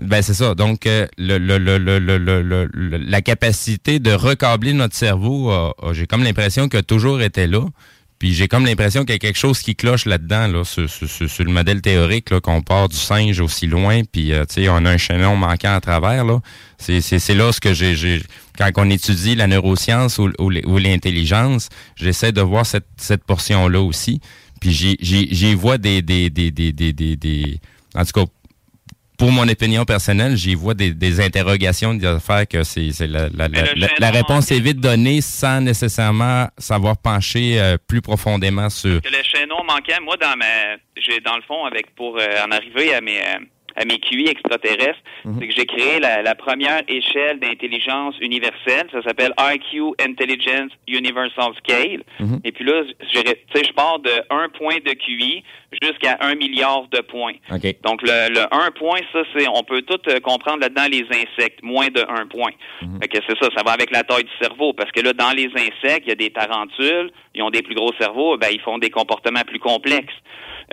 Ben 0.00 0.22
c'est 0.22 0.34
ça. 0.34 0.54
Donc, 0.54 0.86
euh, 0.86 1.06
le, 1.18 1.38
le, 1.38 1.58
le, 1.58 1.78
le, 1.78 1.98
le, 1.98 2.68
la 2.98 3.20
capacité 3.22 3.98
de 3.98 4.12
recabler 4.12 4.72
notre 4.72 4.94
cerveau, 4.94 5.52
j'ai 5.92 6.06
comme 6.06 6.22
l'impression 6.22 6.68
qu'elle 6.68 6.80
a 6.80 6.82
toujours 6.84 7.20
été 7.20 7.46
là. 7.46 7.62
Puis 8.20 8.32
j'ai 8.34 8.48
comme 8.48 8.66
l'impression 8.66 9.02
qu'il 9.04 9.12
y 9.12 9.16
a 9.16 9.18
quelque 9.20 9.38
chose 9.38 9.60
qui 9.60 9.76
cloche 9.76 10.04
là-dedans, 10.04 10.48
là, 10.48 10.64
sur, 10.64 10.90
sur- 10.90 11.08
sur- 11.08 11.44
le 11.44 11.52
modèle 11.52 11.80
théorique, 11.80 12.30
là, 12.30 12.40
qu'on 12.40 12.62
part 12.62 12.88
du 12.88 12.96
singe 12.96 13.38
aussi 13.38 13.68
loin, 13.68 14.02
puis 14.10 14.32
euh, 14.32 14.44
tu 14.44 14.54
sais, 14.64 14.68
on 14.68 14.84
a 14.86 14.90
un 14.90 14.96
chaînon 14.96 15.36
manquant 15.36 15.72
à 15.74 15.80
travers. 15.80 16.24
Là. 16.24 16.40
C'est, 16.78 17.00
c'est, 17.00 17.20
c'est 17.20 17.36
là 17.36 17.52
ce 17.52 17.60
que 17.60 17.72
j'ai, 17.74 17.94
j'ai 17.94 18.20
quand 18.58 18.70
on 18.76 18.90
étudie 18.90 19.36
la 19.36 19.46
neuroscience 19.46 20.18
ou, 20.18 20.32
ou, 20.40 20.50
l'intelligence, 20.78 21.68
j'essaie 21.94 22.32
de 22.32 22.40
voir 22.40 22.66
cette, 22.66 22.86
cette 22.96 23.22
portion-là 23.22 23.80
aussi. 23.80 24.20
Puis 24.60 24.72
j'y, 24.72 24.96
j'y, 25.00 25.28
j'y 25.32 25.54
vois 25.54 25.78
des, 25.78 26.02
des, 26.02 26.28
des, 26.28 26.50
des, 26.50 26.72
des, 26.72 26.92
des- 26.92 27.60
en 27.94 28.04
tout 28.04 28.12
cas, 28.12 28.24
pour 29.18 29.32
mon 29.32 29.46
opinion 29.48 29.84
personnelle, 29.84 30.36
j'y 30.36 30.54
vois 30.54 30.74
des, 30.74 30.92
des 30.94 31.20
interrogations, 31.20 31.92
des 31.92 32.06
affaires 32.06 32.46
que 32.46 32.62
c'est, 32.62 32.92
c'est 32.92 33.08
la, 33.08 33.28
la, 33.28 33.48
la, 33.48 33.74
la- 33.74 33.88
la 33.98 34.10
réponse 34.10 34.50
est 34.52 34.60
vite 34.60 34.78
donnée 34.80 35.20
sans 35.20 35.60
nécessairement 35.60 36.46
savoir 36.56 36.96
pencher 36.96 37.60
euh, 37.60 37.76
plus 37.88 38.00
profondément 38.00 38.70
sur. 38.70 39.02
que 39.02 39.08
le 39.08 39.22
chaînon 39.24 39.56
manquant, 39.64 40.00
moi, 40.04 40.16
dans 40.16 40.36
ma, 40.36 40.76
j'ai 40.96 41.20
dans 41.20 41.36
le 41.36 41.42
fond, 41.42 41.64
avec 41.66 41.94
pour 41.96 42.16
euh, 42.16 42.26
en 42.46 42.50
arriver 42.52 42.94
à 42.94 43.00
mes 43.00 43.18
euh, 43.18 43.38
à 43.80 43.84
mes 43.84 43.98
QI 43.98 44.28
extraterrestres, 44.28 44.98
c'est 45.38 45.46
que 45.48 45.54
j'ai 45.54 45.66
créé 45.66 46.00
la, 46.00 46.22
la 46.22 46.34
première 46.34 46.82
échelle 46.88 47.38
d'intelligence 47.38 48.14
universelle. 48.20 48.86
Ça 48.92 49.02
s'appelle 49.02 49.32
IQ 49.38 49.92
Intelligence 50.00 50.72
Universal 50.88 51.52
Scale. 51.58 52.02
Mhm. 52.20 52.40
Et 52.44 52.52
puis 52.52 52.64
là, 52.64 52.82
j'ai- 53.12 53.22
tu 53.22 53.34
sais, 53.54 53.64
je 53.68 53.72
pars 53.72 53.98
de 54.00 54.10
1 54.30 54.48
point 54.50 54.76
de 54.84 54.92
QI 54.92 55.44
jusqu'à 55.82 56.16
1 56.20 56.34
milliard 56.34 56.88
de 56.88 57.00
points. 57.00 57.34
Donc, 57.84 58.02
le, 58.02 58.32
le 58.34 58.42
1 58.52 58.70
point, 58.72 59.00
ça, 59.12 59.20
c'est, 59.36 59.46
on 59.48 59.62
peut 59.62 59.82
tout 59.82 60.00
euh, 60.08 60.18
comprendre 60.20 60.60
là-dedans 60.60 60.86
les 60.90 61.04
insectes, 61.10 61.62
moins 61.62 61.88
de 61.88 62.00
1 62.08 62.26
point. 62.26 62.52
Fait 63.00 63.08
que 63.08 63.18
c'est 63.28 63.38
ça, 63.38 63.48
ça 63.56 63.62
va 63.64 63.72
avec 63.72 63.90
la 63.90 64.02
taille 64.02 64.24
du 64.24 64.30
cerveau, 64.40 64.72
parce 64.72 64.90
que 64.92 65.00
là, 65.00 65.12
dans 65.12 65.30
les 65.36 65.46
insectes, 65.54 66.04
il 66.06 66.08
y 66.08 66.12
a 66.12 66.16
des 66.16 66.30
tarentules, 66.30 67.10
ils 67.34 67.42
ont 67.42 67.50
des 67.50 67.62
plus 67.62 67.74
gros 67.74 67.92
cerveaux, 68.00 68.36
ben, 68.38 68.48
ils 68.50 68.60
font 68.60 68.78
des 68.78 68.90
comportements 68.90 69.42
plus 69.46 69.60
complexes. 69.60 70.14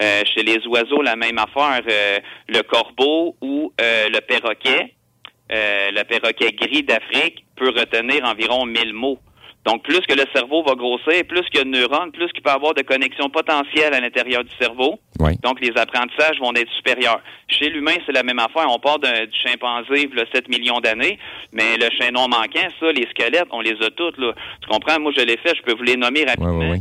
Euh, 0.02 0.24
chez 0.34 0.43
les 0.43 0.66
oiseaux, 0.68 1.02
la 1.02 1.16
même 1.16 1.38
affaire. 1.38 1.82
Euh, 1.89 2.20
le 2.50 2.62
corbeau 2.64 3.36
ou 3.41 3.72
euh, 3.80 4.10
le 4.10 4.20
perroquet, 4.20 4.93
euh, 5.52 5.91
le 5.91 6.04
perroquet 6.04 6.52
gris 6.52 6.84
d'Afrique 6.84 7.46
peut 7.56 7.70
retenir 7.70 8.26
environ 8.26 8.66
1000 8.66 8.93
mots. 8.93 9.20
Donc, 9.66 9.82
plus 9.84 10.02
que 10.02 10.14
le 10.14 10.26
cerveau 10.36 10.64
va 10.64 10.76
grossir, 10.76 11.24
plus 11.28 11.41
qu'il 11.50 11.58
y 11.58 11.62
a 11.62 11.64
de 11.64 11.70
neurones, 11.70 12.12
plus 12.12 12.28
qu'il 12.34 12.43
peut 12.43 12.52
avoir 12.52 12.76
de 12.76 12.84
connexions 12.84 13.30
potentielles 13.30 13.96
à 13.96 14.00
l'intérieur 14.00 14.43
du 14.43 14.52
cerveau. 14.62 15.00
Donc, 15.41 15.60
les 15.60 15.72
apprentissages 15.76 16.38
vont 16.39 16.54
être 16.54 16.70
supérieurs. 16.74 17.20
Chez 17.48 17.70
l'humain, 17.70 17.96
c'est 18.06 18.12
la 18.12 18.22
même 18.22 18.38
affaire. 18.38 18.68
On 18.70 18.78
part 18.78 19.00
d'un- 19.00 19.26
du 19.26 19.36
chimpanzé, 19.43 20.04
il 20.04 20.24
7 20.32 20.48
millions 20.50 20.82
d'années, 20.82 21.18
mais 21.52 21.78
le 21.78 21.89
chaînon 22.00 22.28
manquant, 22.28 22.68
ça, 22.80 22.91
les 22.91 23.08
squelettes, 23.10 23.48
on 23.52 23.62
les 23.62 23.76
a 23.82 23.89
toutes. 23.89 24.20
Là. 24.20 24.34
Tu 24.62 24.68
comprends? 24.70 25.00
Moi, 25.00 25.12
je 25.18 25.24
l'ai 25.24 25.38
fait, 25.38 25.56
je 25.56 25.64
peux 25.64 25.74
vous 25.76 25.84
les 25.84 25.96
nommer 25.98 26.26
rapidement. 26.26 26.76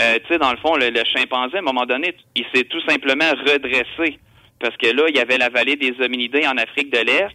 Euh, 0.00 0.18
tu 0.20 0.32
sais, 0.32 0.38
dans 0.38 0.50
le 0.50 0.56
fond, 0.58 0.76
le, 0.76 0.90
le 0.90 1.04
chimpanzé, 1.04 1.56
à 1.56 1.58
un 1.58 1.62
moment 1.62 1.84
donné, 1.84 2.14
il 2.34 2.44
s'est 2.54 2.64
tout 2.64 2.80
simplement 2.88 3.30
redressé. 3.46 4.18
Parce 4.58 4.76
que 4.76 4.88
là, 4.88 5.04
il 5.08 5.16
y 5.16 5.20
avait 5.20 5.38
la 5.38 5.48
vallée 5.48 5.76
des 5.76 5.94
hominidés 6.00 6.46
en 6.46 6.56
Afrique 6.56 6.92
de 6.92 6.98
l'Est. 6.98 7.28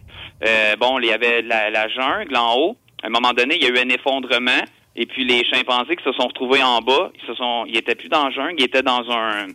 Euh, 0.46 0.76
bon, 0.76 0.98
il 1.00 1.06
y 1.06 1.12
avait 1.12 1.42
la, 1.42 1.70
la 1.70 1.88
jungle 1.88 2.36
en 2.36 2.56
haut. 2.56 2.76
À 3.02 3.08
un 3.08 3.10
moment 3.10 3.32
donné, 3.32 3.56
il 3.56 3.62
y 3.62 3.66
a 3.66 3.70
eu 3.70 3.78
un 3.78 3.88
effondrement. 3.88 4.62
Et 4.96 5.06
puis 5.06 5.24
les 5.24 5.44
chimpanzés 5.44 5.96
qui 5.96 6.04
se 6.04 6.12
sont 6.12 6.26
retrouvés 6.26 6.62
en 6.62 6.80
bas, 6.80 7.10
ils 7.14 7.26
se 7.26 7.34
sont, 7.34 7.66
ils 7.66 7.76
étaient 7.76 7.94
plus 7.94 8.08
dans 8.08 8.24
la 8.24 8.30
jungle, 8.30 8.54
ils 8.58 8.64
étaient 8.64 8.82
dans 8.82 9.02
un, 9.10 9.48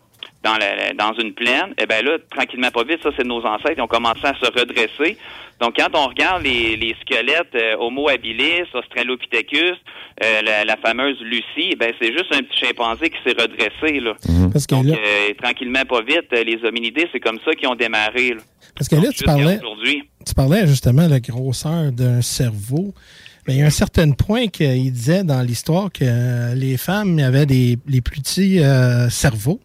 dans 0.44 0.58
la, 0.58 0.94
dans 0.94 1.14
une 1.20 1.34
plaine. 1.34 1.74
Et 1.78 1.86
ben 1.86 2.04
là, 2.04 2.18
tranquillement 2.30 2.72
pas 2.72 2.84
vite, 2.84 3.00
ça 3.04 3.10
c'est 3.16 3.26
nos 3.26 3.46
ancêtres, 3.46 3.76
ils 3.78 3.82
ont 3.82 3.88
commencé 3.88 4.26
à 4.26 4.34
se 4.34 4.46
redresser. 4.46 5.18
Donc 5.60 5.76
quand 5.78 5.90
on 5.94 6.08
regarde 6.08 6.44
les, 6.44 6.76
les 6.76 6.96
squelettes 7.02 7.54
euh, 7.54 7.76
Homo 7.80 8.10
habilis, 8.10 8.66
Australopithecus, 8.74 9.78
euh, 10.24 10.42
la, 10.44 10.66
la 10.66 10.78
fameuse 10.78 11.20
Lucie, 11.22 11.76
ben 11.78 11.94
c'est 12.02 12.12
juste 12.12 12.34
un 12.34 12.42
petit 12.42 12.66
chimpanzé 12.66 13.12
qui 13.12 13.18
s'est 13.24 13.40
redressé 13.40 14.00
là. 14.00 14.14
Parce 14.52 14.66
que 14.66 14.74
Donc 14.74 14.86
là, 14.86 14.96
euh, 14.96 15.34
tranquillement 15.42 15.86
pas 15.88 16.02
vite, 16.02 16.32
les 16.32 16.60
hominidés, 16.64 17.08
c'est 17.12 17.20
comme 17.20 17.38
ça 17.46 17.54
qu'ils 17.54 17.68
ont 17.68 17.76
démarré. 17.76 18.32
Là. 18.32 18.42
parce 18.76 18.90
que 18.90 18.96
là 18.96 19.10
tu 19.16 19.24
parlais, 19.24 19.60
aujourd'hui. 19.60 20.04
tu 20.26 20.34
parlais 20.34 20.66
justement 20.66 21.06
de 21.06 21.12
la 21.12 21.20
grosseur 21.20 21.92
d'un 21.92 22.22
cerveau. 22.22 22.94
Mais 23.48 23.56
il 23.56 23.60
y 23.60 23.64
a 23.64 23.66
un 23.66 23.72
certain 23.72 24.12
point 24.12 24.48
qu'il 24.48 24.92
disait 24.92 25.24
dans 25.24 25.42
l'histoire 25.42 25.92
que 25.92 26.56
les 26.56 26.78
femmes 26.78 27.18
avaient 27.18 27.48
des 27.48 27.78
les 27.88 28.02
plus 28.02 28.22
petits 28.22 28.62
cerveaux. 29.10 29.60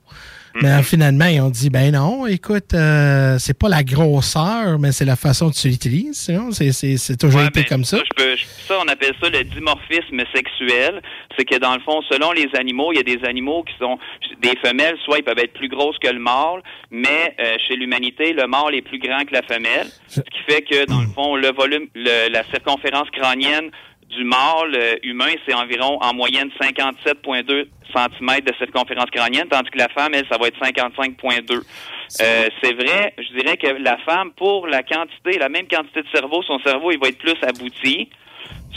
Mais 0.62 0.82
finalement, 0.82 1.26
ils 1.26 1.40
ont 1.40 1.50
dit, 1.50 1.70
ben 1.70 1.92
non, 1.92 2.26
écoute, 2.26 2.72
euh, 2.74 3.36
c'est 3.38 3.58
pas 3.58 3.68
la 3.68 3.82
grosseur, 3.84 4.78
mais 4.78 4.92
c'est 4.92 5.04
la 5.04 5.16
façon 5.16 5.46
dont 5.46 5.50
tu 5.52 5.68
l'utilises. 5.68 6.30
C'est- 6.52 7.16
toujours 7.18 7.40
été 7.42 7.64
comme 7.68 7.84
ça. 7.84 7.98
Ça, 7.98 8.02
je 8.04 8.24
peux- 8.24 8.36
je- 8.36 8.44
ça, 8.66 8.74
on 8.84 8.88
appelle 8.88 9.14
ça 9.20 9.28
le 9.28 9.44
dimorphisme 9.44 10.20
sexuel. 10.34 11.02
C'est 11.38 11.44
que 11.44 11.56
dans 11.58 11.74
le 11.74 11.80
fond, 11.80 12.00
selon 12.10 12.32
les 12.32 12.48
animaux, 12.58 12.92
il 12.92 12.96
y 12.96 13.00
a 13.00 13.02
des 13.02 13.24
animaux 13.26 13.62
qui 13.64 13.74
sont 13.78 13.98
des 14.42 14.56
femelles, 14.64 14.96
soit 15.04 15.18
ils 15.18 15.22
peuvent 15.24 15.38
être 15.38 15.52
plus 15.54 15.68
grosses 15.68 15.98
que 15.98 16.08
le 16.08 16.18
mâle, 16.18 16.62
mais 16.90 17.34
euh, 17.40 17.56
chez 17.66 17.76
l'humanité, 17.76 18.32
le 18.32 18.46
mâle 18.46 18.74
est 18.74 18.82
plus 18.82 18.98
grand 18.98 19.24
que 19.24 19.32
la 19.32 19.42
femelle. 19.42 19.86
Ce 20.08 20.20
qui 20.20 20.38
fait 20.48 20.62
que, 20.62 20.86
dans 20.86 21.00
le 21.00 21.08
fond, 21.08 21.36
le 21.36 21.52
volume, 21.52 21.86
le- 21.94 22.30
la 22.32 22.42
circonférence 22.44 23.08
crânienne 23.10 23.70
du 24.10 24.24
mâle 24.24 24.74
euh, 24.74 24.96
humain, 25.02 25.32
c'est 25.46 25.54
environ 25.54 25.98
en 26.00 26.14
moyenne 26.14 26.50
57,2 26.60 27.66
cm 27.94 28.40
de 28.44 28.54
circonférence 28.58 29.10
crânienne, 29.10 29.48
tandis 29.48 29.70
que 29.70 29.78
la 29.78 29.88
femme, 29.88 30.14
elle, 30.14 30.26
ça 30.30 30.38
va 30.38 30.48
être 30.48 30.58
55,2. 30.60 31.62
Euh, 32.20 32.48
c'est 32.62 32.74
vrai, 32.74 33.14
je 33.18 33.38
dirais 33.38 33.56
que 33.56 33.66
la 33.82 33.98
femme, 33.98 34.30
pour 34.32 34.66
la 34.66 34.82
quantité, 34.82 35.38
la 35.38 35.48
même 35.48 35.66
quantité 35.68 36.02
de 36.02 36.08
cerveau, 36.14 36.42
son 36.42 36.58
cerveau, 36.60 36.92
il 36.92 36.98
va 36.98 37.08
être 37.08 37.18
plus 37.18 37.36
abouti. 37.42 38.08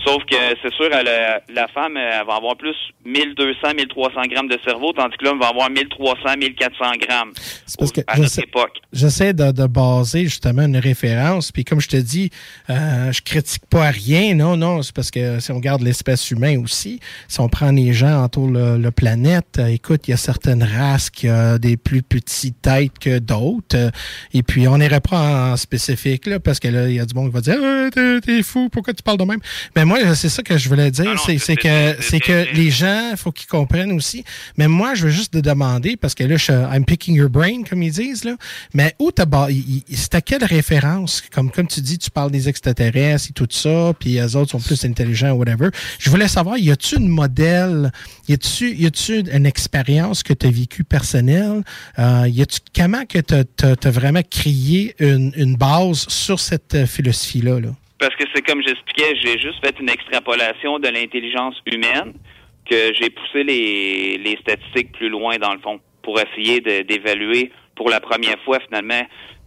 Sauf 0.05 0.23
que 0.25 0.35
c'est 0.61 0.73
sûr, 0.73 0.87
elle, 0.91 1.07
euh, 1.07 1.39
la 1.53 1.67
femme, 1.67 1.97
elle 1.97 2.25
va 2.25 2.35
avoir 2.35 2.55
plus 2.55 2.75
1200, 3.05 3.73
1300 3.75 4.21
grammes 4.31 4.47
de 4.47 4.57
cerveau, 4.65 4.93
tandis 4.93 5.17
que 5.17 5.25
l'homme 5.25 5.39
va 5.39 5.47
avoir 5.47 5.69
1300, 5.69 6.37
1400 6.37 6.85
grammes 7.01 7.31
C'est 7.65 7.77
parce 7.77 7.91
que 7.91 8.01
à 8.07 8.17
notre 8.17 8.39
époque. 8.39 8.77
J'essaie 8.93 9.33
de, 9.33 9.51
de 9.51 9.67
baser 9.67 10.23
justement 10.23 10.63
une 10.63 10.77
référence. 10.77 11.51
Puis 11.51 11.65
comme 11.65 11.81
je 11.81 11.89
te 11.89 11.97
dis, 11.97 12.29
euh, 12.69 13.11
je 13.11 13.21
critique 13.21 13.65
pas 13.69 13.89
rien. 13.89 14.35
Non, 14.35 14.55
non, 14.55 14.81
c'est 14.81 14.95
parce 14.95 15.11
que 15.11 15.39
si 15.39 15.51
on 15.51 15.55
regarde 15.55 15.81
l'espèce 15.81 16.31
humaine 16.31 16.63
aussi, 16.63 16.99
si 17.27 17.39
on 17.39 17.49
prend 17.49 17.71
les 17.71 17.93
gens 17.93 18.23
autour 18.23 18.47
le, 18.47 18.77
le 18.77 18.91
planète, 18.91 19.57
euh, 19.59 19.67
écoute, 19.67 20.07
il 20.07 20.11
y 20.11 20.13
a 20.13 20.17
certaines 20.17 20.63
races 20.63 21.09
qui 21.09 21.29
ont 21.29 21.57
des 21.57 21.77
plus 21.77 22.03
petites 22.03 22.61
têtes 22.61 22.97
que 22.99 23.19
d'autres. 23.19 23.75
Euh, 23.75 23.91
et 24.33 24.43
puis 24.43 24.67
on 24.67 24.77
n'irait 24.77 25.01
pas 25.01 25.51
en 25.51 25.57
spécifique 25.57 26.25
là, 26.25 26.39
parce 26.39 26.59
que 26.59 26.67
là, 26.67 26.87
il 26.87 26.95
y 26.95 26.99
a 26.99 27.05
du 27.05 27.13
monde 27.13 27.27
qui 27.27 27.33
va 27.33 27.41
dire 27.41 27.59
Ah, 27.61 27.89
t'es, 27.91 28.21
t'es 28.21 28.43
fou, 28.43 28.69
pourquoi 28.69 28.93
tu 28.93 29.03
parles 29.03 29.17
de 29.17 29.25
même? 29.25 29.39
Mais 29.75 29.78
moi, 29.85 30.15
c'est 30.15 30.29
ça 30.29 30.43
que 30.43 30.57
je 30.57 30.69
voulais 30.69 30.91
dire. 30.91 31.19
c'est, 31.25 31.37
c'est 31.37 31.55
que 31.55 31.95
c'est 32.01 32.19
que 32.19 32.45
les 32.53 32.69
gens, 32.69 33.13
faut 33.15 33.31
qu'ils 33.31 33.47
comprennent 33.47 33.91
aussi. 33.91 34.23
Mais 34.57 34.67
moi, 34.67 34.95
je 34.95 35.05
veux 35.05 35.11
juste 35.11 35.33
te 35.33 35.37
demander, 35.37 35.97
parce 35.97 36.15
que 36.15 36.23
là, 36.23 36.37
je, 36.37 36.51
I'm 36.51 36.85
picking 36.85 37.15
your 37.15 37.29
brain, 37.29 37.63
comme 37.69 37.83
ils 37.83 37.91
disent, 37.91 38.23
là. 38.23 38.35
Mais 38.73 38.95
où 38.99 39.11
t'as 39.11 39.25
c'est 39.91 40.15
à 40.15 40.21
quelle 40.21 40.43
référence? 40.43 41.21
Comme, 41.31 41.51
comme 41.51 41.67
tu 41.67 41.81
dis, 41.81 41.97
tu 41.97 42.09
parles 42.09 42.31
des 42.31 42.49
extraterrestres 42.49 43.27
et 43.29 43.33
tout 43.33 43.47
ça, 43.49 43.93
puis 43.99 44.13
les 44.13 44.35
autres 44.35 44.51
sont 44.51 44.59
plus 44.59 44.83
intelligents, 44.85 45.31
whatever. 45.31 45.69
Je 45.99 46.09
voulais 46.09 46.27
savoir, 46.27 46.57
y 46.57 46.71
a-tu 46.71 46.97
une 46.97 47.07
modèle, 47.07 47.91
y 48.27 48.33
a-tu, 48.33 48.75
y 48.75 48.85
a-tu 48.85 49.19
une 49.19 49.45
expérience 49.45 50.23
que 50.23 50.33
tu 50.33 50.47
as 50.47 50.51
vécue 50.51 50.83
personnelle? 50.83 51.63
Euh, 51.97 52.27
y 52.27 52.41
a-tu, 52.41 52.59
comment 52.75 53.05
que 53.05 53.19
t'as, 53.19 53.43
t'as, 53.43 53.75
t'as 53.75 53.91
vraiment 53.91 54.21
créé 54.29 54.95
une, 54.99 55.31
une 55.35 55.55
base 55.55 56.05
sur 56.07 56.39
cette 56.39 56.75
euh, 56.75 56.85
philosophie-là, 56.85 57.59
là? 57.59 57.69
Parce 57.99 58.15
que 58.15 58.23
c'est 58.33 58.45
comme 58.45 58.61
j'expliquais, 58.65 59.15
j'ai 59.21 59.37
juste 59.39 59.63
fait 59.63 59.75
une 59.79 59.89
extrapolation 59.89 60.79
de 60.79 60.87
l'intelligence 60.87 61.55
humaine 61.65 62.13
que 62.69 62.93
j'ai 62.93 63.09
poussé 63.09 63.43
les, 63.43 64.17
les 64.17 64.37
statistiques 64.37 64.91
plus 64.93 65.09
loin 65.09 65.37
dans 65.37 65.53
le 65.53 65.59
fond 65.59 65.79
pour 66.01 66.19
essayer 66.19 66.61
d'évaluer 66.61 67.51
pour 67.75 67.89
la 67.89 67.99
première 67.99 68.39
fois 68.45 68.59
finalement 68.67 69.01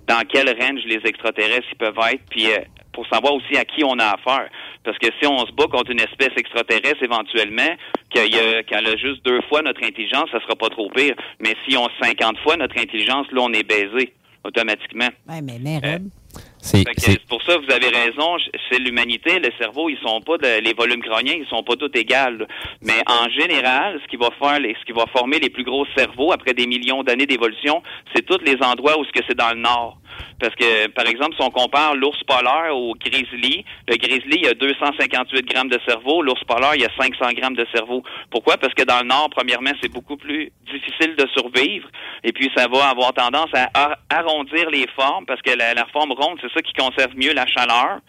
dans 0.06 0.22
quel 0.28 0.48
range 0.60 0.80
les 0.86 1.00
extraterrestres 1.04 1.66
ils 1.70 1.78
peuvent 1.78 1.96
être, 2.12 2.22
puis 2.28 2.46
euh, 2.46 2.58
pour 2.92 3.06
savoir 3.06 3.32
aussi 3.34 3.56
à 3.56 3.64
qui 3.64 3.84
on 3.84 3.98
a 4.00 4.06
affaire. 4.16 4.48
Parce 4.84 4.98
que 4.98 5.06
si 5.20 5.26
on 5.26 5.38
se 5.46 5.52
bat 5.52 5.66
contre 5.70 5.92
une 5.92 6.00
espèce 6.00 6.32
extraterrestre 6.36 7.02
éventuellement, 7.02 7.70
qu'il 8.10 8.34
y 8.34 8.38
a- 8.38 8.62
qu'elle 8.64 8.86
a 8.86 8.96
juste 8.96 9.24
deux 9.24 9.40
fois 9.48 9.62
notre 9.62 9.82
intelligence, 9.84 10.28
ça 10.32 10.40
sera 10.40 10.56
pas 10.56 10.68
trop 10.70 10.90
pire. 10.90 11.14
Mais 11.40 11.54
si 11.66 11.76
on 11.76 11.86
50 12.02 12.36
fois 12.40 12.56
notre 12.56 12.76
intelligence, 12.78 13.28
là, 13.32 13.42
on 13.42 13.52
est 13.52 13.62
baisé 13.66 14.12
automatiquement. 14.44 15.08
Ouais, 15.28 15.40
mais 15.40 15.52
Fait 15.80 15.98
que 15.98 16.40
c'est- 16.96 17.26
pour 17.26 17.42
ça 17.42 17.58
vous 17.58 17.70
avez 17.72 17.88
raison. 17.88 18.36
C'est 18.70 18.78
l'humanité, 18.78 19.38
le 19.40 19.50
cerveau, 19.58 19.88
ils 19.88 19.98
sont 19.98 20.20
pas 20.20 20.38
de- 20.38 20.60
les 20.60 20.72
volumes 20.72 21.02
crâniens, 21.02 21.34
ils 21.36 21.46
sont 21.48 21.62
pas 21.62 21.74
tous 21.76 21.90
égaux. 21.94 22.44
Mais 22.80 23.02
en 23.06 23.28
général, 23.28 24.00
ce 24.02 24.08
qui 24.08 24.16
va 24.16 24.30
faire, 24.40 24.60
les- 24.60 24.74
ce 24.80 24.84
qui 24.84 24.92
va 24.92 25.04
former 25.12 25.38
les 25.40 25.50
plus 25.50 25.64
gros 25.64 25.84
cerveaux 25.96 26.32
après 26.32 26.54
des 26.54 26.66
millions 26.66 27.02
d'années 27.02 27.26
d'évolution, 27.26 27.82
c'est 28.14 28.24
tous 28.24 28.38
les 28.44 28.56
endroits 28.62 28.98
où 28.98 29.04
ce 29.04 29.10
que 29.10 29.20
c'est 29.28 29.36
dans 29.36 29.50
le 29.50 29.60
nord. 29.60 29.98
Parce 30.42 30.54
que, 30.56 30.88
par 30.88 31.06
exemple, 31.06 31.36
si 31.36 31.42
on 31.42 31.50
compare 31.50 31.94
l'ours 31.94 32.18
polaire 32.24 32.76
au 32.76 32.94
grizzly, 32.94 33.64
le 33.88 33.96
grizzly, 33.96 34.38
il 34.38 34.44
y 34.44 34.48
a 34.48 34.54
258 34.54 35.46
grammes 35.46 35.68
de 35.68 35.78
cerveau, 35.86 36.20
l'ours 36.20 36.42
polaire, 36.44 36.74
il 36.74 36.80
y 36.82 36.84
a 36.84 36.90
500 37.00 37.32
grammes 37.34 37.54
de 37.54 37.64
cerveau. 37.72 38.02
Pourquoi? 38.28 38.56
Parce 38.56 38.74
que 38.74 38.82
dans 38.82 38.98
le 39.00 39.06
nord, 39.06 39.28
premièrement, 39.30 39.70
c'est 39.80 39.88
beaucoup 39.92 40.16
plus 40.16 40.50
difficile 40.66 41.14
de 41.16 41.26
survivre. 41.36 41.88
Et 42.24 42.32
puis, 42.32 42.50
ça 42.56 42.66
va 42.66 42.88
avoir 42.90 43.12
tendance 43.12 43.50
à 43.54 43.68
ar- 43.72 43.96
arrondir 44.10 44.68
les 44.70 44.86
formes, 44.96 45.26
parce 45.26 45.40
que 45.42 45.52
la, 45.56 45.74
la 45.74 45.86
forme 45.92 46.10
ronde, 46.10 46.38
c'est 46.42 46.52
ça 46.52 46.60
qui 46.60 46.72
conserve 46.72 47.12
mieux 47.16 47.32
la 47.32 47.46
chaleur. 47.46 48.00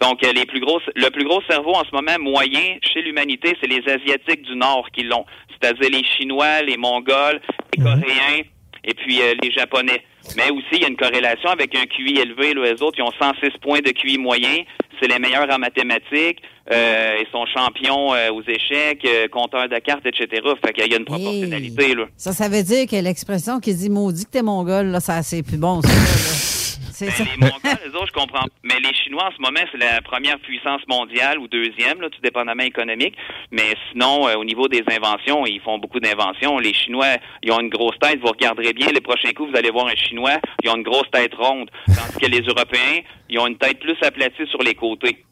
Donc, 0.00 0.24
euh, 0.24 0.32
les 0.32 0.44
plus 0.44 0.58
gros, 0.60 0.80
le 0.96 1.08
plus 1.10 1.24
gros 1.24 1.40
cerveau 1.48 1.72
en 1.74 1.84
ce 1.84 1.90
moment 1.94 2.18
moyen 2.20 2.78
chez 2.82 3.00
l'humanité, 3.02 3.56
c'est 3.60 3.68
les 3.68 3.82
Asiatiques 3.88 4.42
du 4.42 4.56
Nord 4.56 4.88
qui 4.92 5.04
l'ont. 5.04 5.24
C'est-à-dire 5.50 5.88
les 5.90 6.04
Chinois, 6.04 6.62
les 6.62 6.76
Mongols, 6.76 7.40
les 7.76 7.82
Coréens, 7.84 8.42
et 8.84 8.94
puis 8.94 9.20
euh, 9.22 9.34
les 9.42 9.50
Japonais. 9.52 10.02
Mais 10.36 10.50
aussi, 10.50 10.66
il 10.72 10.82
y 10.82 10.84
a 10.84 10.88
une 10.88 10.96
corrélation 10.96 11.50
avec 11.50 11.74
un 11.74 11.84
QI 11.86 12.18
élevé. 12.18 12.54
Là, 12.54 12.72
les 12.72 12.82
autres, 12.82 12.98
ils 12.98 13.02
ont 13.02 13.12
106 13.18 13.58
points 13.60 13.80
de 13.80 13.90
QI 13.90 14.18
moyen. 14.18 14.64
C'est 15.00 15.08
les 15.08 15.18
meilleurs 15.18 15.50
en 15.50 15.58
mathématiques. 15.58 16.42
Euh, 16.72 17.16
ils 17.20 17.30
sont 17.30 17.46
champions 17.46 18.12
euh, 18.14 18.30
aux 18.32 18.42
échecs, 18.42 19.04
euh, 19.04 19.28
compteurs 19.28 19.68
de 19.68 19.78
cartes, 19.78 20.04
etc. 20.04 20.42
Fait 20.64 20.72
qu'il 20.72 20.90
y 20.90 20.94
a 20.94 20.98
une 20.98 21.04
proportionnalité. 21.04 21.94
Là. 21.94 22.06
Ça, 22.16 22.32
ça 22.32 22.48
veut 22.48 22.62
dire 22.62 22.86
que 22.88 22.96
l'expression 22.96 23.60
qui 23.60 23.74
dit 23.74 23.90
maudit 23.90 24.24
que 24.24 24.30
t'es 24.30 24.42
mongol, 24.42 24.86
là, 24.86 25.00
ça, 25.00 25.22
c'est 25.22 25.42
plus 25.42 25.58
bon, 25.58 25.80
ça. 25.82 25.88
là. 25.88 26.55
C'est 26.92 27.10
ça. 27.10 27.24
Les 27.24 27.36
Mongols, 27.38 27.78
les 27.84 27.94
autres, 27.94 28.06
je 28.08 28.12
comprends. 28.12 28.46
Mais 28.62 28.78
les 28.80 28.94
Chinois, 28.94 29.28
en 29.28 29.30
ce 29.36 29.40
moment, 29.40 29.60
c'est 29.70 29.78
la 29.78 30.00
première 30.02 30.38
puissance 30.40 30.80
mondiale 30.88 31.38
ou 31.38 31.48
deuxième, 31.48 32.00
là, 32.00 32.08
tout 32.10 32.20
dépendamment 32.22 32.62
économique. 32.62 33.14
Mais 33.50 33.74
sinon, 33.90 34.26
euh, 34.28 34.36
au 34.36 34.44
niveau 34.44 34.68
des 34.68 34.82
inventions, 34.90 35.44
ils 35.46 35.60
font 35.60 35.78
beaucoup 35.78 36.00
d'inventions. 36.00 36.58
Les 36.58 36.72
Chinois, 36.74 37.16
ils 37.42 37.52
ont 37.52 37.60
une 37.60 37.68
grosse 37.68 37.98
tête. 38.00 38.20
Vous 38.20 38.28
regarderez 38.28 38.72
bien, 38.72 38.88
les 38.88 39.00
prochains 39.00 39.32
coups, 39.32 39.50
vous 39.50 39.56
allez 39.56 39.70
voir 39.70 39.86
un 39.86 39.96
Chinois, 39.96 40.38
ils 40.62 40.70
ont 40.70 40.76
une 40.76 40.82
grosse 40.82 41.10
tête 41.12 41.34
ronde. 41.34 41.70
Tandis 41.86 42.18
que 42.20 42.26
les 42.30 42.40
Européens, 42.46 43.00
ils 43.28 43.38
ont 43.38 43.46
une 43.46 43.58
tête 43.58 43.78
plus 43.80 43.96
aplatie 44.02 44.46
sur 44.50 44.62
les 44.62 44.74
côtés. 44.74 45.24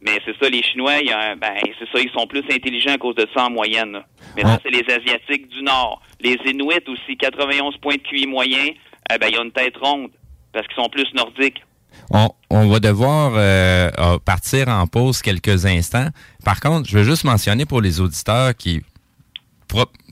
Mais 0.00 0.16
c'est 0.24 0.36
ça, 0.40 0.48
les 0.48 0.62
Chinois, 0.62 0.98
il 1.00 1.08
y 1.08 1.12
a 1.12 1.18
un- 1.32 1.36
ben, 1.36 1.54
c'est 1.78 1.88
ça, 1.90 1.98
ils 2.00 2.10
sont 2.12 2.28
plus 2.28 2.44
intelligents 2.52 2.92
à 2.94 2.98
cause 2.98 3.16
de 3.16 3.26
ça 3.34 3.46
en 3.46 3.50
moyenne. 3.50 3.92
là. 3.92 4.04
Mais 4.36 4.42
là, 4.44 4.56
c'est 4.62 4.70
les 4.70 4.84
Asiatiques 4.88 5.48
du 5.48 5.62
Nord. 5.62 6.00
Les 6.20 6.36
Inuits 6.46 6.86
aussi, 6.86 7.16
91 7.16 7.76
points 7.78 7.96
de 7.96 8.02
QI 8.02 8.26
moyen, 8.28 8.64
eh 9.12 9.18
ben, 9.18 9.28
ils 9.28 9.38
ont 9.40 9.44
une 9.44 9.50
tête 9.52 9.76
ronde 9.76 10.10
parce 10.52 10.66
qu'ils 10.66 10.82
sont 10.82 10.88
plus 10.88 11.06
nordiques. 11.14 11.62
on, 12.10 12.30
on 12.50 12.68
va 12.68 12.80
devoir 12.80 13.32
euh, 13.34 13.90
euh, 13.98 14.18
partir 14.18 14.68
en 14.68 14.86
pause 14.86 15.22
quelques 15.22 15.66
instants. 15.66 16.08
Par 16.44 16.60
contre, 16.60 16.88
je 16.88 16.98
veux 16.98 17.04
juste 17.04 17.24
mentionner 17.24 17.66
pour 17.66 17.80
les 17.80 18.00
auditeurs 18.00 18.54
qui, 18.56 18.82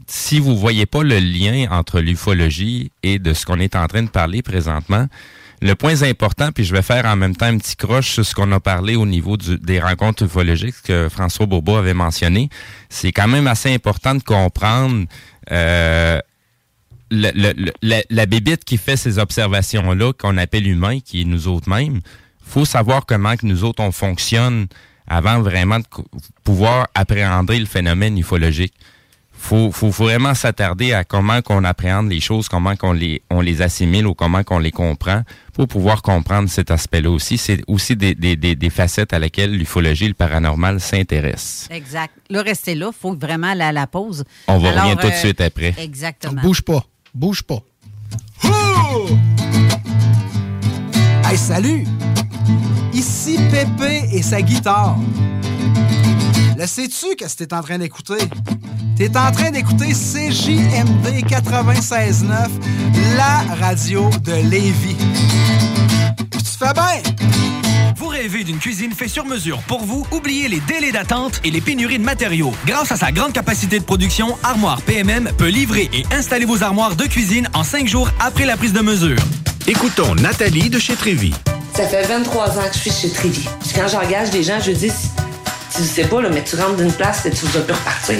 si 0.06 0.38
vous 0.38 0.56
voyez 0.56 0.86
pas 0.86 1.02
le 1.02 1.18
lien 1.18 1.66
entre 1.70 2.00
l'ufologie 2.00 2.90
et 3.02 3.18
de 3.18 3.32
ce 3.32 3.46
qu'on 3.46 3.60
est 3.60 3.76
en 3.76 3.86
train 3.86 4.02
de 4.02 4.10
parler 4.10 4.42
présentement, 4.42 5.06
le 5.62 5.74
point 5.74 6.02
important, 6.02 6.52
puis 6.52 6.64
je 6.64 6.74
vais 6.74 6.82
faire 6.82 7.06
en 7.06 7.16
même 7.16 7.34
temps 7.34 7.46
un 7.46 7.56
petit 7.58 7.76
croche 7.76 8.10
sur 8.10 8.26
ce 8.26 8.34
qu'on 8.34 8.52
a 8.52 8.60
parlé 8.60 8.94
au 8.94 9.06
niveau 9.06 9.36
des 9.38 9.80
rencontres 9.80 10.24
ufologiques 10.24 10.82
que 10.84 11.08
François 11.08 11.46
Bobo 11.46 11.76
avait 11.76 11.94
mentionné, 11.94 12.50
c'est 12.90 13.12
quand 13.12 13.28
même 13.28 13.46
assez 13.46 13.72
important 13.72 14.14
de 14.14 14.22
comprendre 14.22 15.06
euh, 15.50 16.20
le- 17.10 17.30
le- 17.34 17.72
la, 17.82 18.02
la 18.10 18.26
bébite 18.26 18.64
qui 18.64 18.76
fait 18.76 18.96
ces 18.96 19.18
observations-là, 19.18 20.12
qu'on 20.12 20.36
appelle 20.36 20.66
humain, 20.66 21.00
qui 21.00 21.22
est 21.22 21.24
nous 21.24 21.48
autres 21.48 21.68
mêmes, 21.68 22.00
faut 22.44 22.64
savoir 22.64 23.06
comment 23.06 23.36
que 23.36 23.46
nous 23.46 23.64
autres 23.64 23.82
on 23.82 23.92
fonctionne 23.92 24.66
avant 25.08 25.40
vraiment 25.40 25.78
de 25.78 25.84
pouvoir 26.44 26.88
appréhender 26.94 27.58
le 27.58 27.66
phénomène 27.66 28.18
ufologique. 28.18 28.74
Faut, 29.38 29.70
faut 29.70 29.90
vraiment 29.90 30.34
s'attarder 30.34 30.94
à 30.94 31.04
comment 31.04 31.42
qu'on 31.42 31.62
appréhende 31.62 32.10
les 32.10 32.20
choses, 32.20 32.48
comment 32.48 32.74
qu'on 32.74 32.92
les, 32.94 33.22
on 33.30 33.42
les 33.42 33.60
assimile 33.60 34.06
ou 34.06 34.14
comment 34.14 34.42
qu'on 34.42 34.58
les 34.58 34.70
comprend 34.72 35.24
pour 35.52 35.68
pouvoir 35.68 36.00
comprendre 36.00 36.48
cet 36.48 36.70
aspect-là 36.70 37.10
aussi. 37.10 37.36
C'est 37.36 37.62
aussi 37.66 37.96
des, 37.96 38.14
des, 38.14 38.34
des, 38.36 38.54
des 38.56 38.70
facettes 38.70 39.12
à 39.12 39.18
laquelle 39.18 39.54
l'ufologie 39.54 40.06
et 40.06 40.08
le 40.08 40.14
paranormal 40.14 40.80
s'intéressent. 40.80 41.68
Exact. 41.70 42.14
Là, 42.30 42.42
restez 42.42 42.74
là. 42.74 42.90
Il 42.92 42.98
faut 42.98 43.14
vraiment 43.14 43.52
la, 43.52 43.72
la 43.72 43.86
pause. 43.86 44.24
On 44.48 44.58
va 44.58 44.70
revenir 44.70 44.96
tout 44.96 45.06
de 45.06 45.12
euh, 45.12 45.16
suite 45.16 45.40
après. 45.42 45.74
Exactement. 45.78 46.40
Bouge 46.40 46.62
pas. 46.62 46.82
Bouge 47.16 47.42
pas. 47.44 47.60
Hey, 51.24 51.38
salut! 51.38 51.86
Ici 52.92 53.38
Pépé 53.50 54.06
et 54.12 54.20
sa 54.20 54.42
guitare. 54.42 54.98
Le 56.58 56.66
sais-tu 56.66 57.16
que 57.16 57.24
t'es 57.24 57.54
en 57.54 57.62
train 57.62 57.78
d'écouter? 57.78 58.18
T'es 58.96 59.16
en 59.16 59.32
train 59.32 59.50
d'écouter 59.50 59.94
CJMD 59.94 61.24
96.9, 61.26 62.50
la 63.16 63.54
radio 63.64 64.10
de 64.22 64.34
Lévis. 64.50 64.96
Tu 66.32 66.58
fais 66.58 66.74
bien! 66.74 67.65
Vous 67.96 68.08
rêvez 68.08 68.44
d'une 68.44 68.58
cuisine 68.58 68.92
faite 68.92 69.08
sur 69.08 69.24
mesure 69.24 69.62
pour 69.66 69.82
vous? 69.82 70.06
Oubliez 70.12 70.48
les 70.48 70.60
délais 70.60 70.92
d'attente 70.92 71.40
et 71.44 71.50
les 71.50 71.62
pénuries 71.62 71.98
de 71.98 72.04
matériaux. 72.04 72.52
Grâce 72.66 72.92
à 72.92 72.96
sa 72.96 73.10
grande 73.10 73.32
capacité 73.32 73.78
de 73.78 73.84
production, 73.84 74.36
Armoire 74.42 74.82
PMM 74.82 75.30
peut 75.38 75.48
livrer 75.48 75.88
et 75.94 76.04
installer 76.12 76.44
vos 76.44 76.62
armoires 76.62 76.94
de 76.94 77.04
cuisine 77.04 77.48
en 77.54 77.64
cinq 77.64 77.88
jours 77.88 78.10
après 78.20 78.44
la 78.44 78.58
prise 78.58 78.74
de 78.74 78.82
mesure. 78.82 79.16
Écoutons 79.66 80.14
Nathalie 80.16 80.68
de 80.68 80.78
chez 80.78 80.94
Trévy. 80.94 81.32
Ça 81.74 81.88
fait 81.88 82.02
23 82.02 82.58
ans 82.58 82.68
que 82.68 82.74
je 82.74 82.80
suis 82.80 82.90
chez 82.90 83.10
Trévy. 83.10 83.48
Puis 83.60 83.70
quand 83.74 83.88
j'engage 83.88 84.28
des 84.28 84.42
gens, 84.42 84.60
je 84.60 84.72
dis, 84.72 84.92
tu 85.74 85.82
sais 85.82 86.04
pas, 86.04 86.20
là, 86.20 86.28
mais 86.28 86.44
tu 86.44 86.56
rentres 86.56 86.76
d'une 86.76 86.92
place 86.92 87.24
et 87.24 87.30
tu 87.30 87.46
vas 87.46 87.60
plus 87.60 87.72
repartir. 87.72 88.18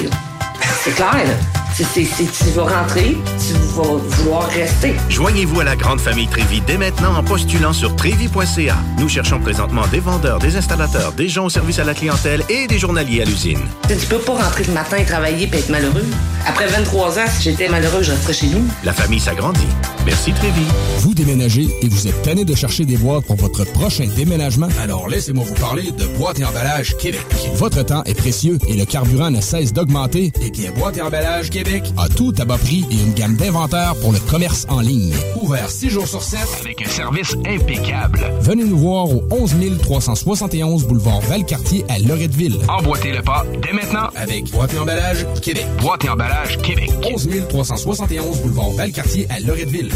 C'est 0.83 0.95
clair, 0.95 1.12
là. 1.12 1.66
C'est- 1.79 1.85
tu 1.85 2.51
vas 2.55 2.62
rentrer, 2.62 3.18
tu 3.39 3.53
vas 3.74 3.83
vouloir 3.83 4.49
rester. 4.49 4.95
Joignez-vous 5.11 5.61
à 5.61 5.64
la 5.64 5.77
grande 5.77 6.01
famille 6.01 6.27
Trévy 6.27 6.62
dès 6.66 6.79
maintenant 6.79 7.14
en 7.14 7.22
postulant 7.22 7.74
sur 7.74 7.95
trévy.ca. 7.95 8.77
Nous 8.99 9.11
cherchons 9.11 9.39
présentement 9.41 9.87
des 9.91 10.01
vendeurs, 10.01 10.39
des 10.39 10.57
installateurs, 10.57 11.12
des 11.12 11.29
gens 11.29 11.45
au 11.45 11.51
service 11.51 11.79
à 11.79 11.85
la 11.85 11.93
clientèle 11.93 12.43
et 12.49 12.66
des 12.66 12.79
journaliers 12.79 13.20
à 13.20 13.24
l'usine. 13.27 13.61
Tu 13.83 13.89
sais, 13.91 13.97
tu 14.01 14.07
peux 14.07 14.18
pas 14.18 14.33
rentrer 14.43 14.64
le 14.64 14.72
matin 14.72 14.97
et 14.97 15.05
travailler 15.05 15.51
et 15.53 15.57
être 15.57 15.68
malheureux. 15.68 16.05
Après 16.47 16.66
23 16.66 17.18
ans, 17.18 17.27
si 17.37 17.43
j'étais 17.51 17.68
malheureux, 17.68 18.03
je 18.03 18.12
resterais 18.12 18.33
chez 18.33 18.47
nous. 18.47 18.64
La 18.83 18.95
famille 18.95 19.20
s'agrandit. 19.20 19.61
Merci 20.07 20.33
Trévy. 20.33 20.62
Vous 21.01 21.12
déménagez 21.14 21.68
et 21.83 21.89
vous 21.89 22.07
êtes 22.07 22.22
tanné 22.22 22.45
de 22.47 22.55
chercher 22.55 22.85
des 22.87 22.97
boîtes 22.97 23.27
pour 23.27 23.37
votre 23.37 23.64
prochain 23.72 24.07
déménagement? 24.16 24.68
Alors 24.83 25.09
laissez-moi 25.09 25.45
vous 25.47 25.55
parler 25.55 25.91
de 25.91 26.07
Boîte 26.16 26.39
et 26.41 26.45
Emballage 26.45 26.97
Québec. 26.97 27.27
Votre 27.55 27.83
temps 27.85 28.03
est 28.05 28.14
précieux 28.14 28.59
et 28.68 28.74
le 28.74 28.85
carburant 28.87 29.31
ne 29.31 29.41
cesse 29.43 29.72
d'augmenter. 29.74 30.33
Eh 30.41 30.51
bien, 30.51 30.70
Boîte 30.70 30.97
et 30.97 31.03
Emballage 31.03 31.51
Québec 31.51 31.66
a 31.97 32.09
tout 32.09 32.33
à 32.39 32.45
bas 32.45 32.59
prix 32.59 32.85
et 32.93 32.95
une 32.95 33.12
gamme 33.14 33.35
d'inventaires 33.35 33.95
pour 34.01 34.12
le 34.12 34.21
commerce 34.31 34.67
en 34.69 34.81
ligne. 34.81 35.12
Ouvert 35.43 35.69
6 35.69 35.91
jours 35.91 36.07
sur 36.07 36.23
7 36.23 36.39
avec 36.61 36.81
un 36.87 36.89
service 36.89 37.35
impeccable. 37.45 38.21
Venez 38.41 38.64
nous 38.64 38.79
voir 38.79 39.11
au 39.11 39.25
11 39.31 39.57
371 39.83 40.87
boulevard 40.87 41.21
Valcartier 41.23 41.85
à 41.89 41.99
Loretteville. 41.99 42.59
Emboîtez 42.69 43.11
le 43.11 43.23
pas 43.23 43.45
dès 43.62 43.73
maintenant 43.73 44.09
avec 44.14 44.49
Boîte 44.53 44.75
et 44.75 44.79
Emballage 44.79 45.27
Québec. 45.43 45.67
Boîte 45.81 46.05
et 46.05 46.09
Emballage 46.09 46.57
Québec. 46.59 46.93
11 47.12 47.29
371 47.49 48.41
boulevard 48.43 48.71
Valcartier 48.71 49.27
à 49.31 49.41
Loretteville. 49.41 49.91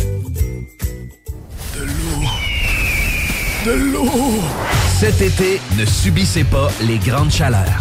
De 1.77 1.85
l'eau. 1.85 2.27
De 3.65 3.93
l'eau. 3.93 4.43
Cet 4.99 5.23
été, 5.23 5.61
ne 5.79 5.85
subissez 5.85 6.45
pas 6.45 6.69
les 6.83 6.99
grandes 6.99 7.31
chaleurs. 7.31 7.81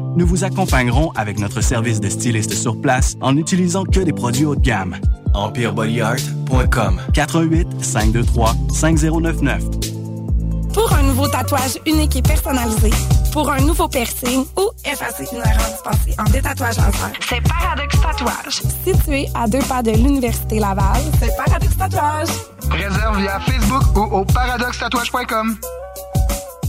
Nous 0.15 0.25
vous 0.25 0.43
accompagnerons 0.43 1.11
avec 1.15 1.39
notre 1.39 1.61
service 1.61 1.99
de 1.99 2.09
styliste 2.09 2.53
sur 2.53 2.79
place 2.79 3.15
en 3.21 3.33
n'utilisant 3.33 3.85
que 3.85 3.99
des 3.99 4.13
produits 4.13 4.45
haut 4.45 4.55
de 4.55 4.61
gamme. 4.61 4.97
EmpireBodyArt.com 5.33 7.01
418 7.13 7.83
523 7.83 8.55
5099 8.73 9.63
Pour 10.73 10.93
un 10.93 11.03
nouveau 11.03 11.27
tatouage 11.27 11.79
unique 11.85 12.15
et 12.17 12.21
personnalisé, 12.21 12.89
pour 13.31 13.49
un 13.49 13.59
nouveau 13.61 13.87
piercing 13.87 14.45
ou 14.57 14.69
effacer 14.85 15.25
une 15.31 15.39
erreur 15.39 15.69
dispensée 15.71 16.15
en 16.19 16.23
détatouage 16.25 16.77
laser, 16.77 17.11
c'est 17.29 17.41
Paradox 17.41 18.01
Tatouage. 18.01 18.61
Situé 18.85 19.27
à 19.33 19.47
deux 19.47 19.59
pas 19.59 19.81
de 19.81 19.91
l'Université 19.91 20.59
Laval, 20.59 21.01
c'est 21.19 21.35
Paradox 21.37 21.77
Tatouage. 21.77 22.29
Réserve 22.69 23.19
via 23.19 23.39
Facebook 23.39 23.83
ou 23.95 24.01
au 24.15 24.25
paradoxtatouage.com. 24.25 25.57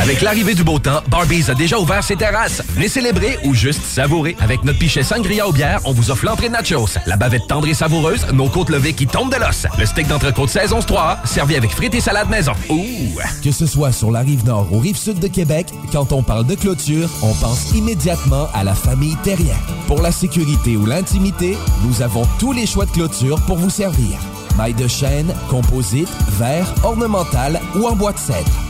Avec 0.00 0.22
l'arrivée 0.22 0.54
du 0.54 0.64
beau 0.64 0.78
temps, 0.78 1.02
Barbies 1.08 1.50
a 1.50 1.54
déjà 1.54 1.78
ouvert 1.78 2.02
ses 2.02 2.16
terrasses. 2.16 2.62
Venez 2.74 2.88
célébrer 2.88 3.38
ou 3.44 3.54
juste 3.54 3.82
savourer. 3.82 4.36
Avec 4.40 4.64
notre 4.64 4.78
pichet 4.78 5.02
sangria 5.02 5.46
aux 5.46 5.52
bières, 5.52 5.80
on 5.84 5.92
vous 5.92 6.10
offre 6.10 6.24
l'entrée 6.24 6.48
de 6.48 6.54
nachos, 6.54 6.98
la 7.06 7.16
bavette 7.16 7.46
tendre 7.46 7.68
et 7.68 7.74
savoureuse, 7.74 8.26
nos 8.32 8.48
côtes 8.48 8.70
levées 8.70 8.92
qui 8.92 9.06
tombent 9.06 9.32
de 9.32 9.38
l'os, 9.38 9.66
le 9.78 9.86
steak 9.86 10.08
d'entrecôte 10.08 10.48
saison 10.50 10.80
3, 10.80 11.20
servi 11.24 11.56
avec 11.56 11.70
frites 11.70 11.94
et 11.94 12.00
salade 12.00 12.28
maison. 12.28 12.52
Ouh! 12.68 13.18
Que 13.42 13.52
ce 13.52 13.66
soit 13.66 13.92
sur 13.92 14.10
la 14.10 14.20
rive 14.20 14.44
nord 14.44 14.68
ou 14.72 14.80
rive 14.80 14.96
sud 14.96 15.18
de 15.18 15.28
Québec, 15.28 15.66
quand 15.92 16.12
on 16.12 16.22
parle 16.22 16.46
de 16.46 16.54
clôture, 16.54 17.08
on 17.22 17.34
pense 17.34 17.72
immédiatement 17.72 18.48
à 18.54 18.64
la 18.64 18.74
famille 18.74 19.16
Terrien. 19.22 19.56
Pour 19.86 20.02
la 20.02 20.12
sécurité 20.12 20.76
ou 20.76 20.86
l'intimité, 20.86 21.56
nous 21.84 22.02
avons 22.02 22.26
tous 22.38 22.52
les 22.52 22.66
choix 22.66 22.86
de 22.86 22.90
clôture 22.90 23.40
pour 23.46 23.58
vous 23.58 23.70
servir. 23.70 24.18
Maille 24.56 24.74
de 24.74 24.88
chêne, 24.88 25.32
composite, 25.48 26.08
verre, 26.38 26.72
ornemental 26.82 27.60
ou 27.76 27.86
en 27.86 27.94
bois 27.94 28.12
de 28.12 28.18
cèdre. 28.18 28.69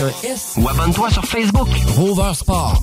un 0.00 0.08
S. 0.22 0.54
Ou 0.58 0.68
abonne-toi 0.68 1.10
sur 1.10 1.24
Facebook. 1.24 1.68
Rover 1.96 2.34
Sport. 2.34 2.82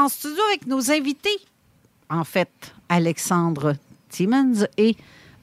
En 0.00 0.08
studio 0.08 0.42
avec 0.50 0.66
nos 0.66 0.90
invités. 0.90 1.28
En 2.08 2.24
fait, 2.24 2.48
Alexandre 2.88 3.76
Timmons 4.08 4.66
et 4.76 4.96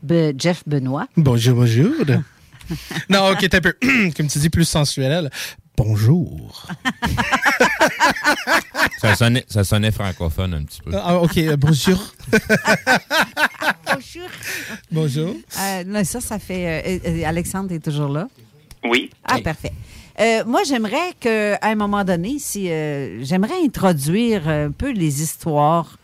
Be- 0.06 0.34
Jeff 0.38 0.64
Benoît. 0.68 1.08
Bonjour, 1.16 1.56
bonjour. 1.56 1.94
non, 3.10 3.32
ok, 3.32 3.40
t'es 3.50 3.56
un 3.58 3.62
peu, 3.62 3.74
comme 4.18 4.28
tu 4.28 4.40
dis, 4.40 4.50
plus 4.50 4.66
sensuel. 4.68 5.30
Bonjour. 5.78 6.68
Ça 9.00 9.16
sonnait, 9.16 9.46
ça 9.48 9.64
sonnait 9.64 9.92
francophone 9.92 10.54
un 10.56 10.64
petit 10.64 10.82
peu. 10.82 10.92
Ah, 10.96 11.18
ok, 11.20 11.38
euh, 11.38 11.56
bonjour. 11.56 12.02
Bonjour. 13.94 14.28
bonjour. 14.92 15.36
Euh, 15.60 15.84
non, 15.86 16.04
ça, 16.04 16.20
ça 16.20 16.40
fait. 16.40 16.84
euh, 16.86 17.00
euh, 17.08 17.24
Alexandre 17.26 17.72
est 17.74 17.80
toujours 17.84 18.10
là. 18.10 18.28
Oui. 18.84 19.10
Ah, 19.24 19.40
parfait. 19.40 19.72
Euh, 20.20 20.44
moi, 20.46 20.64
j'aimerais 20.64 21.14
qu'à 21.20 21.60
un 21.62 21.76
moment 21.76 22.04
donné, 22.04 22.38
si 22.40 22.72
euh, 22.72 23.24
j'aimerais 23.24 23.62
introduire 23.64 24.48
un 24.48 24.72
peu 24.72 24.92
les 24.92 25.22
histoires 25.22 25.98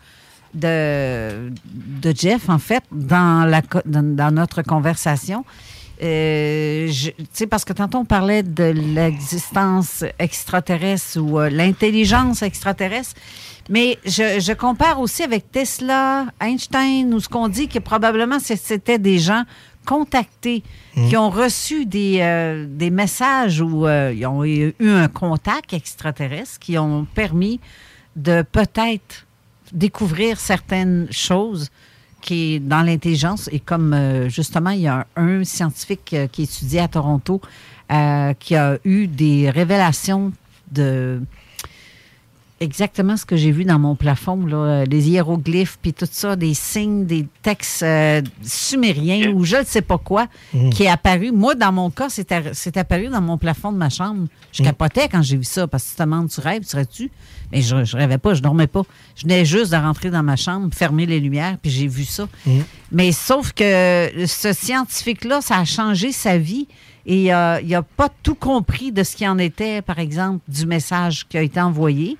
de, 0.54 1.50
de 1.74 2.14
Jeff, 2.16 2.48
en 2.48 2.58
fait, 2.58 2.84
dans, 2.92 3.44
la, 3.44 3.60
dans, 3.84 4.32
notre 4.32 4.62
conversation. 4.62 5.44
Euh, 6.02 6.88
tu 6.88 7.12
sais, 7.32 7.46
parce 7.48 7.64
que 7.64 7.72
tantôt, 7.72 7.98
on 7.98 8.04
parlait 8.04 8.44
de 8.44 8.64
l'existence 8.64 10.04
extraterrestre 10.20 11.18
ou 11.18 11.40
l'intelligence 11.40 12.42
extraterrestre. 12.42 13.14
Mais 13.68 13.98
je, 14.04 14.38
je 14.40 14.52
compare 14.52 15.00
aussi 15.00 15.22
avec 15.22 15.50
Tesla, 15.50 16.26
Einstein, 16.40 17.12
ou 17.14 17.20
ce 17.20 17.28
qu'on 17.28 17.48
dit 17.48 17.66
que 17.66 17.78
probablement 17.78 18.38
c'était 18.38 18.98
des 18.98 19.18
gens 19.18 19.44
contactés 19.84 20.62
qui 21.08 21.16
ont 21.16 21.30
reçu 21.30 21.86
des, 21.86 22.18
euh, 22.20 22.66
des 22.68 22.90
messages 22.90 23.60
ou 23.60 23.86
euh, 23.86 24.12
ils 24.14 24.26
ont 24.26 24.44
eu 24.44 24.74
un 24.80 25.08
contact 25.08 25.72
extraterrestre 25.72 26.58
qui 26.60 26.78
ont 26.78 27.06
permis 27.14 27.60
de 28.16 28.42
peut-être 28.42 29.26
découvrir 29.72 30.38
certaines 30.38 31.08
choses 31.10 31.70
qui 32.20 32.54
est 32.54 32.58
dans 32.60 32.82
l'intelligence. 32.82 33.48
Et 33.52 33.60
comme 33.60 33.92
euh, 33.92 34.28
justement, 34.28 34.70
il 34.70 34.82
y 34.82 34.86
a 34.86 35.06
un, 35.16 35.40
un 35.40 35.44
scientifique 35.44 36.14
euh, 36.14 36.26
qui 36.28 36.44
étudiait 36.44 36.80
à 36.80 36.88
Toronto 36.88 37.40
qui 38.40 38.56
a 38.56 38.78
eu 38.84 39.06
des 39.06 39.50
révélations 39.50 40.32
de 40.72 41.20
exactement 42.64 43.16
ce 43.16 43.24
que 43.24 43.36
j'ai 43.36 43.52
vu 43.52 43.64
dans 43.64 43.78
mon 43.78 43.94
plafond, 43.94 44.44
là, 44.46 44.56
euh, 44.56 44.84
les 44.86 45.08
hiéroglyphes, 45.10 45.78
puis 45.80 45.92
tout 45.92 46.08
ça, 46.10 46.34
des 46.36 46.54
signes, 46.54 47.06
des 47.06 47.26
textes 47.42 47.82
euh, 47.84 48.20
sumériens 48.42 49.30
ou 49.32 49.44
je 49.44 49.56
ne 49.56 49.64
sais 49.64 49.82
pas 49.82 49.98
quoi 49.98 50.26
Mhm. 50.52 50.70
qui 50.70 50.84
est 50.84 50.88
apparu. 50.88 51.30
Moi, 51.32 51.54
dans 51.54 51.70
mon 51.72 51.90
cas, 51.90 52.08
c'est 52.08 52.32
ar- 52.32 52.42
c'est 52.54 52.76
apparu 52.76 53.08
dans 53.08 53.20
mon 53.20 53.38
plafond 53.38 53.70
de 53.72 53.76
ma 53.76 53.90
chambre. 53.90 54.26
Je 54.52 54.62
Mhm. 54.62 54.68
capotais 54.68 55.08
quand 55.08 55.22
j'ai 55.22 55.36
vu 55.36 55.44
ça, 55.44 55.66
parce 55.66 55.84
que 55.84 55.90
tu 55.90 55.96
te 55.96 56.02
demandes, 56.02 56.28
tu 56.28 56.40
rêves, 56.40 56.62
tu 56.62 56.68
serais-tu? 56.68 57.10
Mais 57.52 57.60
je, 57.62 57.84
je 57.84 57.96
rêvais 57.96 58.18
pas, 58.18 58.34
je 58.34 58.40
dormais 58.42 58.66
pas. 58.66 58.82
Je 59.14 59.22
venais 59.22 59.44
juste 59.44 59.70
de 59.70 59.76
rentrer 59.76 60.10
dans 60.10 60.22
ma 60.22 60.36
chambre, 60.36 60.74
fermer 60.74 61.06
les 61.06 61.20
lumières, 61.20 61.56
puis 61.60 61.70
j'ai 61.70 61.86
vu 61.86 62.04
ça. 62.04 62.26
Mhm. 62.46 62.64
Mais 62.90 63.12
sauf 63.12 63.52
que 63.52 64.10
ce 64.26 64.52
scientifique-là, 64.52 65.40
ça 65.40 65.58
a 65.58 65.64
changé 65.64 66.10
sa 66.12 66.38
vie 66.38 66.66
et 67.06 67.34
euh, 67.34 67.60
il 67.62 67.68
n'a 67.68 67.82
pas 67.82 68.08
tout 68.22 68.34
compris 68.34 68.90
de 68.92 69.02
ce 69.02 69.14
qui 69.14 69.28
en 69.28 69.38
était, 69.38 69.82
par 69.82 69.98
exemple, 69.98 70.40
du 70.48 70.64
message 70.66 71.26
qui 71.28 71.36
a 71.36 71.42
été 71.42 71.60
envoyé. 71.60 72.16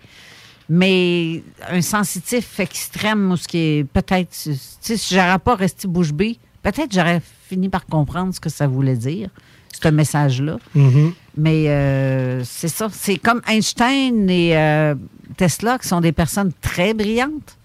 Mais 0.68 1.42
un 1.68 1.82
sensitif 1.82 2.58
extrême, 2.58 3.32
ou 3.32 3.36
ce 3.36 3.46
qui 3.46 3.58
est 3.58 3.84
peut-être, 3.84 4.30
tu 4.30 4.54
sais, 4.80 4.96
si 4.96 5.14
j'aurais 5.14 5.38
pas 5.38 5.54
resté 5.56 5.86
bouche 5.86 6.12
bée, 6.12 6.38
peut-être 6.62 6.92
j'aurais 6.92 7.20
fini 7.48 7.68
par 7.68 7.84
comprendre 7.86 8.34
ce 8.34 8.40
que 8.40 8.48
ça 8.48 8.66
voulait 8.66 8.96
dire, 8.96 9.28
ce 9.72 9.88
message-là. 9.88 10.58
Mhm. 10.74 11.12
Mais 11.36 11.68
euh, 11.68 12.42
c'est 12.44 12.68
ça. 12.68 12.88
C'est 12.90 13.18
comme 13.18 13.42
Einstein 13.46 14.30
et 14.30 14.56
euh, 14.56 14.94
Tesla, 15.36 15.78
qui 15.78 15.88
sont 15.88 16.00
des 16.00 16.12
personnes 16.12 16.52
très 16.60 16.94
brillantes. 16.94 17.58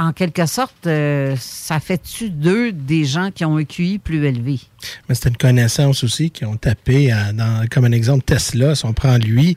En 0.00 0.12
quelque 0.12 0.46
sorte, 0.46 0.86
euh, 0.86 1.34
ça 1.40 1.80
fait-tu 1.80 2.30
d'eux 2.30 2.70
des 2.70 3.04
gens 3.04 3.32
qui 3.32 3.44
ont 3.44 3.56
un 3.56 3.64
QI 3.64 3.98
plus 3.98 4.24
élevé? 4.24 4.60
Mais 5.08 5.16
c'était 5.16 5.30
une 5.30 5.36
connaissance 5.36 6.04
aussi 6.04 6.30
qui 6.30 6.44
ont 6.44 6.56
tapé 6.56 7.10
à- 7.10 7.32
dans, 7.32 7.66
comme 7.68 7.84
un 7.84 7.90
exemple 7.90 8.22
Tesla, 8.24 8.76
si 8.76 8.84
on 8.84 8.92
prend 8.92 9.16
lui, 9.18 9.56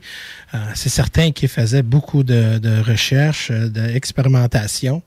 euh, 0.52 0.58
c'est 0.74 0.88
certain 0.88 1.30
qu'il 1.30 1.48
faisait 1.48 1.82
beaucoup 1.84 2.24
de, 2.24 2.80
recherches, 2.82 3.52
euh, 3.52 3.68
d'expérimentation. 3.68 5.02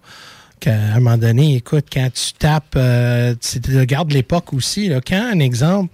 Qu'à 0.61 0.73
un 0.73 0.99
moment 1.01 1.17
donné, 1.17 1.57
écoute, 1.57 1.87
quand 1.91 2.09
tu 2.13 2.31
tapes, 2.39 2.75
euh, 2.77 3.35
tu 3.41 3.59
regardes 3.77 4.13
l'époque 4.13 4.53
aussi, 4.53 4.87
là, 4.87 5.01
quand 5.05 5.21
un 5.33 5.39
exemple, 5.39 5.93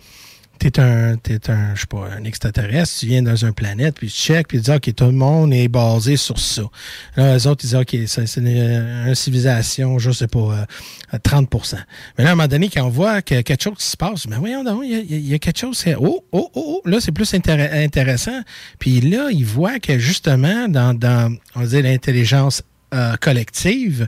t'es 0.61 0.79
un, 0.79 1.15
t'es 1.15 1.49
un, 1.49 1.73
je 1.73 1.81
sais 1.81 1.87
pas, 1.87 2.07
un 2.15 2.23
extraterrestre, 2.23 2.99
tu 2.99 3.07
viens 3.07 3.23
dans 3.23 3.35
une 3.35 3.53
planète, 3.53 3.95
puis 3.95 4.09
tu 4.09 4.13
check, 4.13 4.47
puis 4.47 4.59
tu 4.59 4.65
dis, 4.65 4.71
OK, 4.71 4.93
tout 4.93 5.05
le 5.05 5.11
monde 5.11 5.51
est 5.53 5.67
basé 5.67 6.17
sur 6.17 6.37
ça. 6.37 6.61
Là, 7.15 7.33
les 7.33 7.47
autres, 7.47 7.65
ils 7.65 7.69
disent, 7.69 7.75
OK, 7.75 7.97
c'est 8.05 8.37
une, 8.37 9.15
civilisation, 9.15 9.97
je 9.97 10.11
sais 10.11 10.27
pas, 10.27 10.39
euh, 10.39 10.65
à 11.09 11.17
30 11.17 11.49
Mais 12.17 12.23
là, 12.23 12.29
à 12.29 12.33
un 12.33 12.35
moment 12.35 12.47
donné, 12.47 12.69
quand 12.69 12.85
on 12.85 12.89
voit 12.89 13.23
que 13.23 13.41
quelque 13.41 13.63
chose 13.63 13.77
qui 13.79 13.85
se 13.85 13.97
passe, 13.97 14.27
mais 14.27 14.35
voyons 14.35 14.63
il 14.83 14.91
y 14.91 14.95
a, 14.95 15.17
y 15.31 15.33
a 15.33 15.39
quelque 15.39 15.57
chose, 15.57 15.77
c'est, 15.77 15.95
oh, 15.95 16.23
oh, 16.31 16.51
oh, 16.53 16.53
oh, 16.55 16.81
là, 16.85 16.99
c'est 17.01 17.11
plus 17.11 17.33
intér- 17.33 17.83
intéressant. 17.83 18.41
Puis 18.77 19.01
là, 19.01 19.29
ils 19.31 19.45
voient 19.45 19.79
que 19.79 19.97
justement, 19.97 20.67
dans, 20.67 20.93
dans 20.93 21.35
on 21.55 21.61
va 21.61 21.65
dire, 21.65 21.83
l'intelligence 21.83 22.61
euh, 22.93 23.15
collective, 23.17 24.07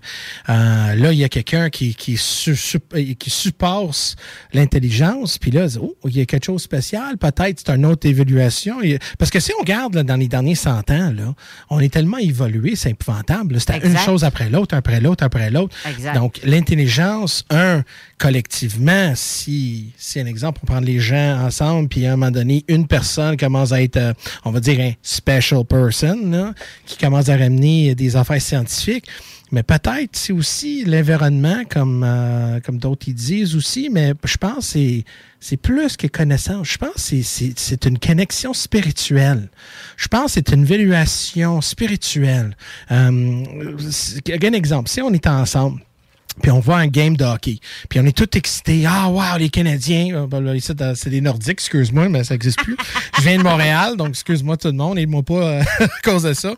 euh, 0.49 0.95
là, 0.95 1.11
il 1.13 1.19
y 1.19 1.23
a 1.23 1.29
quelqu'un 1.29 1.69
qui, 1.69 1.95
qui, 1.95 2.17
su- 2.17 2.55
su- 2.55 2.79
qui 3.17 3.29
supporte 3.29 4.15
l'intelligence, 4.53 5.37
puis 5.37 5.51
là, 5.51 5.67
oh, 5.79 5.95
il 6.05 6.17
y 6.17 6.21
a 6.21 6.25
quelque 6.25 6.45
chose 6.45 6.57
de 6.61 6.61
spécial, 6.63 7.17
peut-être 7.17 7.61
c'est 7.65 7.73
une 7.73 7.85
autre 7.85 8.07
évaluation. 8.07 8.77
Parce 9.17 9.31
que 9.31 9.39
si 9.39 9.51
on 9.57 9.61
regarde 9.61 9.95
là, 9.95 10.03
dans 10.03 10.15
les 10.15 10.27
derniers 10.27 10.55
100 10.55 10.89
ans, 10.91 11.13
là, 11.15 11.33
on 11.69 11.79
est 11.79 11.91
tellement 11.93 12.17
évolué, 12.17 12.75
c'est 12.75 12.91
épouvantable. 12.91 13.59
C'était 13.59 13.85
une 13.87 13.97
chose 13.97 14.23
après 14.23 14.49
l'autre, 14.49 14.75
après 14.75 14.99
l'autre, 14.99 15.23
après 15.23 15.49
l'autre. 15.49 15.75
Exact. 15.89 16.15
Donc, 16.15 16.39
l'intelligence, 16.43 17.45
un, 17.49 17.83
collectivement, 18.17 19.13
si, 19.15 19.91
si 19.97 20.19
un 20.19 20.25
exemple, 20.25 20.59
on 20.63 20.65
prend 20.65 20.79
les 20.79 20.99
gens 20.99 21.45
ensemble, 21.45 21.87
puis 21.89 22.05
à 22.05 22.13
un 22.13 22.15
moment 22.15 22.31
donné, 22.31 22.63
une 22.67 22.87
personne 22.87 23.37
commence 23.37 23.71
à 23.71 23.81
être, 23.81 23.97
euh, 23.97 24.13
on 24.45 24.51
va 24.51 24.59
dire, 24.59 24.79
un 24.79 24.91
special 25.01 25.63
person, 25.65 26.29
là, 26.31 26.53
qui 26.85 26.97
commence 26.97 27.29
à 27.29 27.37
ramener 27.37 27.95
des 27.95 28.15
affaires 28.15 28.41
scientifiques, 28.41 28.72
mais 29.51 29.61
peut-être 29.61 30.15
c'est 30.15 30.33
aussi 30.33 30.83
l'environnement, 30.83 31.63
comme, 31.69 32.03
euh, 32.03 32.59
comme 32.59 32.79
d'autres 32.79 33.11
disent 33.11 33.55
aussi, 33.55 33.89
mais 33.91 34.13
je 34.23 34.37
pense 34.37 34.73
que 34.73 35.01
c'est, 35.39 35.57
plus 35.57 35.95
que 35.95 36.07
connaissance. 36.07 36.67
Je 36.67 36.77
pense 36.77 37.09
que 37.11 37.21
c'est, 37.21 37.85
une 37.85 37.99
connexion 37.99 38.53
spirituelle. 38.53 39.49
Je 39.95 40.07
pense 40.07 40.25
que 40.25 40.31
c'est 40.31 40.53
une 40.53 40.63
évaluation 40.63 41.61
spirituelle. 41.61 42.57
Euh, 42.91 43.43
un 44.27 44.53
exemple, 44.53 44.89
si 44.89 45.01
on 45.01 45.13
est 45.13 45.27
ensemble, 45.27 45.81
puis 46.41 46.51
on 46.51 46.59
voit 46.59 46.77
un 46.77 46.87
game 46.87 47.15
de 47.15 47.23
hockey. 47.23 47.59
Puis 47.89 47.99
on 47.99 48.05
est 48.05 48.15
tout 48.17 48.37
excités. 48.37 48.83
Ah, 48.87 49.07
wow, 49.09 49.37
les 49.37 49.49
Canadiens. 49.49 50.15
Euh, 50.15 50.27
ben 50.27 50.57
c'est 50.95 51.09
des 51.09 51.21
Nordiques, 51.21 51.51
excuse-moi, 51.53 52.09
mais 52.09 52.23
ça 52.23 52.33
n'existe 52.33 52.59
plus. 52.61 52.75
Je 53.17 53.21
viens 53.21 53.37
de 53.37 53.43
Montréal, 53.43 53.95
donc 53.97 54.09
excuse-moi 54.09 54.57
tout 54.57 54.67
le 54.69 54.73
monde. 54.73 54.97
Aide-moi 54.97 55.23
pas 55.23 55.33
euh, 55.33 55.63
à 55.79 55.87
cause 56.03 56.23
de 56.23 56.33
ça. 56.33 56.53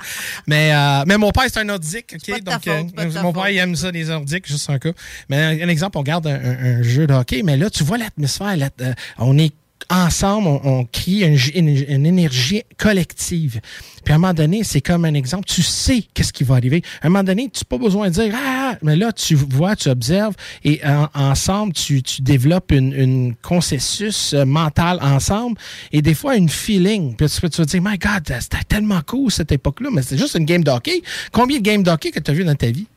Mais, 0.48 0.72
euh, 0.74 1.04
mais 1.08 1.18
mon 1.18 1.32
père, 1.32 1.44
c'est 1.48 1.60
un 1.60 1.66
Nordique. 1.66 2.16
OK? 2.16 2.30
pas 2.32 2.40
de 2.40 2.44
ta 2.46 2.52
Donc, 2.54 2.64
faute, 2.64 3.16
euh, 3.18 3.22
mon 3.22 3.34
père, 3.34 3.50
il 3.50 3.58
aime 3.58 3.76
ça, 3.76 3.92
les 3.92 4.06
Nordiques, 4.06 4.48
juste 4.48 4.70
un 4.70 4.80
cas. 4.80 4.92
Mais 5.30 5.38
un, 5.38 5.66
un 5.66 5.70
exemple, 5.70 5.98
on 5.98 6.02
regarde 6.02 6.28
un, 6.28 6.36
un- 6.36 6.80
un 6.80 6.84
jeu 6.84 7.08
de 7.08 7.14
hockey, 7.14 7.42
mais 7.44 7.58
là, 7.58 7.70
tu 7.70 7.84
vois 7.84 7.98
l'atmosphère. 7.98 8.56
euh, 8.82 8.94
on 9.18 9.38
est 9.38 9.54
ensemble, 9.90 10.48
on, 10.48 10.62
on 10.64 10.86
crée 10.86 11.22
une, 11.24 11.38
une- 11.56 12.06
énergie 12.06 12.64
collective. 12.78 13.60
Puis 14.04 14.12
à 14.12 14.16
un 14.16 14.20
moment 14.20 14.34
donné, 14.34 14.64
c'est 14.64 14.82
comme 14.82 15.06
un 15.06 15.14
exemple, 15.14 15.46
tu 15.46 15.62
sais 15.64 16.04
qu'est-ce 16.14 16.32
qui 16.34 16.44
va 16.44 16.56
arriver. 16.56 16.82
À 17.02 17.08
un 17.08 17.10
moment 17.10 17.24
donné, 17.24 17.50
tu 17.52 17.62
n'as 17.64 17.78
pas 17.78 17.84
besoin 17.84 18.10
de 18.10 18.14
dire 18.14 18.34
Ah, 18.36 18.78
mais 18.82 18.96
là, 18.96 19.12
tu 19.12 19.36
vois, 19.36 19.76
tu 19.76 19.90
observes 19.90 20.36
et 20.64 20.80
en- 20.86 21.10
ensemble, 21.14 21.74
tu, 21.74 22.04
tu 22.04 22.22
développes 22.22 22.72
une, 22.72 22.94
une 22.94 23.36
consensus 23.42 24.34
euh, 24.34 24.46
mental 24.46 25.00
ensemble 25.02 25.58
et 25.92 26.02
des 26.02 26.14
fois, 26.14 26.36
une 26.36 26.50
feeling. 26.50 27.16
Puis 27.16 27.28
tu, 27.30 27.50
tu 27.50 27.58
vas 27.62 27.66
dire 27.66 27.82
My 27.84 27.98
God, 27.98 28.24
c'était 28.40 28.64
tellement 28.68 29.02
cool 29.06 29.32
cette 29.32 29.52
époque-là, 29.52 29.90
mais 29.92 30.02
c'est 30.02 30.18
juste 30.18 30.36
une 30.36 30.46
game 30.46 30.64
de 30.64 30.72
hockey. 30.72 31.02
Combien 31.32 31.58
de 31.58 31.64
games 31.64 31.84
de 31.84 31.90
hockey 31.92 32.12
que 32.12 32.20
tu 32.20 32.32
as 32.32 32.34
vu 32.34 32.44
dans 32.44 32.56
ta 32.56 32.68
vie? 32.68 32.88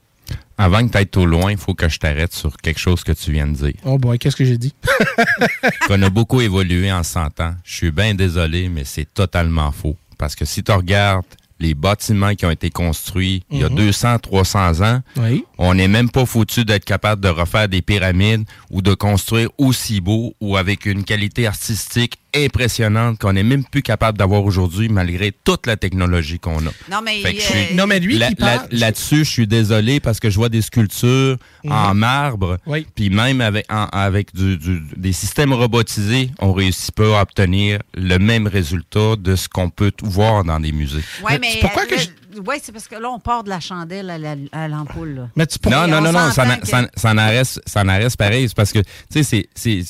Avant 0.61 0.85
que 0.87 0.91
tu 0.93 0.99
ailles 0.99 1.07
trop 1.07 1.25
loin, 1.27 1.53
il 1.53 1.57
faut 1.57 1.75
que 1.75 1.89
je 1.89 1.99
t'arrête 1.99 2.35
sur 2.35 2.57
quelque 2.57 2.81
chose 2.81 3.05
que 3.05 3.13
tu 3.13 3.31
viens 3.33 3.47
de 3.47 3.55
dire. 3.55 3.75
Oh 3.85 3.97
boy, 3.99 4.19
qu'est-ce 4.19 4.35
que 4.37 4.45
j'ai 4.45 4.59
dit? 4.59 4.75
qu'on 5.87 6.03
a 6.03 6.11
beaucoup 6.11 6.41
évolué 6.41 6.91
en 6.93 7.03
100 7.03 7.41
ans. 7.41 7.55
Je 7.65 7.75
suis 7.77 7.91
bien 7.91 8.15
désolé, 8.15 8.69
mais 8.69 8.85
c'est 8.85 9.13
totalement 9.13 9.71
faux. 9.73 9.97
Parce 10.19 10.35
que 10.35 10.45
si 10.45 10.63
tu 10.65 10.73
regardes 10.73 11.25
les 11.61 11.75
bâtiments 11.75 12.35
qui 12.37 12.47
ont 12.47 12.51
été 12.53 12.71
construits 12.71 13.43
il 13.51 13.59
y 13.61 13.65
a 13.65 13.69
Mhm. 13.69 13.75
200, 13.77 14.19
300 14.21 14.81
ans, 14.81 15.01
Oui. 15.17 15.45
on 15.59 15.75
n'est 15.75 15.89
même 15.89 16.09
pas 16.11 16.25
foutu 16.27 16.65
d'être 16.65 16.85
capable 16.85 17.21
de 17.23 17.29
refaire 17.29 17.69
des 17.69 17.83
pyramides 17.83 18.45
ou 18.71 18.81
de 18.81 18.95
construire 18.95 19.49
aussi 19.59 20.01
beau 20.01 20.35
ou 20.41 20.57
avec 20.57 20.87
une 20.87 21.03
qualité 21.05 21.47
artistique 21.49 22.19
impressionnante 22.35 23.19
qu'on 23.19 23.33
n'est 23.33 23.43
même 23.43 23.65
plus 23.65 23.83
capable 23.83 24.19
d'avoir 24.19 24.45
aujourd'hui 24.45 24.89
malgré 24.89 25.33
toute 25.45 25.67
la 25.67 25.77
technologie 25.77 26.39
qu'on 26.39 26.59
a. 26.67 26.71
Non, 26.91 27.01
mais, 27.05 27.23
euh, 27.25 27.31
suis- 27.41 27.75
Non, 27.75 27.87
mais 27.87 28.01
lui 28.01 28.19
là- 28.19 28.31
parle- 28.39 28.69
là- 28.71 28.89
Là-dessus, 28.89 29.25
je 29.25 29.31
suis 29.31 29.47
désolé 29.47 30.01
parce 30.01 30.21
que 30.21 30.31
je 30.31 30.37
vois 30.37 30.49
des 30.49 30.63
sculptures 30.63 31.37
Mhm. 31.65 31.73
en 31.73 31.95
marbre, 31.95 32.59
Oui. 32.67 32.87
puis 32.95 33.11
même 33.11 33.41
avec, 33.41 33.67
en- 33.73 33.87
avec 33.93 34.35
du- 34.35 34.57
du- 34.57 34.83
des 34.97 35.13
systèmes 35.13 35.53
robotisés, 35.53 36.31
on 36.39 36.53
réussit 36.53 36.93
pas 36.95 37.19
à 37.19 37.23
obtenir 37.23 37.81
le 37.95 38.19
même 38.19 38.47
résultat 38.47 39.17
de 39.17 39.37
ce 39.37 39.49
qu'on 39.49 39.71
peut 39.71 39.93
voir 40.03 40.45
dans 40.45 40.61
des 40.61 40.73
musées. 40.73 41.03
Ouais, 41.25 41.39
mais. 41.39 41.59
pourquoi 41.61 41.83
euh, 41.83 41.87
que 41.87 41.95
là, 41.95 42.03
je- 42.35 42.41
ouais, 42.41 42.61
c'est 42.63 42.73
parce 42.73 42.89
que 42.89 42.95
là, 42.97 43.09
on 43.11 43.19
part 43.21 43.45
de 43.45 43.49
la 43.49 43.61
chandelle 43.61 44.11
à 44.11 44.19
la- 44.19 44.37
à 44.53 44.69
l'ampoule. 44.69 45.15
là. 45.15 45.29
Mais 45.37 45.47
tu 45.47 45.59
Non, 45.69 45.87
non, 45.87 45.99
on 45.99 46.01
non, 46.03 46.13
non, 46.13 46.31
ça, 46.31 46.57
que- 46.57 46.67
ça, 46.67 46.89
ça 46.95 47.13
en 47.13 47.17
reste, 47.29 47.61
ça 47.67 47.83
en 47.83 47.87
reste 47.87 48.17
pareil. 48.17 48.49
C'est 48.49 48.57
parce 48.57 48.73
que, 48.73 48.81
tu 48.81 48.87
sais, 49.11 49.23
c'est, 49.23 49.49
c'est, 49.55 49.83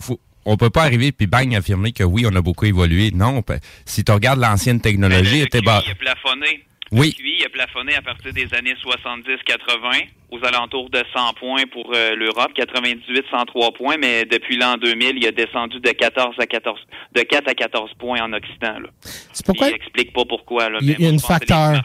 faut- 0.00 0.20
on 0.44 0.56
peut 0.56 0.70
pas 0.70 0.82
arriver 0.82 1.12
puis 1.12 1.26
bang 1.26 1.54
affirmer 1.54 1.92
que 1.92 2.04
oui, 2.04 2.24
on 2.30 2.34
a 2.34 2.42
beaucoup 2.42 2.66
évolué. 2.66 3.10
Non, 3.12 3.42
si 3.84 4.04
tu 4.04 4.12
regardes 4.12 4.40
l'ancienne 4.40 4.80
technologie, 4.80 5.40
le 5.40 5.46
était 5.46 5.60
bas. 5.60 5.78
a 5.78 5.94
plafonné. 5.94 6.64
Oui. 6.92 7.14
Le 7.18 7.24
QI 7.24 7.44
a 7.46 7.48
plafonné 7.48 7.94
à 7.94 8.02
partir 8.02 8.32
des 8.32 8.46
années 8.54 8.74
70-80 8.84 10.06
aux 10.30 10.44
alentours 10.44 10.90
de 10.90 11.02
100 11.14 11.32
points 11.34 11.64
pour 11.72 11.92
euh, 11.94 12.14
l'Europe, 12.14 12.52
98-103 12.56 13.74
points, 13.76 13.96
mais 13.98 14.24
depuis 14.24 14.56
l'an 14.56 14.76
2000, 14.76 15.16
il 15.16 15.26
a 15.26 15.32
descendu 15.32 15.80
de 15.80 15.90
14 15.90 16.36
à 16.38 16.46
14, 16.46 16.78
de 17.14 17.22
4 17.22 17.48
à 17.48 17.54
14 17.54 17.90
points 17.98 18.20
en 18.20 18.32
Occident. 18.32 18.78
Là. 18.80 18.88
C'est 19.00 19.44
pourquoi? 19.46 19.68
Il 19.70 19.74
explique 19.74 20.12
pas 20.12 20.24
pourquoi. 20.24 20.68
Là, 20.68 20.78
Il 20.82 21.00
y 21.00 21.06
a 21.06 21.10
une 21.10 21.20
facteur. 21.20 21.82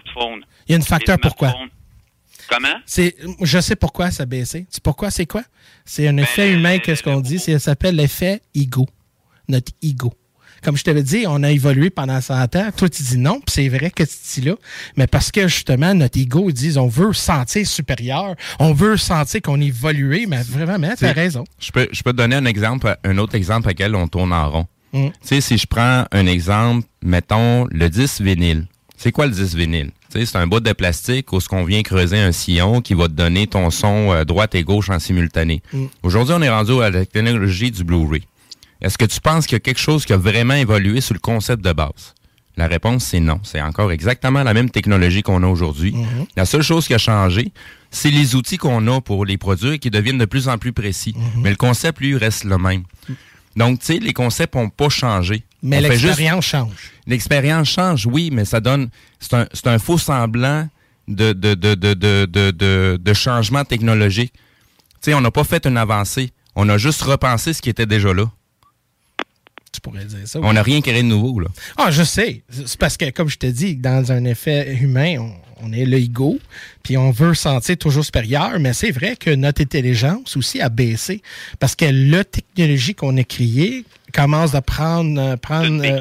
Il 0.67 0.71
y 0.71 0.73
a 0.73 0.77
une 0.77 0.83
facteur 0.83 1.17
pourquoi? 1.19 1.53
Comment? 2.49 2.75
C'est, 2.85 3.15
je 3.41 3.59
sais 3.59 3.75
pourquoi 3.75 4.11
ça 4.11 4.23
a 4.23 4.25
baissé. 4.25 4.61
Tu 4.61 4.67
sais 4.75 4.81
pourquoi 4.83 5.11
c'est 5.11 5.25
quoi? 5.25 5.43
C'est 5.85 6.07
un 6.07 6.17
effet 6.17 6.43
Ben, 6.47 6.51
le- 6.53 6.59
humain, 6.59 6.79
qu'est-ce 6.79 7.03
qu'on 7.03 7.19
dit? 7.21 7.39
C'est, 7.39 7.53
ça 7.53 7.59
s'appelle 7.59 7.95
l'effet 7.95 8.41
ego. 8.55 8.87
Notre 9.47 9.71
ego. 9.81 10.13
Comme 10.61 10.75
je 10.75 10.83
t'avais 10.83 11.03
dit, 11.03 11.23
on 11.25 11.41
a 11.43 11.51
évolué 11.51 11.89
pendant 11.89 12.19
100 12.19 12.55
ans. 12.57 12.69
Toi, 12.75 12.89
tu 12.89 13.01
dis 13.01 13.17
non, 13.17 13.35
puis 13.39 13.45
c'est 13.53 13.69
vrai 13.69 13.91
que 13.91 14.03
tu 14.03 14.09
dis 14.33 14.41
là. 14.41 14.55
Mais 14.97 15.07
parce 15.07 15.31
que 15.31 15.47
justement, 15.47 15.93
notre 15.93 16.19
ego, 16.19 16.49
ils 16.49 16.53
disent 16.53 16.77
on 16.77 16.87
veut 16.89 17.13
se 17.13 17.21
sentir 17.21 17.65
supérieur, 17.65 18.35
on 18.59 18.73
veut 18.73 18.97
sentir 18.97 19.41
qu'on 19.41 19.61
évolué, 19.61 20.25
mais 20.25 20.41
vraiment, 20.43 20.77
mais 20.77 20.89
t'as 20.89 20.95
C'est- 20.97 21.11
raison. 21.13 21.45
Je 21.59 21.71
peux, 21.71 21.87
je 21.91 22.03
peux 22.03 22.11
te 22.11 22.17
donner 22.17 22.35
un 22.35 22.43
exemple, 22.45 22.93
un 23.05 23.17
autre 23.19 23.35
exemple 23.35 23.69
à 23.69 23.73
quel 23.73 23.95
on 23.95 24.07
tourne 24.09 24.33
en 24.33 24.49
rond. 24.51 24.67
Mm. 24.91 25.07
Tu 25.07 25.13
sais, 25.21 25.39
si 25.41 25.57
je 25.57 25.65
prends 25.65 26.03
un 26.11 26.25
exemple, 26.25 26.85
mettons 27.03 27.65
le 27.71 27.89
10 27.89 28.19
vinyle. 28.21 28.65
C'est 29.01 29.13
quoi 29.13 29.27
le 29.27 29.31
10 29.31 29.55
vinyle? 29.55 29.91
C'est 30.09 30.35
un 30.35 30.45
bout 30.45 30.59
de 30.59 30.73
plastique 30.73 31.31
où 31.31 31.39
ce 31.39 31.47
qu'on 31.47 31.63
vient 31.63 31.81
creuser 31.83 32.19
un 32.19 32.33
sillon 32.33 32.81
qui 32.81 32.93
va 32.95 33.07
te 33.07 33.13
donner 33.13 33.47
ton 33.47 33.69
son 33.69 34.11
euh, 34.11 34.25
droite 34.25 34.55
et 34.55 34.63
gauche 34.63 34.89
en 34.89 34.99
simultané. 34.99 35.63
Mm. 35.71 35.85
Aujourd'hui, 36.03 36.35
on 36.37 36.41
est 36.41 36.49
rendu 36.49 36.73
à 36.81 36.89
la 36.89 37.05
technologie 37.05 37.71
du 37.71 37.85
Blu-ray. 37.85 38.23
Est-ce 38.81 38.97
que 38.97 39.05
tu 39.05 39.21
penses 39.21 39.45
qu'il 39.45 39.55
y 39.55 39.55
a 39.55 39.61
quelque 39.61 39.79
chose 39.79 40.05
qui 40.05 40.11
a 40.11 40.17
vraiment 40.17 40.55
évolué 40.55 40.99
sur 40.99 41.13
le 41.13 41.21
concept 41.21 41.63
de 41.63 41.71
base? 41.71 42.13
La 42.57 42.67
réponse, 42.67 43.05
c'est 43.05 43.21
non. 43.21 43.39
C'est 43.43 43.61
encore 43.61 43.93
exactement 43.93 44.43
la 44.43 44.53
même 44.53 44.69
technologie 44.69 45.21
qu'on 45.21 45.43
a 45.43 45.47
aujourd'hui. 45.47 45.93
Mhm. 45.93 46.25
La 46.35 46.43
seule 46.43 46.61
chose 46.61 46.85
qui 46.85 46.93
a 46.93 46.97
changé, 46.97 47.53
c'est 47.91 48.11
les 48.11 48.35
outils 48.35 48.57
qu'on 48.57 48.85
a 48.87 48.99
pour 48.99 49.23
les 49.23 49.37
produire 49.37 49.79
qui 49.79 49.89
deviennent 49.89 50.17
de 50.17 50.25
plus 50.25 50.49
en 50.49 50.57
plus 50.57 50.73
précis. 50.73 51.15
Mhm. 51.15 51.41
Mais 51.41 51.51
le 51.51 51.55
concept, 51.55 52.01
lui, 52.01 52.17
reste 52.17 52.43
le 52.43 52.57
même. 52.57 52.83
Donc, 53.55 53.79
tu 53.79 53.85
sais, 53.85 53.99
les 53.99 54.11
concepts 54.11 54.55
n'ont 54.55 54.69
pas 54.69 54.89
changé. 54.89 55.43
Mais 55.61 55.81
l'expérience 55.81 56.45
change. 56.45 56.91
L'expérience 57.07 57.69
change, 57.69 58.05
oui, 58.05 58.29
mais 58.31 58.45
ça 58.45 58.59
donne. 58.59 58.89
C'est 59.19 59.33
un, 59.33 59.47
un 59.65 59.79
faux 59.79 59.97
semblant 59.97 60.67
de, 61.07 61.33
de, 61.33 61.53
de, 61.53 61.73
de, 61.75 62.97
de, 62.97 63.13
changement 63.13 63.65
technologique. 63.65 64.33
Tu 64.33 65.11
sais, 65.11 65.13
on 65.13 65.21
n'a 65.21 65.31
pas 65.31 65.43
fait 65.43 65.65
une 65.65 65.77
avancée. 65.77 66.31
On 66.55 66.69
a 66.69 66.77
juste 66.77 67.01
repensé 67.01 67.53
ce 67.53 67.61
qui 67.61 67.69
était 67.69 67.85
déjà 67.85 68.13
là. 68.13 68.25
Tu 69.71 69.81
pourrais 69.81 70.05
dire 70.05 70.19
ça. 70.25 70.39
On 70.41 70.53
n'a 70.53 70.63
rien 70.63 70.81
créé 70.81 71.01
de 71.01 71.07
nouveau, 71.07 71.39
là. 71.39 71.47
Ah, 71.77 71.91
je 71.91 72.03
sais. 72.03 72.43
C'est 72.49 72.77
parce 72.79 72.97
que, 72.97 73.09
comme 73.11 73.29
je 73.29 73.37
te 73.37 73.45
dis, 73.45 73.75
dans 73.75 74.11
un 74.11 74.25
effet 74.25 74.75
humain, 74.75 75.17
on, 75.19 75.33
on 75.61 75.71
est 75.73 75.85
l'ego, 75.85 76.39
puis 76.83 76.97
on 76.97 77.11
veut 77.11 77.33
se 77.33 77.43
sentir 77.43 77.77
toujours 77.77 78.05
supérieur, 78.05 78.59
mais 78.59 78.73
c'est 78.73 78.91
vrai 78.91 79.15
que 79.15 79.29
notre 79.29 79.61
intelligence 79.61 80.37
aussi 80.37 80.61
a 80.61 80.69
baissé. 80.69 81.21
Parce 81.59 81.75
que 81.75 81.85
la 81.85 82.23
technologie 82.23 82.95
qu'on 82.95 83.15
a 83.17 83.23
créée 83.23 83.85
commence 84.13 84.55
à 84.55 84.61
prendre. 84.61 85.19
euh, 85.19 85.37
prendre 85.37 85.83
euh, 85.83 85.99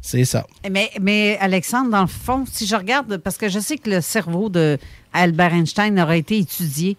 c'est 0.00 0.24
ça. 0.24 0.46
Mais, 0.70 0.90
mais 1.00 1.36
Alexandre, 1.40 1.90
dans 1.90 2.02
le 2.02 2.06
fond, 2.06 2.44
si 2.46 2.66
je 2.66 2.76
regarde, 2.76 3.16
parce 3.18 3.36
que 3.36 3.48
je 3.48 3.58
sais 3.58 3.76
que 3.76 3.90
le 3.90 4.00
cerveau 4.00 4.48
de 4.48 4.78
Albert 5.12 5.52
Einstein 5.52 5.98
aurait 5.98 6.20
été 6.20 6.38
étudié, 6.38 6.96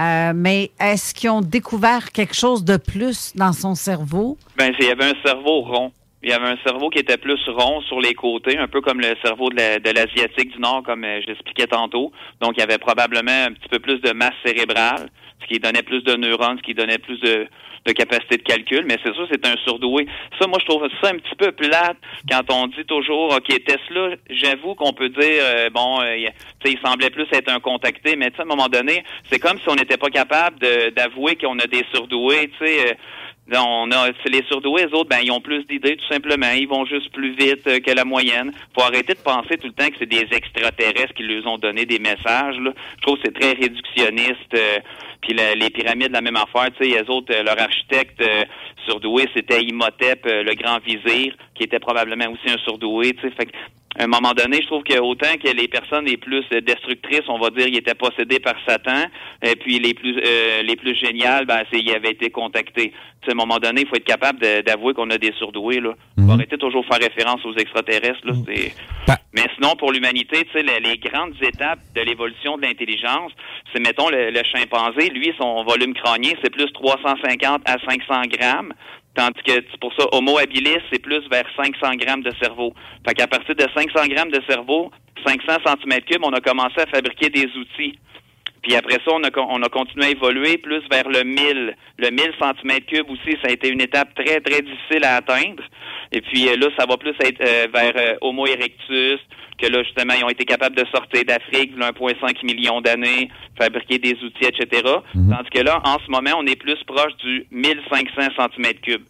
euh, 0.00 0.32
mais 0.34 0.70
est-ce 0.80 1.14
qu'ils 1.14 1.30
ont 1.30 1.40
découvert 1.40 2.10
quelque 2.12 2.34
chose 2.34 2.64
de 2.64 2.76
plus 2.76 3.32
dans 3.34 3.52
son 3.52 3.74
cerveau? 3.74 4.38
Ben, 4.56 4.72
il 4.78 4.86
y 4.86 4.90
avait 4.90 5.04
un 5.04 5.22
cerveau 5.24 5.60
rond. 5.62 5.92
Il 6.22 6.30
y 6.30 6.32
avait 6.32 6.48
un 6.48 6.58
cerveau 6.66 6.90
qui 6.90 6.98
était 6.98 7.16
plus 7.16 7.38
rond 7.48 7.80
sur 7.82 8.00
les 8.00 8.14
côtés, 8.14 8.58
un 8.58 8.66
peu 8.66 8.80
comme 8.80 9.00
le 9.00 9.14
cerveau 9.24 9.50
de 9.50 9.56
la- 9.56 9.78
de 9.78 9.90
l'Asiatique 9.90 10.50
du 10.52 10.58
Nord, 10.58 10.82
comme 10.84 11.04
euh, 11.04 11.20
j'expliquais 11.26 11.68
tantôt. 11.68 12.10
Donc, 12.40 12.54
il 12.56 12.60
y 12.60 12.62
avait 12.62 12.78
probablement 12.78 13.44
un 13.46 13.52
petit 13.52 13.68
peu 13.68 13.78
plus 13.78 13.98
de 14.00 14.12
masse 14.12 14.34
cérébrale, 14.44 15.10
ce 15.40 15.46
qui 15.46 15.60
donnait 15.60 15.82
plus 15.84 16.02
de 16.02 16.16
neurones, 16.16 16.58
ce 16.58 16.62
qui 16.62 16.74
donnait 16.74 16.98
plus 16.98 17.20
de, 17.20 17.46
de 17.86 17.92
capacité 17.92 18.36
de 18.36 18.42
calcul. 18.42 18.84
Mais 18.88 18.96
c'est 19.04 19.14
sûr, 19.14 19.28
c'est 19.30 19.46
un 19.46 19.54
surdoué. 19.64 20.08
Ça, 20.40 20.48
moi, 20.48 20.58
je 20.60 20.66
trouve 20.66 20.88
ça 21.00 21.10
un 21.10 21.18
petit 21.18 21.36
peu 21.36 21.52
plate 21.52 21.96
quand 22.28 22.42
on 22.52 22.66
dit 22.66 22.84
toujours, 22.84 23.36
OK, 23.36 23.46
Tesla, 23.64 24.16
j'avoue 24.28 24.74
qu'on 24.74 24.92
peut 24.92 25.10
dire, 25.10 25.22
euh, 25.40 25.70
bon, 25.70 26.00
euh, 26.00 26.16
il- 26.16 26.32
semblait 26.84 27.10
plus 27.10 27.26
être 27.32 27.48
un 27.50 27.60
contacté, 27.60 28.14
mais 28.16 28.26
à 28.36 28.42
un 28.42 28.44
moment 28.44 28.68
donné, 28.68 29.02
c'est 29.30 29.38
comme 29.38 29.58
si 29.58 29.68
on 29.68 29.74
n'était 29.76 29.96
pas 29.96 30.10
capable 30.10 30.58
d'avouer 30.94 31.36
qu'on 31.36 31.58
a 31.60 31.66
des 31.66 31.84
surdoués, 31.94 32.50
tu 32.58 32.66
sais. 32.66 32.96
On 33.56 33.90
a, 33.90 34.10
les 34.26 34.42
surdoués, 34.44 34.86
les 34.86 34.92
autres, 34.92 35.08
ben, 35.08 35.20
ils 35.22 35.30
ont 35.30 35.40
plus 35.40 35.64
d'idées, 35.64 35.96
tout 35.96 36.12
simplement. 36.12 36.50
Ils 36.54 36.68
vont 36.68 36.84
juste 36.84 37.10
plus 37.12 37.34
vite 37.34 37.66
euh, 37.66 37.80
que 37.80 37.90
la 37.92 38.04
moyenne. 38.04 38.52
Faut 38.74 38.82
arrêter 38.82 39.14
de 39.14 39.20
penser 39.20 39.56
tout 39.56 39.68
le 39.68 39.72
temps 39.72 39.88
que 39.88 39.96
c'est 39.98 40.06
des 40.06 40.26
extraterrestres 40.30 41.14
qui 41.14 41.22
leur 41.22 41.46
ont 41.46 41.58
donné 41.58 41.86
des 41.86 41.98
messages, 41.98 42.58
là. 42.58 42.72
Je 42.96 43.02
trouve 43.02 43.16
que 43.16 43.22
c'est 43.24 43.40
très 43.40 43.52
réductionniste. 43.52 44.54
euh, 44.54 44.78
puis 45.20 45.34
les 45.34 45.70
pyramides, 45.70 46.12
la 46.12 46.20
même 46.20 46.36
affaire, 46.36 46.70
tu 46.78 46.84
sais, 46.84 47.02
les 47.02 47.10
autres, 47.10 47.34
euh, 47.34 47.42
leur 47.42 47.60
architecte 47.60 48.20
euh, 48.20 48.44
surdoué, 48.88 49.28
c'était 49.34 49.62
Imhotep, 49.62 50.24
euh, 50.26 50.42
le 50.42 50.54
grand 50.54 50.78
vizir, 50.84 51.34
qui 51.54 51.64
était 51.64 51.78
probablement 51.78 52.26
aussi 52.32 52.50
un 52.52 52.58
surdoué, 52.58 53.12
tu 53.14 53.22
sais. 53.22 53.34
Fait 53.34 53.46
que, 53.46 53.52
à 53.98 54.04
un 54.04 54.06
moment 54.06 54.32
donné, 54.32 54.60
je 54.62 54.66
trouve 54.66 54.82
que 54.84 54.98
autant 54.98 55.34
que 55.42 55.48
les 55.48 55.66
personnes 55.66 56.04
les 56.04 56.16
plus 56.16 56.44
euh, 56.52 56.60
destructrices, 56.60 57.28
on 57.28 57.38
va 57.38 57.50
dire, 57.50 57.66
ils 57.66 57.76
étaient 57.76 57.94
possédés 57.94 58.38
par 58.38 58.54
Satan, 58.66 59.06
et 59.42 59.56
puis 59.56 59.78
les 59.78 59.94
plus 59.94 60.16
euh, 60.24 60.62
les 60.62 60.76
plus 60.76 60.94
géniales, 60.94 61.46
ben, 61.46 61.62
c'est 61.70 61.80
ils 61.80 61.94
avaient 61.94 62.12
été 62.12 62.30
contactés. 62.30 62.92
À 63.26 63.32
un 63.32 63.34
moment 63.34 63.58
donné, 63.58 63.82
il 63.82 63.88
faut 63.88 63.96
être 63.96 64.04
capable 64.04 64.38
d'avouer 64.64 64.94
qu'on 64.94 65.10
a 65.10 65.18
des 65.18 65.32
surdoués. 65.32 65.80
Là. 65.80 65.94
Faut 66.18 66.30
arrêter 66.30 66.56
de 66.56 66.60
toujours 66.60 66.86
faire 66.86 66.98
référence 66.98 67.44
aux 67.44 67.54
extraterrestres. 67.54 68.24
Là, 68.24 68.32
c'est... 68.46 68.72
Mais 69.34 69.44
sinon, 69.54 69.76
pour 69.76 69.92
l'humanité, 69.92 70.44
tu 70.44 70.52
sais, 70.52 70.62
les, 70.62 70.80
les 70.80 70.96
grandes 70.96 71.34
étapes 71.42 71.80
de 71.94 72.00
l'évolution 72.00 72.56
de 72.56 72.62
l'intelligence, 72.62 73.32
c'est, 73.72 73.80
mettons, 73.80 74.08
le, 74.08 74.30
le 74.30 74.42
chimpanzé, 74.44 75.10
lui, 75.10 75.34
son 75.36 75.62
volume 75.64 75.92
crânien, 75.92 76.32
c'est 76.42 76.50
plus 76.50 76.72
350 76.72 77.62
à 77.66 77.76
500 77.86 78.22
grammes. 78.28 78.72
Tandis 79.18 79.42
que 79.42 79.76
pour 79.80 79.92
ça, 79.94 80.06
Homo 80.12 80.38
habilis, 80.38 80.78
c'est 80.92 81.02
plus 81.02 81.28
vers 81.28 81.44
500 81.56 81.96
grammes 81.96 82.22
de 82.22 82.32
cerveau. 82.40 82.72
Fait 83.04 83.14
qu'à 83.14 83.26
partir 83.26 83.52
de 83.56 83.66
500 83.74 84.06
grammes 84.14 84.30
de 84.30 84.40
cerveau, 84.48 84.92
500 85.26 85.58
cm 85.64 86.02
cubes, 86.02 86.22
on 86.22 86.32
a 86.32 86.40
commencé 86.40 86.80
à 86.80 86.86
fabriquer 86.86 87.28
des 87.28 87.46
outils. 87.56 87.98
Puis 88.62 88.76
après 88.76 88.98
ça, 89.04 89.10
on 89.12 89.24
a, 89.24 89.30
on 89.36 89.60
a 89.64 89.68
continué 89.68 90.06
à 90.06 90.10
évoluer 90.10 90.58
plus 90.58 90.82
vers 90.88 91.08
le 91.08 91.24
1000. 91.24 91.74
Le 91.98 92.10
1000 92.10 92.32
cm 92.40 92.80
cubes 92.82 93.10
aussi, 93.10 93.36
ça 93.42 93.48
a 93.48 93.50
été 93.50 93.70
une 93.70 93.80
étape 93.80 94.14
très, 94.14 94.38
très 94.38 94.62
difficile 94.62 95.02
à 95.02 95.16
atteindre. 95.16 95.64
Et 96.12 96.20
puis 96.20 96.48
euh, 96.48 96.56
là, 96.56 96.68
ça 96.78 96.86
va 96.86 96.96
plus 96.96 97.14
être 97.20 97.40
euh, 97.40 97.66
vers 97.72 97.92
euh, 97.96 98.16
Homo 98.20 98.46
erectus, 98.46 99.20
que 99.58 99.66
là, 99.66 99.82
justement, 99.82 100.14
ils 100.16 100.24
ont 100.24 100.28
été 100.28 100.44
capables 100.44 100.76
de 100.76 100.84
sortir 100.94 101.24
d'Afrique, 101.24 101.74
v'là 101.74 101.90
1,5 101.90 102.44
million 102.44 102.80
d'années, 102.80 103.28
fabriquer 103.58 103.98
des 103.98 104.14
outils, 104.22 104.46
etc. 104.46 104.82
Tandis 105.12 105.50
que 105.52 105.60
là, 105.60 105.80
en 105.84 105.98
ce 105.98 106.10
moment, 106.10 106.30
on 106.38 106.46
est 106.46 106.56
plus 106.56 106.82
proche 106.86 107.16
du 107.16 107.44
1500 107.50 108.22
cm 108.36 108.74
cubes. 108.80 109.02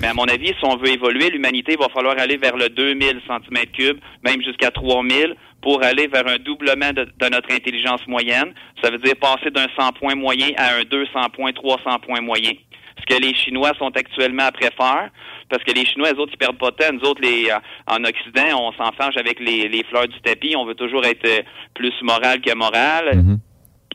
Mais 0.00 0.08
à 0.08 0.14
mon 0.14 0.24
avis, 0.24 0.48
si 0.48 0.64
on 0.64 0.76
veut 0.76 0.88
évoluer, 0.88 1.30
l'humanité 1.30 1.76
va 1.76 1.88
falloir 1.88 2.18
aller 2.18 2.36
vers 2.36 2.56
le 2.56 2.68
2000 2.68 3.20
cm3, 3.28 3.96
même 4.24 4.42
jusqu'à 4.42 4.70
3000, 4.70 5.34
pour 5.60 5.82
aller 5.82 6.08
vers 6.08 6.26
un 6.26 6.38
doublement 6.38 6.92
de, 6.92 7.04
de 7.04 7.28
notre 7.28 7.52
intelligence 7.52 8.06
moyenne. 8.06 8.52
Ça 8.82 8.90
veut 8.90 8.98
dire 8.98 9.14
passer 9.20 9.50
d'un 9.50 9.66
100 9.78 9.92
points 9.92 10.14
moyen 10.14 10.48
à 10.56 10.76
un 10.76 10.82
200 10.82 11.30
points, 11.32 11.52
300 11.52 12.00
points 12.00 12.20
moyen. 12.20 12.52
Ce 13.02 13.14
que 13.14 13.20
les 13.20 13.34
Chinois 13.34 13.72
sont 13.78 13.90
actuellement 13.96 14.44
après 14.44 14.70
faire, 14.76 15.10
parce 15.48 15.62
que 15.64 15.72
les 15.72 15.84
Chinois, 15.84 16.12
les 16.12 16.18
autres, 16.18 16.32
ils 16.32 16.38
perdent 16.38 16.58
pas 16.58 16.70
de. 16.70 16.92
Nous 16.94 17.08
autres, 17.08 17.20
les, 17.20 17.50
euh, 17.50 17.58
en 17.86 18.04
Occident, 18.04 18.58
on 18.58 18.72
s'enfarge 18.72 19.16
avec 19.16 19.40
les, 19.40 19.68
les 19.68 19.84
fleurs 19.84 20.08
du 20.08 20.20
tapis. 20.20 20.54
On 20.56 20.64
veut 20.64 20.74
toujours 20.74 21.04
être 21.04 21.26
euh, 21.26 21.42
plus 21.74 21.94
moral 22.02 22.40
que 22.40 22.54
moral 22.54 23.38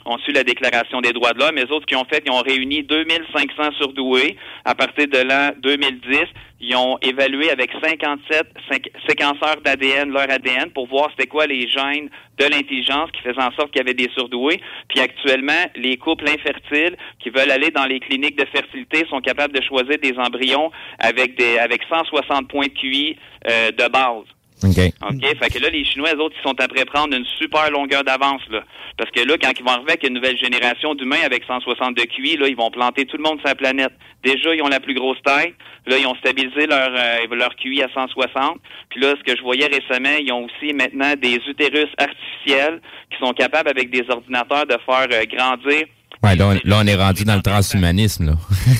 ont 0.07 0.17
su 0.19 0.31
la 0.31 0.43
Déclaration 0.43 1.01
des 1.01 1.11
droits 1.13 1.34
de 1.34 1.39
l'homme. 1.39 1.55
Les 1.55 1.69
autres 1.71 1.85
qui 1.85 1.95
ont 1.95 2.05
fait, 2.05 2.23
ils 2.25 2.31
ont 2.31 2.41
réuni 2.41 2.84
2500 2.84 3.71
surdoués. 3.77 4.35
À 4.65 4.73
partir 4.75 5.07
de 5.07 5.17
l'an 5.19 5.51
2010, 5.61 6.19
ils 6.59 6.75
ont 6.75 6.97
évalué 7.01 7.51
avec 7.51 7.69
57 7.84 8.47
cinq- 8.71 8.89
séquenceurs 9.07 9.57
d'ADN 9.63 10.11
leur 10.11 10.29
ADN 10.31 10.71
pour 10.71 10.88
voir 10.88 11.09
c'était 11.11 11.27
quoi 11.27 11.45
les 11.45 11.67
gènes 11.67 12.09
de 12.39 12.45
l'intelligence 12.45 13.11
qui 13.11 13.21
faisaient 13.21 13.41
en 13.41 13.51
sorte 13.51 13.71
qu'il 13.71 13.77
y 13.77 13.81
avait 13.81 13.93
des 13.93 14.09
surdoués. 14.15 14.59
Puis 14.89 14.99
actuellement, 14.99 15.65
les 15.75 15.97
couples 15.97 16.27
infertiles 16.29 16.95
qui 17.19 17.29
veulent 17.29 17.51
aller 17.51 17.69
dans 17.71 17.85
les 17.85 17.99
cliniques 17.99 18.38
de 18.38 18.45
fertilité 18.45 19.05
sont 19.09 19.19
capables 19.21 19.53
de 19.53 19.61
choisir 19.63 19.97
des 20.01 20.13
embryons 20.17 20.71
avec 20.99 21.38
des 21.38 21.57
avec 21.59 21.81
160 21.89 22.47
points 22.47 22.67
de 22.67 22.71
QI 22.79 23.17
euh, 23.49 23.71
de 23.71 23.88
base. 23.91 24.23
OK. 24.63 24.79
OK? 25.01 25.38
Fait 25.39 25.49
que 25.53 25.59
là, 25.59 25.69
les 25.69 25.85
Chinois, 25.85 26.15
eux 26.15 26.21
autres, 26.21 26.35
ils 26.39 26.47
sont 26.47 26.59
après 26.59 26.85
prendre 26.85 27.15
une 27.15 27.25
super 27.38 27.69
longueur 27.69 28.03
d'avance, 28.03 28.41
là. 28.49 28.63
Parce 28.97 29.11
que 29.11 29.21
là, 29.21 29.35
quand 29.39 29.51
ils 29.57 29.63
vont 29.63 29.71
arriver 29.71 29.91
avec 29.91 30.03
une 30.07 30.15
nouvelle 30.15 30.38
génération 30.38 30.95
d'humains 30.95 31.21
avec 31.23 31.43
160 31.45 31.95
de 31.95 32.03
QI, 32.03 32.38
là, 32.38 32.47
ils 32.47 32.55
vont 32.55 32.71
planter 32.71 33.05
tout 33.05 33.17
le 33.17 33.23
monde 33.23 33.39
sur 33.39 33.47
la 33.47 33.55
planète. 33.55 33.93
Déjà, 34.23 34.55
ils 34.55 34.61
ont 34.63 34.67
la 34.67 34.79
plus 34.79 34.95
grosse 34.95 35.21
taille. 35.23 35.53
Là, 35.85 35.97
ils 35.99 36.07
ont 36.07 36.15
stabilisé 36.15 36.65
leur, 36.65 36.89
euh, 36.89 37.35
leur 37.35 37.55
QI 37.55 37.84
à 37.84 37.89
160. 37.93 38.57
Puis 38.89 38.99
là, 38.99 39.13
ce 39.17 39.23
que 39.23 39.38
je 39.38 39.43
voyais 39.43 39.67
récemment, 39.67 40.17
ils 40.19 40.31
ont 40.31 40.45
aussi 40.45 40.73
maintenant 40.73 41.13
des 41.15 41.35
utérus 41.47 41.89
artificiels 41.97 42.81
qui 43.11 43.19
sont 43.19 43.34
capables, 43.34 43.69
avec 43.69 43.91
des 43.91 44.03
ordinateurs, 44.09 44.65
de 44.65 44.77
faire 44.85 45.07
euh, 45.11 45.23
grandir 45.31 45.85
Ouais, 46.23 46.35
là, 46.35 46.48
on, 46.48 46.53
là, 46.68 46.80
on 46.84 46.88
est 46.88 46.95
rendu 46.95 47.23
dans 47.26 47.35
le 47.35 47.41
transhumanisme, 47.41 48.26
là. 48.27 48.31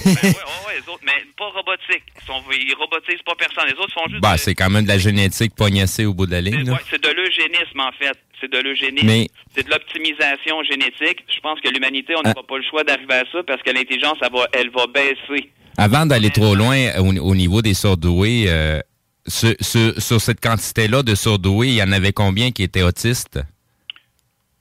ouais, 0.06 0.14
les 0.24 0.92
autres, 0.92 1.04
mais 1.06 1.14
pas 1.38 1.46
robotique. 1.56 2.04
Ils, 2.22 2.26
sont, 2.26 2.42
ils 2.52 2.74
robotisent 2.80 3.22
pas 3.26 3.36
personne. 3.38 3.66
Les 3.68 3.74
autres 3.80 3.94
font 3.94 4.10
juste 4.10 4.22
bah, 4.22 4.38
c'est 4.38 4.56
quand 4.56 4.70
même 4.70 4.84
de 4.84 4.88
la 4.90 4.98
génétique 4.98 5.54
pognassée 5.56 6.06
au 6.06 6.14
bout 6.14 6.26
de 6.26 6.32
la 6.32 6.42
ligne. 6.42 6.70
Ouais, 6.70 6.78
c'est 6.90 7.02
de 7.02 7.10
l'eugénisme, 7.10 7.80
en 7.80 7.92
fait. 8.00 8.18
C'est 8.42 8.52
de 8.52 8.58
l'eugénisme. 8.60 9.06
Mais- 9.08 9.28
C'est 9.56 9.64
de 9.66 9.70
l'optimisation 9.72 10.62
génétique. 10.64 11.24
Je 11.34 11.40
pense 11.42 11.60
que 11.62 11.70
l'humanité, 11.70 12.14
on 12.16 12.22
Ah. 12.24 12.30
n'aura 12.30 12.46
pas 12.46 12.58
le 12.58 12.64
choix 12.70 12.84
d'arriver 12.84 13.14
à 13.16 13.24
ça 13.32 13.40
parce 13.46 13.62
que 13.64 13.72
l'intelligence, 13.72 14.18
elle 14.22 14.32
va, 14.32 14.48
elle 14.54 14.70
va 14.70 14.86
baisser. 14.88 15.52
Avant 15.78 16.06
d'aller 16.06 16.30
trop 16.32 16.56
loin 16.56 16.78
au, 17.00 17.06
au 17.30 17.36
niveau 17.36 17.62
des 17.62 17.74
surdoués, 17.76 18.46
euh, 18.48 18.80
sur, 19.28 19.54
sur- 19.62 20.00
sur 20.02 20.20
cette 20.22 20.40
quantité-là 20.42 21.04
de 21.04 21.14
surdoués, 21.16 21.68
il 21.70 21.74
y 21.76 21.84
en 21.84 21.92
avait 21.92 22.14
combien 22.14 22.52
qui 22.52 22.64
étaient 22.64 22.82
autistes? 22.84 23.40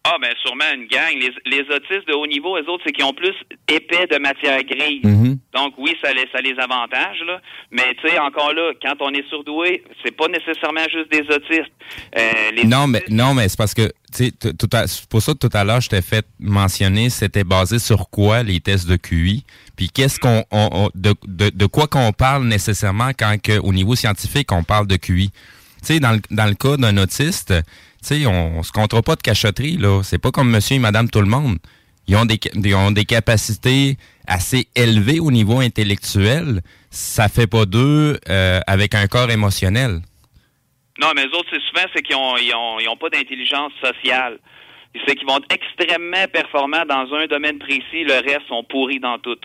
Ah, 0.08 0.16
ben 0.20 0.30
sûrement 0.42 0.64
une 0.74 0.86
gang. 0.86 1.12
Les, 1.14 1.30
les 1.46 1.62
autistes 1.74 2.06
de 2.08 2.14
haut 2.14 2.26
niveau, 2.26 2.56
eux 2.56 2.68
autres, 2.70 2.84
c'est 2.86 2.92
qu'ils 2.92 3.04
ont 3.04 3.12
plus 3.12 3.34
épais 3.68 4.06
de 4.06 4.18
matière 4.18 4.62
grise. 4.62 5.02
Mhm. 5.04 5.38
Donc 5.54 5.74
oui, 5.78 5.96
ça 6.02 6.12
les, 6.12 6.26
ça 6.32 6.40
les 6.40 6.54
avantage, 6.58 7.18
là. 7.26 7.40
Mais 7.72 7.94
tu 8.00 8.08
sais, 8.08 8.18
encore 8.18 8.52
là, 8.52 8.72
quand 8.80 8.94
on 9.00 9.10
est 9.14 9.26
surdoué, 9.28 9.82
c'est 10.04 10.14
pas 10.16 10.28
nécessairement 10.28 10.84
juste 10.92 11.10
des 11.10 11.22
autistes. 11.34 11.72
Euh, 12.16 12.50
les 12.54 12.64
Non, 12.64 12.86
mais 12.86 13.02
non, 13.08 13.34
mais 13.34 13.48
c'est 13.48 13.56
parce 13.58 13.74
que 13.74 13.88
tu 14.14 14.26
sais, 14.26 14.32
pour 15.10 15.22
ça 15.22 15.32
que 15.32 15.38
tout 15.38 15.50
à 15.56 15.64
l'heure 15.64 15.80
je 15.80 15.88
t'ai 15.88 16.02
fait 16.02 16.24
mentionner, 16.38 17.10
c'était 17.10 17.44
basé 17.44 17.78
sur 17.78 18.08
quoi 18.10 18.42
les 18.42 18.60
tests 18.60 18.88
de 18.88 18.96
QI, 18.96 19.44
puis 19.76 19.88
qu'est-ce 19.90 20.18
qu'on 20.20 20.44
on- 20.50 20.68
on- 20.72 20.90
de, 20.94 21.14
de, 21.26 21.50
de 21.50 21.66
quoi 21.66 21.86
qu'on 21.88 22.12
parle 22.12 22.44
nécessairement 22.44 23.10
quand 23.18 23.36
que, 23.42 23.58
au 23.58 23.72
niveau 23.72 23.94
scientifique 23.96 24.52
on 24.52 24.62
parle 24.62 24.86
de 24.86 24.96
QI. 24.96 25.30
Tu 25.30 25.94
sais, 25.94 26.00
dans 26.00 26.12
le, 26.12 26.20
dans 26.30 26.46
le 26.46 26.54
cas 26.54 26.76
d'un 26.76 26.96
autiste, 26.96 27.52
on, 28.26 28.62
se 28.62 28.72
comptera 28.72 29.02
pas 29.02 29.16
de 29.16 29.22
cachotterie 29.22 29.76
là. 29.76 30.02
C'est 30.02 30.18
pas 30.18 30.30
comme 30.30 30.50
Monsieur 30.50 30.76
et 30.76 30.78
Madame 30.78 31.10
tout 31.10 31.20
le 31.20 31.26
monde. 31.26 31.58
Ils 32.08 32.16
ont 32.16 32.24
des, 32.24 33.04
capacités 33.04 33.96
assez 34.26 34.68
élevées 34.76 35.18
au 35.18 35.30
niveau 35.32 35.58
intellectuel. 35.60 36.60
Ça 36.90 37.28
fait 37.28 37.48
pas 37.48 37.66
d'eux 37.66 38.18
euh, 38.28 38.60
avec 38.66 38.94
un 38.94 39.06
corps 39.08 39.30
émotionnel. 39.30 40.00
Non, 41.00 41.08
mais 41.14 41.26
eux 41.26 41.34
autres, 41.34 41.48
c'est 41.52 41.60
souvent, 41.62 41.86
qu'ils 41.92 42.16
ont, 42.54 42.78
ils 42.78 42.98
pas 42.98 43.10
d'intelligence 43.10 43.72
sociale. 43.82 44.38
C'est 45.06 45.14
qu'ils 45.16 45.26
vont 45.26 45.38
être 45.38 45.52
extrêmement 45.52 46.26
performants 46.32 46.86
dans 46.88 47.12
un 47.14 47.26
domaine 47.26 47.58
précis, 47.58 48.04
le 48.04 48.14
reste 48.14 48.46
sont 48.48 48.64
pourris 48.64 49.00
dans 49.00 49.18
tout. 49.18 49.38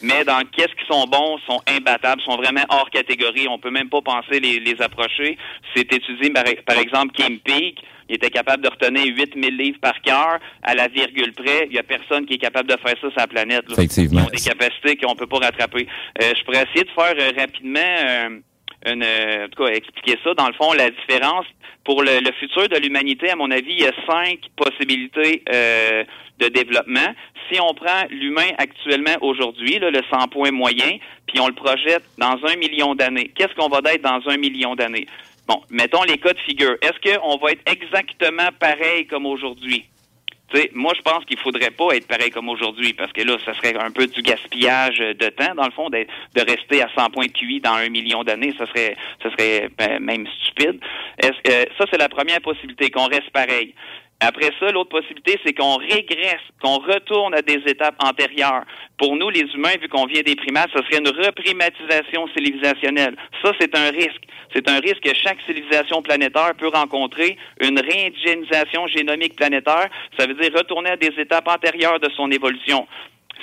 Mais 0.00 0.24
dans 0.24 0.42
qu'est-ce 0.52 0.74
qu'ils 0.74 0.86
sont 0.86 1.06
bons, 1.06 1.38
sont 1.46 1.60
imbattables, 1.66 2.22
sont 2.22 2.36
vraiment 2.36 2.62
hors 2.68 2.88
catégorie. 2.90 3.48
On 3.48 3.58
peut 3.58 3.70
même 3.70 3.88
pas 3.88 4.00
penser 4.00 4.38
les, 4.38 4.60
les 4.60 4.80
approcher. 4.80 5.36
C'est 5.74 5.92
étudié, 5.92 6.30
par, 6.30 6.44
par 6.66 6.78
exemple, 6.78 7.12
Kim 7.14 7.38
Peak. 7.40 7.82
Il 8.12 8.16
était 8.16 8.28
capable 8.28 8.62
de 8.62 8.68
retenir 8.68 9.06
8000 9.06 9.56
livres 9.56 9.78
par 9.80 9.98
cœur 10.02 10.38
à 10.62 10.74
la 10.74 10.86
virgule 10.88 11.32
près. 11.32 11.66
Il 11.70 11.74
y 11.74 11.78
a 11.78 11.82
personne 11.82 12.26
qui 12.26 12.34
est 12.34 12.38
capable 12.38 12.68
de 12.68 12.76
faire 12.76 12.94
ça 13.00 13.08
sur 13.08 13.16
la 13.16 13.26
planète. 13.26 13.66
là. 13.66 13.72
Effectivement. 13.72 14.20
Ils 14.20 14.26
ont 14.26 14.30
des 14.30 14.50
capacités 14.50 14.96
qu'on 14.96 15.14
peut 15.14 15.26
pas 15.26 15.38
rattraper. 15.38 15.88
Euh, 16.22 16.32
je 16.38 16.44
pourrais 16.44 16.64
essayer 16.64 16.84
de 16.84 16.90
faire 16.90 17.14
euh, 17.18 17.32
rapidement 17.40 17.80
euh, 17.80 18.28
une, 18.84 19.02
euh, 19.02 19.46
en 19.46 19.48
tout 19.48 19.64
cas, 19.64 19.70
expliquer 19.72 20.18
ça. 20.22 20.34
Dans 20.34 20.46
le 20.46 20.52
fond, 20.52 20.74
la 20.74 20.90
différence 20.90 21.46
pour 21.84 22.02
le, 22.02 22.20
le 22.20 22.32
futur 22.38 22.68
de 22.68 22.76
l'humanité, 22.76 23.30
à 23.30 23.36
mon 23.36 23.50
avis, 23.50 23.72
il 23.72 23.80
y 23.80 23.86
a 23.86 23.92
cinq 24.06 24.40
possibilités 24.56 25.42
euh, 25.50 26.04
de 26.38 26.48
développement. 26.48 27.14
Si 27.50 27.58
on 27.62 27.72
prend 27.72 28.04
l'humain 28.10 28.50
actuellement 28.58 29.16
aujourd'hui, 29.22 29.78
le 29.78 30.00
100 30.10 30.28
points 30.28 30.50
moyen, 30.50 30.98
puis 31.26 31.40
on 31.40 31.46
le 31.48 31.54
projette 31.54 32.04
dans 32.18 32.38
un 32.46 32.56
million 32.56 32.94
d'années, 32.94 33.30
qu'est-ce 33.34 33.54
qu'on 33.54 33.68
va 33.70 33.80
être 33.90 34.02
dans 34.02 34.20
un 34.30 34.36
million 34.36 34.74
d'années? 34.74 35.06
Bon, 35.46 35.60
mettons 35.70 36.02
les 36.04 36.18
cas 36.18 36.32
de 36.32 36.38
figure. 36.40 36.76
Est-ce 36.82 37.18
qu'on 37.18 37.36
va 37.38 37.52
être 37.52 37.62
exactement 37.66 38.48
pareil 38.58 39.06
comme 39.06 39.26
aujourd'hui? 39.26 39.86
Tu 40.52 40.60
sais, 40.60 40.70
moi, 40.74 40.92
je 40.94 41.00
pense 41.00 41.24
qu'il 41.24 41.38
faudrait 41.38 41.70
pas 41.70 41.96
être 41.96 42.06
pareil 42.06 42.30
comme 42.30 42.48
aujourd'hui, 42.50 42.92
parce 42.92 43.10
que 43.12 43.22
là, 43.22 43.38
ça 43.44 43.54
serait 43.54 43.74
un 43.74 43.90
peu 43.90 44.06
du 44.06 44.20
gaspillage 44.20 44.98
de 44.98 45.28
temps, 45.30 45.54
dans 45.54 45.64
le 45.64 45.70
fond, 45.70 45.88
de, 45.88 46.06
rester 46.36 46.82
à 46.82 46.90
100 46.94 47.10
points 47.10 47.26
de 47.26 47.32
QI 47.32 47.60
dans 47.60 47.72
un 47.72 47.88
million 47.88 48.22
d'années, 48.22 48.54
ça 48.58 48.66
serait, 48.66 48.96
ça 49.22 49.30
serait 49.30 49.70
ben, 49.78 49.98
même 50.00 50.26
stupide. 50.26 50.78
Est-ce 51.18 51.40
que 51.42 51.72
ça, 51.78 51.86
c'est 51.90 51.98
la 51.98 52.10
première 52.10 52.40
possibilité, 52.42 52.90
qu'on 52.90 53.06
reste 53.06 53.30
pareil. 53.30 53.74
Après 54.24 54.50
ça, 54.60 54.70
l'autre 54.70 54.90
possibilité, 54.90 55.38
c'est 55.44 55.52
qu'on 55.52 55.78
régresse, 55.78 56.44
qu'on 56.62 56.78
retourne 56.78 57.34
à 57.34 57.42
des 57.42 57.60
étapes 57.66 57.96
antérieures. 57.98 58.62
Pour 58.96 59.16
nous, 59.16 59.30
les 59.30 59.46
humains, 59.52 59.74
vu 59.80 59.88
qu'on 59.88 60.06
vient 60.06 60.22
des 60.22 60.36
primates, 60.36 60.70
ce 60.72 60.80
serait 60.84 60.98
une 60.98 61.08
reprimatisation 61.08 62.28
civilisationnelle. 62.28 63.16
Ça, 63.42 63.50
c'est 63.60 63.76
un 63.76 63.90
risque. 63.90 64.22
C'est 64.54 64.68
un 64.68 64.78
risque 64.78 65.00
que 65.00 65.14
chaque 65.14 65.40
civilisation 65.44 66.02
planétaire 66.02 66.52
peut 66.56 66.68
rencontrer, 66.68 67.36
une 67.60 67.80
réindigénisation 67.80 68.86
génomique 68.86 69.34
planétaire. 69.34 69.88
Ça 70.16 70.26
veut 70.26 70.34
dire 70.34 70.52
retourner 70.54 70.90
à 70.90 70.96
des 70.96 71.12
étapes 71.18 71.48
antérieures 71.48 71.98
de 71.98 72.08
son 72.10 72.30
évolution. 72.30 72.86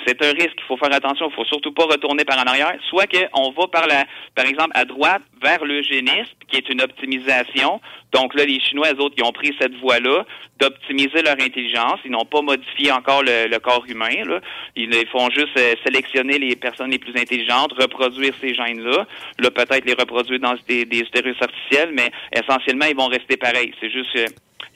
C'est 0.06 0.22
un 0.22 0.30
risque. 0.32 0.56
Il 0.58 0.64
faut 0.66 0.76
faire 0.76 0.92
attention. 0.92 1.28
Il 1.30 1.34
faut 1.34 1.44
surtout 1.44 1.72
pas 1.72 1.84
retourner 1.84 2.24
par 2.24 2.38
en 2.38 2.42
arrière. 2.42 2.74
Soit 2.88 3.06
qu'on 3.06 3.50
va 3.50 3.66
par 3.68 3.86
la, 3.86 4.04
par 4.34 4.46
exemple, 4.46 4.70
à 4.74 4.84
droite 4.84 5.22
vers 5.42 5.64
l'eugénisme, 5.64 6.32
qui 6.48 6.56
est 6.56 6.68
une 6.68 6.80
optimisation. 6.80 7.80
Donc 8.12 8.34
là, 8.34 8.44
les 8.44 8.60
Chinois, 8.60 8.92
eux 8.92 9.00
autres, 9.00 9.14
ils 9.18 9.24
ont 9.24 9.32
pris 9.32 9.54
cette 9.60 9.74
voie-là 9.76 10.24
d'optimiser 10.58 11.22
leur 11.22 11.34
intelligence. 11.40 12.00
Ils 12.04 12.10
n'ont 12.10 12.24
pas 12.24 12.42
modifié 12.42 12.92
encore 12.92 13.22
le, 13.22 13.48
le 13.48 13.58
corps 13.58 13.84
humain. 13.88 14.24
Là. 14.24 14.40
Ils, 14.76 14.90
font 15.08 15.30
juste 15.30 15.56
euh, 15.58 15.74
sélectionner 15.84 16.38
les 16.38 16.56
personnes 16.56 16.90
les 16.90 16.98
plus 16.98 17.16
intelligentes, 17.16 17.72
reproduire 17.72 18.34
ces 18.40 18.54
gènes-là. 18.54 19.06
Là, 19.38 19.50
peut-être 19.50 19.84
les 19.84 19.94
reproduire 19.94 20.40
dans 20.40 20.54
des, 20.68 20.84
des 20.84 21.00
utérus 21.00 21.36
artificiels, 21.40 21.90
mais 21.92 22.10
essentiellement, 22.32 22.86
ils 22.86 22.96
vont 22.96 23.08
rester 23.08 23.36
pareils. 23.36 23.72
C'est 23.80 23.90
juste 23.90 24.12
que 24.12 24.24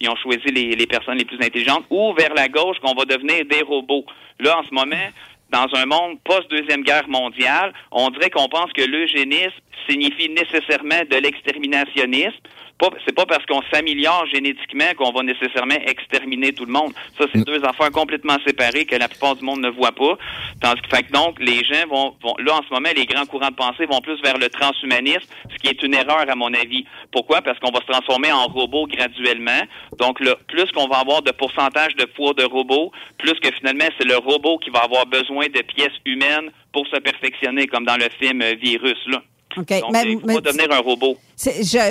ils 0.01 0.09
ont 0.09 0.17
choisi 0.17 0.47
les, 0.47 0.87
personnes 0.87 1.19
les 1.19 1.25
plus 1.25 1.41
intelligentes, 1.41 1.85
ou 1.91 2.13
vers 2.15 2.35
la 2.35 2.49
gauche 2.49 2.79
qu'on 2.81 2.95
va 2.95 3.05
devenir 3.05 3.45
des 3.47 3.63
robots. 3.63 4.05
Là, 4.41 4.59
en 4.59 4.65
ce 4.65 4.73
moment, 4.73 5.09
dans 5.51 5.67
un 5.75 5.87
monde 5.87 6.19
post-deuxième 6.25 6.83
guerre 6.83 7.09
mondiale, 7.09 7.73
on 7.91 8.11
dirait 8.11 8.31
qu'on 8.31 8.49
pense 8.49 8.73
que 8.73 8.83
l'eugénisme 8.83 9.53
signifie 9.89 10.29
nécessairement 10.31 11.03
de 11.11 11.17
l'exterminationnisme. 11.17 12.41
Pas- 12.79 12.91
C'est 13.07 13.15
pas 13.15 13.25
parce 13.25 13.47
qu'on 13.47 13.63
s'améliore 13.73 14.27
génétiquement 14.33 14.93
qu'on 14.99 15.13
va 15.13 15.23
nécessairement 15.23 15.77
exterminer 15.87 16.53
tout 16.53 16.65
le 16.65 16.73
monde. 16.73 16.93
Ça, 17.17 17.27
c'est 17.33 17.45
deux 17.47 17.65
affaires 17.65 17.91
complètement 17.93 18.37
séparées 18.47 18.85
que 18.85 18.97
la 18.97 19.09
plupart 19.09 19.37
du 19.37 19.45
monde 19.45 19.61
ne 19.61 19.71
voit 19.71 19.93
pas. 19.93 20.19
Tandis 20.61 20.81
que, 20.83 20.89
fait 20.97 21.05
que 21.05 21.13
donc, 21.13 21.39
les 21.41 21.63
gens 21.65 21.87
vont, 21.89 22.17
vont, 22.21 22.35
là, 22.39 22.55
en 22.57 22.63
ce 22.69 22.75
moment, 22.75 22.89
les 22.95 23.07
grands 23.07 23.27
courants 23.27 23.51
de 23.51 23.55
pensée 23.55 23.87
vont 23.87 24.01
plus 24.01 24.21
vers 24.23 24.39
le 24.39 24.49
transhumanisme, 24.49 25.29
ce 25.53 25.57
qui 25.59 25.69
est 25.69 25.83
une 25.85 25.95
erreur, 25.95 26.29
à 26.29 26.35
mon 26.35 26.53
avis. 26.53 26.85
Pourquoi? 27.13 27.43
Parce 27.43 27.59
qu'on 27.61 27.71
va 27.71 27.81
se 27.81 27.87
transformer 27.87 28.33
en 28.33 28.47
robot 28.47 28.87
graduellement. 28.89 29.63
Donc, 29.99 30.19
là, 30.21 30.35
plus 30.49 30.71
qu'on 30.73 30.89
va 30.89 30.97
avoir 30.99 31.23
de 31.23 31.31
pourcentage 31.31 31.95
de 31.97 32.05
poids 32.07 32.35
de 32.35 32.45
robot, 32.45 32.91
plus 33.19 33.35
que 33.41 33.51
finalement, 33.53 33.87
c'est 33.99 34.07
le 34.07 34.17
robot 34.17 34.59
qui 34.59 34.71
va 34.71 34.81
avoir 34.81 35.07
besoin 35.07 35.47
de 35.47 35.63
pièces 35.63 35.97
humaines 36.05 36.51
pour 36.73 36.87
se 36.89 36.97
perfectionner, 36.97 37.67
comme 37.69 37.85
dans 37.85 37.97
le 37.97 38.09
film 38.21 38.43
euh, 38.43 38.55
Virus, 38.61 38.99
là. 39.07 39.23
OK. 39.57 39.81
Donc, 39.81 39.93
Mais- 39.93 40.03
il 40.13 40.21
faut 40.21 40.27
mais 40.27 40.35
pas 40.35 40.41
devenir 40.41 40.73
un 40.73 40.81
robot. 40.81 41.17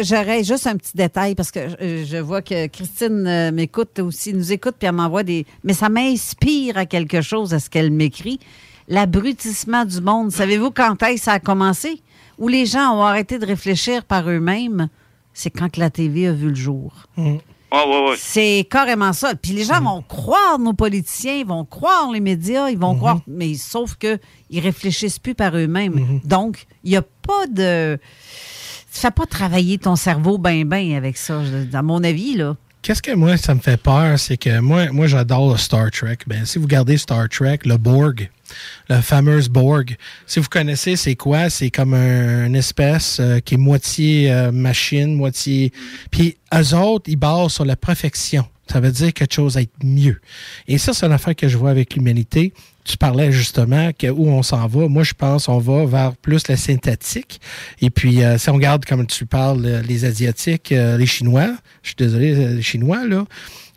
J'aurais 0.04 0.44
juste 0.44 0.68
un 0.68 0.76
petit 0.78 0.96
détail 0.96 1.36
parce 1.36 1.52
que 1.52 1.60
euh, 1.60 2.06
je 2.06 2.18
vois 2.18 2.42
que 2.42 2.68
Christine 2.68 3.26
euh, 3.28 3.52
m'écoute 3.52 4.00
aussi, 4.00 4.34
nous 4.34 4.52
écoute, 4.52 4.76
puis 4.80 4.88
elle 4.88 4.96
m'envoie 4.96 5.24
des. 5.24 5.46
Mais 5.64 5.74
ça 5.74 5.90
m'inspire 5.90 6.78
à 6.78 6.86
quelque 6.86 7.22
chose, 7.22 7.54
à 7.54 7.60
ce 7.60 7.70
qu'elle 7.70 7.92
m'écrit. 7.92 8.40
L'abrutissement 8.88 9.86
du 9.86 10.02
monde. 10.02 10.32
Savez-vous 10.32 10.72
quand 10.72 11.02
est-ce 11.04 11.16
que 11.16 11.22
ça 11.22 11.34
a 11.34 11.40
commencé? 11.40 12.02
Où 12.38 12.48
les 12.48 12.66
gens 12.66 12.98
ont 12.98 13.04
arrêté 13.04 13.40
de 13.40 13.46
réfléchir 13.46 14.04
par 14.04 14.30
eux-mêmes? 14.30 14.90
C'est 15.34 15.50
quand 15.50 15.70
que 15.72 15.80
la 15.80 15.90
TV 15.90 16.28
a 16.28 16.32
vu 16.34 16.50
le 16.50 16.56
jour. 16.56 16.94
Ouais, 17.74 17.84
ouais, 17.88 18.10
ouais. 18.10 18.16
C'est 18.20 18.68
carrément 18.70 19.14
ça. 19.14 19.34
Puis 19.34 19.52
les 19.52 19.64
gens 19.64 19.82
vont 19.82 20.04
croire 20.04 20.60
nos 20.60 20.74
politiciens, 20.74 21.34
ils 21.34 21.46
vont 21.46 21.66
croire 21.66 22.12
les 22.12 22.20
médias, 22.20 22.70
ils 22.70 22.78
vont 22.78 22.96
croire, 22.96 23.20
mais 23.28 23.56
sauf 23.56 23.96
que 23.96 24.20
ils 24.52 24.60
réfléchissent 24.60 25.18
plus 25.18 25.34
par 25.34 25.58
eux-mêmes. 25.58 26.22
Donc, 26.24 26.68
il 26.84 26.92
n'y 26.92 26.98
a 26.98 27.02
pas 27.02 27.48
de. 27.50 27.98
Tu 28.94 29.00
fais 29.00 29.10
pas 29.10 29.26
travailler 29.26 29.80
ton 29.80 29.96
cerveau 29.96 30.38
ben 30.38 30.66
ben 30.66 30.94
avec 30.94 31.18
ça, 31.18 31.42
à 31.74 31.82
mon 31.82 32.04
avis, 32.04 32.36
là. 32.36 32.56
Qu'est-ce 32.84 33.02
que 33.02 33.16
moi, 33.16 33.38
ça 33.38 33.56
me 33.56 33.62
fait 33.62 33.82
peur, 33.82 34.20
c'est 34.20 34.38
que 34.38 34.60
moi, 34.60 34.92
moi 34.92 35.08
j'adore 35.08 35.52
le 35.52 35.58
Star 35.58 35.90
Trek. 35.90 36.18
Ben, 36.28 36.46
si 36.46 36.60
vous 36.60 36.66
regardez 36.66 36.98
Star 36.98 37.30
Trek, 37.30 37.60
le 37.64 37.78
Borg, 37.78 38.30
le 38.90 39.02
fameux 39.02 39.42
Borg, 39.50 39.96
si 40.26 40.40
vous 40.40 40.48
connaissez, 40.50 40.96
c'est 40.96 41.16
quoi? 41.16 41.50
C'est 41.50 41.70
comme 41.70 41.94
un- 41.94 42.46
une 42.46 42.56
espèce 42.56 43.18
euh, 43.20 43.40
qui 43.40 43.56
est 43.56 43.58
moitié 43.58 44.32
euh, 44.32 44.52
machine, 44.52 45.14
moitié... 45.16 45.72
Puis 46.12 46.38
eux 46.54 46.76
autres, 46.76 47.06
ils 47.08 47.16
basent 47.16 47.54
sur 47.54 47.66
la 47.66 47.76
perfection. 47.76 48.46
Ça 48.72 48.80
veut 48.80 48.92
dire 48.92 49.14
quelque 49.14 49.34
chose 49.34 49.58
à 49.58 49.62
être 49.62 49.74
mieux. 49.84 50.22
Et 50.68 50.78
ça, 50.78 50.94
c'est 50.94 51.06
une 51.06 51.12
affaire 51.12 51.36
que 51.36 51.48
je 51.48 51.58
vois 51.58 51.70
avec 51.70 51.96
l'humanité. 51.96 52.54
Tu 52.86 52.98
parlais 52.98 53.32
justement 53.32 53.92
que 53.98 54.08
où 54.08 54.28
on 54.28 54.42
s'en 54.42 54.66
va. 54.68 54.88
Moi, 54.88 55.04
je 55.04 55.14
pense 55.14 55.50
on 55.50 55.58
va 55.60 55.86
vers 55.86 56.16
plus 56.16 56.48
la 56.48 56.56
synthétique. 56.58 57.42
Et 57.82 57.90
puis, 57.90 58.24
euh, 58.24 58.38
si 58.38 58.50
on 58.50 58.54
regarde, 58.54 58.86
comme 58.86 59.06
tu 59.06 59.26
parles, 59.26 59.84
les 59.88 60.06
Asiatiques, 60.06 60.70
les 60.72 61.06
Chinois, 61.06 61.56
je 61.82 61.90
suis 61.90 61.96
désolé, 61.98 62.36
les 62.56 62.62
Chinois, 62.62 63.06
là. 63.06 63.26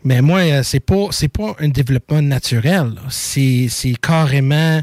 Mais 0.07 0.21
moi, 0.21 0.39
euh, 0.39 0.61
c'est 0.63 0.79
pas 0.79 1.11
c'est 1.11 1.27
pas 1.27 1.53
un 1.59 1.67
développement 1.67 2.21
naturel. 2.21 2.93
C'est 3.09 3.67
c'est 3.67 3.95
carrément 3.99 4.79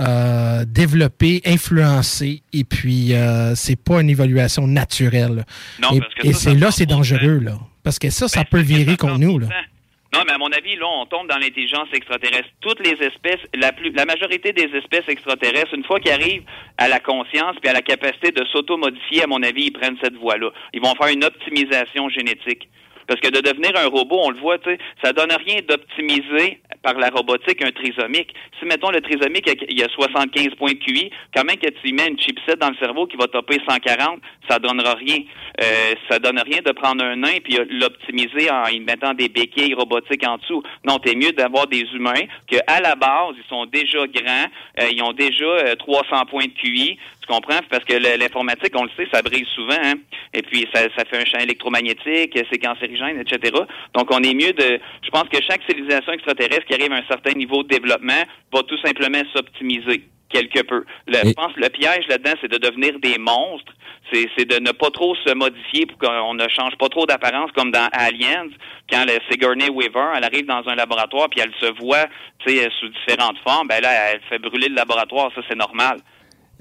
euh, 0.00 0.64
développé, 0.66 1.42
influencé, 1.44 2.42
et 2.54 2.64
puis 2.64 3.12
euh, 3.12 3.54
c'est 3.54 3.76
pas 3.76 4.00
une 4.00 4.08
évaluation 4.08 4.66
naturelle. 4.66 5.44
Non, 5.78 5.90
et 5.92 6.00
parce 6.00 6.14
que 6.14 6.26
et 6.26 6.32
c'est 6.32 6.54
là, 6.54 6.70
c'est 6.70 6.86
dangereux, 6.86 7.38
là. 7.40 7.58
Parce 7.84 7.98
que 7.98 8.08
ça, 8.08 8.28
ça 8.28 8.46
peut 8.46 8.62
virer 8.62 8.96
contre 8.96 9.18
nous, 9.18 9.38
là. 9.38 9.48
Non, 10.14 10.20
mais 10.26 10.32
à 10.32 10.38
mon 10.38 10.50
avis, 10.52 10.76
là, 10.76 10.86
on 10.88 11.04
tombe 11.04 11.28
dans 11.28 11.38
l'intelligence 11.38 11.88
extraterrestre. 11.92 12.48
Toutes 12.62 12.80
les 12.80 12.96
espèces, 13.06 13.40
la, 13.54 13.72
plus, 13.72 13.92
la 13.92 14.06
majorité 14.06 14.52
des 14.52 14.70
espèces 14.76 15.08
extraterrestres, 15.08 15.74
une 15.74 15.84
fois 15.84 16.00
qu'ils 16.00 16.12
arrivent 16.12 16.44
à 16.78 16.88
la 16.88 17.00
conscience 17.00 17.56
puis 17.60 17.68
à 17.68 17.74
la 17.74 17.82
capacité 17.82 18.30
de 18.30 18.44
s'auto-modifier, 18.52 19.24
à 19.24 19.26
mon 19.26 19.42
avis, 19.42 19.64
ils 19.64 19.72
prennent 19.72 19.96
cette 20.02 20.16
voie-là. 20.16 20.50
Ils 20.72 20.80
vont 20.82 20.94
faire 20.94 21.08
une 21.08 21.24
optimisation 21.24 22.08
génétique. 22.10 22.68
Parce 23.06 23.20
que 23.20 23.28
de 23.28 23.40
devenir 23.40 23.72
un 23.76 23.88
robot, 23.88 24.20
on 24.24 24.30
le 24.30 24.38
voit, 24.38 24.56
ça 25.02 25.12
donne 25.12 25.32
rien 25.32 25.60
d'optimiser 25.68 26.60
par 26.82 26.94
la 26.94 27.10
robotique 27.10 27.62
un 27.64 27.70
trisomique. 27.70 28.34
Si, 28.58 28.66
mettons, 28.66 28.90
le 28.90 29.00
trisomique, 29.00 29.48
il 29.68 29.78
y 29.78 29.82
a 29.82 29.88
75 29.88 30.54
points 30.56 30.72
de 30.72 30.78
QI, 30.78 31.10
quand 31.34 31.44
même 31.44 31.56
que 31.56 31.70
tu 31.70 31.92
mets 31.92 32.08
une 32.08 32.18
chipset 32.18 32.56
dans 32.56 32.70
le 32.70 32.76
cerveau 32.76 33.06
qui 33.06 33.16
va 33.16 33.26
topper 33.26 33.58
140, 33.68 34.20
ça 34.48 34.58
donnera 34.58 34.94
rien. 34.94 35.18
Euh, 35.62 35.94
ça 36.10 36.18
donne 36.18 36.40
rien 36.40 36.60
de 36.64 36.72
prendre 36.72 37.04
un 37.04 37.16
nain 37.16 37.38
puis 37.44 37.58
euh, 37.58 37.64
l'optimiser 37.70 38.50
en 38.50 38.66
y 38.66 38.80
mettant 38.80 39.14
des 39.14 39.28
béquilles 39.28 39.74
robotiques 39.74 40.26
en 40.26 40.38
dessous. 40.38 40.62
Non, 40.84 40.98
t'es 40.98 41.14
mieux 41.14 41.32
d'avoir 41.32 41.66
des 41.66 41.86
humains 41.94 42.26
que 42.50 42.56
à 42.66 42.80
la 42.80 42.94
base, 42.94 43.34
ils 43.36 43.48
sont 43.48 43.66
déjà 43.66 44.06
grands, 44.06 44.46
euh, 44.80 44.88
ils 44.90 45.02
ont 45.02 45.12
déjà 45.12 45.44
euh, 45.44 45.74
300 45.76 46.26
points 46.26 46.46
de 46.46 46.52
QI, 46.52 46.98
tu 47.22 47.32
comprends? 47.32 47.60
Parce 47.70 47.84
que 47.84 47.94
l'informatique, 48.18 48.72
on 48.74 48.84
le 48.84 48.90
sait, 48.96 49.08
ça 49.12 49.22
brise 49.22 49.46
souvent, 49.54 49.78
hein? 49.82 49.94
Et 50.34 50.42
puis, 50.42 50.66
ça, 50.74 50.82
ça 50.96 51.04
fait 51.04 51.18
un 51.18 51.24
champ 51.24 51.38
électromagnétique, 51.38 52.36
c'est 52.50 52.58
cancérigène, 52.58 53.18
etc. 53.20 53.54
Donc, 53.94 54.10
on 54.10 54.22
est 54.22 54.34
mieux 54.34 54.52
de... 54.52 54.78
Je 55.02 55.10
pense 55.10 55.28
que 55.28 55.38
chaque 55.48 55.62
civilisation 55.68 56.12
extraterrestre 56.12 56.64
qui 56.66 56.74
arrive 56.74 56.92
à 56.92 56.96
un 56.96 57.06
certain 57.08 57.32
niveau 57.32 57.62
de 57.62 57.68
développement 57.68 58.22
va 58.52 58.62
tout 58.64 58.78
simplement 58.84 59.22
s'optimiser 59.34 60.04
quelque 60.28 60.62
peu. 60.62 60.84
Le- 61.06 61.28
Je 61.28 61.32
pense 61.34 61.52
que 61.52 61.60
le 61.60 61.68
piège 61.68 62.06
là-dedans, 62.08 62.34
c'est 62.40 62.50
de 62.50 62.58
devenir 62.58 62.98
des 63.00 63.18
monstres. 63.18 63.72
C'est 64.12 64.44
de 64.44 64.58
ne 64.58 64.72
pas 64.72 64.90
trop 64.90 65.14
se 65.14 65.32
modifier 65.32 65.86
pour 65.86 65.96
qu'on 65.96 66.34
ne 66.34 66.46
change 66.48 66.76
pas 66.76 66.88
trop 66.90 67.06
d'apparence 67.06 67.50
comme 67.52 67.70
dans 67.70 67.88
Aliens, 67.92 68.48
quand 68.90 69.04
le 69.06 69.18
Sigourney 69.30 69.70
Weaver, 69.70 70.08
elle 70.14 70.24
arrive 70.24 70.44
dans 70.44 70.62
un 70.68 70.74
laboratoire 70.74 71.30
puis 71.30 71.40
elle 71.40 71.52
se 71.58 71.72
voit, 71.80 72.06
tu 72.44 72.52
sais, 72.54 72.68
sous 72.78 72.88
différentes 72.88 73.38
formes, 73.38 73.68
ben 73.68 73.80
là, 73.80 73.90
elle 74.12 74.20
fait 74.28 74.38
brûler 74.38 74.68
le 74.68 74.74
laboratoire, 74.74 75.30
ça 75.34 75.40
c'est 75.48 75.56
normal. 75.56 75.96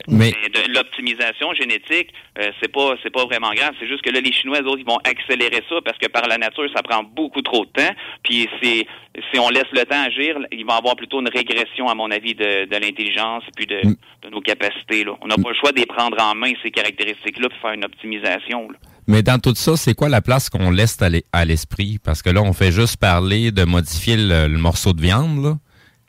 Mais- 0.08 0.32
de 0.32 0.74
l'optimisation 0.74 1.54
génétique, 1.54 2.10
euh, 2.40 2.52
c'est 2.62 2.72
pas 2.72 2.96
c'est 3.04 3.10
pas 3.12 3.26
vraiment 3.26 3.52
grave. 3.54 3.74
C'est 3.80 3.88
juste 3.88 4.02
que 4.02 4.10
là, 4.10 4.20
les 4.22 4.32
Chinois, 4.34 4.62
eux 4.62 4.68
autres, 4.68 4.80
ils 4.82 4.86
vont 4.86 5.00
accélérer 5.04 5.64
ça 5.70 5.76
parce 5.84 5.98
que 5.98 6.08
par 6.08 6.28
la 6.28 6.38
nature, 6.38 6.66
ça 6.76 6.82
prend 6.84 7.04
beaucoup 7.04 7.42
trop 7.42 7.66
de 7.66 7.72
temps. 7.72 7.94
Puis 8.24 8.48
c'est 8.62 8.86
si 9.32 9.40
on 9.40 9.50
laisse 9.50 9.72
le 9.74 9.84
temps 9.84 10.04
agir, 10.04 10.38
il 10.52 10.66
va 10.66 10.76
y 10.76 10.78
avoir 10.78 10.96
plutôt 10.96 11.20
une 11.20 11.30
régression, 11.30 11.88
à 11.90 11.96
mon 11.96 12.10
avis, 12.12 12.34
de, 12.34 12.66
de 12.66 12.78
l'intelligence 12.78 13.44
puis 13.56 13.66
de, 13.68 13.82
de 13.82 14.30
nos 14.30 14.42
capacités. 14.42 15.04
Là. 15.04 15.14
On 15.22 15.28
n'a 15.28 15.36
pas 15.36 15.50
le 15.50 15.56
choix 15.56 15.72
de 15.72 15.80
les 15.80 15.86
prendre 15.86 16.22
en 16.22 16.34
main, 16.36 16.54
ces 16.64 16.72
caractéristiques-là, 16.72 17.50
pour 17.50 17.60
faire 17.60 17.74
une 17.74 17.84
optimisation. 17.86 18.70
là. 18.72 18.78
Mais 19.08 19.24
dans 19.24 19.40
tout 19.40 19.56
ça, 19.56 19.76
c'est 19.76 19.94
quoi 19.96 20.08
la 20.10 20.22
place 20.22 20.50
qu'on 20.50 20.72
laisse 20.72 20.98
à 21.34 21.46
l'esprit? 21.46 21.98
Parce 22.04 22.22
que 22.22 22.30
là, 22.30 22.42
on 22.42 22.54
fait 22.54 22.72
juste 22.72 22.98
parler 22.98 23.52
de 23.52 23.64
modifier 23.66 24.16
le, 24.16 24.48
le 24.48 24.58
morceau 24.58 24.94
de 24.94 25.02
viande, 25.02 25.44
là. 25.44 25.56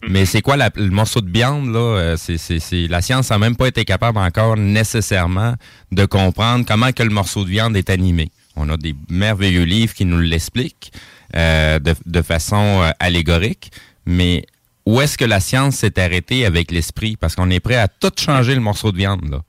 Mais 0.09 0.27
c'est 0.27 0.43
quoi 0.43 0.57
le 0.57 0.91
morceau 0.91 1.21
de 1.21 1.31
viande, 1.31 1.73
là? 1.73 1.79
euh, 1.79 2.17
la 2.89 3.03
science 3.03 3.31
n'a 3.31 3.39
même 3.39 3.57
pas 3.57 3.69
été 3.69 3.85
capable 3.85 4.19
encore 4.19 4.57
nécessairement 4.57 5.55
de 5.93 6.05
comprendre 6.07 6.65
comment 6.67 6.93
que 6.93 7.03
le 7.03 7.11
morceau 7.11 7.45
de 7.45 7.51
viande 7.51 7.77
est 7.77 7.89
animé. 7.89 8.31
On 8.57 8.69
a 8.69 8.77
des 8.77 8.95
merveilleux 9.09 9.63
livres 9.63 9.95
qui 9.95 10.05
nous 10.05 10.19
l'expliquent 10.19 10.93
euh, 11.37 11.79
de, 11.79 12.23
façon 12.23 12.83
euh, 12.83 12.91
allégorique, 12.99 13.71
mais 14.05 14.45
où 14.87 15.01
est-ce 15.01 15.17
que 15.17 15.25
la 15.25 15.41
science 15.41 15.77
s'est 15.77 16.01
arrêtée 16.01 16.45
avec 16.45 16.73
l'esprit? 16.73 17.17
Parce 17.17 17.37
qu'on 17.37 17.51
est 17.51 17.61
prêt 17.61 17.77
à 17.77 17.87
tout 17.87 18.13
changer 18.19 18.55
le 18.55 18.61
morceau 18.61 18.93
de 18.93 18.97
viande, 18.97 19.29
là. 19.31 19.43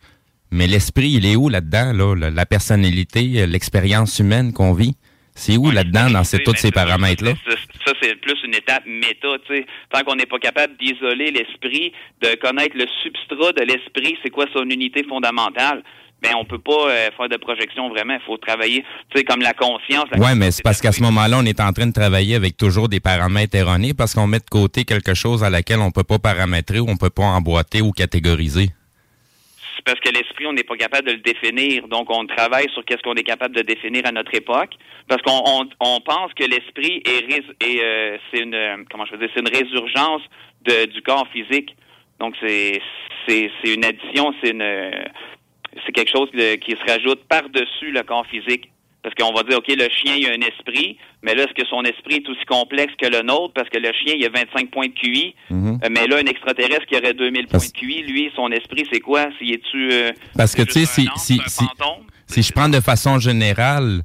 Mais 0.51 0.67
l'esprit, 0.67 1.09
il 1.09 1.25
est 1.25 1.35
où 1.35 1.49
là-dedans, 1.49 1.93
là? 1.93 2.29
La, 2.29 2.45
personnalité, 2.45 3.47
l'expérience 3.47 4.19
humaine 4.19 4.53
qu'on 4.53 4.73
vit? 4.73 4.95
C'est 5.35 5.57
où 5.57 5.71
là-dedans, 5.71 6.09
dans 6.09 6.23
ces, 6.23 6.39
tous 6.39 6.55
ces 6.55 6.71
paramètres-là? 6.71 7.33
Ça, 7.85 7.93
c'est 8.01 8.15
plus 8.21 8.37
une 8.43 8.55
étape 8.55 8.83
méta, 8.85 9.27
tu 9.45 9.55
sais. 9.55 9.65
Tant 9.91 10.03
qu'on 10.03 10.15
n'est 10.15 10.25
pas 10.25 10.39
capable 10.39 10.77
d'isoler 10.77 11.31
l'esprit, 11.31 11.91
de 12.21 12.35
connaître 12.35 12.77
le 12.77 12.85
substrat 13.01 13.51
de 13.53 13.63
l'esprit, 13.63 14.17
c'est 14.23 14.29
quoi 14.29 14.45
son 14.53 14.63
unité 14.69 15.03
fondamentale, 15.03 15.83
ben 16.21 16.31
on 16.37 16.45
peut 16.45 16.59
pas 16.59 16.89
euh, 16.89 17.09
faire 17.17 17.27
de 17.27 17.37
projection 17.37 17.89
vraiment. 17.89 18.13
Il 18.13 18.25
faut 18.25 18.37
travailler, 18.37 18.85
tu 19.09 19.17
sais, 19.17 19.23
comme 19.25 19.41
la 19.41 19.53
conscience. 19.53 20.05
la 20.11 20.19
Ouais, 20.19 20.35
mais 20.35 20.51
c'est 20.51 20.63
parce 20.63 20.79
qu'à 20.79 20.93
ce 20.93 21.01
moment-là, 21.01 21.37
on 21.39 21.45
est 21.45 21.59
en 21.59 21.73
train 21.73 21.87
de 21.87 21.91
travailler 21.91 22.35
avec 22.35 22.55
toujours 22.55 22.87
des 22.87 23.01
paramètres 23.01 23.57
erronés 23.57 23.93
parce 23.93 24.13
qu'on 24.13 24.27
met 24.27 24.39
de 24.39 24.49
côté 24.49 24.85
quelque 24.85 25.13
chose 25.13 25.43
à 25.43 25.49
laquelle 25.49 25.79
on 25.79 25.91
peut 25.91 26.05
pas 26.05 26.19
paramétrer 26.19 26.79
ou 26.79 26.89
on 26.89 26.95
peut 26.95 27.09
pas 27.09 27.23
emboîter 27.23 27.81
ou 27.81 27.91
catégoriser. 27.91 28.69
C'est 29.75 29.83
parce 29.85 29.99
que 29.99 30.09
l'esprit, 30.09 30.45
on 30.45 30.53
n'est 30.53 30.63
pas 30.63 30.77
capable 30.77 31.07
de 31.07 31.13
le 31.13 31.19
définir. 31.19 31.87
Donc, 31.87 32.09
on 32.09 32.25
travaille 32.25 32.69
sur 32.71 32.85
qu'est-ce 32.85 33.01
qu'on 33.01 33.15
est 33.15 33.23
capable 33.23 33.55
de 33.55 33.61
définir 33.61 34.05
à 34.05 34.11
notre 34.11 34.33
époque. 34.35 34.71
Parce 35.07 35.21
qu'on 35.23 35.41
on, 35.45 35.69
on 35.79 35.99
pense 36.01 36.33
que 36.33 36.43
l'esprit 36.43 37.01
est, 37.05 37.43
est, 37.61 37.83
euh, 37.83 38.17
c'est 38.31 38.41
une 38.41 38.53
euh, 38.53 38.77
comment 38.91 39.05
je 39.05 39.13
veux 39.13 39.17
dire, 39.17 39.29
c'est 39.33 39.41
une 39.41 39.55
résurgence 39.55 40.21
de, 40.61 40.85
du 40.85 41.01
corps 41.01 41.27
physique. 41.29 41.75
Donc, 42.19 42.35
c'est 42.41 42.81
c'est 43.27 43.49
une 43.65 43.85
addition, 43.85 44.33
c'est 44.41 44.51
une 44.51 44.61
euh, 44.61 44.91
c'est 45.85 45.91
quelque 45.91 46.11
chose 46.11 46.29
qui 46.31 46.71
se 46.71 46.91
rajoute 46.91 47.23
par-dessus 47.27 47.91
le 47.91 48.03
corps 48.03 48.27
physique. 48.27 48.69
Parce 49.03 49.13
qu'on 49.15 49.33
va 49.33 49.43
dire, 49.43 49.57
OK, 49.57 49.67
le 49.67 49.89
chien, 49.89 50.15
il 50.15 50.25
a 50.27 50.31
un 50.31 50.47
esprit, 50.47 50.97
mais 51.21 51.35
là, 51.35 51.43
est-ce 51.43 51.53
que 51.61 51.67
son 51.67 51.81
esprit 51.83 52.15
est 52.15 52.29
aussi 52.29 52.45
complexe 52.45 52.93
que 52.97 53.05
le 53.05 53.21
nôtre? 53.21 53.53
Parce 53.53 53.69
que 53.69 53.77
le 53.77 53.91
chien, 53.91 54.15
il 54.17 54.25
a 54.25 54.29
25 54.29 54.71
points 54.71 54.87
de 54.87 54.93
QI. 54.93 55.35
Mhm. 55.49 55.79
Euh, 55.83 55.89
mais 55.91 56.07
là, 56.07 56.17
un 56.17 56.25
extraterrestre 56.25 56.85
qui 56.85 56.95
aurait 56.95 57.13
2000 57.13 57.47
points 57.47 57.59
de 57.59 57.71
QI, 57.77 58.03
lui, 58.03 58.31
son 58.35 58.49
esprit, 58.51 58.87
c'est 58.91 59.01
quoi? 59.01 59.27
S'il 59.37 59.51
est-tu... 59.53 59.91
euh, 59.91 60.11
Parce 60.37 60.55
que, 60.55 60.61
tu 60.61 60.71
sais, 60.71 60.85
si, 60.85 61.09
si, 61.17 61.41
si, 61.47 61.65
si 62.27 62.43
je 62.43 62.51
prends 62.53 62.69
de 62.69 62.79
façon 62.79 63.19
générale 63.19 64.03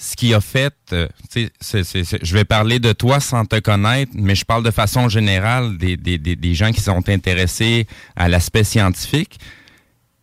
ce 0.00 0.14
qui 0.16 0.32
a 0.32 0.40
fait, 0.40 0.74
euh, 0.92 1.08
je 1.34 2.34
vais 2.34 2.44
parler 2.44 2.78
de 2.78 2.92
toi 2.92 3.18
sans 3.20 3.44
te 3.44 3.58
connaître, 3.58 4.12
mais 4.14 4.34
je 4.36 4.44
parle 4.44 4.62
de 4.62 4.70
façon 4.70 5.08
générale 5.08 5.76
des, 5.76 5.96
des, 5.96 6.18
des, 6.18 6.36
des 6.36 6.54
gens 6.54 6.70
qui 6.70 6.80
sont 6.80 7.06
intéressés 7.08 7.86
à 8.16 8.28
l'aspect 8.28 8.64
scientifique. 8.64 9.38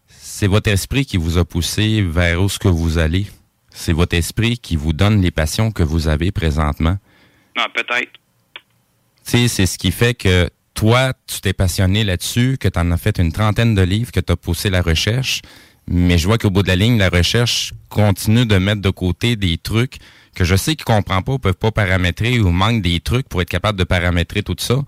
C'est 0.08 0.48
votre 0.48 0.70
esprit 0.72 1.06
qui 1.06 1.18
vous 1.18 1.38
a 1.38 1.46
poussé 1.46 2.02
vers 2.02 2.42
où 2.42 2.50
ce 2.50 2.58
que 2.58 2.70
vous 2.70 2.98
allez. 2.98 3.26
C'est 3.78 3.94
votre 3.94 4.16
esprit 4.16 4.58
qui 4.58 4.78
vous 4.78 4.94
donne 4.94 5.22
les 5.22 5.32
passions 5.32 5.72
que 5.72 5.84
vous 5.84 6.08
avez 6.08 6.32
présentement. 6.32 6.98
Non, 7.58 7.66
peut-être. 7.74 8.14
Tu 9.26 9.32
sais, 9.32 9.48
c'est 9.48 9.66
ce 9.66 9.78
qui 9.78 9.92
fait 9.92 10.14
que 10.14 10.50
toi, 10.74 11.14
tu 11.28 11.42
t'es 11.42 11.54
passionné 11.54 12.04
là-dessus, 12.04 12.58
que 12.58 12.70
tu 12.70 12.80
en 12.80 12.90
as 12.92 12.98
fait 12.98 13.20
une 13.20 13.32
trentaine 13.32 13.76
de 13.76 13.82
livres, 13.82 14.12
que 14.12 14.22
tu 14.22 14.32
as 14.32 14.36
poussé 14.38 14.70
la 14.70 14.82
recherche. 14.82 15.42
Mais 15.88 16.18
je 16.18 16.26
vois 16.26 16.38
qu'au 16.38 16.50
bout 16.50 16.64
de 16.64 16.68
la 16.70 16.76
ligne, 16.76 16.98
la 16.98 17.10
recherche 17.10 17.74
continue 17.90 18.46
de 18.46 18.58
mettre 18.58 18.82
de 18.82 18.90
côté 18.90 19.36
des 19.36 19.58
trucs 19.58 19.98
que 20.36 20.44
je 20.44 20.56
sais 20.56 20.76
qu'ils 20.76 20.92
ne 20.92 20.98
comprennent 20.98 21.24
pas, 21.24 21.34
ou 21.34 21.40
peuvent 21.40 21.54
pas 21.54 21.72
paramétrer 21.72 22.40
ou 22.40 22.50
manquent 22.52 22.82
des 22.82 23.00
trucs 23.02 23.28
pour 23.28 23.42
être 23.42 23.50
capable 23.50 23.78
de 23.78 23.84
paramétrer 23.84 24.42
tout 24.42 24.56
ça. 24.58 24.80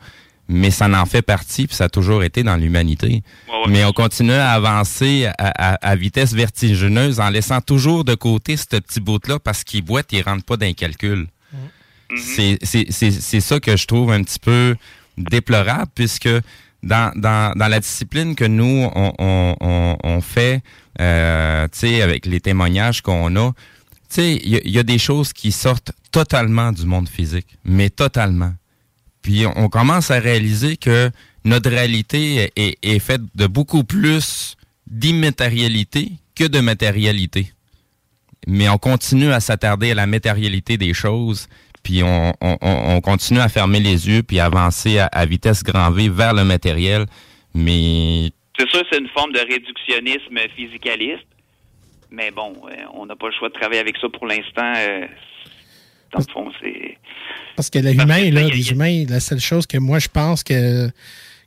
Mais 0.50 0.72
ça 0.72 0.88
en 0.90 1.06
fait 1.06 1.22
partie, 1.22 1.68
puis 1.68 1.76
ça 1.76 1.86
a 1.86 1.90
toujours 1.90 2.24
été 2.24 2.42
dans 2.44 2.56
l'humanité. 2.56 3.22
Mais 3.70 3.84
on 3.84 3.92
continue 3.92 4.32
à 4.32 4.52
avancer 4.52 5.26
à, 5.26 5.34
à- 5.74 5.90
à 5.90 5.96
vitesse 5.96 6.34
vertigineuse 6.34 7.20
en 7.20 7.30
laissant 7.30 7.60
toujours 7.62 8.06
de 8.06 8.16
côté 8.16 8.56
ce 8.56 8.66
petit 8.66 9.00
bout-là 9.02 9.40
parce 9.40 9.64
qu'il 9.64 9.82
boite, 9.84 10.08
il 10.14 10.22
rentre 10.22 10.46
pas 10.46 10.56
dans 10.58 10.66
les 10.66 10.74
calculs. 10.74 11.28
C'est- 12.16 12.58
C'est 12.64 12.86
c'est- 12.92 13.12
c'est 13.12 13.42
ça 13.42 13.60
que 13.60 13.76
je 13.76 13.86
trouve 13.86 14.12
un 14.12 14.24
petit 14.24 14.40
peu 14.40 14.76
déplorable, 15.18 15.92
puisque 15.94 16.30
dans, 16.84 17.12
dans, 17.16 17.54
dans 17.58 17.68
la 17.68 17.80
discipline 17.80 18.36
que 18.36 18.46
nous, 18.46 18.90
on, 18.96 19.14
on, 19.20 19.98
on, 20.04 20.22
fait, 20.22 20.62
euh, 21.02 21.68
tu 21.74 21.80
sais, 21.80 22.02
avec 22.02 22.26
les 22.26 22.40
témoignages 22.40 23.02
qu'on 23.02 23.36
a, 23.36 23.52
tu 23.52 23.58
sais, 24.10 24.36
il 24.36 24.50
y, 24.50 24.56
a- 24.56 24.62
il 24.64 24.72
y 24.72 24.80
a 24.80 24.84
des 24.84 24.98
choses 25.00 25.34
qui 25.34 25.52
sortent 25.52 25.92
totalement 26.12 26.72
du 26.72 26.86
monde 26.86 27.10
physique, 27.10 27.58
mais 27.66 27.90
totalement. 27.90 28.54
Puis 29.28 29.46
on, 29.46 29.68
commence 29.68 30.10
à 30.10 30.20
réaliser 30.20 30.78
que 30.78 31.12
notre 31.44 31.70
réalité 31.70 32.50
est, 32.56 33.00
faite 33.00 33.24
de 33.36 33.46
beaucoup 33.46 33.84
plus 33.84 34.56
d'immatérialité 34.90 36.12
que 36.34 36.46
de 36.46 36.62
matérialité. 36.62 37.52
Mais 38.48 38.70
on 38.70 38.78
continue 38.78 39.34
à 39.34 39.42
s'attarder 39.42 39.92
à 39.92 39.96
la 39.96 40.08
matérialité 40.08 40.78
des 40.78 40.94
choses, 40.94 41.50
puis 41.84 42.04
on, 42.04 42.32
on- 42.40 42.58
on- 42.62 42.96
on 42.96 43.02
continue 43.02 43.42
à 43.42 43.50
fermer 43.50 43.82
les 43.82 44.08
yeux, 44.08 44.24
puis 44.24 44.40
avancer 44.40 45.00
à, 45.00 45.08
à 45.08 45.26
vitesse 45.26 45.62
grand 45.62 45.92
V 45.92 46.08
vers 46.08 46.34
le 46.34 46.46
matériel. 46.46 47.06
Mais 47.54 48.30
C'est 48.58 48.70
sûr, 48.70 48.82
c'est 48.90 49.00
une 49.00 49.10
forme 49.10 49.34
de 49.34 49.40
réductionnisme 49.40 50.38
physicaliste. 50.56 51.28
Mais 52.12 52.32
bon, 52.32 52.54
euh, 52.72 52.76
on 52.94 53.06
n'a 53.06 53.18
pas 53.18 53.28
le 53.28 53.34
choix 53.38 53.50
de 53.50 53.56
travailler 53.56 53.82
avec 53.82 53.98
ça 53.98 54.08
pour 54.08 54.26
l'instant. 54.26 54.72
Dans 56.14 56.20
le 56.20 56.32
fond, 56.32 56.52
c'est... 56.62 56.98
Parce 57.56 57.70
que 57.70 57.80
l'humain, 57.80 58.30
là, 58.32 58.48
les 58.48 58.72
humains, 58.72 59.06
la 59.10 59.20
seule 59.20 59.40
chose 59.40 59.66
que 59.66 59.78
moi 59.78 60.00
je 60.00 60.08
pense 60.08 60.44
que 60.44 60.92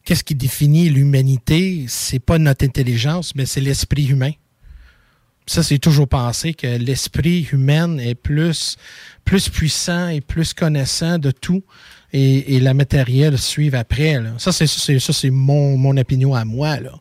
qu'est-ce 0.04 0.24
qui 0.24 0.34
définit 0.34 0.88
l'humanité, 0.88 1.84
c'est 1.88 2.18
pas 2.18 2.38
notre 2.38 2.64
intelligence, 2.64 3.34
mais 3.34 3.46
c'est 3.46 3.60
l'esprit 3.60 4.06
humain. 4.06 4.32
Ça, 5.46 5.62
c'est 5.62 5.78
toujours 5.78 6.06
pensé 6.06 6.54
que 6.54 6.66
l'esprit 6.66 7.48
humain 7.52 7.98
est 7.98 8.14
plus, 8.14 8.76
plus 9.24 9.48
puissant 9.48 10.08
et 10.08 10.20
plus 10.20 10.54
connaissant 10.54 11.18
de 11.18 11.32
tout 11.32 11.64
et, 12.12 12.56
et 12.56 12.60
la 12.60 12.74
matérielle 12.74 13.36
suivre 13.38 13.76
après. 13.76 14.20
là. 14.20 14.30
Ça, 14.38 14.52
c'est 14.52 14.66
ça, 14.66 14.78
c'est 14.78 14.98
ça, 15.00 15.12
c'est 15.12 15.30
mon, 15.30 15.76
mon 15.76 15.96
opinion 15.96 16.34
à 16.34 16.44
moi. 16.44 16.78
Là. 16.78 16.92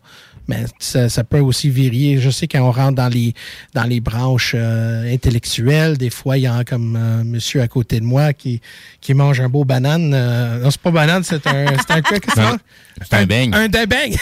Mais 0.49 0.65
ça, 0.79 1.09
ça 1.09 1.23
peut 1.23 1.39
aussi 1.39 1.69
varier. 1.69 2.17
Je 2.19 2.31
sais 2.31 2.47
quand 2.47 2.61
on 2.61 2.71
rentre 2.71 2.95
dans 2.95 3.07
les 3.07 3.35
dans 3.75 3.83
les 3.83 3.99
branches 3.99 4.53
euh, 4.57 5.13
intellectuelles, 5.13 5.95
des 5.97 6.09
fois, 6.09 6.37
il 6.39 6.41
y 6.41 6.47
a 6.47 6.63
comme 6.63 6.95
un 6.95 7.23
monsieur 7.23 7.61
à 7.61 7.67
côté 7.67 7.99
de 7.99 8.05
moi 8.05 8.33
qui, 8.33 8.59
qui 8.99 9.13
mange 9.13 9.39
un 9.39 9.47
beau 9.47 9.63
banane. 9.63 10.11
Euh, 10.11 10.59
non, 10.63 10.71
c'est 10.71 10.81
pas 10.81 10.89
banane, 10.89 11.23
c'est 11.23 11.45
un, 11.45 11.65
c'est 11.87 11.91
un 11.91 12.01
quoi 12.01 12.19
que 12.19 12.31
c'est 12.33 12.41
un, 12.41 12.57
c'est 13.01 13.13
un 13.13 13.25
beigne. 13.27 13.53
Un 13.53 13.67
de 13.67 13.85
beigne. 13.85 14.15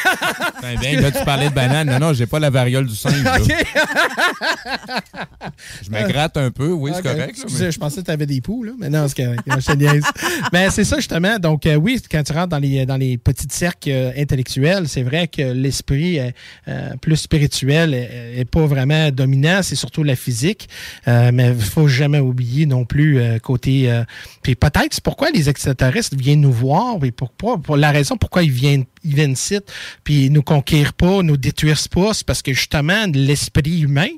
C'est 0.62 0.68
un 0.68 0.76
beigne. 0.80 0.99
Là, 0.99 1.12
tu 1.12 1.24
parlais 1.24 1.49
de 1.49 1.54
banane. 1.56 1.90
Non, 1.90 1.99
non, 2.08 2.14
j'ai 2.14 2.26
pas 2.26 2.40
la 2.40 2.49
variole 2.49 2.88
du 2.88 2.95
singe. 2.95 3.16
Je 5.84 5.90
me 5.90 6.08
gratte 6.08 6.38
un 6.38 6.52
peu, 6.52 6.72
oui, 6.72 6.91
c'est 6.94 7.02
correct. 7.02 7.18
là, 7.20 7.28
excusez, 7.30 7.66
mais- 7.66 7.72
je 7.72 7.80
pensais 7.80 8.02
que 8.02 8.06
tu 8.06 8.12
avais 8.12 8.26
des 8.26 8.41
poux, 8.41 8.64
là. 8.64 8.74
Mais 8.78 8.90
non, 8.90 9.08
c'est 9.08 9.24
correct. 9.24 9.41
Mais 10.54 10.70
c'est 10.70 10.84
ça, 10.84 10.98
justement. 10.98 11.40
Donc, 11.40 11.66
euh, 11.66 11.76
oui, 11.76 12.02
quand 12.12 12.24
tu 12.24 12.34
rentres 12.34 12.49
dans 12.49 12.60
les, 12.60 12.86
dans 12.86 12.98
les 12.98 13.18
petits 13.18 13.48
cercles 13.49 13.90
euh, 13.90 14.12
intellectuels, 14.18 14.88
c'est 14.88 15.04
vrai 15.04 15.28
que 15.28 15.41
l'esprit 15.41 16.16
euh, 16.19 16.31
euh, 16.68 16.89
plus 17.02 17.15
spirituel 17.18 17.94
est, 17.94 18.39
est 18.39 18.45
pas 18.45 18.65
vraiment 18.65 19.11
dominant. 19.11 19.61
C'est 19.64 19.76
surtout 19.76 20.03
la 20.03 20.15
physique. 20.15 20.68
Euh, 21.07 21.31
mais 21.34 21.49
il 21.49 21.61
faut 21.64 21.88
jamais 21.88 22.19
oublier 22.19 22.65
non 22.65 22.85
plus 22.85 23.19
euh, 23.19 23.39
côté. 23.39 23.89
euh, 23.91 24.03
puis 24.41 24.56
peut-être 24.56 24.94
c'est 24.94 25.03
pourquoi 25.03 25.30
les 25.31 25.49
extraterrestres 25.49 26.15
viennent 26.18 26.41
nous 26.41 26.52
voir 26.52 27.03
et 27.03 27.11
pourquoi, 27.11 27.57
pour 27.57 27.77
la 27.77 27.91
raison 27.91 28.18
pourquoi 28.18 28.44
ils 28.44 28.52
viennent 28.52 28.85
ils 29.03 29.15
viennent 29.15 29.31
ici, 29.34 29.57
puis 30.03 30.26
ils 30.26 30.31
nous 30.31 30.41
conquièrent 30.44 30.94
pas, 30.94 31.22
nous 31.22 31.38
détruisent 31.38 31.88
pas, 31.88 32.14
c'est 32.14 32.26
parce 32.26 32.41
que 32.41 32.53
justement 32.53 33.06
l'esprit 33.14 33.81
humain 33.81 34.10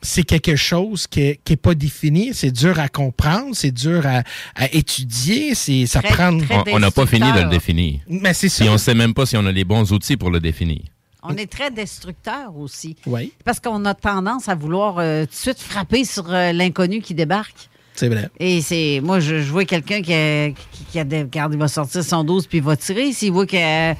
c'est 0.00 0.22
quelque 0.22 0.54
chose 0.54 1.06
qui 1.08 1.36
n'est 1.48 1.56
pas 1.56 1.74
défini, 1.74 2.30
c'est 2.32 2.52
dur 2.52 2.78
à 2.78 2.88
comprendre, 2.88 3.50
c'est 3.54 3.72
dur 3.72 4.06
à, 4.06 4.22
à 4.54 4.72
étudier, 4.72 5.56
c'est 5.56 5.86
ça 5.86 6.00
Très- 6.00 6.14
prend. 6.14 6.38
très 6.38 6.72
On- 6.72 6.78
n'a 6.78 6.92
pas 6.92 7.04
fini 7.06 7.30
de 7.32 7.40
le 7.40 7.48
définir. 7.50 8.00
Mais 8.08 8.32
c'est 8.32 8.48
ça. 8.48 8.62
Puis 8.62 8.68
on 8.68 8.74
ne 8.74 8.78
sait 8.78 8.94
même 8.94 9.12
pas 9.12 9.26
si 9.26 9.36
on 9.36 9.44
a 9.44 9.50
les 9.50 9.64
bons 9.64 9.92
outils 9.92 10.16
pour 10.16 10.30
le 10.30 10.38
définir. 10.38 10.82
On 11.22 11.36
est 11.36 11.50
très 11.50 11.70
destructeur 11.70 12.56
aussi. 12.56 12.96
Oui. 13.06 13.32
Parce 13.44 13.58
qu'on 13.60 13.84
a 13.84 13.94
tendance 13.94 14.48
à 14.48 14.54
vouloir 14.54 14.98
euh, 14.98 15.24
tout 15.24 15.30
de 15.30 15.34
suite 15.36 15.58
frapper 15.60 16.04
sur 16.04 16.32
euh, 16.32 16.52
l'inconnu 16.52 17.00
qui 17.00 17.14
débarque. 17.14 17.68
C'est 17.94 18.08
vrai. 18.08 18.28
Et 18.38 18.60
c'est. 18.60 19.00
Moi, 19.02 19.18
je, 19.18 19.40
je 19.42 19.50
vois 19.50 19.64
quelqu'un 19.64 20.00
qui, 20.02 20.14
a- 20.14 20.50
qui, 20.50 20.84
qui 20.92 20.98
a 21.00 21.04
des- 21.04 21.22
regarde, 21.22 21.52
il 21.54 21.58
va 21.58 21.66
sortir 21.66 22.04
son 22.04 22.22
12 22.22 22.46
puis 22.46 22.58
il 22.58 22.64
va 22.64 22.76
tirer. 22.76 23.12
S'il 23.12 23.32
voit 23.32 23.46
que. 23.46 23.92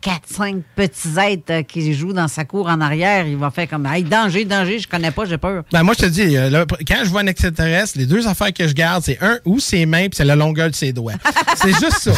Quatre, 0.00 0.28
cinq 0.28 0.56
petits 0.76 1.18
êtres 1.18 1.42
euh, 1.52 1.62
qui 1.62 1.92
jouent 1.94 2.12
dans 2.12 2.28
sa 2.28 2.44
cour 2.44 2.68
en 2.68 2.80
arrière, 2.80 3.26
il 3.26 3.36
va 3.36 3.50
faire 3.50 3.68
comme 3.68 3.86
Hey, 3.86 4.02
danger, 4.04 4.44
danger, 4.44 4.78
je 4.78 4.88
connais 4.88 5.10
pas, 5.10 5.24
j'ai 5.24 5.38
peur. 5.38 5.62
Ben, 5.72 5.82
moi, 5.82 5.94
je 5.98 6.04
te 6.04 6.10
dis, 6.10 6.36
euh, 6.36 6.48
là, 6.50 6.64
quand 6.86 7.00
je 7.04 7.10
vois 7.10 7.20
un 7.22 7.26
extraterrestre, 7.26 7.98
les 7.98 8.06
deux 8.06 8.26
affaires 8.26 8.52
que 8.52 8.66
je 8.66 8.72
garde, 8.74 9.02
c'est 9.04 9.18
un, 9.22 9.38
ou 9.44 9.58
ses 9.60 9.86
mains, 9.86 10.08
puis 10.08 10.16
c'est 10.16 10.24
la 10.24 10.36
longueur 10.36 10.70
de 10.70 10.74
ses 10.74 10.92
doigts. 10.92 11.14
c'est 11.56 11.70
juste 11.78 11.98
ça. 11.98 12.12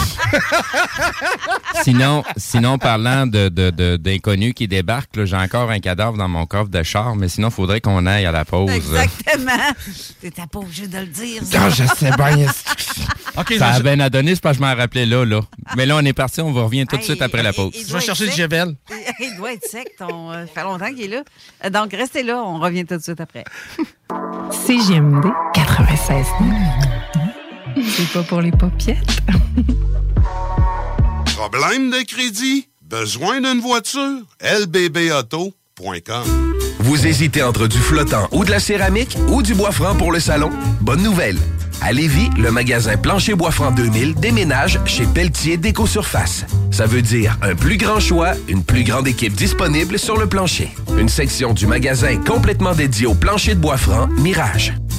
Sinon, 1.83 2.23
sinon 2.37 2.79
parlant 2.79 3.27
de, 3.27 3.49
de- 3.49 3.71
de- 3.71 3.97
d'inconnus 3.97 4.55
qui 4.55 4.69
débarquent, 4.69 5.25
j'ai 5.25 5.37
encore 5.37 5.71
un 5.71 5.81
cadavre 5.81 6.17
dans 6.17 6.29
mon 6.29 6.47
coffre 6.47 6.71
de 6.71 6.83
char, 6.83 7.17
mais 7.17 7.29
sinon, 7.29 7.49
il 7.49 7.55
faudrait 7.55 7.81
qu'on 7.81 8.07
aille 8.07 8.27
à 8.27 8.33
la 8.33 8.45
pause. 8.45 8.71
Exactement. 8.71 9.53
T'étais 10.21 10.43
pas 10.51 10.59
obligé 10.59 10.87
de 10.87 10.99
le 10.99 11.07
dire. 11.07 11.43
ça. 11.43 11.59
Non, 11.61 11.71
je 11.71 11.85
sais 11.85 12.11
bien. 12.17 12.47
OK, 13.37 13.55
Ça 13.59 13.69
a 13.69 13.79
je- 13.79 13.83
bien 13.83 13.99
à 14.01 14.11
donner, 14.11 14.35
c'est 14.35 14.41
parce 14.43 14.59
que 14.59 14.63
je 14.65 14.69
m'en 14.69 14.75
rappelais 14.77 15.07
là, 15.07 15.25
là. 15.25 15.41
Mais 15.77 15.87
là, 15.87 15.97
on 15.97 16.05
est 16.05 16.13
parti, 16.13 16.41
on 16.41 16.53
va 16.53 16.63
revient 16.63 16.87
tout 16.87 16.97
de 16.97 17.03
suite 17.03 17.23
après 17.23 17.43
la 17.43 17.51
il- 17.51 17.55
pause. 17.73 17.83
il 17.83 17.89
doit 17.89 18.01
être 18.01 18.17
sec. 18.17 18.51
Il 19.21 19.37
doit 19.37 19.53
être 19.53 19.65
sec. 19.69 19.89
Ton, 19.99 20.31
euh, 20.31 20.47
ça 20.47 20.53
fait 20.53 20.63
longtemps 20.63 20.93
qu'il 20.93 21.13
est 21.13 21.23
là. 21.63 21.71
Donc, 21.71 21.93
restez 21.93 22.23
là. 22.23 22.43
On 22.43 22.59
revient 22.61 22.85
tout 22.85 22.97
de 22.97 23.03
suite 23.03 23.21
après. 23.21 23.45
CGMD 24.67 25.27
96. 25.55 26.27
C'est 27.89 28.13
pas 28.13 28.23
pour 28.23 28.41
les 28.41 28.53
popiettes. 28.53 29.21
Problème 31.37 31.91
de 31.91 32.03
crédit? 32.05 32.69
Besoin 32.83 33.41
d'une 33.41 33.61
voiture? 33.61 34.21
lbbauto.com 34.41 36.25
Vous 36.81 37.07
hésitez 37.07 37.43
entre 37.43 37.67
du 37.67 37.79
flottant 37.79 38.29
ou 38.33 38.45
de 38.45 38.51
la 38.51 38.61
céramique 38.61 39.17
ou 39.29 39.43
du 39.43 39.55
bois 39.55 39.73
franc 39.73 39.97
pour 39.97 40.13
le 40.13 40.21
salon? 40.21 40.51
Bonne 40.81 41.03
nouvelle! 41.03 41.39
À 41.85 41.93
Lévis, 41.93 42.31
le 42.39 42.53
magasin 42.53 42.97
Plancher 42.97 43.35
Bois 43.35 43.51
Franc 43.51 43.73
2000 43.73 44.15
déménage 44.15 44.79
chez 44.85 45.05
Pelletier 45.05 45.57
Déco 45.57 45.85
Surface. 45.85 46.47
Ça 46.71 46.87
veut 46.87 47.03
dire 47.03 47.37
un 47.43 47.57
plus 47.57 47.77
grand 47.77 47.99
choix, 47.99 48.35
une 48.47 48.63
plus 48.63 48.85
grande 48.85 49.09
équipe 49.09 49.35
disponible 49.35 49.99
sur 49.99 50.17
le 50.17 50.29
plancher. 50.29 50.69
Une 50.97 51.09
section 51.09 51.53
du 51.53 51.67
magasin 51.67 52.19
complètement 52.19 52.73
dédiée 52.73 53.07
au 53.07 53.15
plancher 53.15 53.57
de 53.57 53.61
bois 53.61 53.77
franc 53.77 54.07
Mirage. 54.19 54.75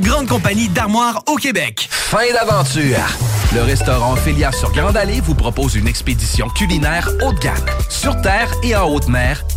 grande 0.00 0.28
compagnie 0.28 0.68
d'armoires 0.68 1.22
au 1.26 1.36
Québec. 1.36 1.88
Fin 1.90 2.32
d'aventure! 2.32 2.98
Le 3.54 3.62
restaurant 3.62 4.12
Ophélia 4.12 4.52
sur 4.52 4.72
Grande 4.72 4.96
Allée 4.96 5.20
vous 5.20 5.34
propose 5.34 5.76
une 5.76 5.86
expédition 5.86 6.48
culinaire 6.48 7.08
haut 7.24 7.32
de 7.32 7.38
gamme, 7.38 7.54
sur 7.88 8.20
terre 8.20 8.52
et 8.62 8.74
en 8.76 8.88
haute 8.88 9.08
mer, 9.08 9.44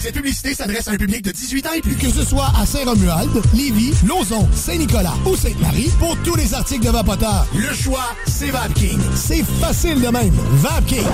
Cette 0.00 0.14
publicité 0.14 0.54
s'adresse 0.54 0.88
à 0.88 0.92
un 0.92 0.96
public 0.96 1.22
de 1.22 1.30
18 1.30 1.66
ans 1.66 1.72
et 1.76 1.80
plus. 1.80 1.96
Que 1.96 2.10
ce 2.10 2.24
soit 2.24 2.52
à 2.60 2.66
Saint-Romuald, 2.66 3.30
Lévis, 3.54 3.94
Lauson, 4.06 4.46
Saint-Nicolas 4.52 5.14
ou 5.26 5.34
Sainte-Marie, 5.36 5.90
pour 5.98 6.16
tous 6.24 6.36
les 6.36 6.52
articles 6.54 6.84
de 6.84 6.90
Vapoteur, 6.90 7.46
le 7.54 7.74
choix, 7.74 8.14
c'est 8.26 8.50
VapKing. 8.50 8.98
C'est 9.14 9.42
facile 9.60 10.00
de 10.00 10.08
même. 10.08 10.34
VapKing. 10.52 11.06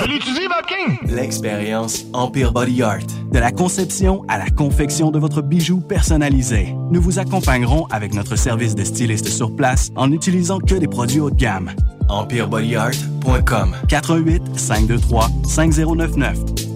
Je 0.00 0.04
l'utilise, 0.04 0.48
VapKing. 0.48 1.14
L'expérience 1.14 2.04
Empire 2.12 2.52
Body 2.52 2.82
Art. 2.82 3.06
De 3.32 3.38
la 3.38 3.50
conception 3.50 4.24
à 4.28 4.38
la 4.38 4.48
confection 4.50 5.10
de 5.10 5.18
votre 5.18 5.42
bijou 5.42 5.80
personnalisé. 5.80 6.74
Nous 6.90 7.00
vous 7.00 7.18
accompagnerons 7.18 7.86
avec 7.90 8.14
notre 8.14 8.36
service 8.36 8.74
de 8.74 8.84
styliste 8.84 9.28
sur 9.28 9.54
place 9.54 9.90
en 9.96 10.08
n'utilisant 10.08 10.60
que 10.60 10.74
des 10.76 10.88
produits 10.88 11.20
haut 11.20 11.30
de 11.30 11.36
gamme. 11.36 11.72
EmpireBodyArt.com 12.08 13.74
418 13.88 14.58
523 14.58 15.30
5099 15.48 16.75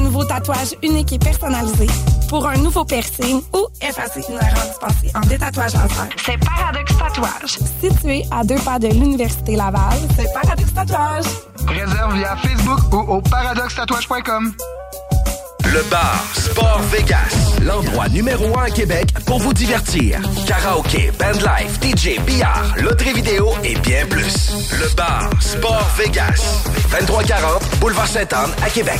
Nouveau 0.01 0.23
tatouage 0.25 0.75
unique 0.83 1.13
et 1.13 1.19
personnalisé, 1.19 1.87
pour 2.29 2.47
un 2.47 2.57
nouveau 2.57 2.83
piercing 2.85 3.41
ou 3.53 3.67
effacer 3.81 4.23
une 4.29 4.35
erreur 4.35 4.65
dispensée 4.67 5.11
en 5.15 5.21
détatouage 5.21 5.73
laser, 5.73 6.07
c'est 6.25 6.37
Paradox 6.37 6.97
Tatouage. 6.97 7.59
Situé 7.81 8.25
à 8.31 8.43
deux 8.43 8.59
pas 8.59 8.79
de 8.79 8.87
l'Université 8.87 9.55
Laval, 9.55 9.99
c'est 10.17 10.31
Paradox 10.33 10.73
Tatouage. 10.73 11.25
Réserve 11.67 12.15
via 12.15 12.35
Facebook 12.37 12.93
ou 12.93 13.13
au 13.13 13.21
paradoxtatouage.com. 13.21 14.53
Le 15.65 15.89
bar 15.89 16.25
Sport 16.33 16.81
Vegas, 16.91 17.57
l'endroit 17.61 18.09
numéro 18.09 18.57
un 18.59 18.63
à 18.63 18.69
Québec 18.69 19.13
pour 19.25 19.39
vous 19.39 19.53
divertir. 19.53 20.19
Karaoke, 20.45 21.11
bandlife, 21.17 21.79
DJ, 21.81 22.19
billard, 22.25 22.73
loterie 22.77 23.13
vidéo 23.13 23.51
et 23.63 23.75
bien 23.75 24.05
plus. 24.05 24.51
Le 24.73 24.93
bar 24.95 25.29
Sport 25.39 25.87
Vegas, 25.97 26.63
2340 26.91 27.79
Boulevard 27.79 28.07
Sainte-Anne 28.07 28.51
à 28.65 28.69
Québec. 28.69 28.99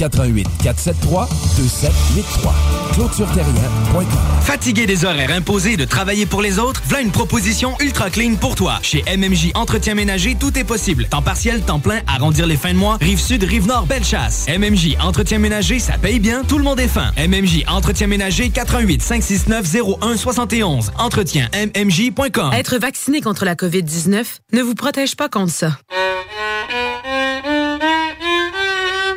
88 0.00 0.46
473 0.62 1.28
2783. 1.56 2.54
ClôtureTerrien.com. 2.94 4.06
Fatigué 4.42 4.86
des 4.86 5.04
horaires 5.04 5.30
imposés 5.30 5.76
de 5.76 5.84
travailler 5.84 6.24
pour 6.24 6.40
les 6.40 6.58
autres, 6.58 6.82
voilà 6.86 7.02
une 7.02 7.10
proposition 7.10 7.76
ultra 7.80 8.08
clean 8.08 8.36
pour 8.36 8.54
toi. 8.54 8.78
Chez 8.82 9.04
MMJ 9.14 9.50
Entretien 9.54 9.94
Ménager, 9.94 10.36
tout 10.40 10.58
est 10.58 10.64
possible. 10.64 11.06
Temps 11.06 11.20
partiel, 11.20 11.60
temps 11.60 11.80
plein, 11.80 12.00
arrondir 12.06 12.46
les 12.46 12.56
fins 12.56 12.72
de 12.72 12.78
mois, 12.78 12.96
rive 13.00 13.20
sud, 13.20 13.44
rive 13.44 13.66
nord, 13.66 13.86
belle 13.86 14.04
chasse. 14.04 14.46
MMJ 14.48 14.96
Entretien 15.00 15.38
Ménager, 15.38 15.78
ça 15.78 15.98
paye 15.98 16.18
bien, 16.18 16.44
tout 16.44 16.56
le 16.56 16.64
monde 16.64 16.80
est 16.80 16.88
fin. 16.88 17.12
MMJ 17.18 17.64
Entretien 17.68 18.06
Ménager, 18.06 18.48
88 18.48 19.02
569 19.02 19.76
01 20.00 20.16
71. 20.16 20.92
Entretien 20.98 21.48
MMJ.com. 21.52 22.52
Être 22.54 22.78
vacciné 22.78 23.20
contre 23.20 23.44
la 23.44 23.54
COVID-19 23.54 24.24
ne 24.52 24.62
vous 24.62 24.74
protège 24.74 25.14
pas 25.14 25.28
contre 25.28 25.52
ça. 25.52 25.78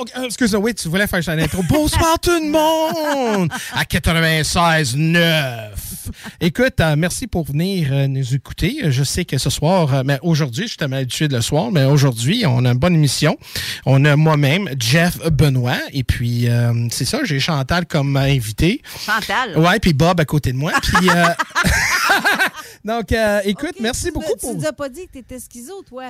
Bon, 0.00 0.06
euh, 0.16 0.24
excuse-moi, 0.24 0.62
oui, 0.62 0.74
tu 0.74 0.88
voulais 0.88 1.06
faire 1.06 1.20
une 1.28 1.40
intro. 1.40 1.62
Bonsoir 1.68 2.18
tout 2.18 2.30
le 2.30 2.50
monde! 2.50 3.52
À 3.74 3.84
96.9. 3.84 5.79
Écoute, 6.42 6.80
euh, 6.80 6.94
merci 6.96 7.26
pour 7.26 7.44
venir 7.44 7.88
euh, 7.92 8.06
nous 8.06 8.34
écouter. 8.34 8.78
Je 8.90 9.04
sais 9.04 9.26
que 9.26 9.36
ce 9.36 9.50
soir, 9.50 9.92
euh, 9.94 10.02
mais 10.06 10.18
aujourd'hui, 10.22 10.62
je 10.62 10.68
suis 10.68 10.76
tellement 10.78 10.96
habitué 10.96 11.28
de 11.28 11.36
le 11.36 11.42
soir, 11.42 11.70
mais 11.70 11.84
aujourd'hui, 11.84 12.44
on 12.46 12.64
a 12.64 12.70
une 12.72 12.78
bonne 12.78 12.94
émission. 12.94 13.36
On 13.84 14.02
a 14.06 14.16
moi-même, 14.16 14.66
Jeff 14.78 15.18
Benoît, 15.30 15.76
et 15.92 16.02
puis 16.02 16.48
euh, 16.48 16.72
c'est 16.90 17.04
ça, 17.04 17.18
j'ai 17.24 17.40
Chantal 17.40 17.84
comme 17.84 18.16
invité. 18.16 18.80
Chantal. 19.04 19.58
Ouais, 19.58 19.78
puis 19.80 19.92
Bob 19.92 20.18
à 20.18 20.24
côté 20.24 20.52
de 20.52 20.56
moi. 20.56 20.72
Puis, 20.82 21.10
euh, 21.10 21.24
donc, 22.86 23.12
euh, 23.12 23.40
écoute, 23.44 23.74
merci 23.78 24.10
beaucoup 24.10 24.32
Tu 24.32 24.38
pour. 24.40 24.54
nous 24.56 24.64
as 24.66 24.72
pas 24.72 24.88
dit 24.88 25.06
que 25.08 25.12
tu 25.12 25.18
étais 25.18 25.38
schizo, 25.38 25.82
toi. 25.86 26.04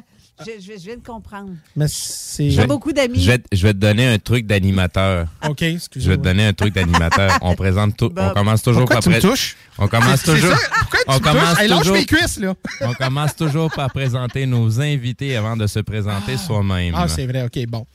Je, 0.47 0.53
je- 0.61 0.79
je 0.79 0.85
viens 0.85 0.97
de 0.97 1.03
comprendre. 1.07 1.51
Mais 1.75 1.87
c'est. 1.89 2.51
J'ai 2.51 2.67
beaucoup 2.67 2.93
d'amis. 2.93 3.21
Je 3.21 3.33
vais, 3.33 3.43
je 3.53 3.67
vais 3.67 3.73
te 3.75 3.79
donner 3.79 4.07
un 4.07 4.19
truc 4.19 4.47
d'animateur. 4.47 5.27
OK, 5.47 5.61
excusez-moi. 5.63 6.05
Je 6.05 6.11
vais 6.11 6.17
te 6.17 6.23
donner 6.23 6.47
un 6.47 6.53
truc 6.53 6.73
d'animateur. 6.73 7.37
on 7.43 7.55
présente 7.57 7.97
tout. 7.97 8.13
On 8.17 8.31
commence 8.33 8.63
toujours 8.63 8.83
Pourquoi 8.83 8.97
par 8.97 9.03
tu 9.03 9.09
me 9.11 9.19
pré- 9.19 9.29
touches? 9.29 9.57
On 9.79 9.89
commence 9.89 10.20
C'est 10.25 10.33
toujours. 10.35 10.57
ça? 10.57 10.69
Pourquoi 10.81 10.99
tu 11.01 11.05
on 11.09 11.19
commence 11.21 11.59
toujours. 11.59 11.95
mes 11.97 12.07
cuisses, 12.07 12.39
là. 12.39 12.55
on 12.83 12.93
commence 12.95 13.37
toujours 13.37 13.71
par 13.71 13.91
présenter 13.93 14.47
nos 14.47 14.81
invités 14.81 15.37
avant 15.37 15.57
de 15.57 15.67
se 15.67 15.79
présenter 15.81 16.37
soi-même. 16.37 16.95
Ah, 16.97 17.09
c'est 17.09 17.27
vrai, 17.27 17.45
OK, 17.45 17.67
bon. 17.67 17.87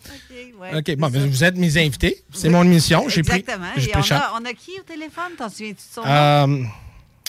ouais, 0.59 0.77
OK, 0.77 0.95
bon, 0.97 1.09
mais 1.11 1.19
vous 1.27 1.43
êtes 1.43 1.57
mes 1.57 1.77
invités. 1.77 2.23
C'est 2.33 2.49
mon 2.49 2.63
émission. 2.63 3.07
J'ai 3.09 3.23
pris. 3.23 3.37
Exactement. 3.37 3.67
On, 3.75 4.15
a, 4.15 4.41
on 4.41 4.45
a 4.45 4.53
qui 4.53 4.71
au 4.79 4.83
téléphone? 4.83 5.31
T'en 5.37 5.49
souviens-tu 5.49 5.73
de 5.75 5.79
son 5.93 6.01
nom? 6.01 6.07
Euh, 6.09 6.63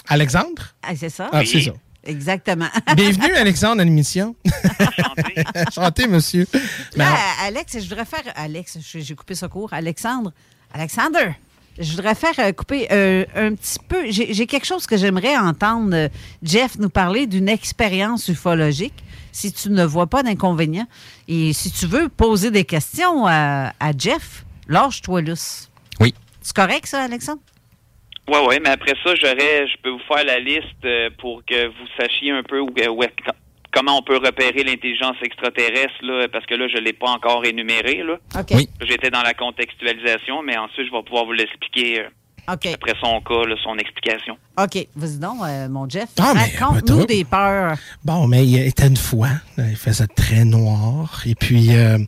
Alexandre? 0.08 0.62
Ah, 0.82 0.94
c'est 0.96 1.10
ça? 1.10 1.28
Ah, 1.32 1.42
c'est 1.44 1.60
ça. 1.62 1.72
Exactement. 2.04 2.68
Bienvenue, 2.94 3.34
Alexandre, 3.34 3.80
à 3.80 3.84
l'émission. 3.84 4.36
Enchanté, 5.66 6.06
monsieur. 6.08 6.46
Ben, 6.52 7.04
Là, 7.04 7.16
Alex, 7.44 7.72
je 7.74 7.88
voudrais 7.88 8.04
faire. 8.04 8.22
Alex, 8.36 8.78
je- 8.80 9.00
j'ai 9.00 9.14
coupé 9.16 9.34
ça 9.34 9.48
court. 9.48 9.72
Alexandre. 9.72 10.32
Alexander. 10.72 11.32
Je 11.78 11.90
voudrais 11.92 12.14
faire 12.14 12.32
euh, 12.38 12.52
couper 12.52 12.88
euh, 12.90 13.24
un 13.34 13.54
petit 13.54 13.78
peu. 13.86 14.04
J'ai 14.10 14.46
quelque 14.46 14.64
chose 14.66 14.86
que 14.86 14.96
j'aimerais 14.96 15.36
entendre 15.36 15.94
euh, 15.94 16.08
Jeff 16.42 16.78
nous 16.78 16.88
parler 16.88 17.26
d'une 17.26 17.48
expérience 17.48 18.28
ufologique. 18.28 18.94
Si 19.32 19.52
tu 19.52 19.68
ne 19.68 19.84
vois 19.84 20.06
pas 20.06 20.22
d'inconvénient. 20.22 20.86
Et 21.28 21.52
si 21.52 21.70
tu 21.70 21.86
veux 21.86 22.08
poser 22.08 22.50
des 22.50 22.64
questions 22.64 23.26
à, 23.26 23.72
à 23.78 23.92
Jeff, 23.96 24.44
lâche-toi 24.68 25.20
lousse. 25.20 25.68
Oui. 26.00 26.14
C'est 26.40 26.56
correct, 26.56 26.86
ça, 26.86 27.02
Alexandre? 27.02 27.42
Ouais, 28.28 28.44
ouais, 28.46 28.58
mais 28.60 28.70
après 28.70 28.94
ça, 29.04 29.14
j'aurais, 29.14 29.68
je 29.68 29.76
peux 29.82 29.90
vous 29.90 30.00
faire 30.08 30.24
la 30.24 30.40
liste 30.40 30.86
pour 31.18 31.44
que 31.44 31.66
vous 31.66 31.86
sachiez 32.00 32.30
un 32.32 32.42
peu 32.42 32.60
où, 32.60 32.68
où 32.70 33.02
est- 33.02 33.12
comment 33.76 33.98
on 33.98 34.02
peut 34.02 34.16
repérer 34.16 34.64
l'intelligence 34.64 35.16
extraterrestre, 35.22 36.02
là, 36.02 36.28
parce 36.28 36.46
que 36.46 36.54
là, 36.54 36.66
je 36.66 36.78
l'ai 36.78 36.94
pas 36.94 37.10
encore 37.10 37.44
énuméré, 37.44 38.02
là. 38.02 38.14
OK. 38.34 38.52
Oui. 38.52 38.68
J'étais 38.80 39.10
dans 39.10 39.22
la 39.22 39.34
contextualisation, 39.34 40.42
mais 40.42 40.56
ensuite, 40.56 40.86
je 40.86 40.92
vais 40.92 41.02
pouvoir 41.02 41.26
vous 41.26 41.32
l'expliquer 41.32 42.06
après 42.46 42.92
son 43.00 43.20
cas, 43.20 43.44
là, 43.46 43.54
son 43.62 43.76
explication. 43.78 44.36
OK. 44.58 44.86
Vas-y 44.96 45.18
donc, 45.18 45.38
euh, 45.44 45.68
mon 45.68 45.88
Jeff. 45.88 46.08
Ah, 46.18 46.32
mais, 46.34 46.56
Raconte-nous 46.58 47.04
des 47.06 47.24
peurs. 47.24 47.76
Bon, 48.04 48.26
mais 48.26 48.46
il 48.46 48.56
était 48.58 48.86
une 48.86 48.96
fois, 48.96 49.28
il 49.58 49.76
faisait 49.76 50.06
très 50.06 50.44
noir. 50.44 51.22
Et 51.26 51.34
puis, 51.34 51.74
euh, 51.76 51.98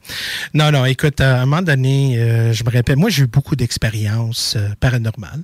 non, 0.54 0.70
non, 0.70 0.84
écoute, 0.86 1.20
à 1.20 1.42
un 1.42 1.46
moment 1.46 1.62
donné, 1.62 2.16
euh, 2.18 2.52
je 2.52 2.64
me 2.64 2.70
rappelle, 2.70 2.96
moi, 2.96 3.10
j'ai 3.10 3.24
eu 3.24 3.26
beaucoup 3.26 3.56
d'expériences 3.56 4.54
euh, 4.56 4.68
paranormales. 4.80 5.42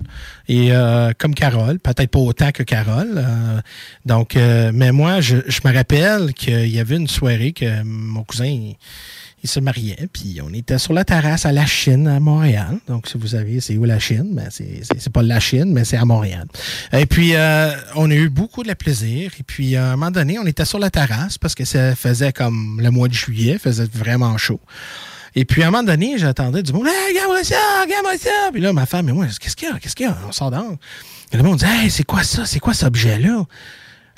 Et 0.49 0.73
euh, 0.73 1.13
comme 1.19 1.35
Carole, 1.35 1.79
peut-être 1.79 2.11
pas 2.11 2.19
autant 2.19 2.51
que 2.53 2.63
Carole. 2.63 3.13
euh, 3.17 3.61
donc, 4.07 4.37
euh, 4.37 4.71
mais 4.73 4.93
moi, 4.93 5.21
je, 5.21 5.37
je 5.47 5.61
me 5.65 5.75
rappelle 5.75 6.33
qu'il 6.35 6.69
y 6.69 6.79
avait 6.81 6.97
une 6.97 7.09
soirée 7.09 7.53
que 7.53 7.83
mon 7.83 8.25
cousin, 8.25 8.47
il, 8.47 8.77
il 9.45 9.51
se 9.51 9.61
mariait, 9.61 10.09
puis 10.11 10.41
on 10.43 10.55
était 10.55 10.79
sur 10.79 10.95
la 10.95 11.05
terrasse 11.05 11.45
à 11.45 11.53
la 11.53 11.67
Chine, 11.67 12.09
à 12.09 12.19
Montréal. 12.19 12.79
Donc, 12.89 13.07
si 13.07 13.19
vous 13.19 13.29
savez, 13.29 13.61
c'est 13.61 13.77
où 13.77 13.85
la 13.85 13.99
Chine? 13.99 14.31
Ben, 14.33 14.49
c'est, 14.51 15.13
pas 15.13 15.23
la 15.23 15.39
Chine, 15.39 15.71
mais 15.71 15.85
c'est 15.85 15.99
à 15.99 16.07
Montréal. 16.07 16.47
Et 16.95 17.05
puis, 17.05 17.35
euh, 17.35 17.71
on 17.95 18.11
a 18.11 18.15
eu 18.15 18.31
beaucoup 18.31 18.63
de 18.63 18.73
plaisir. 18.73 19.33
Et 19.39 19.43
puis, 19.43 19.77
à 19.77 19.89
un 19.89 19.97
moment 19.97 20.11
donné, 20.11 20.39
on 20.39 20.47
était 20.47 20.65
sur 20.65 20.79
la 20.79 20.89
terrasse 20.89 21.37
parce 21.37 21.55
que 21.55 21.67
ça 21.67 21.95
faisait 21.95 22.33
comme 22.33 22.81
le 22.83 22.91
mois 22.91 23.07
de 23.07 23.13
juillet, 23.13 23.53
il 23.53 23.59
faisait 23.59 23.87
vraiment 23.93 24.35
chaud. 24.39 24.61
Et 25.35 25.45
puis, 25.45 25.63
à 25.63 25.69
un 25.69 25.71
moment 25.71 25.83
donné, 25.83 26.17
j'attendais 26.17 26.63
du 26.63 26.73
monde, 26.73 26.87
hey, 26.87 27.13
regarde-moi 27.13 27.45
ça, 27.45 27.83
regarde-moi 27.83 28.17
ça. 28.17 28.51
Puis 28.51 28.63
là, 28.63 28.73
ma 28.73 28.87
femme 28.87 29.11
et 29.11 29.13
moi, 29.13 29.27
qu'est-ce 29.39 29.57
qu'il 29.57 29.69
y 29.69 29.71
a? 29.71 29.79
Qu'est-ce 29.79 29.95
qu'il 29.95 30.07
y 30.07 30.09
a? 30.09 30.17
On 30.27 30.33
sort 30.33 30.53
dehors. 30.53 30.77
Et 31.33 31.37
le 31.37 31.43
monde 31.43 31.59
dit, 31.59 31.67
hey, 31.67 31.91
c'est 31.91 32.05
quoi 32.05 32.23
ça? 32.23 32.47
C'est 32.47 32.61
quoi 32.61 32.73
cet 32.73 32.89
objet-là? 32.89 33.45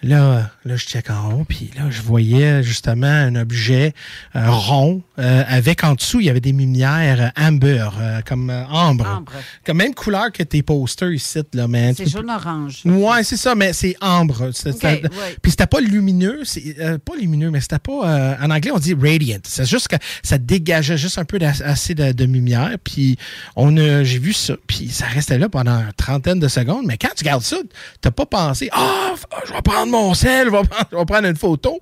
Là, 0.07 0.51
là, 0.65 0.77
je 0.77 0.85
check 0.87 1.11
en 1.11 1.33
haut, 1.33 1.45
puis 1.49 1.70
là, 1.77 1.85
je 1.91 2.01
voyais 2.03 2.62
justement 2.62 3.07
un 3.07 3.35
objet 3.37 3.93
euh, 4.35 4.51
rond 4.51 5.03
euh, 5.19 5.43
avec 5.49 5.85
en 5.85 5.95
dessous, 5.95 6.20
il 6.20 6.27
y 6.27 6.31
avait 6.31 6.41
des 6.41 6.53
lumières 6.53 7.33
euh, 7.37 7.43
amber, 7.49 7.85
euh, 8.01 8.20
comme 8.27 8.51
ambre. 8.70 9.07
Ambre. 9.07 9.33
Comme 9.65 9.78
même 9.78 9.95
couleur 9.95 10.31
que 10.33 10.43
tes 10.43 10.62
posters 10.62 11.12
ici, 11.12 11.41
là, 11.55 11.66
mais 11.69 11.95
C'est 11.95 12.09
jaune-orange. 12.09 12.83
Ouais, 12.85 13.24
c'est 13.24 13.37
ça, 13.37 13.55
mais 13.55 13.73
c'est 13.73 13.97
ambre. 14.01 14.51
Ouais. 14.51 15.37
Puis 15.43 15.51
c'était 15.51 15.66
pas 15.66 15.81
lumineux, 15.81 16.41
c'est 16.45 16.77
pas 17.05 17.16
lumineux, 17.19 17.51
mais 17.51 17.61
c'était 17.61 17.78
pas. 17.78 18.37
en 18.41 18.51
anglais, 18.51 18.70
on 18.73 18.78
dit 18.78 18.95
radiant. 18.95 19.39
C'est 19.45 19.69
juste 19.69 19.89
que 19.89 19.97
ça 20.23 20.39
dégageait 20.39 20.97
juste 20.99 21.19
un 21.19 21.24
peu 21.24 21.39
assez 21.65 21.95
de, 21.95 22.12
de 22.12 22.24
lumière. 22.24 22.77
Puis 22.83 23.16
on 23.57 23.77
a, 23.77 24.05
j'ai 24.05 24.19
vu 24.19 24.33
ça. 24.33 24.55
Puis 24.66 24.89
ça 24.89 25.07
restait 25.07 25.39
là 25.39 25.49
pendant 25.49 25.78
une 25.81 25.93
trentaine 25.97 26.39
de 26.41 26.49
secondes. 26.49 26.85
Mais 26.87 26.97
quand 26.99 27.09
tu 27.16 27.24
regardes 27.24 27.43
ça, 27.43 27.57
t'as 28.01 28.11
pas 28.11 28.27
pensé, 28.27 28.69
ah, 28.73 29.15
f- 29.15 29.24
je 29.49 29.53
vais 29.53 29.62
prendre 29.62 29.91
mon 29.97 30.14
sel, 30.14 30.47
je 30.47 30.51
vais 30.51 30.62
prendre, 30.62 30.89
je 30.90 30.97
vais 30.97 31.05
prendre 31.05 31.28
une 31.28 31.36
photo. 31.36 31.81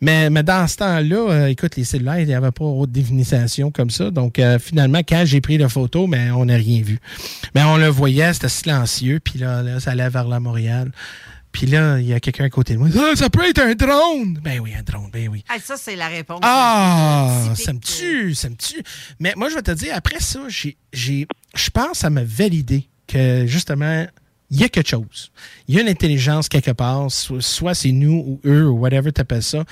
Mais, 0.00 0.30
mais 0.30 0.42
dans 0.42 0.66
ce 0.66 0.76
temps-là, 0.76 1.30
euh, 1.30 1.46
écoute, 1.46 1.76
les 1.76 1.84
cellulaires, 1.84 2.20
il 2.20 2.26
n'y 2.26 2.34
avait 2.34 2.50
pas 2.50 2.64
haute 2.64 2.90
définition 2.90 3.70
comme 3.70 3.90
ça. 3.90 4.10
Donc 4.10 4.38
euh, 4.38 4.58
finalement, 4.58 5.00
quand 5.00 5.22
j'ai 5.24 5.40
pris 5.40 5.58
la 5.58 5.68
photo, 5.68 6.06
mais 6.06 6.30
on 6.30 6.44
n'a 6.44 6.56
rien 6.56 6.82
vu. 6.82 6.98
Mais 7.54 7.62
on 7.64 7.76
le 7.76 7.88
voyait, 7.88 8.32
c'était 8.32 8.48
silencieux. 8.48 9.20
Puis 9.22 9.38
là, 9.38 9.62
là, 9.62 9.80
ça 9.80 9.92
allait 9.92 10.08
vers 10.08 10.28
la 10.28 10.40
Montréal. 10.40 10.90
Puis 11.52 11.66
là, 11.66 11.98
il 11.98 12.06
y 12.06 12.14
a 12.14 12.20
quelqu'un 12.20 12.44
à 12.44 12.50
côté 12.50 12.74
de 12.74 12.78
moi. 12.78 12.88
Ah, 12.96 13.16
ça 13.16 13.28
peut 13.28 13.44
être 13.48 13.60
un 13.60 13.74
drone! 13.74 14.38
Ben 14.42 14.60
oui, 14.60 14.72
un 14.78 14.82
drone, 14.82 15.10
ben 15.12 15.28
oui. 15.28 15.44
Ah, 15.48 15.56
ça, 15.62 15.76
c'est 15.76 15.96
la 15.96 16.06
réponse. 16.06 16.40
Ah, 16.42 17.52
ça 17.56 17.72
me 17.72 17.80
tue, 17.80 18.34
ça 18.34 18.48
me 18.48 18.54
tue. 18.54 18.82
Mais 19.18 19.34
moi, 19.36 19.48
je 19.48 19.56
vais 19.56 19.62
te 19.62 19.72
dire, 19.72 19.92
après 19.94 20.20
ça, 20.20 20.40
j'ai, 20.48 20.76
j'ai, 20.92 21.26
je 21.54 21.70
pense 21.70 21.98
ça 21.98 22.10
m'a 22.10 22.22
validé 22.22 22.88
que, 23.08 23.46
justement, 23.46 24.06
il 24.50 24.60
y 24.60 24.64
a 24.64 24.68
quelque 24.68 24.88
chose. 24.88 25.30
Il 25.68 25.74
y 25.74 25.78
a 25.78 25.82
une 25.82 25.88
intelligence 25.88 26.48
quelque 26.48 26.72
part, 26.72 27.10
soit, 27.10 27.74
c'est 27.74 27.92
nous 27.92 28.24
ou 28.26 28.40
eux 28.44 28.68
ou 28.68 28.78
whatever 28.78 29.12
tu 29.12 29.20
appelles 29.20 29.42
ça. 29.42 29.64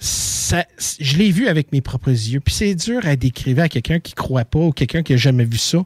Je 0.00 1.16
l'ai 1.16 1.30
vu 1.30 1.46
avec 1.46 1.72
mes 1.72 1.80
propres 1.80 2.10
yeux. 2.10 2.40
Puis 2.40 2.54
c'est 2.54 2.74
dur 2.74 3.06
à 3.06 3.14
décrire 3.16 3.60
à 3.60 3.68
quelqu'un 3.68 4.00
qui 4.00 4.12
croit 4.12 4.44
pas 4.44 4.58
ou 4.58 4.72
quelqu'un 4.72 5.02
qui 5.02 5.14
a 5.14 5.16
jamais 5.16 5.44
vu 5.44 5.58
ça. 5.58 5.78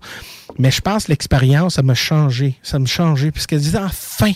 Mais 0.59 0.71
je 0.71 0.81
pense 0.81 1.05
que 1.05 1.13
l'expérience, 1.13 1.75
ça 1.75 1.83
m'a 1.83 1.95
changé. 1.95 2.57
Ça 2.63 2.79
m'a 2.79 2.87
changé. 2.87 3.31
Parce 3.31 3.47
que 3.47 3.57
je 3.57 3.63
disais, 3.63 3.79
enfin, 3.79 4.33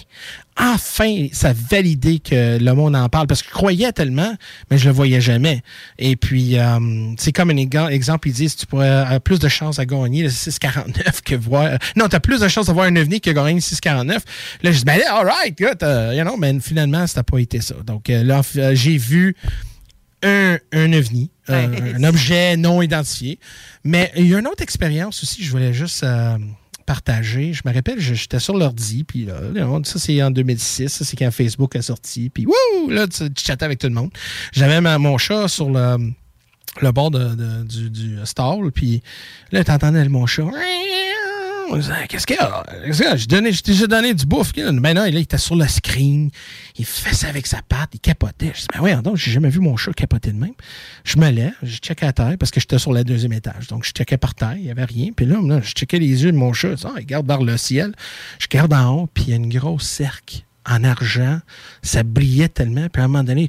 enfin, 0.59 1.27
ça 1.33 1.51
a 1.51 1.53
validé 1.53 2.19
que 2.19 2.59
le 2.59 2.75
monde 2.75 2.97
en 2.97 3.09
parle. 3.09 3.27
Parce 3.27 3.43
que 3.43 3.49
je 3.49 3.55
croyais 3.55 3.93
tellement, 3.93 4.35
mais 4.71 4.79
je 4.79 4.87
le 4.87 4.95
voyais 4.95 5.21
jamais. 5.21 5.63
Et 5.99 6.17
puis, 6.17 6.59
euh, 6.59 6.79
c'est 7.19 7.33
comme 7.33 7.51
un 7.51 7.57
exemple, 7.57 8.29
ils 8.29 8.35
disent, 8.35 8.57
tu 8.57 8.67
pourrais 8.67 8.89
avoir 8.89 9.21
plus 9.21 9.39
de 9.39 9.49
chances 9.49 9.79
à 9.79 9.87
gagner 9.87 10.23
le 10.23 10.29
6,49 10.29 11.23
que 11.25 11.35
voir... 11.35 11.79
Non, 11.97 12.09
tu 12.09 12.17
as 12.17 12.21
plus 12.21 12.41
de 12.41 12.49
chances 12.49 12.67
d'avoir 12.67 12.87
un 12.87 12.97
ovni 12.97 13.21
que 13.21 13.31
gagner 13.31 13.55
le 13.55 13.61
6,49. 13.61 14.19
Là, 14.63 14.73
je 14.73 14.79
dis, 14.79 14.85
ben 14.85 15.01
all 15.11 15.27
right, 15.27 15.57
good, 15.59 15.83
euh, 15.83 16.15
you 16.15 16.23
know, 16.23 16.37
mais 16.37 16.59
finalement, 16.61 17.07
ça 17.07 17.21
n'a 17.21 17.25
pas 17.25 17.39
été 17.39 17.61
ça. 17.61 17.75
Donc 17.87 18.11
euh, 18.11 18.23
là, 18.23 18.43
euh, 18.57 18.75
j'ai 18.75 18.97
vu 18.97 19.35
un, 20.23 20.59
un 20.73 20.93
ovni, 20.93 21.31
euh, 21.51 21.97
un 21.97 22.05
objet 22.05 22.57
non 22.57 22.83
identifié. 22.83 23.39
Mais 23.85 24.13
il 24.17 24.29
y 24.29 24.35
a 24.35 24.39
une 24.39 24.47
autre 24.47 24.63
expérience 24.63 25.23
aussi, 25.23 25.43
je 25.43 25.51
voulais 25.51 25.73
juste 25.73 26.05
euh, 26.05 26.39
partager. 26.83 27.53
Je 27.53 27.63
me 27.65 27.73
rappelle, 27.73 27.99
j'étais 28.01 28.39
sur 28.39 28.57
l'ordi, 28.57 29.05
puis 29.05 29.25
là, 29.27 29.41
ça 29.85 29.99
c'est 29.99 30.23
en 30.23 30.31
2006, 30.31 30.89
ça 30.89 31.05
c'est 31.05 31.17
quand 31.17 31.31
Facebook 31.31 31.75
a 31.77 31.83
sorti, 31.83 32.29
puis 32.31 32.47
wouh, 32.47 32.91
là, 32.91 33.07
tu, 33.07 33.33
tu 33.33 33.45
chattais 33.45 33.65
avec 33.65 33.79
tout 33.79 33.87
le 33.89 33.95
monde. 33.95 34.11
J'avais 34.53 34.81
mon 34.99 35.17
chat 35.19 35.49
sur 35.49 35.71
le, 35.71 36.13
le 36.81 36.93
bord 36.93 37.11
de- 37.11 37.65
du, 37.65 37.91
du 37.91 38.19
stall, 38.25 38.71
puis 38.73 39.03
là, 39.51 39.65
t'entendais 39.65 40.07
mon 40.09 40.27
chat. 40.27 40.45
Disait, 41.79 42.07
Qu'est-ce 42.09 42.27
qu'il 42.27 42.37
y 42.37 42.39
a? 42.39 42.63
A? 42.63 43.17
J'ai 43.17 43.27
donné- 43.27 43.53
donné 43.89 44.15
du 44.15 44.27
bouffe. 44.27 44.53
Ben 44.55 44.95
non, 44.95 45.05
il 45.05 45.17
était 45.17 45.39
sur 45.39 45.57
le 45.57 45.67
screen. 45.67 46.31
Il 46.77 46.87
ça 46.87 47.29
avec 47.29 47.47
sa 47.47 47.63
patte. 47.63 47.91
Il 47.95 48.01
capotait. 48.01 48.53
Je 48.55 48.61
dis, 48.63 48.67
ben 48.75 48.81
oui, 48.81 49.03
donc, 49.03 49.17
j'ai 49.17 49.31
jamais 49.31 49.49
vu 49.49 49.61
mon 49.61 49.77
chat 49.77 49.93
capoter 49.93 50.33
de 50.33 50.39
même. 50.39 50.55
Je 51.05 51.19
me 51.19 51.31
lève, 51.31 51.53
je 51.63 51.77
checkais 51.77 52.07
à 52.07 52.13
terre 52.13 52.37
parce 52.39 52.51
que 52.51 52.61
j'étais 52.61 52.79
sur 52.79 52.93
le 52.93 53.05
deuxième 53.05 53.33
étage. 53.33 53.67
Donc, 53.69 53.85
je 53.85 53.91
checkais 53.93 54.17
par 54.19 54.35
terre. 54.35 54.55
Il 54.57 54.65
n'y 54.65 54.71
avait 54.71 54.85
rien. 54.85 55.11
Puis 55.17 55.27
là, 55.27 55.39
je 55.63 55.71
checkais 55.73 55.99
les 55.99 56.25
yeux 56.25 56.33
de 56.33 56.37
mon 56.37 56.53
chat. 56.53 56.75
Ah, 56.85 56.93
il 56.97 57.01
regarde 57.01 57.27
vers 57.27 57.43
le 57.43 57.57
ciel. 57.57 57.93
Je 58.39 58.47
regarde 58.51 58.73
en 58.73 58.91
haut, 58.95 59.09
puis 59.13 59.25
il 59.27 59.31
y 59.31 59.33
a 59.33 59.37
une 59.37 59.49
grosse 59.53 59.87
cercle 59.87 60.43
en 60.69 60.85
argent. 60.85 61.41
Ça 61.83 62.03
brillait 62.03 62.49
tellement. 62.49 62.89
Puis 62.89 63.03
à 63.03 63.05
un 63.05 63.09
moment 63.09 63.25
donné, 63.25 63.49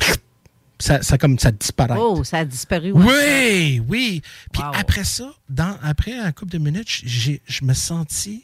ça, 0.80 1.02
ça 1.02 1.18
comme 1.18 1.40
ça 1.40 1.52
disparaît. 1.52 1.98
Oh, 1.98 2.24
ça 2.24 2.40
a 2.40 2.46
disparu. 2.46 2.92
Oui, 2.92 3.82
oui. 3.88 4.22
Puis 4.52 4.64
après 4.74 5.04
ça, 5.04 5.34
dans, 5.50 5.78
après 5.82 6.18
un 6.18 6.32
couple 6.32 6.54
de 6.54 6.58
minutes, 6.58 6.88
j'ai, 6.88 7.42
je 7.46 7.64
me 7.64 7.74
sentis. 7.74 8.44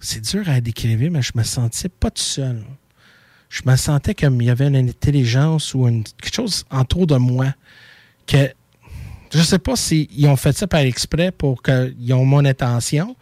C'est 0.00 0.20
dur 0.20 0.48
à 0.48 0.60
décrire, 0.60 1.10
mais 1.10 1.22
je 1.22 1.32
me 1.34 1.42
sentais 1.42 1.88
pas 1.88 2.10
tout 2.10 2.22
seul. 2.22 2.62
Je 3.48 3.62
me 3.66 3.76
sentais 3.76 4.14
comme 4.14 4.40
il 4.40 4.46
y 4.46 4.50
avait 4.50 4.66
une 4.66 4.76
intelligence 4.76 5.74
ou 5.74 5.86
une, 5.86 6.04
quelque 6.04 6.34
chose 6.34 6.64
autour 6.70 7.06
de 7.06 7.16
moi 7.16 7.54
que 8.26 8.52
je 9.30 9.42
sais 9.42 9.58
pas 9.58 9.76
s'ils 9.76 10.26
ont 10.26 10.36
fait 10.36 10.56
ça 10.56 10.66
par 10.66 10.80
exprès 10.80 11.30
pour 11.32 11.62
qu'ils 11.62 12.14
ont 12.14 12.24
mon 12.24 12.44
attention, 12.44 13.16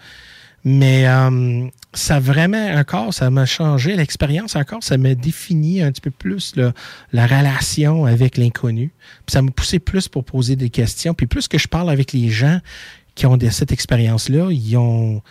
mais 0.64 1.08
euh, 1.08 1.66
ça 1.92 2.20
vraiment 2.20 2.68
encore, 2.74 3.12
ça 3.12 3.30
m'a 3.30 3.46
changé. 3.46 3.96
L'expérience 3.96 4.56
encore, 4.56 4.82
ça 4.82 4.96
m'a 4.96 5.14
défini 5.14 5.82
un 5.82 5.90
petit 5.90 6.00
peu 6.00 6.10
plus 6.10 6.54
la 7.12 7.26
relation 7.26 8.06
avec 8.06 8.36
l'inconnu. 8.36 8.92
Puis 9.26 9.32
ça 9.32 9.42
m'a 9.42 9.50
poussé 9.50 9.78
plus 9.78 10.08
pour 10.08 10.24
poser 10.24 10.56
des 10.56 10.70
questions. 10.70 11.14
Puis 11.14 11.26
plus 11.26 11.48
que 11.48 11.58
je 11.58 11.68
parle 11.68 11.90
avec 11.90 12.12
les 12.12 12.28
gens 12.28 12.60
qui 13.14 13.26
ont 13.26 13.38
cette 13.50 13.72
expérience-là, 13.72 14.50
ils 14.50 14.76
ont. 14.76 15.22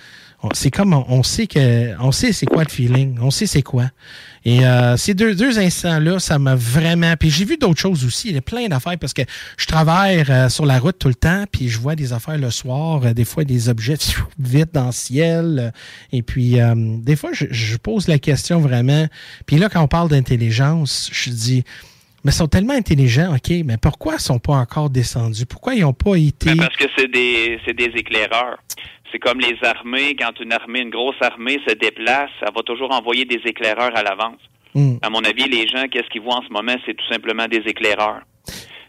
C'est 0.53 0.71
comme 0.71 0.93
on, 0.93 1.23
sait 1.23 1.45
que 1.45 1.95
on 1.99 2.11
sait 2.11 2.33
c'est 2.33 2.47
quoi 2.47 2.63
le 2.63 2.69
feeling, 2.69 3.17
on 3.21 3.29
sait 3.29 3.45
c'est 3.45 3.61
quoi. 3.61 3.85
Et 4.43 4.65
euh, 4.65 4.97
ces 4.97 5.13
deux, 5.13 5.35
deux 5.35 5.59
instants-là, 5.59 6.17
ça 6.17 6.39
m'a 6.39 6.55
vraiment. 6.55 7.13
Puis 7.15 7.29
j'ai 7.29 7.45
vu 7.45 7.57
d'autres 7.57 7.79
choses 7.79 8.03
aussi. 8.05 8.29
Il 8.29 8.35
y 8.35 8.37
a 8.37 8.41
plein 8.41 8.67
d'affaires 8.67 8.97
parce 8.99 9.13
que 9.13 9.21
je 9.55 9.65
travaille 9.67 10.23
euh, 10.29 10.49
sur 10.49 10.65
la 10.65 10.79
route 10.79 10.97
tout 10.97 11.09
le 11.09 11.15
temps, 11.15 11.45
puis 11.51 11.69
je 11.69 11.79
vois 11.79 11.95
des 11.95 12.11
affaires 12.11 12.39
le 12.39 12.49
soir, 12.49 13.05
euh, 13.05 13.13
des 13.13 13.25
fois 13.25 13.43
des 13.43 13.69
objets 13.69 13.97
vite 14.39 14.73
dans 14.73 14.87
le 14.87 14.91
ciel. 14.91 15.59
euh, 15.59 15.71
et 16.11 16.23
puis 16.23 16.59
euh, 16.59 16.73
des 16.75 17.15
fois, 17.15 17.31
je, 17.33 17.77
pose 17.77 18.07
la 18.07 18.19
question 18.19 18.59
vraiment. 18.59 19.07
Puis 19.45 19.57
là, 19.57 19.69
quand 19.69 19.81
on 19.81 19.87
parle 19.87 20.09
d'intelligence, 20.09 21.09
je 21.11 21.29
dis. 21.29 21.63
Mais 22.23 22.31
sont 22.31 22.47
tellement 22.47 22.75
intelligents, 22.75 23.33
OK, 23.33 23.51
mais 23.65 23.77
pourquoi 23.77 24.13
ils 24.13 24.19
sont 24.19 24.37
pas 24.37 24.53
encore 24.53 24.91
descendus? 24.91 25.47
Pourquoi 25.47 25.73
ils 25.73 25.81
n'ont 25.81 25.93
pas 25.93 26.17
été. 26.17 26.53
Ben, 26.53 26.57
parce 26.57 26.75
que 26.75 26.85
c'est 26.95 27.07
des, 27.07 27.59
c'est 27.65 27.73
des 27.73 27.91
éclaireurs. 27.95 28.59
C'est 29.11 29.19
comme 29.19 29.39
les 29.39 29.57
armées. 29.63 30.15
Quand 30.15 30.39
une 30.39 30.53
armée, 30.53 30.79
une 30.81 30.89
grosse 30.89 31.21
armée 31.21 31.59
se 31.67 31.73
déplace, 31.75 32.29
elle 32.41 32.53
va 32.55 32.61
toujours 32.63 32.91
envoyer 32.91 33.25
des 33.25 33.41
éclaireurs 33.45 33.95
à 33.95 34.03
l'avance. 34.03 34.39
Hmm. 34.73 34.95
À 35.01 35.09
mon 35.09 35.23
avis, 35.23 35.49
les 35.49 35.67
gens, 35.67 35.87
qu'est-ce 35.91 36.07
qu'ils 36.09 36.21
voient 36.21 36.37
en 36.37 36.43
ce 36.43 36.53
moment, 36.53 36.75
c'est 36.85 36.93
tout 36.93 37.07
simplement 37.11 37.45
des 37.47 37.61
éclaireurs. 37.65 38.21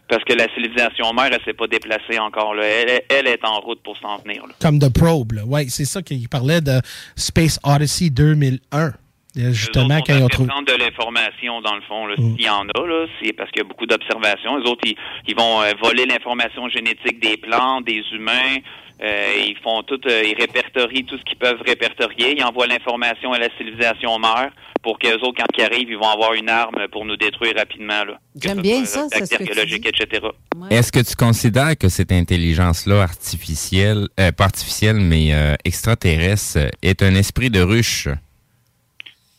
Parce 0.07 0.23
que 0.25 0.33
la 0.33 0.47
civilisation 0.53 1.13
mère, 1.13 1.29
elle 1.31 1.43
s'est 1.43 1.53
pas 1.53 1.67
déplacée 1.67 2.19
encore. 2.19 2.53
Là. 2.53 2.65
Elle, 2.65 3.01
elle 3.09 3.27
est 3.27 3.43
en 3.45 3.59
route 3.59 3.81
pour 3.83 3.97
s'en 3.97 4.17
venir. 4.17 4.45
là. 4.45 4.53
Comme 4.61 4.79
The 4.79 4.89
Probe. 4.93 5.33
Ouais, 5.45 5.65
c'est 5.69 5.85
ça 5.85 6.01
qu'il 6.01 6.27
parlait 6.29 6.61
de 6.61 6.79
Space 7.15 7.59
Odyssey 7.63 8.09
2001. 8.09 8.93
Euh, 9.37 9.51
Justement, 9.51 9.99
quand 10.05 10.15
ils 10.15 10.23
ont 10.23 10.27
trouvé. 10.27 10.47
prendre 10.49 10.67
de 10.71 10.77
l'information, 10.77 11.61
dans 11.61 11.75
le 11.75 11.81
fond, 11.81 12.05
là, 12.05 12.15
Mm. 12.17 12.35
s'il 12.35 12.45
y 12.45 12.49
en 12.49 12.67
a, 12.69 12.87
là, 12.87 13.05
c'est 13.21 13.33
parce 13.33 13.49
qu'il 13.51 13.63
y 13.63 13.65
a 13.65 13.67
beaucoup 13.67 13.85
d'observations. 13.87 14.57
Les 14.57 14.69
autres, 14.69 14.81
ils, 14.85 14.95
ils 15.27 15.35
vont 15.35 15.61
euh, 15.61 15.71
voler 15.83 16.05
l'information 16.05 16.69
génétique 16.69 17.19
des 17.19 17.37
plantes, 17.37 17.85
des 17.85 18.03
humains. 18.13 18.57
Euh, 19.03 19.25
ils 19.47 19.57
font 19.63 19.81
tout, 19.83 19.99
euh, 20.07 20.21
ils 20.23 20.35
répertorient 20.39 21.03
tout 21.05 21.17
ce 21.17 21.23
qu'ils 21.23 21.37
peuvent 21.39 21.61
répertorier. 21.65 22.35
Ils 22.37 22.43
envoient 22.43 22.67
l'information 22.67 23.33
à 23.33 23.39
la 23.39 23.49
civilisation 23.57 24.17
mère 24.19 24.51
pour 24.83 24.99
qu'eux 24.99 25.15
autres, 25.15 25.37
quand 25.39 25.57
ils 25.57 25.63
arrivent, 25.63 25.89
ils 25.89 25.97
vont 25.97 26.09
avoir 26.09 26.33
une 26.33 26.47
arme 26.49 26.87
pour 26.91 27.03
nous 27.03 27.15
détruire 27.17 27.55
rapidement. 27.57 28.03
J'aime 28.39 28.57
ce 28.57 28.61
bien 28.61 28.85
ça, 28.85 29.01
euh, 29.01 29.07
c'est 29.11 29.25
ce 29.25 29.31
que 29.31 29.37
tu 29.37 29.43
bactériologique, 29.45 29.87
etc. 29.87 30.27
Est-ce 30.69 30.91
que 30.91 30.99
tu 30.99 31.15
considères 31.15 31.75
que 31.77 31.89
cette 31.89 32.11
intelligence-là 32.11 33.01
artificielle, 33.01 34.07
euh, 34.19 34.31
pas 34.31 34.45
artificielle, 34.45 34.97
mais 34.97 35.33
euh, 35.33 35.55
extraterrestre, 35.65 36.59
euh, 36.59 36.69
est 36.81 37.01
un 37.01 37.15
esprit 37.15 37.49
de 37.49 37.61
ruche? 37.61 38.07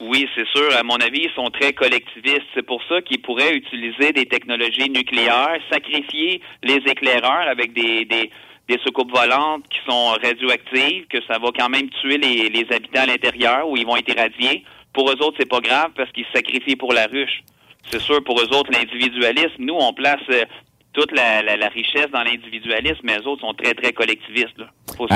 Oui, 0.07 0.29
c'est 0.35 0.47
sûr. 0.49 0.69
À 0.77 0.83
mon 0.83 0.97
avis, 0.97 1.23
ils 1.29 1.35
sont 1.35 1.49
très 1.51 1.73
collectivistes. 1.73 2.47
C'est 2.55 2.67
pour 2.67 2.83
ça 2.89 3.01
qu'ils 3.03 3.23
pourraient 3.23 3.55
utiliser 3.55 4.13
des 4.13 4.27
technologies 4.27 4.91
nucléaires, 4.91 5.57
sacrifier 5.73 6.41
les 6.63 6.77
éclaireurs 6.93 7.49
avec 7.49 7.73
des, 7.73 8.05
des, 8.05 8.31
des 8.69 8.79
soucoupes 8.85 9.11
volantes 9.17 9.65
qui 9.71 9.79
sont 9.89 10.07
radioactives, 10.23 11.07
que 11.07 11.23
ça 11.29 11.39
va 11.39 11.49
quand 11.59 11.69
même 11.71 11.89
tuer 12.01 12.19
les, 12.19 12.49
les 12.51 12.67
habitants 12.75 13.03
à 13.03 13.07
l'intérieur 13.07 13.69
où 13.69 13.77
ils 13.77 13.87
vont 13.87 13.97
être 13.97 14.09
irradiés. 14.15 14.65
Pour 14.93 15.09
eux 15.11 15.17
autres, 15.23 15.37
c'est 15.41 15.49
pas 15.49 15.61
grave 15.61 15.91
parce 15.97 16.11
qu'ils 16.13 16.27
se 16.27 16.33
sacrifient 16.33 16.77
pour 16.77 16.93
la 16.93 17.07
ruche. 17.07 17.43
C'est 17.91 18.01
sûr, 18.01 18.23
pour 18.25 18.39
eux 18.41 18.49
autres, 18.57 18.71
l'individualisme, 18.73 19.57
nous, 19.59 19.75
on 19.79 19.93
place 19.93 20.21
euh, 20.31 20.45
toute 20.93 21.13
la, 21.13 21.43
la, 21.43 21.57
la 21.57 21.69
richesse 21.69 22.11
dans 22.13 22.23
l'individualisme, 22.23 23.01
mais 23.05 23.19
eux 23.19 23.27
autres 23.27 23.41
sont 23.43 23.55
très, 23.55 23.75
très 23.75 23.93
collectivistes. 23.93 24.57
Là. 24.59 24.67
Faut 24.97 25.09
se- 25.09 25.15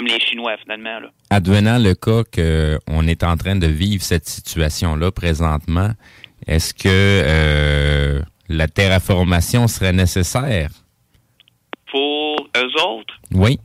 comme 0.00 0.08
les 0.08 0.20
Chinois, 0.20 0.56
finalement. 0.62 0.98
Là. 1.00 1.10
Advenant 1.28 1.78
le 1.78 1.94
cas 1.94 2.22
qu'on 2.24 3.06
est 3.06 3.22
en 3.22 3.36
train 3.36 3.56
de 3.56 3.66
vivre 3.66 4.02
cette 4.02 4.26
situation-là 4.26 5.10
présentement, 5.10 5.90
est-ce 6.46 6.72
que 6.72 6.88
euh, 6.88 8.22
la 8.48 8.66
terraformation 8.66 9.68
serait 9.68 9.92
nécessaire? 9.92 10.70
Pour 11.90 12.48
eux 12.56 12.82
autres, 12.86 13.14
Oui. 13.34 13.58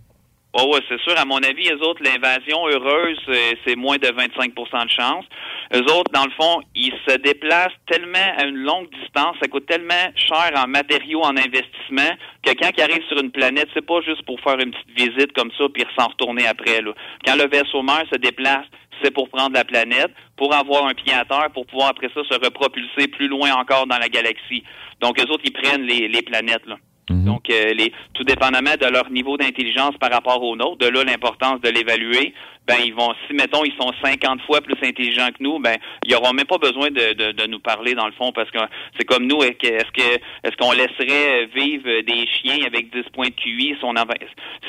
Oh 0.58 0.72
ouais, 0.74 0.80
c'est 0.88 1.00
sûr. 1.02 1.14
À 1.20 1.26
mon 1.26 1.38
avis, 1.40 1.64
les 1.64 1.82
autres, 1.82 2.02
l'invasion 2.02 2.66
heureuse, 2.70 3.20
c'est- 3.28 3.58
c'est 3.66 3.76
moins 3.76 3.98
de 3.98 4.08
25% 4.08 4.86
de 4.86 4.90
chance. 4.90 5.26
Eux 5.74 5.84
autres, 5.92 6.10
dans 6.14 6.24
le 6.24 6.32
fond, 6.32 6.62
ils 6.76 6.94
se 7.06 7.18
déplacent 7.18 7.74
tellement 7.88 8.32
à 8.38 8.46
une 8.46 8.56
longue 8.56 8.88
distance, 9.02 9.36
ça 9.42 9.50
coûte 9.50 9.66
tellement 9.66 10.06
cher 10.16 10.52
en 10.56 10.66
matériaux, 10.68 11.22
en 11.24 11.36
investissement, 11.36 12.16
que 12.42 12.52
quand 12.54 12.70
ils 12.78 12.82
arrivent 12.82 13.06
sur 13.10 13.20
une 13.20 13.32
planète, 13.32 13.68
c'est 13.74 13.86
pas 13.86 14.00
juste 14.02 14.24
pour 14.26 14.40
faire 14.40 14.58
une 14.60 14.72
petite 14.72 14.96
visite 14.96 15.34
comme 15.34 15.52
ça 15.58 15.66
puis 15.74 15.84
s'en 16.00 16.08
retourner 16.08 16.48
après. 16.48 16.82
Là. 16.82 16.94
Quand 17.26 17.36
le 17.36 17.50
vaisseau 17.50 17.82
mère 17.82 18.06
se 18.10 18.18
déplace, 18.18 18.66
c'est 19.04 19.12
pour 19.12 19.28
prendre 19.28 19.54
la 19.56 19.66
planète, 19.66 20.12
pour 20.38 20.54
avoir 20.56 20.86
un 20.86 20.94
pied 20.94 21.12
à 21.14 21.26
terre, 21.26 21.50
pour 21.54 21.66
pouvoir 21.66 21.90
après 21.90 22.08
ça 22.14 22.22
se 22.24 22.40
repropulser 22.40 23.10
plus 23.10 23.28
loin 23.28 23.52
encore 23.56 23.88
dans 23.88 23.98
la 23.98 24.08
galaxie. 24.08 24.64
Donc, 25.02 25.20
eux 25.20 25.30
autres, 25.30 25.44
ils 25.44 25.52
prennent 25.52 25.84
les, 25.84 26.08
les 26.08 26.22
planètes. 26.22 26.66
Là. 26.66 26.78
Donc, 27.26 27.50
euh, 27.50 27.74
les, 27.74 27.92
tout 28.14 28.24
dépendamment 28.24 28.76
de 28.80 28.88
leur 28.88 29.10
niveau 29.12 29.38
d'intelligence 29.38 29.96
par 30.00 30.12
rapport 30.12 30.42
au 30.42 30.56
nôtre, 30.56 30.78
de 30.78 30.88
là 30.88 31.04
l'importance 31.04 31.62
de 31.62 31.70
l'évaluer, 31.70 32.34
ben 32.68 32.78
ils 32.84 32.96
vont, 32.96 33.14
si 33.28 33.34
mettons 33.36 33.64
ils 33.64 33.76
sont 33.80 33.92
50 34.04 34.42
fois 34.42 34.60
plus 34.62 34.76
intelligents 34.82 35.28
que 35.28 35.44
nous, 35.44 35.60
ben 35.60 35.76
ils 36.04 36.12
n'auront 36.14 36.34
même 36.34 36.48
pas 36.48 36.58
besoin 36.58 36.90
de, 36.90 37.14
de, 37.14 37.32
de 37.32 37.46
nous 37.48 37.60
parler 37.60 37.94
dans 37.94 38.08
le 38.08 38.12
fond 38.14 38.32
parce 38.32 38.50
que 38.50 38.58
c'est 38.98 39.06
comme 39.06 39.28
nous. 39.28 39.44
Est-ce 39.44 39.92
que 39.92 40.02
est-ce 40.44 40.58
qu'on 40.58 40.72
laisserait 40.72 41.46
vivre 41.54 42.02
des 42.02 42.26
chiens 42.28 42.66
avec 42.66 42.92
10 42.92 43.04
points 43.14 43.28
de 43.28 43.36
QI 43.36 43.76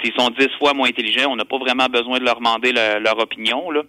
s'ils 0.02 0.12
sont 0.18 0.28
10 0.28 0.48
fois 0.58 0.74
moins 0.74 0.88
intelligents, 0.88 1.30
on 1.32 1.36
n'a 1.36 1.44
pas 1.46 1.58
vraiment 1.58 1.86
besoin 1.86 2.18
de 2.18 2.24
leur 2.24 2.36
demander 2.36 2.72
le- 2.72 3.00
leur 3.02 3.18
opinion 3.18 3.70
là. 3.70 3.82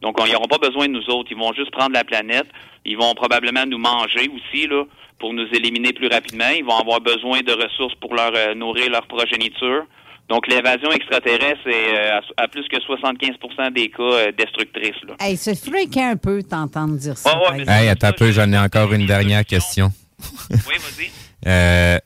Donc, 0.00 0.18
on- 0.20 0.24
ils 0.26 0.32
n'auront 0.32 0.48
pas 0.48 0.58
besoin 0.58 0.86
de 0.86 0.92
nous 0.92 1.10
autres. 1.10 1.28
Ils 1.30 1.36
vont 1.36 1.52
juste 1.52 1.70
prendre 1.70 1.92
la 1.92 2.04
planète. 2.04 2.46
Ils 2.84 2.96
vont 2.96 3.14
probablement 3.14 3.66
nous 3.66 3.78
manger 3.78 4.28
aussi, 4.28 4.66
là, 4.66 4.84
pour 5.18 5.32
nous 5.34 5.46
éliminer 5.52 5.92
plus 5.92 6.08
rapidement. 6.08 6.48
Ils 6.48 6.64
vont 6.64 6.78
avoir 6.78 7.00
besoin 7.00 7.40
de 7.40 7.52
ressources 7.52 7.94
pour 8.00 8.14
leur 8.14 8.32
euh, 8.34 8.54
nourrir 8.54 8.90
leur 8.90 9.06
progéniture. 9.06 9.84
Donc, 10.30 10.46
l'évasion 10.46 10.92
extraterrestre 10.92 11.66
est 11.66 11.94
euh, 11.94 12.20
à, 12.36 12.44
à 12.44 12.48
plus 12.48 12.66
que 12.68 12.76
75% 12.76 13.72
des 13.72 13.90
cas 13.90 14.02
euh, 14.02 14.32
destructrice. 14.32 14.94
Là. 15.06 15.14
Hey, 15.18 15.36
c'est 15.36 15.58
fréquent 15.58 16.10
un 16.10 16.16
peu 16.16 16.42
t'entendre 16.42 16.96
dire 16.96 17.18
ça. 17.18 17.32
Ah 17.34 17.52
ouais. 17.52 17.64
Hey, 17.66 17.88
attends 17.88 18.08
un 18.08 18.12
peu, 18.12 18.30
j'en 18.30 18.50
ai 18.52 18.58
encore 18.58 18.92
une 18.92 19.06
dernière 19.06 19.44
question. 19.44 19.90
oui, 20.50 20.56
vas-y. 20.78 21.10
Euh, 21.46 21.98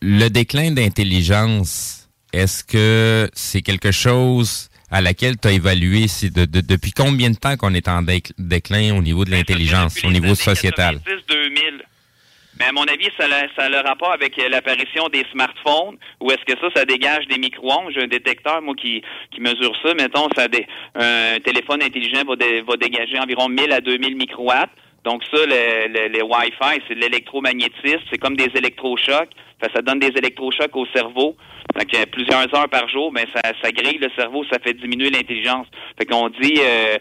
le 0.00 0.28
déclin 0.28 0.70
d'intelligence, 0.70 2.08
est-ce 2.32 2.62
que 2.62 3.28
c'est 3.34 3.62
quelque 3.62 3.90
chose 3.90 4.68
à 4.90 5.00
laquelle 5.00 5.36
tu 5.40 5.48
as 5.48 5.52
évalué 5.52 6.08
c'est 6.08 6.32
de- 6.32 6.44
de- 6.44 6.60
depuis 6.60 6.92
combien 6.92 7.30
de 7.30 7.36
temps 7.36 7.56
qu'on 7.56 7.74
est 7.74 7.88
en 7.88 8.02
déc- 8.02 8.32
déclin 8.38 8.96
au 8.96 9.02
niveau 9.02 9.24
de 9.24 9.30
l'intelligence, 9.30 9.96
au 10.04 10.10
niveau 10.10 10.34
sociétal? 10.34 11.00
2000. 11.28 11.82
Mais 12.56 12.66
à 12.66 12.72
mon 12.72 12.84
avis, 12.84 13.08
ça 13.18 13.24
a, 13.24 13.48
ça 13.56 13.64
a 13.64 13.68
le 13.68 13.78
rapport 13.78 14.12
avec 14.12 14.38
euh, 14.38 14.48
l'apparition 14.48 15.08
des 15.08 15.24
smartphones, 15.32 15.96
ou 16.20 16.30
est-ce 16.30 16.44
que 16.44 16.56
ça, 16.60 16.68
ça 16.76 16.84
dégage 16.84 17.26
des 17.26 17.36
micro-ondes? 17.38 17.90
J'ai 17.92 18.02
un 18.04 18.06
détecteur, 18.06 18.62
moi, 18.62 18.74
qui, 18.76 19.02
qui 19.32 19.40
mesure 19.40 19.72
ça. 19.82 19.92
Mettons, 19.94 20.28
ça 20.36 20.46
dé- 20.46 20.64
un 20.94 21.40
téléphone 21.40 21.82
intelligent 21.82 22.22
va, 22.24 22.36
dé- 22.36 22.60
va 22.60 22.76
dégager 22.76 23.18
environ 23.18 23.48
1000 23.48 23.72
à 23.72 23.80
2000 23.80 24.14
microwatts. 24.16 24.70
Donc 25.04 25.22
ça, 25.32 25.44
le, 25.44 25.88
le- 25.88 26.08
les 26.08 26.22
Wi-Fi, 26.22 26.80
c'est 26.88 26.94
l'électromagnétisme, 26.94 28.00
c'est 28.10 28.18
comme 28.18 28.36
des 28.36 28.50
électrochocs. 28.54 29.28
Fait, 29.62 29.70
ça 29.74 29.82
donne 29.82 29.98
des 29.98 30.08
électrochocs 30.16 30.74
au 30.74 30.86
cerveau. 30.94 31.36
Fait 31.78 31.84
que, 31.86 32.04
plusieurs 32.06 32.42
heures 32.54 32.68
par 32.68 32.88
jour, 32.88 33.12
ben 33.12 33.26
ça, 33.34 33.42
ça 33.62 33.70
grille 33.70 33.98
le 33.98 34.08
cerveau, 34.16 34.44
ça 34.50 34.58
fait 34.64 34.74
diminuer 34.74 35.10
l'intelligence. 35.10 35.66
Fait 35.98 36.06
qu'on 36.06 36.28
dit 36.28 36.54
euh, 36.60 36.96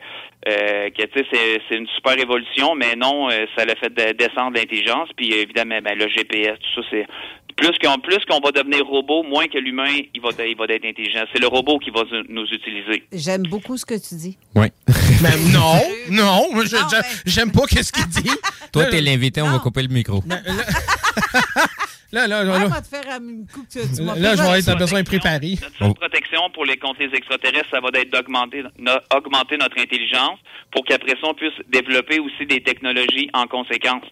euh, 0.50 0.90
que 0.90 1.04
c'est, 1.16 1.62
c'est 1.70 1.78
une 1.78 1.88
super 1.96 2.18
évolution, 2.20 2.76
mais 2.76 2.96
non, 2.96 3.30
euh, 3.30 3.46
ça 3.58 3.66
l'a 3.66 3.76
fait 3.76 3.94
de- 3.94 4.14
descendre 4.14 4.58
l'intelligence. 4.58 5.10
Puis 5.16 5.32
évidemment, 5.34 5.80
ben, 5.82 5.98
le 5.98 6.08
GPS, 6.10 6.58
tout 6.60 6.82
ça, 6.82 6.88
c'est 6.92 7.06
plus 7.68 7.78
qu'on 7.80 8.00
plus 8.00 8.20
qu'on 8.30 8.40
va 8.40 8.52
devenir 8.52 8.86
robot, 8.86 9.24
moins 9.24 9.48
que 9.48 9.58
l'humain, 9.58 9.96
il 10.14 10.22
va 10.22 10.30
il 10.46 10.56
va 10.58 10.66
être 10.70 10.86
intelligent. 10.86 11.24
C'est 11.34 11.40
le 11.40 11.48
robot 11.48 11.80
qui 11.80 11.90
va 11.92 12.02
nous 12.30 12.46
utiliser. 12.46 13.04
J'aime 13.12 13.44
beaucoup 13.44 13.78
ce 13.78 13.86
que 13.86 13.96
tu 13.96 14.16
dis. 14.16 14.38
Oui. 14.56 14.68
Mais 15.22 15.38
non, 15.54 15.82
non, 16.12 16.48
je- 16.64 17.22
j'aime 17.26 17.52
pas 17.52 17.66
qu'est-ce 17.68 17.92
qu'il 17.92 18.08
dit. 18.08 18.30
Toi, 18.72 18.86
t'es 18.86 19.02
l'invité, 19.02 19.42
on 19.42 19.50
va 19.50 19.60
couper 19.60 19.82
le 19.84 19.88
micro. 19.94 20.24
Là, 22.12 22.28
là, 22.28 22.44
là, 22.44 22.60
là. 22.60 22.66
on 22.66 22.70
va 22.70 22.82
te 22.82 22.88
faire 22.90 23.10
un 23.10 23.20
coup 23.52 23.64
que 23.64 23.72
tu, 23.82 23.96
tu 23.96 24.02
m'as 24.04 24.14
Là, 24.16 24.36
je 24.36 24.42
vais 24.44 24.60
être 24.60 24.78
besoin 24.78 25.04
préparé. 25.04 25.58
Notre 25.60 25.78
seule 25.80 25.94
protection 25.96 26.42
pour 26.54 26.64
les 26.64 26.78
contre 26.78 27.00
les 27.02 27.10
extraterrestres, 27.18 27.70
ça 27.72 27.80
va 27.80 27.90
être 28.00 28.12
d'augmenter 28.12 28.62
no- 28.78 28.92
augmenter 29.16 29.58
notre 29.58 29.80
intelligence 29.82 30.38
pour 30.72 30.86
qu'après 30.86 31.14
ça, 31.14 31.24
on 31.28 31.34
puisse 31.34 31.58
développer 31.72 32.20
aussi 32.20 32.46
des 32.46 32.62
technologies 32.62 33.32
en 33.34 33.48
conséquence. 33.48 34.04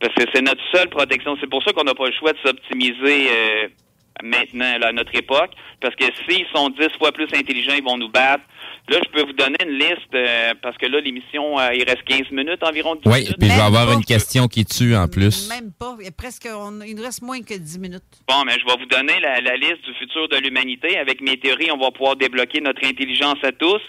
Parce 0.00 0.14
que 0.14 0.22
c'est 0.34 0.42
notre 0.42 0.62
seule 0.74 0.88
protection. 0.88 1.36
C'est 1.40 1.50
pour 1.50 1.62
ça 1.62 1.72
qu'on 1.72 1.84
n'a 1.84 1.94
pas 1.94 2.06
le 2.06 2.12
choix 2.18 2.32
de 2.32 2.38
s'optimiser 2.44 3.28
euh, 3.30 3.68
maintenant, 4.22 4.78
là, 4.78 4.88
à 4.88 4.92
notre 4.92 5.14
époque. 5.14 5.50
Parce 5.80 5.94
que 5.94 6.04
s'ils 6.28 6.46
sont 6.54 6.68
dix 6.70 6.88
fois 6.98 7.12
plus 7.12 7.28
intelligents, 7.34 7.74
ils 7.76 7.84
vont 7.84 7.98
nous 7.98 8.08
battre. 8.10 8.44
Là, 8.88 8.98
je 9.04 9.10
peux 9.10 9.24
vous 9.24 9.34
donner 9.34 9.56
une 9.64 9.78
liste, 9.78 10.12
euh, 10.14 10.52
parce 10.62 10.76
que 10.78 10.86
là, 10.86 11.00
l'émission, 11.00 11.58
euh, 11.60 11.74
il 11.74 11.84
reste 11.84 12.02
15 12.04 12.30
minutes, 12.32 12.62
environ 12.62 12.96
10 12.96 13.02
Oui, 13.06 13.20
minutes. 13.20 13.36
puis 13.38 13.48
je 13.48 13.54
vais 13.54 13.60
avoir 13.60 13.92
une 13.92 14.04
question 14.04 14.48
qui 14.48 14.64
tue 14.64 14.96
en 14.96 15.06
plus. 15.06 15.48
Même 15.48 15.70
pas. 15.78 15.96
Il, 16.02 16.10
presque, 16.12 16.48
on- 16.52 16.80
il 16.84 16.96
nous 16.96 17.02
reste 17.02 17.22
moins 17.22 17.40
que 17.42 17.54
10 17.54 17.78
minutes. 17.78 18.02
Bon, 18.26 18.42
mais 18.44 18.54
je 18.58 18.64
vais 18.66 18.76
vous 18.80 18.86
donner 18.86 19.20
la, 19.20 19.40
la 19.42 19.56
liste 19.56 19.84
du 19.86 19.94
futur 19.94 20.28
de 20.28 20.36
l'humanité. 20.38 20.98
Avec 20.98 21.20
mes 21.20 21.36
théories, 21.38 21.70
on 21.70 21.78
va 21.78 21.90
pouvoir 21.90 22.16
débloquer 22.16 22.60
notre 22.60 22.84
intelligence 22.84 23.38
à 23.44 23.52
tous. 23.52 23.80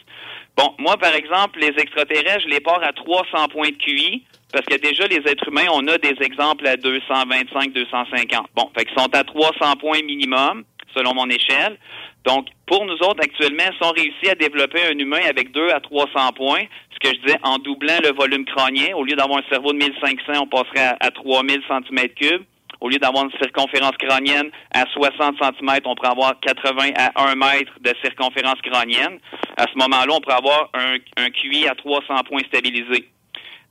Bon, 0.57 0.75
moi, 0.77 0.97
par 0.97 1.15
exemple, 1.15 1.59
les 1.59 1.73
extraterrestres, 1.81 2.41
je 2.43 2.49
les 2.49 2.59
pars 2.59 2.83
à 2.83 2.91
300 2.93 3.47
points 3.47 3.69
de 3.69 3.77
QI, 3.77 4.23
parce 4.51 4.65
que 4.65 4.75
déjà, 4.75 5.07
les 5.07 5.17
êtres 5.17 5.47
humains, 5.47 5.67
on 5.73 5.87
a 5.87 5.97
des 5.97 6.15
exemples 6.21 6.67
à 6.67 6.75
225, 6.75 7.73
250. 7.73 8.47
Bon, 8.55 8.69
fait 8.77 8.85
qu'ils 8.85 8.99
sont 8.99 9.13
à 9.15 9.23
300 9.23 9.77
points 9.79 10.01
minimum, 10.03 10.63
selon 10.95 11.13
mon 11.13 11.29
échelle. 11.29 11.77
Donc, 12.25 12.47
pour 12.67 12.85
nous 12.85 12.97
autres, 13.01 13.21
actuellement, 13.21 13.63
si 13.63 13.81
on 13.81 13.91
réussit 13.91 14.29
à 14.29 14.35
développer 14.35 14.81
un 14.83 14.97
humain 14.97 15.21
avec 15.27 15.51
2 15.51 15.69
à 15.69 15.79
300 15.79 16.33
points, 16.35 16.63
ce 16.91 17.09
que 17.09 17.15
je 17.15 17.21
disais, 17.21 17.39
en 17.43 17.57
doublant 17.57 17.97
le 18.03 18.13
volume 18.13 18.45
crânien, 18.45 18.93
au 18.95 19.03
lieu 19.03 19.15
d'avoir 19.15 19.39
un 19.39 19.49
cerveau 19.49 19.73
de 19.73 19.77
1500, 19.77 20.43
on 20.43 20.47
passerait 20.47 20.85
à, 20.85 20.97
à 20.99 21.11
3000 21.11 21.61
cm3. 21.67 22.41
Au 22.79 22.89
lieu 22.89 22.97
d'avoir 22.97 23.25
une 23.25 23.31
circonférence 23.39 23.95
crânienne 23.97 24.49
à 24.73 24.85
60 24.91 25.37
cm, 25.39 25.79
on 25.85 25.95
pourrait 25.95 26.11
avoir 26.11 26.39
80 26.39 26.89
à 26.95 27.29
1 27.29 27.35
mètre 27.35 27.73
de 27.79 27.93
circonférence 28.03 28.59
crânienne. 28.63 29.19
À 29.55 29.65
ce 29.71 29.77
moment-là, 29.77 30.11
on 30.11 30.19
pourrait 30.19 30.37
avoir 30.37 30.69
un, 30.73 30.95
un 31.17 31.29
QI 31.29 31.67
à 31.67 31.75
300 31.75 32.23
points 32.27 32.41
stabilisé. 32.47 33.07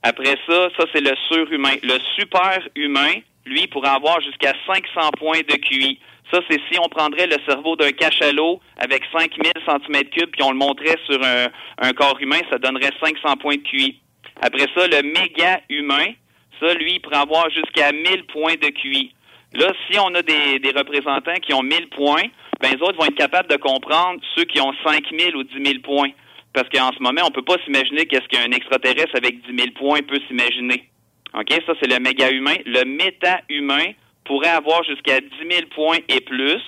Après 0.03 0.35
ça, 0.47 0.69
ça 0.77 0.85
c'est 0.93 1.01
le 1.01 1.15
surhumain. 1.27 1.75
Le 1.83 1.97
super-humain, 2.15 3.21
lui, 3.45 3.67
pourrait 3.67 3.89
avoir 3.89 4.19
jusqu'à 4.21 4.53
500 4.65 5.11
points 5.17 5.41
de 5.41 5.55
QI. 5.55 5.99
Ça, 6.31 6.39
c'est 6.49 6.59
si 6.71 6.79
on 6.79 6.87
prendrait 6.87 7.27
le 7.27 7.37
cerveau 7.45 7.75
d'un 7.75 7.91
cachalot 7.91 8.61
avec 8.77 9.03
5000 9.11 9.51
cm3 9.67 10.27
puis 10.27 10.43
on 10.43 10.51
le 10.51 10.57
montrait 10.57 10.95
sur 11.05 11.19
un, 11.23 11.93
corps 11.93 12.17
humain, 12.21 12.39
ça 12.49 12.57
donnerait 12.57 12.91
500 13.03 13.37
points 13.37 13.57
de 13.57 13.63
QI. 13.63 13.99
Après 14.41 14.65
ça, 14.75 14.87
le 14.87 15.01
méga-humain, 15.03 16.13
ça, 16.59 16.73
lui, 16.75 16.93
il 16.93 17.01
pourrait 17.01 17.17
avoir 17.17 17.49
jusqu'à 17.49 17.91
1000 17.91 18.25
points 18.27 18.55
de 18.55 18.69
QI. 18.69 19.13
Là, 19.53 19.73
si 19.89 19.99
on 19.99 20.15
a 20.15 20.21
des, 20.21 20.59
des 20.59 20.71
représentants 20.71 21.39
qui 21.41 21.53
ont 21.53 21.63
1000 21.63 21.89
points, 21.89 22.23
ben, 22.61 22.71
les 22.73 22.81
autres 22.81 22.97
vont 22.97 23.05
être 23.05 23.15
capables 23.15 23.49
de 23.49 23.57
comprendre 23.57 24.21
ceux 24.35 24.45
qui 24.45 24.61
ont 24.61 24.73
5000 24.85 25.35
ou 25.35 25.43
10 25.43 25.53
000 25.53 25.79
points. 25.83 26.11
Parce 26.53 26.67
qu'en 26.69 26.91
ce 26.91 27.01
moment, 27.01 27.21
on 27.25 27.31
peut 27.31 27.43
pas 27.43 27.57
s'imaginer 27.63 28.05
qu'est-ce 28.05 28.27
qu'un 28.27 28.51
extraterrestre 28.51 29.15
avec 29.15 29.41
10 29.47 29.55
000 29.57 29.71
points 29.75 30.01
peut 30.01 30.19
s'imaginer. 30.27 30.89
OK? 31.33 31.49
Ça, 31.65 31.73
c'est 31.81 31.89
le 31.89 31.99
méga-humain. 31.99 32.55
Le 32.65 32.83
méta-humain 32.83 33.93
pourrait 34.25 34.49
avoir 34.49 34.83
jusqu'à 34.83 35.21
10 35.21 35.29
000 35.49 35.67
points 35.73 35.99
et 36.09 36.21
plus. 36.21 36.61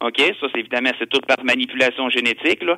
OK? 0.00 0.18
Ça, 0.40 0.46
c'est 0.52 0.60
évidemment, 0.60 0.90
c'est 0.98 1.08
tout 1.08 1.20
par 1.26 1.42
manipulation 1.44 2.08
génétique, 2.10 2.62
là. 2.62 2.76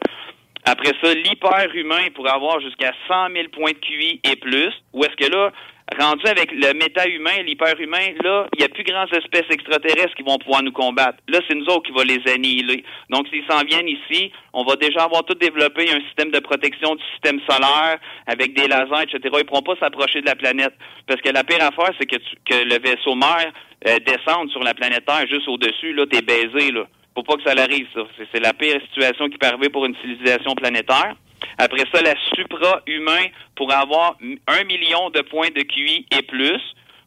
Après 0.65 0.93
ça, 1.03 1.15
l'hyper-humain 1.15 2.09
pourrait 2.15 2.33
avoir 2.33 2.61
jusqu'à 2.61 2.93
100 3.07 3.29
000 3.33 3.49
points 3.49 3.73
de 3.73 3.79
QI 3.79 4.21
et 4.25 4.37
plus. 4.37 4.73
Ou 4.93 5.05
est-ce 5.05 5.17
que 5.17 5.31
là, 5.31 5.53
rendu 5.99 6.27
avec 6.27 6.51
le 6.53 6.73
méta-humain, 6.75 7.43
l'hyper-humain, 7.47 8.13
là, 8.23 8.47
il 8.55 8.59
n'y 8.59 8.65
a 8.65 8.69
plus 8.69 8.85
grandes 8.85 9.13
espèces 9.15 9.47
extraterrestres 9.51 10.15
qui 10.17 10.23
vont 10.23 10.39
pouvoir 10.39 10.63
nous 10.63 10.73
combattre. 10.73 11.19
Là, 11.29 11.41
c'est 11.49 11.55
nous 11.55 11.67
autres 11.67 11.85
qui 11.85 11.93
va 11.93 12.05
les 12.05 12.21
annihiler. 12.33 12.85
Donc, 13.11 13.27
s'ils 13.29 13.45
s'en 13.49 13.63
viennent 13.65 13.89
ici, 13.89 14.31
on 14.53 14.65
va 14.65 14.77
déjà 14.77 15.05
avoir 15.05 15.25
tout 15.25 15.35
développé 15.35 15.91
un 15.91 16.01
système 16.07 16.31
de 16.31 16.41
protection 16.41 16.95
du 16.95 17.03
système 17.13 17.41
solaire 17.49 17.99
avec 18.27 18.55
des 18.55 18.69
lasers, 18.69 19.05
etc. 19.05 19.21
Ils 19.25 19.39
ne 19.39 19.43
pourront 19.45 19.63
pas 19.63 19.77
s'approcher 19.81 20.21
de 20.21 20.27
la 20.27 20.37
planète. 20.37 20.75
Parce 21.07 21.21
que 21.21 21.31
la 21.31 21.45
pire 21.45 21.63
affaire, 21.63 21.95
c'est 21.99 22.07
que, 22.07 22.17
tu- 22.17 22.37
que 22.45 22.65
le 22.65 22.79
vaisseau 22.81 23.15
mère 23.15 23.53
euh, 23.87 23.97
descende 24.05 24.51
sur 24.51 24.63
la 24.63 24.75
planète 24.75 25.05
Terre 25.07 25.27
juste 25.29 25.49
au-dessus, 25.49 25.93
là, 25.95 26.05
t'es 26.07 26.23
baisé, 26.23 26.73
là. 26.73 26.85
Faut 27.15 27.23
pas 27.23 27.35
que 27.37 27.43
ça 27.45 27.55
l'arrive, 27.55 27.87
ça. 27.95 28.03
C'est- 28.17 28.27
C'est 28.33 28.41
la 28.43 28.53
pire 28.53 28.81
situation 28.91 29.29
qui 29.29 29.39
peut 29.39 29.47
arriver 29.47 29.69
pour 29.71 29.87
une 29.87 29.95
civilisation 30.03 30.55
planétaire. 30.55 31.15
Après 31.59 31.85
ça, 31.93 32.03
la 32.03 32.15
supra-humain 32.35 33.27
pourrait 33.55 33.77
avoir 33.77 34.17
un 34.47 34.65
million 34.65 35.11
de 35.11 35.21
points 35.23 35.51
de 35.55 35.63
QI 35.63 36.07
et 36.17 36.23
plus, 36.23 36.61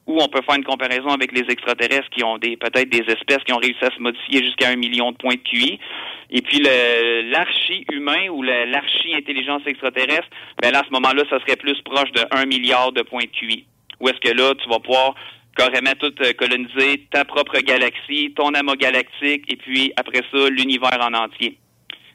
ou 0.08 0.22
on 0.22 0.28
peut 0.28 0.42
faire 0.46 0.56
une 0.56 0.64
comparaison 0.64 1.10
avec 1.10 1.32
les 1.32 1.46
extraterrestres 1.50 2.10
qui 2.10 2.24
ont 2.24 2.38
des 2.38 2.58
peut-être 2.58 2.90
des 2.90 3.06
espèces 3.12 3.44
qui 3.46 3.54
ont 3.54 3.58
réussi 3.58 3.84
à 3.84 3.92
se 3.92 4.00
modifier 4.00 4.44
jusqu'à 4.44 4.70
un 4.70 4.76
million 4.76 5.12
de 5.12 5.18
points 5.18 5.36
de 5.36 5.42
QI. 5.42 5.80
Et 6.32 6.42
puis 6.42 6.60
l'archi-humain 6.60 8.30
ou 8.30 8.42
l'archi-intelligence 8.42 9.62
extraterrestre, 9.66 10.28
ben 10.62 10.72
là, 10.72 10.80
à 10.80 10.84
ce 10.84 10.92
moment-là, 10.92 11.24
ça 11.30 11.40
serait 11.42 11.58
plus 11.58 11.80
proche 11.84 12.12
de 12.14 12.22
un 12.32 12.46
milliard 12.46 12.92
de 12.92 13.02
points 13.04 13.24
de 13.24 13.38
QI. 13.38 13.66
Ou 14.00 14.10
est-ce 14.10 14.20
que 14.20 14.36
là, 14.36 14.54
tu 14.56 14.68
vas 14.70 14.80
pouvoir 14.80 15.16
carrément 15.56 15.94
tout 16.00 16.14
euh, 16.22 16.34
coloniser 16.34 17.06
ta 17.12 17.26
propre 17.26 17.60
galaxie, 17.60 18.34
ton 18.36 18.54
amas 18.54 18.76
galactique, 18.76 19.52
et 19.52 19.58
puis 19.58 19.94
après 19.98 20.22
ça, 20.32 20.50
l'univers 20.50 20.98
en 21.02 21.14
entier. 21.14 21.58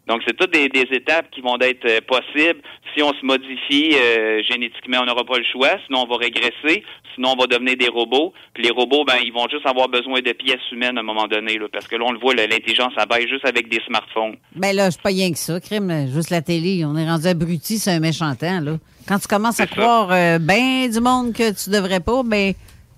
Donc, 0.06 0.22
c'est 0.26 0.36
toutes 0.36 0.52
des, 0.52 0.68
des 0.68 0.86
étapes 0.92 1.30
qui 1.32 1.40
vont 1.40 1.58
être 1.60 1.84
euh, 1.84 2.00
possibles. 2.06 2.60
Si 2.94 3.02
on 3.02 3.12
se 3.12 3.24
modifie 3.24 3.94
euh, 3.94 4.40
génétiquement, 4.48 4.98
on 5.02 5.06
n'aura 5.06 5.24
pas 5.24 5.38
le 5.38 5.44
choix. 5.50 5.70
Sinon, 5.86 6.04
on 6.04 6.06
va 6.06 6.16
régresser. 6.18 6.84
Sinon, 7.14 7.34
on 7.36 7.40
va 7.40 7.46
devenir 7.48 7.76
des 7.76 7.88
robots. 7.88 8.32
Puis 8.54 8.62
les 8.62 8.70
robots, 8.70 9.04
ben, 9.04 9.16
ils 9.24 9.32
vont 9.32 9.48
juste 9.48 9.66
avoir 9.66 9.88
besoin 9.88 10.20
de 10.20 10.32
pièces 10.32 10.60
humaines 10.70 10.96
à 10.96 11.00
un 11.00 11.04
moment 11.04 11.26
donné. 11.26 11.58
Là, 11.58 11.66
parce 11.72 11.88
que 11.88 11.96
là, 11.96 12.04
on 12.06 12.12
le 12.12 12.20
voit, 12.20 12.34
l'intelligence 12.34 12.92
abaisse 12.96 13.28
juste 13.28 13.44
avec 13.44 13.68
des 13.68 13.80
smartphones. 13.86 14.36
Ben 14.54 14.74
là, 14.74 14.90
c'est 14.90 15.02
pas 15.02 15.08
rien 15.08 15.32
que 15.32 15.38
ça, 15.38 15.58
crime. 15.60 16.06
Juste 16.14 16.30
la 16.30 16.40
télé. 16.40 16.84
On 16.84 16.96
est 16.96 17.08
rendu 17.08 17.26
abruti, 17.26 17.78
c'est 17.78 17.90
un 17.90 18.00
méchant 18.00 18.34
temps, 18.36 18.60
là. 18.60 18.78
Quand 19.08 19.18
tu 19.18 19.28
commences 19.28 19.60
à 19.60 19.66
ça. 19.66 19.66
croire 19.66 20.08
euh, 20.10 20.38
ben 20.38 20.90
du 20.90 21.00
monde 21.00 21.32
que 21.32 21.52
tu 21.52 21.70
devrais 21.70 22.00
pas, 22.00 22.22
ben, 22.24 22.54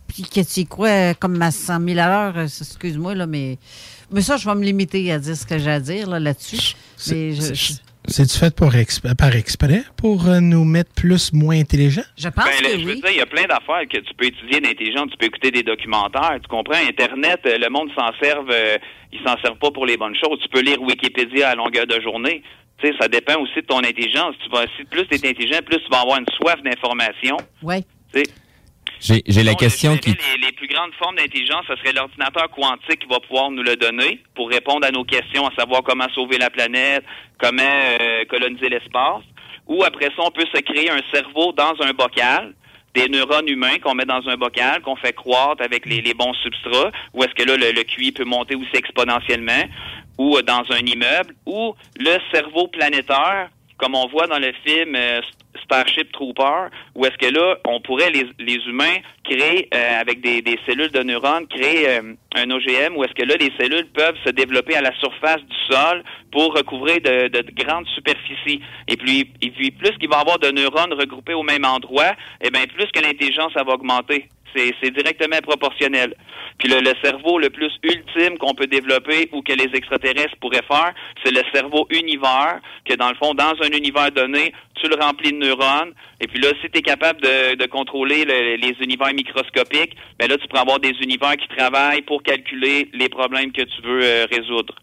puis 0.09 0.23
que 0.23 0.41
tu 0.41 0.61
y 0.61 0.67
crois 0.67 1.15
comme 1.15 1.41
à 1.41 1.51
100 1.51 1.87
000 1.87 1.99
à 1.99 2.07
l'heure, 2.07 2.39
euh, 2.39 2.45
excuse-moi, 2.45 3.15
là, 3.15 3.27
mais, 3.27 3.59
mais 4.11 4.23
ça, 4.23 4.37
je 4.37 4.49
vais 4.49 4.55
me 4.55 4.65
limiter 4.65 5.13
à 5.13 5.19
dire 5.19 5.37
ce 5.37 5.45
que 5.45 5.59
j'ai 5.59 5.71
à 5.71 5.81
dire 5.81 6.09
là, 6.09 6.19
là-dessus. 6.19 6.75
Mais 7.11 7.33
je, 7.33 7.75
C'est-tu 8.11 8.39
fait 8.39 8.55
pour 8.55 8.73
exp- 8.73 9.15
par 9.17 9.37
exprès 9.37 9.83
pour 9.97 10.27
euh, 10.29 10.41
nous 10.41 10.65
mettre 10.65 10.93
plus 10.95 11.33
moins 11.33 11.59
intelligents? 11.61 12.03
je 12.17 12.29
pense 12.29 12.45
Ben, 12.47 12.63
là, 12.63 12.71
que 12.71 12.79
je 12.81 12.85
veux 12.87 12.95
oui. 12.95 13.01
dire, 13.03 13.11
il 13.11 13.17
y 13.19 13.21
a 13.21 13.27
plein 13.27 13.45
d'affaires 13.45 13.83
que 13.91 13.99
tu 13.99 14.15
peux 14.17 14.27
étudier 14.27 14.61
d'intelligence, 14.61 15.11
tu 15.11 15.17
peux 15.19 15.27
écouter 15.27 15.51
des 15.51 15.63
documentaires, 15.63 16.39
tu 16.43 16.49
comprends? 16.49 16.79
Internet, 16.89 17.41
euh, 17.47 17.59
le 17.59 17.69
monde 17.69 17.91
s'en 17.95 18.11
serve, 18.23 18.49
euh, 18.51 18.79
ils 19.13 19.21
s'en 19.27 19.37
servent 19.43 19.59
pas 19.59 19.71
pour 19.71 19.85
les 19.85 19.97
bonnes 19.99 20.17
choses. 20.17 20.39
Tu 20.43 20.49
peux 20.49 20.61
lire 20.63 20.81
Wikipédia 20.81 21.51
à 21.51 21.55
longueur 21.55 21.87
de 21.87 22.01
journée. 22.01 22.43
Tu 22.79 22.87
sais, 22.89 22.95
ça 23.01 23.09
dépend 23.09 23.37
aussi 23.41 23.57
de 23.57 23.67
ton 23.67 23.79
intelligence. 23.81 24.37
Tu 24.43 24.49
vas, 24.51 24.65
si 24.79 24.85
plus 24.85 25.07
tu 25.09 25.15
es 25.17 25.29
intelligent, 25.29 25.59
plus 25.67 25.79
tu 25.79 25.91
vas 25.91 26.01
avoir 26.01 26.19
une 26.19 26.27
soif 26.41 26.63
d'information. 26.63 27.37
Ouais. 27.63 27.83
Tu 28.15 28.21
sais. 28.21 28.27
J'ai 29.01 29.23
j'ai 29.27 29.43
la 29.43 29.55
question 29.55 29.97
qui... 29.97 30.11
Les, 30.11 30.47
les 30.47 30.53
plus 30.53 30.67
grandes 30.67 30.93
formes 30.95 31.17
d'intelligence, 31.17 31.65
ce 31.69 31.77
serait 31.77 31.93
l'ordinateur 31.93 32.51
quantique 32.51 33.01
qui 33.01 33.07
va 33.09 33.21
pouvoir 33.21 33.51
nous 33.51 33.63
le 33.63 33.77
donner 33.77 34.21
pour 34.35 34.49
répondre 34.49 34.87
à 34.87 34.91
nos 34.91 35.05
questions, 35.05 35.47
à 35.47 35.55
savoir 35.55 35.83
comment 35.83 36.09
sauver 36.15 36.39
la 36.39 36.51
planète, 36.51 37.05
comment 37.39 37.63
euh, 37.63 38.25
coloniser 38.27 38.69
l'espace. 38.69 39.23
Ou 39.67 39.85
après 39.85 40.07
ça, 40.07 40.23
on 40.25 40.31
peut 40.31 40.47
se 40.53 40.61
créer 40.61 40.91
un 40.91 41.01
cerveau 41.13 41.53
dans 41.53 41.75
un 41.81 41.93
bocal, 41.93 42.55
des 42.95 43.09
neurones 43.09 43.49
humains 43.49 43.79
qu'on 43.79 43.95
met 43.95 44.07
dans 44.07 44.27
un 44.29 44.37
bocal, 44.37 44.81
qu'on 44.83 44.97
fait 44.97 45.13
croître 45.13 45.63
avec 45.63 45.87
les, 45.87 46.01
les 46.01 46.15
bons 46.15 46.35
substrats, 46.35 46.91
ou 47.15 47.23
est-ce 47.23 47.35
que 47.35 47.45
là, 47.45 47.57
le, 47.57 47.71
le 47.73 47.83
QI 47.85 48.13
peut 48.13 48.25
monter 48.25 48.57
aussi 48.57 48.75
exponentiellement, 48.75 49.65
ou 50.17 50.37
euh, 50.37 50.43
dans 50.43 50.65
un 50.71 50.85
immeuble, 50.85 51.35
ou 51.47 51.75
le 51.99 52.17
cerveau 52.33 52.67
planétaire, 52.69 53.51
comme 53.79 53.95
on 53.95 54.07
voit 54.09 54.27
dans 54.27 54.39
le 54.39 54.53
film 54.65 54.95
euh, 54.95 55.21
Starship 55.65 56.11
Trooper, 56.13 56.69
où 56.95 57.07
est-ce 57.07 57.17
que 57.17 57.33
là, 57.33 57.57
on 57.67 57.81
pourrait, 57.81 58.11
les, 58.11 58.27
les 58.39 58.59
humains, 58.67 58.97
créer, 59.25 59.69
euh, 59.75 60.01
avec 60.01 60.21
des, 60.21 60.43
des 60.43 60.59
cellules 60.67 60.91
de 60.91 61.03
neurones, 61.03 61.47
créer 61.47 61.89
euh, 61.89 62.15
un 62.35 62.51
OGM, 62.51 62.97
où 62.97 63.05
est-ce 63.05 63.15
que 63.15 63.25
là, 63.25 63.37
les 63.37 63.53
cellules 63.59 63.87
peuvent 63.89 64.17
se 64.25 64.31
développer 64.31 64.77
à 64.77 64.83
la 64.83 64.93
surface 64.99 65.43
du 65.43 65.57
sol 65.71 66.03
pour 66.33 66.55
recouvrir 66.55 67.01
de, 67.01 67.29
de 67.29 67.45
grandes 67.55 67.87
superficies. 67.89 68.61
Et 68.89 68.97
puis, 68.97 69.31
et 69.41 69.51
puis 69.51 69.71
plus 69.71 69.97
qu'il 69.99 70.09
va 70.09 70.19
y 70.19 70.21
avoir 70.21 70.39
de 70.39 70.51
neurones 70.51 70.93
regroupés 70.93 71.35
au 71.35 71.43
même 71.43 71.65
endroit, 71.65 72.13
eh 72.43 72.51
bien, 72.51 72.65
plus 72.67 72.87
que 72.87 73.01
l'intelligence, 73.01 73.53
va 73.55 73.75
augmenter. 73.75 74.29
C'est 74.55 74.91
directement 74.91 75.39
proportionnel. 75.43 76.15
Puis 76.59 76.69
le, 76.69 76.81
le 76.81 76.93
cerveau 77.03 77.39
le 77.39 77.51
plus 77.51 77.71
ultime 77.85 78.37
qu'on 78.39 78.55
peut 78.55 78.67
développer 78.67 79.29
ou 79.33 79.43
que 79.43 79.53
les 79.53 79.71
extraterrestres 79.77 80.37
pourraient 80.41 80.65
faire, 80.67 80.93
c'est 81.23 81.31
le 81.33 81.43
cerveau 81.53 81.87
univers, 81.91 82.61
que 82.85 82.95
dans 82.95 83.09
le 83.11 83.15
fond, 83.15 83.35
dans 83.35 83.55
un 83.63 83.71
univers 83.77 84.11
donné, 84.11 84.53
tu 84.81 84.89
le 84.89 84.97
remplis 84.97 85.33
de 85.33 85.39
neurones. 85.39 85.93
Et 86.21 86.27
puis 86.27 86.41
là, 86.41 86.49
si 86.61 86.69
tu 86.71 86.79
es 86.79 86.83
capable 86.83 87.21
de, 87.21 87.55
de 87.55 87.67
contrôler 87.67 88.25
le- 88.25 88.57
les 88.57 88.75
univers 88.81 89.13
microscopiques, 89.15 89.95
ben 90.19 90.29
là, 90.29 90.37
tu 90.37 90.49
pourras 90.49 90.63
avoir 90.63 90.81
des 90.81 90.95
univers 91.01 91.37
qui 91.37 91.47
travaillent 91.57 92.03
pour 92.03 92.23
calculer 92.23 92.89
les 92.93 93.09
problèmes 93.09 93.53
que 93.53 93.63
tu 93.63 93.83
veux 93.83 94.01
euh, 94.03 94.27
résoudre. 94.31 94.75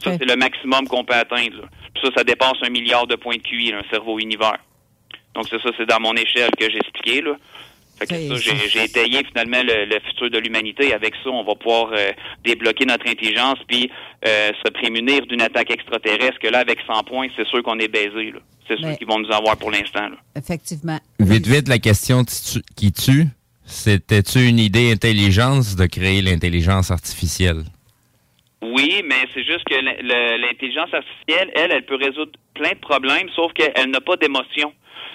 Ça, 0.00 0.16
c'est 0.18 0.24
le 0.28 0.36
maximum 0.36 0.86
qu'on 0.88 1.04
peut 1.04 1.14
atteindre. 1.14 1.56
là. 1.58 1.68
Puis 1.94 2.02
ça, 2.04 2.10
ça 2.16 2.24
dépasse 2.24 2.56
un 2.62 2.70
milliard 2.70 3.06
de 3.06 3.14
points 3.16 3.36
de 3.36 3.42
QI, 3.42 3.70
là, 3.70 3.78
un 3.78 3.90
cerveau 3.90 4.18
univers. 4.18 4.58
Donc 5.34 5.46
c'est 5.48 5.60
ça, 5.62 5.70
c'est 5.78 5.86
dans 5.86 5.98
mon 6.00 6.12
échelle 6.14 6.50
que 6.58 6.68
j'ai 6.70 6.76
expliqué. 6.76 7.22
Là. 7.22 7.36
Fait 8.06 8.28
que 8.28 8.28
ça, 8.28 8.36
j'ai, 8.36 8.68
j'ai 8.68 8.84
étayé 8.84 9.22
finalement 9.24 9.62
le, 9.62 9.84
le 9.86 10.00
futur 10.08 10.30
de 10.30 10.38
l'humanité. 10.38 10.92
Avec 10.94 11.14
ça, 11.22 11.30
on 11.30 11.44
va 11.44 11.54
pouvoir 11.54 11.90
euh, 11.92 12.10
débloquer 12.44 12.84
notre 12.86 13.08
intelligence 13.08 13.58
puis 13.68 13.90
euh, 14.26 14.50
se 14.64 14.70
prémunir 14.72 15.26
d'une 15.26 15.42
attaque 15.42 15.70
extraterrestre. 15.70 16.38
Que 16.40 16.48
là, 16.48 16.60
avec 16.60 16.78
100 16.86 17.04
points, 17.04 17.28
c'est 17.36 17.46
sûr 17.46 17.62
qu'on 17.62 17.78
est 17.78 17.88
baisé. 17.88 18.32
Là. 18.32 18.40
C'est 18.68 18.78
sûr 18.78 18.88
Mais- 18.88 18.96
qu'ils 18.96 19.06
vont 19.06 19.18
nous 19.18 19.32
avoir 19.32 19.56
pour 19.56 19.70
l'instant. 19.70 20.08
Là. 20.08 20.16
Effectivement. 20.36 20.98
Vite, 21.18 21.46
vite, 21.46 21.68
la 21.68 21.78
question 21.78 22.24
qui 22.24 22.42
tue- 22.52 22.62
qui 22.76 22.92
tue, 22.92 23.26
c'était-tu 23.66 24.46
une 24.46 24.58
idée 24.58 24.92
intelligence 24.92 25.76
de 25.76 25.86
créer 25.86 26.20
l'intelligence 26.22 26.90
artificielle? 26.90 27.64
Oui, 28.62 29.02
mais 29.08 29.16
c'est 29.34 29.44
juste 29.44 29.64
que 29.64 29.74
l'intelligence 29.74 30.92
artificielle, 30.94 31.50
elle, 31.54 31.72
elle 31.72 31.84
peut 31.84 31.96
résoudre 31.96 32.32
plein 32.54 32.70
de 32.70 32.78
problèmes, 32.80 33.28
sauf 33.34 33.52
qu'elle 33.54 33.90
n'a 33.90 34.00
pas 34.00 34.16
d'émotion. 34.16 34.72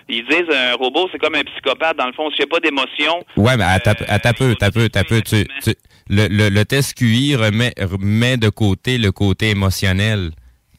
Ils 0.10 0.26
disent 0.26 0.54
un 0.54 0.74
robot, 0.76 1.10
c'est 1.12 1.18
comme 1.20 1.36
un 1.36 1.44
psychopathe. 1.44 1.98
Dans 1.98 2.08
le 2.08 2.14
fond, 2.14 2.30
s'il 2.32 2.40
n'y 2.46 2.52
a 2.52 2.54
pas 2.54 2.60
d'émotion, 2.60 3.24
Ouais, 3.36 3.58
mais 3.58 3.64
attends, 3.66 3.92
attends 4.08 4.30
un 4.30 4.34
peu, 4.34 4.52
attends 4.52 4.66
un 4.68 4.72
peu, 4.72 4.84
attends 4.86 5.04
peu. 5.08 5.22
Tu, 5.22 5.46
tu- 5.64 5.76
le, 6.10 6.28
le, 6.30 6.50
le 6.50 6.66
test 6.66 6.94
QI 6.98 7.36
remet, 7.36 7.74
remet 7.80 8.38
de 8.38 8.48
côté 8.50 8.98
le 8.98 9.12
côté 9.12 9.50
émotionnel. 9.50 10.32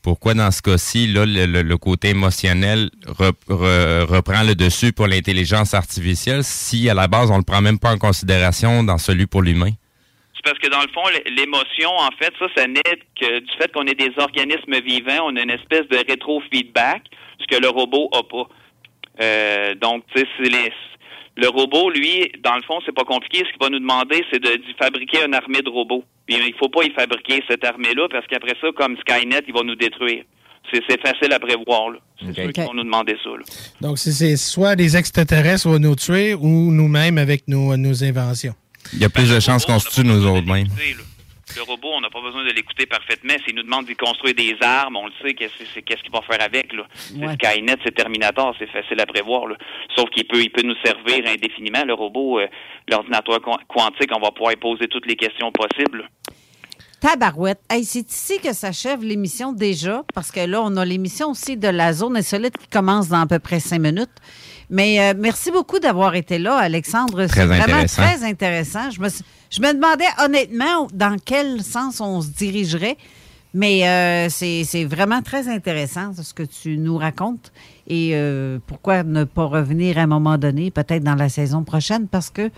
Pourquoi 0.03 0.33
dans 0.33 0.51
ce 0.51 0.63
cas-ci, 0.63 1.07
là, 1.09 1.25
le, 1.27 1.77
côté 1.77 2.11
émotionnel 2.11 2.89
re- 3.07 3.33
re- 3.51 4.05
reprend 4.05 4.43
le 4.43 4.55
dessus 4.55 4.93
pour 4.95 5.07
l'intelligence 5.07 5.75
artificielle 5.75 6.45
si 6.45 6.89
à 6.89 6.95
la 6.95 7.09
base 7.09 7.31
on 7.31 7.37
le 7.37 7.43
prend 7.43 7.61
même 7.61 7.79
pas 7.79 7.93
en 7.93 7.99
considération 7.99 8.83
dans 8.85 8.97
celui 8.97 9.27
pour 9.27 9.43
l'humain? 9.43 9.71
C'est 10.39 10.45
parce 10.53 10.59
que 10.61 10.69
dans 10.69 10.81
le 10.81 10.89
fond, 10.95 11.03
l'émotion, 11.37 11.91
en 11.99 12.11
fait, 12.19 12.33
ça, 12.39 12.47
ça 12.57 12.67
naît 12.69 12.81
que 13.21 13.41
du 13.41 13.53
fait 13.61 13.71
qu'on 13.73 13.87
est 13.87 13.99
des 13.99 14.13
organismes 14.19 14.81
vivants, 14.81 15.27
on 15.27 15.37
a 15.37 15.43
une 15.43 15.51
espèce 15.51 15.87
de 15.89 15.97
rétro-feedback, 16.09 17.03
ce 17.41 17.47
que 17.57 17.61
le 17.61 17.69
robot 17.69 18.09
a 18.15 18.23
pas. 18.23 18.49
Euh, 19.21 19.75
donc, 19.75 20.05
tu 20.15 20.21
sais, 20.21 20.27
c'est 20.39 20.49
les- 20.49 20.73
le 21.37 21.49
robot, 21.49 21.91
lui, 21.91 22.31
dans 22.43 22.55
le 22.57 22.63
fond, 22.63 22.79
c'est 22.87 22.95
pas 22.95 23.05
compliqué. 23.05 23.39
Ce 23.39 23.51
qu'il 23.53 23.61
va 23.61 23.69
nous 23.69 23.79
demander, 23.81 24.25
c'est 24.33 24.41
de, 24.43 24.57
d'y 24.57 24.75
fabriquer 24.81 25.25
une 25.27 25.35
armée 25.35 25.63
de 25.63 25.69
robots. 25.71 26.05
Puis, 26.27 26.37
il 26.37 26.55
faut 26.59 26.69
pas 26.69 26.85
y 26.85 26.91
fabriquer 26.91 27.43
cette 27.49 27.65
armée-là 27.65 28.09
parce 28.11 28.27
qu'après 28.27 28.55
ça, 28.61 28.69
comme 28.77 28.97
Skynet, 28.99 29.43
il 29.47 29.55
va 29.55 29.63
nous 29.63 29.77
détruire. 29.77 30.25
C'est, 30.73 31.01
facile 31.01 31.33
à 31.33 31.39
prévoir. 31.41 31.91
Là. 31.91 31.99
C'est 32.21 32.27
sûr 32.35 32.53
qu'ils 32.53 32.65
vont 32.65 32.75
nous 32.75 32.83
demander 32.85 33.17
ça. 33.25 33.31
Là. 33.31 33.43
Donc, 33.81 33.99
c'est- 33.99 34.11
c'est 34.13 34.37
soit 34.37 34.77
des 34.77 34.97
extraterrestres 34.97 35.69
vont 35.69 35.79
nous 35.79 35.95
tuer 35.97 36.35
ou 36.35 36.71
nous-mêmes 36.71 37.17
avec 37.19 37.49
nos, 37.49 37.77
nos 37.77 38.05
inventions. 38.05 38.55
Il 38.93 39.01
y 39.01 39.05
a 39.05 39.09
plus 39.09 39.31
de 39.31 39.41
chances 39.41 39.65
qu'on 39.67 39.79
se 39.79 39.91
tue 39.91 40.07
nous 40.07 40.27
autres 40.27 40.47
mêmes. 40.47 40.67
Le 41.57 41.63
robot, 41.63 41.89
on 41.95 42.01
n'a 42.03 42.11
pas 42.11 42.21
besoin 42.21 42.45
de 42.45 42.51
l'écouter 42.53 42.85
parfaitement. 42.87 43.33
S'il 43.45 43.57
nous 43.57 43.63
demande 43.63 43.87
d'y 43.87 43.97
construire 43.97 44.35
des 44.35 44.55
armes, 44.61 44.97
on 44.97 45.07
le 45.07 45.13
sait, 45.23 45.33
qu'est-ce, 45.35 45.65
c'est- 45.75 45.83
qu'est-ce 45.83 46.03
qu'il 46.03 46.13
va 46.13 46.21
faire 46.23 46.41
avec. 46.43 46.73
Là. 46.75 46.83
C'est 46.95 47.15
Ouais. 47.17 47.35
Skynet, 47.43 47.77
c'est 47.83 47.95
Terminator, 47.95 48.55
c'est 48.59 48.71
facile 48.71 49.01
à 49.01 49.07
prévoir. 49.07 49.47
Là. 49.47 49.57
Sauf 49.97 50.11
qu'il 50.11 50.27
peut, 50.27 50.41
il 50.43 50.51
peut 50.51 50.63
nous 50.63 50.77
servir 50.85 51.27
indéfiniment. 51.27 51.85
Le 51.87 51.95
robot, 51.95 52.39
euh, 52.41 52.47
l'ordinateur 52.89 53.41
qu- 53.41 53.65
quantique, 53.67 54.11
on 54.15 54.21
va 54.21 54.31
pouvoir 54.31 54.53
y 54.53 54.57
poser 54.57 54.89
toutes 54.89 55.07
les 55.07 55.17
questions 55.17 55.51
possibles. 55.51 56.09
Tabarouette. 57.01 57.61
Hey, 57.71 57.85
c'est 57.85 58.11
ici 58.11 58.41
que 58.41 58.53
s'achève 58.53 59.03
l'émission 59.05 59.53
déjà, 59.53 60.03
parce 60.15 60.31
que 60.33 60.41
là, 60.41 60.61
on 60.63 60.77
a 60.77 60.85
l'émission 60.85 61.31
aussi 61.31 61.57
de 61.57 61.69
la 61.69 61.93
zone 61.93 62.17
insolite 62.17 62.59
qui 62.59 62.67
commence 62.69 63.09
dans 63.09 63.21
à 63.21 63.27
peu 63.27 63.39
près 63.39 63.61
cinq 63.61 63.79
minutes. 63.81 64.11
Mais 64.71 65.01
euh, 65.01 65.15
merci 65.19 65.51
beaucoup 65.51 65.79
d'avoir 65.79 66.15
été 66.15 66.39
là, 66.39 66.57
Alexandre. 66.57 67.27
C'est 67.33 67.47
vraiment 67.47 67.85
très 67.87 68.23
intéressant. 68.23 68.91
Je 68.91 69.01
me, 69.01 69.09
je 69.09 69.61
me 69.61 69.73
demandais 69.73 70.05
honnêtement 70.23 70.89
dans 70.93 71.17
quel 71.25 71.63
sens 71.63 72.01
on 72.01 72.21
se 72.21 72.29
dirigerait, 72.29 72.99
mais 73.55 73.89
euh, 73.89 74.29
c'est 74.29 74.65
c'est 74.65 74.85
vraiment 74.85 75.23
très 75.23 75.49
intéressant 75.49 76.13
ce 76.13 76.35
que 76.35 76.43
tu 76.43 76.77
nous 76.77 76.99
racontes. 76.99 77.51
Et 77.87 78.11
euh, 78.13 78.59
pourquoi 78.67 79.05
ne 79.05 79.25
pas 79.25 79.45
revenir 79.45 79.97
à 79.97 80.03
un 80.03 80.07
moment 80.07 80.37
donné, 80.37 80.71
peut-être 80.71 81.03
dans 81.03 81.15
la 81.15 81.31
saison 81.31 81.65
prochaine, 81.65 82.07
parce 82.07 82.29
que 82.29 82.51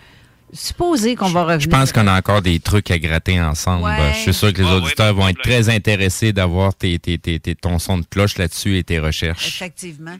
supposé 0.52 1.16
qu'on 1.16 1.28
va 1.30 1.42
revenir. 1.44 1.60
Je 1.60 1.68
pense 1.68 1.92
qu'on 1.92 2.06
a 2.06 2.16
encore 2.18 2.42
des 2.42 2.58
trucs 2.60 2.90
à 2.90 2.98
gratter 2.98 3.40
ensemble. 3.40 3.84
Ouais. 3.84 4.12
Je 4.14 4.18
suis 4.20 4.34
sûr 4.34 4.52
que 4.52 4.62
les 4.62 4.68
auditeurs 4.70 5.14
vont 5.14 5.28
être 5.28 5.40
très 5.42 5.68
intéressés 5.68 6.32
d'avoir 6.32 6.74
tes, 6.74 6.98
tes, 6.98 7.18
tes, 7.18 7.38
tes- 7.38 7.54
ton 7.54 7.78
son 7.78 7.98
de 7.98 8.04
cloche 8.04 8.38
là-dessus 8.38 8.76
et 8.78 8.84
tes 8.84 8.98
recherches. 8.98 9.46
Effectivement. 9.48 10.16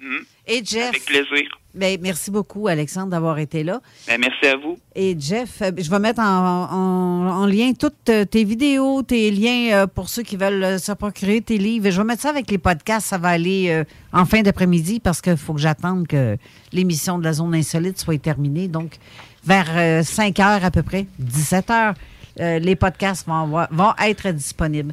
Et 0.46 0.62
Jeff? 0.64 0.88
Avec 0.88 1.04
plaisir. 1.04 1.48
Ben, 1.72 1.96
merci 2.02 2.32
beaucoup, 2.32 2.66
Alexandre, 2.66 3.10
d'avoir 3.10 3.38
été 3.38 3.62
là. 3.62 3.80
Ben, 4.08 4.18
merci 4.20 4.44
à 4.52 4.56
vous. 4.56 4.76
Et 4.96 5.14
Jeff, 5.16 5.62
euh, 5.62 5.70
je 5.78 5.88
vais 5.88 6.00
mettre 6.00 6.20
en, 6.20 6.64
en- 6.68 7.28
en 7.42 7.46
lien 7.46 7.72
toutes 7.78 8.08
euh, 8.08 8.24
tes 8.24 8.42
vidéos, 8.42 9.02
tes 9.02 9.30
liens 9.30 9.68
euh, 9.72 9.86
pour 9.86 10.08
ceux 10.08 10.24
qui 10.24 10.36
veulent 10.36 10.80
se 10.80 10.90
procurer 10.90 11.40
tes 11.40 11.58
livres. 11.58 11.86
Et 11.86 11.92
je 11.92 11.98
vais 12.00 12.04
mettre 12.06 12.22
ça 12.22 12.30
avec 12.30 12.50
les 12.50 12.58
podcasts. 12.58 13.06
Ça 13.06 13.18
va 13.18 13.28
aller 13.28 13.84
en 14.12 14.24
fin 14.24 14.42
d'après-midi 14.42 14.98
parce 14.98 15.20
qu'il 15.20 15.36
faut 15.36 15.54
que 15.54 15.60
j'attende 15.60 16.08
que 16.08 16.36
l'émission 16.72 17.20
de 17.20 17.24
la 17.24 17.34
zone 17.34 17.54
insolite 17.54 18.00
soit 18.00 18.20
terminée. 18.20 18.66
Donc, 18.66 18.96
vers 19.44 20.04
5 20.04 20.38
heures 20.40 20.64
à 20.64 20.70
peu 20.70 20.82
près, 20.82 21.06
17 21.18 21.70
heures, 21.70 21.94
euh, 22.40 22.58
les 22.58 22.76
podcasts 22.76 23.26
vont, 23.26 23.42
avoir- 23.42 23.68
vont 23.70 23.92
être 24.02 24.28
disponibles. 24.30 24.92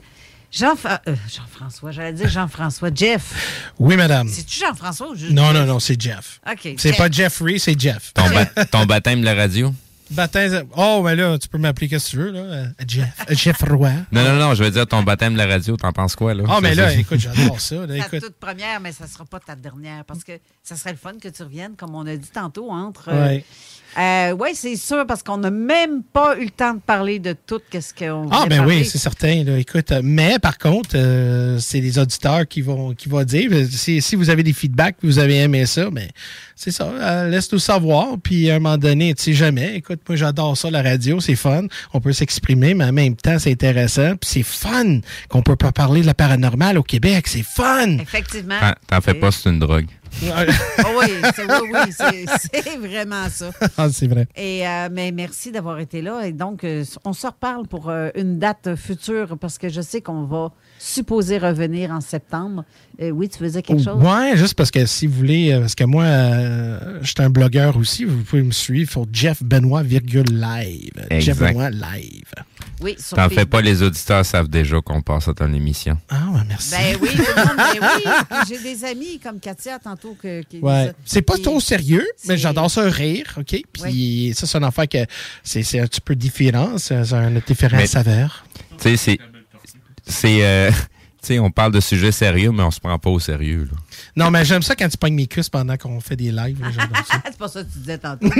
Jean, 0.51 0.75
euh, 0.85 0.97
Jean-François, 1.29 1.91
j'allais 1.91 2.13
dire 2.13 2.29
Jean-François. 2.29 2.89
Jeff. 2.95 3.71
Oui, 3.79 3.97
madame. 3.97 4.29
C'est-tu 4.29 4.59
Jean-François 4.59 5.09
ou 5.09 5.15
juste 5.15 5.33
Non, 5.33 5.51
Jeff? 5.51 5.53
non, 5.53 5.65
non, 5.65 5.79
c'est 5.79 6.01
Jeff. 6.01 6.39
OK. 6.49 6.59
C'est 6.63 6.77
Jeff. 6.89 6.97
pas 6.97 7.11
Jeffrey, 7.11 7.59
c'est 7.59 7.79
Jeff. 7.79 8.13
Ton, 8.13 8.29
ba- 8.29 8.65
ton 8.65 8.85
baptême 8.85 9.19
de 9.19 9.25
la 9.25 9.35
radio? 9.35 9.73
Baptême. 10.09 10.63
Oh, 10.77 11.01
mais 11.03 11.17
là, 11.17 11.37
tu 11.37 11.49
peux 11.49 11.57
m'appeler 11.57 11.89
qu'est-ce 11.89 12.05
que 12.05 12.09
tu 12.11 12.17
veux, 12.17 12.31
là. 12.31 12.39
euh, 12.39 12.65
Jeff. 12.87 13.09
euh, 13.29 13.35
Jeff 13.35 13.61
Roy. 13.61 13.91
Non, 14.13 14.23
non, 14.23 14.35
non, 14.37 14.53
je 14.55 14.63
veux 14.63 14.71
dire 14.71 14.87
ton 14.87 15.03
baptême 15.03 15.33
de 15.33 15.37
la 15.37 15.47
radio, 15.47 15.75
t'en 15.75 15.91
penses 15.91 16.15
quoi, 16.15 16.33
là? 16.33 16.45
Ah, 16.47 16.59
mais 16.61 16.73
là, 16.75 16.89
Ça, 16.91 16.95
écoute, 16.95 17.19
j'adore 17.19 17.59
ça. 17.59 17.75
là, 17.75 17.87
Ta 17.87 17.95
écoute. 18.07 18.21
toute 18.21 18.39
première, 18.39 18.79
mais 18.79 18.93
ça 18.93 19.03
ne 19.03 19.09
sera 19.09 19.25
pas 19.25 19.41
ta 19.41 19.55
dernière 19.57 20.05
parce 20.05 20.23
que 20.23 20.31
ça 20.63 20.77
serait 20.77 20.91
le 20.91 20.97
fun 20.97 21.11
que 21.21 21.27
tu 21.27 21.43
reviennes, 21.43 21.75
comme 21.75 21.93
on 21.93 22.07
a 22.07 22.15
dit 22.15 22.29
tantôt, 22.33 22.71
entre. 22.71 23.11
Ouais. 23.11 23.39
Euh, 23.39 23.39
oui, 23.97 24.49
c'est 24.53 24.75
sûr, 24.75 25.05
parce 25.07 25.23
qu'on 25.23 25.37
n'a 25.37 25.51
même 25.51 26.03
pas 26.03 26.37
eu 26.37 26.45
le 26.45 26.49
temps 26.49 26.73
de 26.73 26.79
parler 26.79 27.19
de 27.19 27.33
tout 27.45 27.61
ce 27.73 27.93
qu'on 27.93 28.27
Ah, 28.31 28.45
ben 28.49 28.57
parler. 28.57 28.77
oui, 28.79 28.85
c'est 28.85 28.97
certain. 28.97 29.43
Là. 29.43 29.57
Écoute, 29.57 29.91
euh, 29.91 30.01
mais 30.03 30.39
par 30.39 30.57
contre, 30.57 30.91
euh, 30.95 31.57
c'est 31.59 31.79
les 31.79 31.97
auditeurs 31.99 32.47
qui 32.47 32.61
vont, 32.61 32.93
qui 32.93 33.09
vont 33.09 33.23
dire. 33.23 33.49
euh, 33.51 33.65
Si, 33.69 34.01
si 34.01 34.15
vous 34.15 34.29
avez 34.29 34.43
des 34.43 34.53
feedbacks, 34.53 34.97
vous 35.03 35.19
avez 35.19 35.37
aimé 35.37 35.65
ça, 35.65 35.89
mais 35.91 36.09
c'est 36.55 36.71
ça. 36.71 36.85
euh, 36.85 37.29
Laisse-nous 37.29 37.59
savoir. 37.59 38.17
Puis 38.21 38.49
à 38.51 38.55
un 38.55 38.59
moment 38.59 38.77
donné, 38.77 39.13
tu 39.15 39.23
sais 39.23 39.33
jamais. 39.33 39.75
Écoute, 39.75 40.01
moi, 40.07 40.15
j'adore 40.15 40.55
ça, 40.57 40.69
la 40.71 40.81
radio. 40.81 41.19
C'est 41.19 41.35
fun. 41.35 41.63
On 41.93 42.01
peut 42.01 42.13
s'exprimer, 42.13 42.73
mais 42.73 42.85
en 42.85 42.93
même 42.93 43.15
temps, 43.15 43.39
c'est 43.39 43.51
intéressant. 43.51 44.15
Puis 44.17 44.29
c'est 44.31 44.43
fun 44.43 44.99
qu'on 45.29 45.41
peut 45.41 45.55
pas 45.55 45.71
parler 45.71 46.01
de 46.01 46.05
la 46.07 46.13
paranormale 46.13 46.77
au 46.77 46.83
Québec. 46.83 47.27
C'est 47.27 47.43
fun. 47.45 47.97
Effectivement. 47.99 48.55
T'en 48.87 49.01
fais 49.01 49.13
pas, 49.13 49.31
c'est 49.31 49.49
une 49.49 49.59
drogue. 49.59 49.87
Ah 50.33 50.43
oui, 50.99 51.07
c'est, 51.35 51.43
oui, 51.43 52.25
oui, 52.81 52.87
vraiment 52.87 53.27
ça. 53.29 53.49
Ah, 53.77 53.87
c'est 53.91 54.07
vrai. 54.07 54.27
Et, 54.35 54.67
euh, 54.67 54.89
mais 54.91 55.11
merci 55.11 55.51
d'avoir 55.51 55.79
été 55.79 56.01
là. 56.01 56.25
Et 56.27 56.31
donc, 56.31 56.63
euh, 56.63 56.83
on 57.05 57.13
se 57.13 57.27
reparle 57.27 57.67
pour 57.67 57.89
euh, 57.89 58.09
une 58.15 58.39
date 58.39 58.75
future 58.75 59.37
parce 59.39 59.57
que 59.57 59.69
je 59.69 59.81
sais 59.81 60.01
qu'on 60.01 60.23
va 60.23 60.51
supposer 60.79 61.37
revenir 61.37 61.91
en 61.91 62.01
septembre. 62.01 62.63
Euh, 63.01 63.09
oui, 63.11 63.29
tu 63.29 63.39
faisais 63.39 63.61
quelque 63.61 63.83
chose? 63.83 64.01
Ouais, 64.01 64.35
juste 64.35 64.55
parce 64.55 64.71
que 64.71 64.85
si 64.85 65.07
vous 65.07 65.17
voulez, 65.17 65.57
parce 65.59 65.75
que 65.75 65.83
moi, 65.83 66.03
euh, 66.03 66.99
je 67.01 67.07
suis 67.07 67.15
un 67.19 67.29
blogueur 67.29 67.77
aussi, 67.77 68.05
vous 68.05 68.23
pouvez 68.23 68.43
me 68.43 68.51
suivre 68.51 68.91
sur 68.91 69.05
Jeff 69.11 69.41
Benoît, 69.43 69.83
virgule 69.83 70.25
live. 70.31 70.91
Jeff 71.11 71.29
Exact. 71.41 71.53
Benoît 71.53 71.69
live. 71.69 72.33
Oui, 72.81 72.95
sur 72.99 73.17
T'en 73.17 73.27
fais 73.29 73.45
pas, 73.45 73.61
les 73.61 73.81
auditeurs 73.81 74.25
savent 74.25 74.47
déjà 74.47 74.79
qu'on 74.81 75.01
passe 75.01 75.27
à 75.27 75.33
ton 75.33 75.51
émission. 75.51 75.97
Ah, 76.09 76.27
ouais, 76.31 76.41
merci. 76.47 76.71
Ben 76.71 76.97
oui, 77.01 77.09
tout 77.09 77.17
le 77.17 77.45
monde, 77.45 77.57
ben 77.57 77.89
oui. 78.05 78.37
J'ai 78.47 78.59
des 78.59 78.85
amis 78.85 79.19
comme 79.19 79.39
Katia 79.39 79.79
tantôt 79.79 80.15
que, 80.21 80.41
qui 80.43 80.59
Ouais. 80.59 80.91
C'est 81.05 81.21
pas 81.23 81.37
trop 81.37 81.59
sérieux, 81.59 82.05
mais 82.27 82.37
j'adore 82.37 82.69
ça 82.69 82.83
rire, 82.89 83.33
OK? 83.37 83.61
Puis 83.73 84.33
ça, 84.35 84.45
c'est 84.45 84.57
une 84.57 84.63
affaire 84.63 84.87
que 84.87 85.05
c'est 85.43 85.63
c'est 85.63 85.79
un 85.79 85.87
petit 85.87 86.01
peu 86.01 86.15
différent, 86.15 86.77
c'est 86.77 87.03
c'est 87.03 87.15
un 87.15 87.31
différent 87.45 87.77
Mais- 87.77 87.87
saveur. 87.87 88.45
Tu 88.79 88.89
sais, 88.89 88.97
c'est. 88.97 89.19
C'est. 90.05 90.45
euh, 90.45 90.69
tu 91.21 91.27
sais, 91.27 91.39
on 91.39 91.49
parle 91.51 91.71
de 91.73 91.79
sujets 91.79 92.11
sérieux, 92.11 92.51
mais 92.51 92.63
on 92.63 92.71
se 92.71 92.79
prend 92.79 92.97
pas 92.99 93.09
au 93.09 93.19
sérieux, 93.19 93.67
là. 93.71 93.77
Non, 94.17 94.31
mais 94.31 94.43
j'aime 94.43 94.61
ça 94.63 94.75
quand 94.75 94.89
tu 94.89 94.97
pognes 94.97 95.13
mes 95.13 95.27
cuisses 95.27 95.49
pendant 95.49 95.77
qu'on 95.77 96.01
fait 96.01 96.15
des 96.15 96.31
lives. 96.31 96.57
c'est 97.29 97.37
pas 97.37 97.47
ça 97.47 97.63
que 97.63 97.71
tu 97.71 97.77
disais 97.79 97.97
tantôt. 97.99 98.27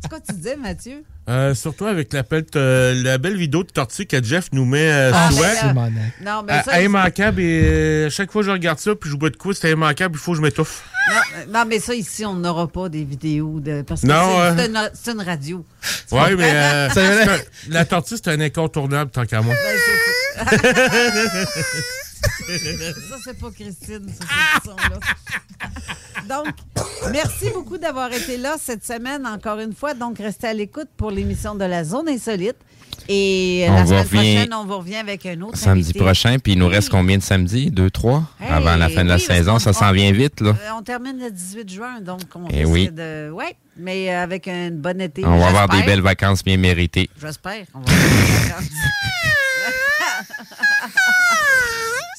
c'est 0.00 0.08
quoi 0.08 0.18
que 0.20 0.26
tu 0.26 0.32
disais, 0.34 0.56
Mathieu? 0.56 1.04
Euh, 1.28 1.54
surtout 1.54 1.86
avec 1.86 2.12
l'appel 2.12 2.44
de- 2.52 3.02
la 3.04 3.18
belle 3.18 3.36
vidéo 3.36 3.62
de 3.62 3.68
tortue 3.70 4.06
que 4.06 4.20
Jeff 4.22 4.48
nous 4.52 4.64
met 4.64 4.90
euh, 4.90 5.12
Ah, 5.14 5.28
souvent. 5.30 5.74
ben. 5.74 5.92
Non, 6.24 6.42
mais 6.44 6.54
À- 6.54 6.62
ça, 6.64 6.82
immanquable 6.82 7.40
et 7.40 7.62
euh, 7.64 8.10
chaque 8.10 8.32
fois 8.32 8.40
que 8.42 8.46
je 8.46 8.50
regarde 8.52 8.78
ça 8.80 8.94
puis 8.94 9.10
je 9.10 9.14
bois 9.16 9.30
de 9.30 9.36
quoi, 9.36 9.54
c'est 9.54 9.70
immanquable, 9.70 10.16
il 10.16 10.18
faut 10.18 10.32
que 10.32 10.38
je 10.38 10.42
m'étouffe. 10.42 10.84
non, 11.10 11.16
euh, 11.16 11.44
non, 11.52 11.64
mais 11.68 11.78
ça, 11.80 11.94
ici, 11.94 12.24
on 12.24 12.34
n'aura 12.34 12.66
pas 12.66 12.88
des 12.88 13.04
vidéos 13.04 13.60
de. 13.60 13.82
Parce 13.82 14.00
que 14.02 14.06
Non, 14.06 14.14
c'est, 14.14 14.40
euh. 14.40 14.54
c'est 14.56 14.66
une, 14.66 14.90
c'est 14.94 15.12
une 15.12 15.22
radio. 15.22 15.64
Ouais, 16.10 16.34
mais 16.34 16.50
euh, 16.52 16.88
C'est 16.94 17.24
c'est 17.24 17.30
un- 17.30 17.38
la 17.68 17.84
tortue, 17.84 18.14
c'est 18.16 18.28
un 18.28 18.40
incontournable 18.40 19.10
tant 19.10 19.24
qu'à 19.26 19.40
moi. 19.42 19.54
Ben, 19.54 20.48
c'est 20.50 22.07
ça. 22.22 23.16
c'est 23.24 23.38
pas 23.38 23.50
Christine, 23.50 24.08
ça, 24.08 24.24
c'est 24.64 24.68
là 24.68 24.98
Donc, 26.28 26.54
merci 27.12 27.50
beaucoup 27.54 27.78
d'avoir 27.78 28.12
été 28.12 28.36
là 28.36 28.56
cette 28.60 28.84
semaine, 28.84 29.26
encore 29.26 29.58
une 29.58 29.74
fois. 29.74 29.94
Donc, 29.94 30.18
restez 30.18 30.48
à 30.48 30.54
l'écoute 30.54 30.88
pour 30.96 31.10
l'émission 31.10 31.54
de 31.54 31.64
la 31.64 31.84
Zone 31.84 32.08
Insolite. 32.08 32.56
Et 33.10 33.64
On 33.68 33.72
la 33.74 33.86
semaine 33.86 33.98
revient 34.00 34.08
prochaine, 34.16 34.54
on 34.54 34.64
vous 34.66 34.78
revient 34.78 34.96
avec 34.96 35.24
un 35.24 35.40
autre 35.40 35.56
Samedi 35.56 35.80
invité. 35.90 35.98
prochain, 35.98 36.38
puis 36.38 36.52
il 36.52 36.58
nous 36.58 36.68
reste 36.68 36.90
combien 36.90 37.16
de 37.16 37.22
samedis? 37.22 37.70
Deux, 37.70 37.90
trois? 37.90 38.24
Hey, 38.38 38.50
avant 38.50 38.76
la 38.76 38.90
fin 38.90 39.02
de 39.02 39.08
la 39.08 39.14
oui, 39.16 39.20
saison, 39.22 39.58
ça 39.58 39.72
s'en 39.72 39.92
vient 39.92 40.12
vite, 40.12 40.42
là. 40.42 40.50
Euh, 40.50 40.70
On 40.76 40.82
termine 40.82 41.18
le 41.18 41.30
18 41.30 41.70
juin, 41.70 42.00
donc 42.02 42.20
on 42.34 42.46
Eh 42.50 42.64
risque 42.64 42.70
oui. 42.70 42.90
de... 42.90 43.30
Oui, 43.32 43.44
mais 43.78 44.10
avec 44.14 44.46
un 44.48 44.70
bon 44.72 45.00
été. 45.00 45.24
On 45.24 45.38
va 45.38 45.46
avoir 45.48 45.68
des 45.70 45.82
belles 45.84 46.02
vacances 46.02 46.44
bien 46.44 46.58
méritées. 46.58 47.08
J'espère. 47.18 47.64
On 47.72 47.78
va 47.80 47.92
avoir 47.92 48.10
des 48.10 48.48
vacances. 48.48 48.68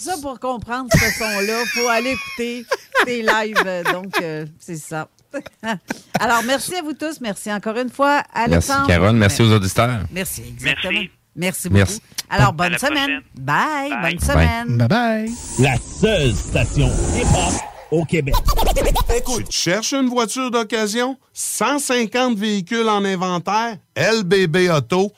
ça, 0.09 0.21
pour 0.21 0.39
comprendre 0.39 0.89
ce 0.93 1.11
son-là, 1.17 1.61
il 1.61 1.67
faut 1.67 1.87
aller 1.87 2.11
écouter 2.11 2.65
tes 3.05 3.21
lives. 3.21 3.83
Donc, 3.91 4.13
euh, 4.21 4.45
c'est 4.59 4.77
ça. 4.77 5.07
Alors, 6.19 6.43
merci 6.43 6.75
à 6.75 6.81
vous 6.81 6.93
tous. 6.93 7.21
Merci 7.21 7.51
encore 7.51 7.77
une 7.77 7.89
fois, 7.89 8.23
Merci, 8.35 8.51
Alexandre. 8.53 8.87
Carole. 8.87 9.15
Merci 9.15 9.41
aux 9.43 9.51
auditeurs. 9.51 10.01
Merci, 10.11 10.43
exactement. 10.47 10.91
Merci. 10.93 11.09
Merci 11.35 11.69
beaucoup. 11.69 11.77
Merci. 11.77 12.01
Alors, 12.29 12.53
bonne 12.53 12.77
semaine. 12.77 13.21
Bye. 13.35 13.89
Bye. 13.89 14.01
Bonne 14.01 14.19
semaine. 14.19 14.77
Bye 14.77 14.87
bye. 14.87 15.31
La 15.59 15.77
seule 15.77 16.33
station 16.33 16.87
hip-hop 17.15 17.53
au 17.91 18.05
Québec. 18.05 18.33
Tu 19.35 19.43
te 19.43 19.51
cherches 19.51 19.93
une 19.93 20.09
voiture 20.09 20.51
d'occasion? 20.51 21.17
150 21.33 22.37
véhicules 22.37 22.89
en 22.89 23.05
inventaire? 23.05 23.77
lbbauto.com 23.95 25.11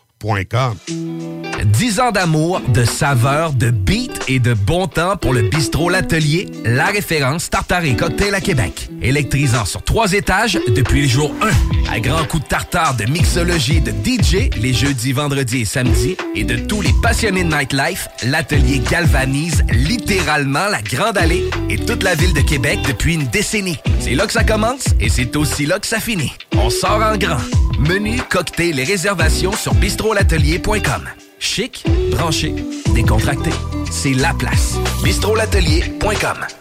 10 1.65 1.99
ans 1.99 2.11
d'amour, 2.11 2.61
de 2.67 2.83
saveur, 2.83 3.53
de 3.53 3.71
beat 3.71 4.23
et 4.27 4.39
de 4.39 4.53
bon 4.53 4.85
temps 4.87 5.17
pour 5.17 5.33
le 5.33 5.41
bistrot 5.41 5.89
L'Atelier, 5.89 6.47
la 6.63 6.85
référence 6.85 7.49
tartare 7.49 7.85
et 7.85 7.95
cocktail 7.95 8.35
à 8.35 8.41
Québec. 8.41 8.89
Électrisant 9.01 9.65
sur 9.65 9.83
trois 9.83 10.13
étages 10.13 10.59
depuis 10.67 11.01
le 11.01 11.07
jour 11.07 11.33
1. 11.41 11.80
À 11.89 11.99
grands 11.99 12.25
coups 12.25 12.43
de 12.43 12.49
tartare, 12.49 12.95
de 12.95 13.05
mixologie, 13.05 13.81
de 13.81 13.91
DJ 13.91 14.49
les 14.57 14.73
jeudis, 14.73 15.13
vendredis 15.13 15.61
et 15.61 15.65
samedis. 15.65 16.17
Et 16.35 16.43
de 16.43 16.57
tous 16.57 16.81
les 16.81 16.93
passionnés 17.01 17.43
de 17.43 17.53
nightlife, 17.53 18.07
L'Atelier 18.23 18.79
galvanise 18.79 19.63
littéralement 19.71 20.67
la 20.67 20.81
Grande 20.81 21.17
Allée 21.17 21.49
et 21.69 21.77
toute 21.77 22.03
la 22.03 22.15
ville 22.15 22.33
de 22.33 22.41
Québec 22.41 22.79
depuis 22.87 23.15
une 23.15 23.27
décennie. 23.27 23.79
C'est 23.99 24.15
là 24.15 24.25
que 24.27 24.33
ça 24.33 24.43
commence 24.43 24.85
et 24.99 25.09
c'est 25.09 25.35
aussi 25.35 25.65
là 25.65 25.79
que 25.79 25.87
ça 25.87 25.99
finit. 25.99 26.33
On 26.53 26.69
sort 26.69 27.01
en 27.01 27.17
grand. 27.17 27.41
Menu, 27.79 28.21
cocktail 28.29 28.79
et 28.79 28.83
réservations 28.83 29.53
sur 29.53 29.73
bistrolatelier.com. 29.73 31.09
Chic, 31.39 31.83
branché, 32.11 32.53
décontracté. 32.93 33.49
C'est 33.89 34.13
la 34.13 34.33
place. 34.33 34.75
bistrolatelier.com. 35.03 36.60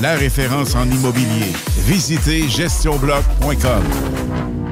La 0.00 0.14
référence 0.14 0.74
en 0.74 0.84
immobilier. 0.90 1.52
Visitez 1.86 2.48
gestionbloc.com. 2.48 3.82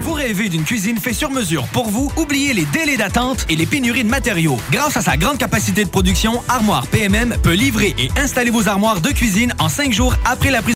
Vous 0.00 0.12
rêvez 0.12 0.48
d'une 0.48 0.62
cuisine 0.62 0.98
faite 0.98 1.14
sur 1.14 1.30
mesure 1.30 1.66
pour 1.68 1.88
vous? 1.88 2.12
Oubliez 2.16 2.54
les 2.54 2.64
délais 2.66 2.96
d'attente 2.96 3.44
et 3.48 3.56
les 3.56 3.66
pénuries 3.66 4.04
de 4.04 4.08
matériaux. 4.08 4.58
Grâce 4.70 4.96
à 4.96 5.02
sa 5.02 5.16
grande 5.16 5.38
capacité 5.38 5.84
de 5.84 5.90
production, 5.90 6.42
Armoire 6.48 6.86
PMM 6.86 7.36
peut 7.42 7.54
livrer 7.54 7.94
et 7.98 8.08
installer 8.16 8.50
vos 8.50 8.68
armoires 8.68 9.00
de 9.00 9.10
cuisine 9.10 9.52
en 9.58 9.68
cinq 9.68 9.92
jours 9.92 10.14
après 10.24 10.50
la 10.50 10.62
prise 10.62 10.75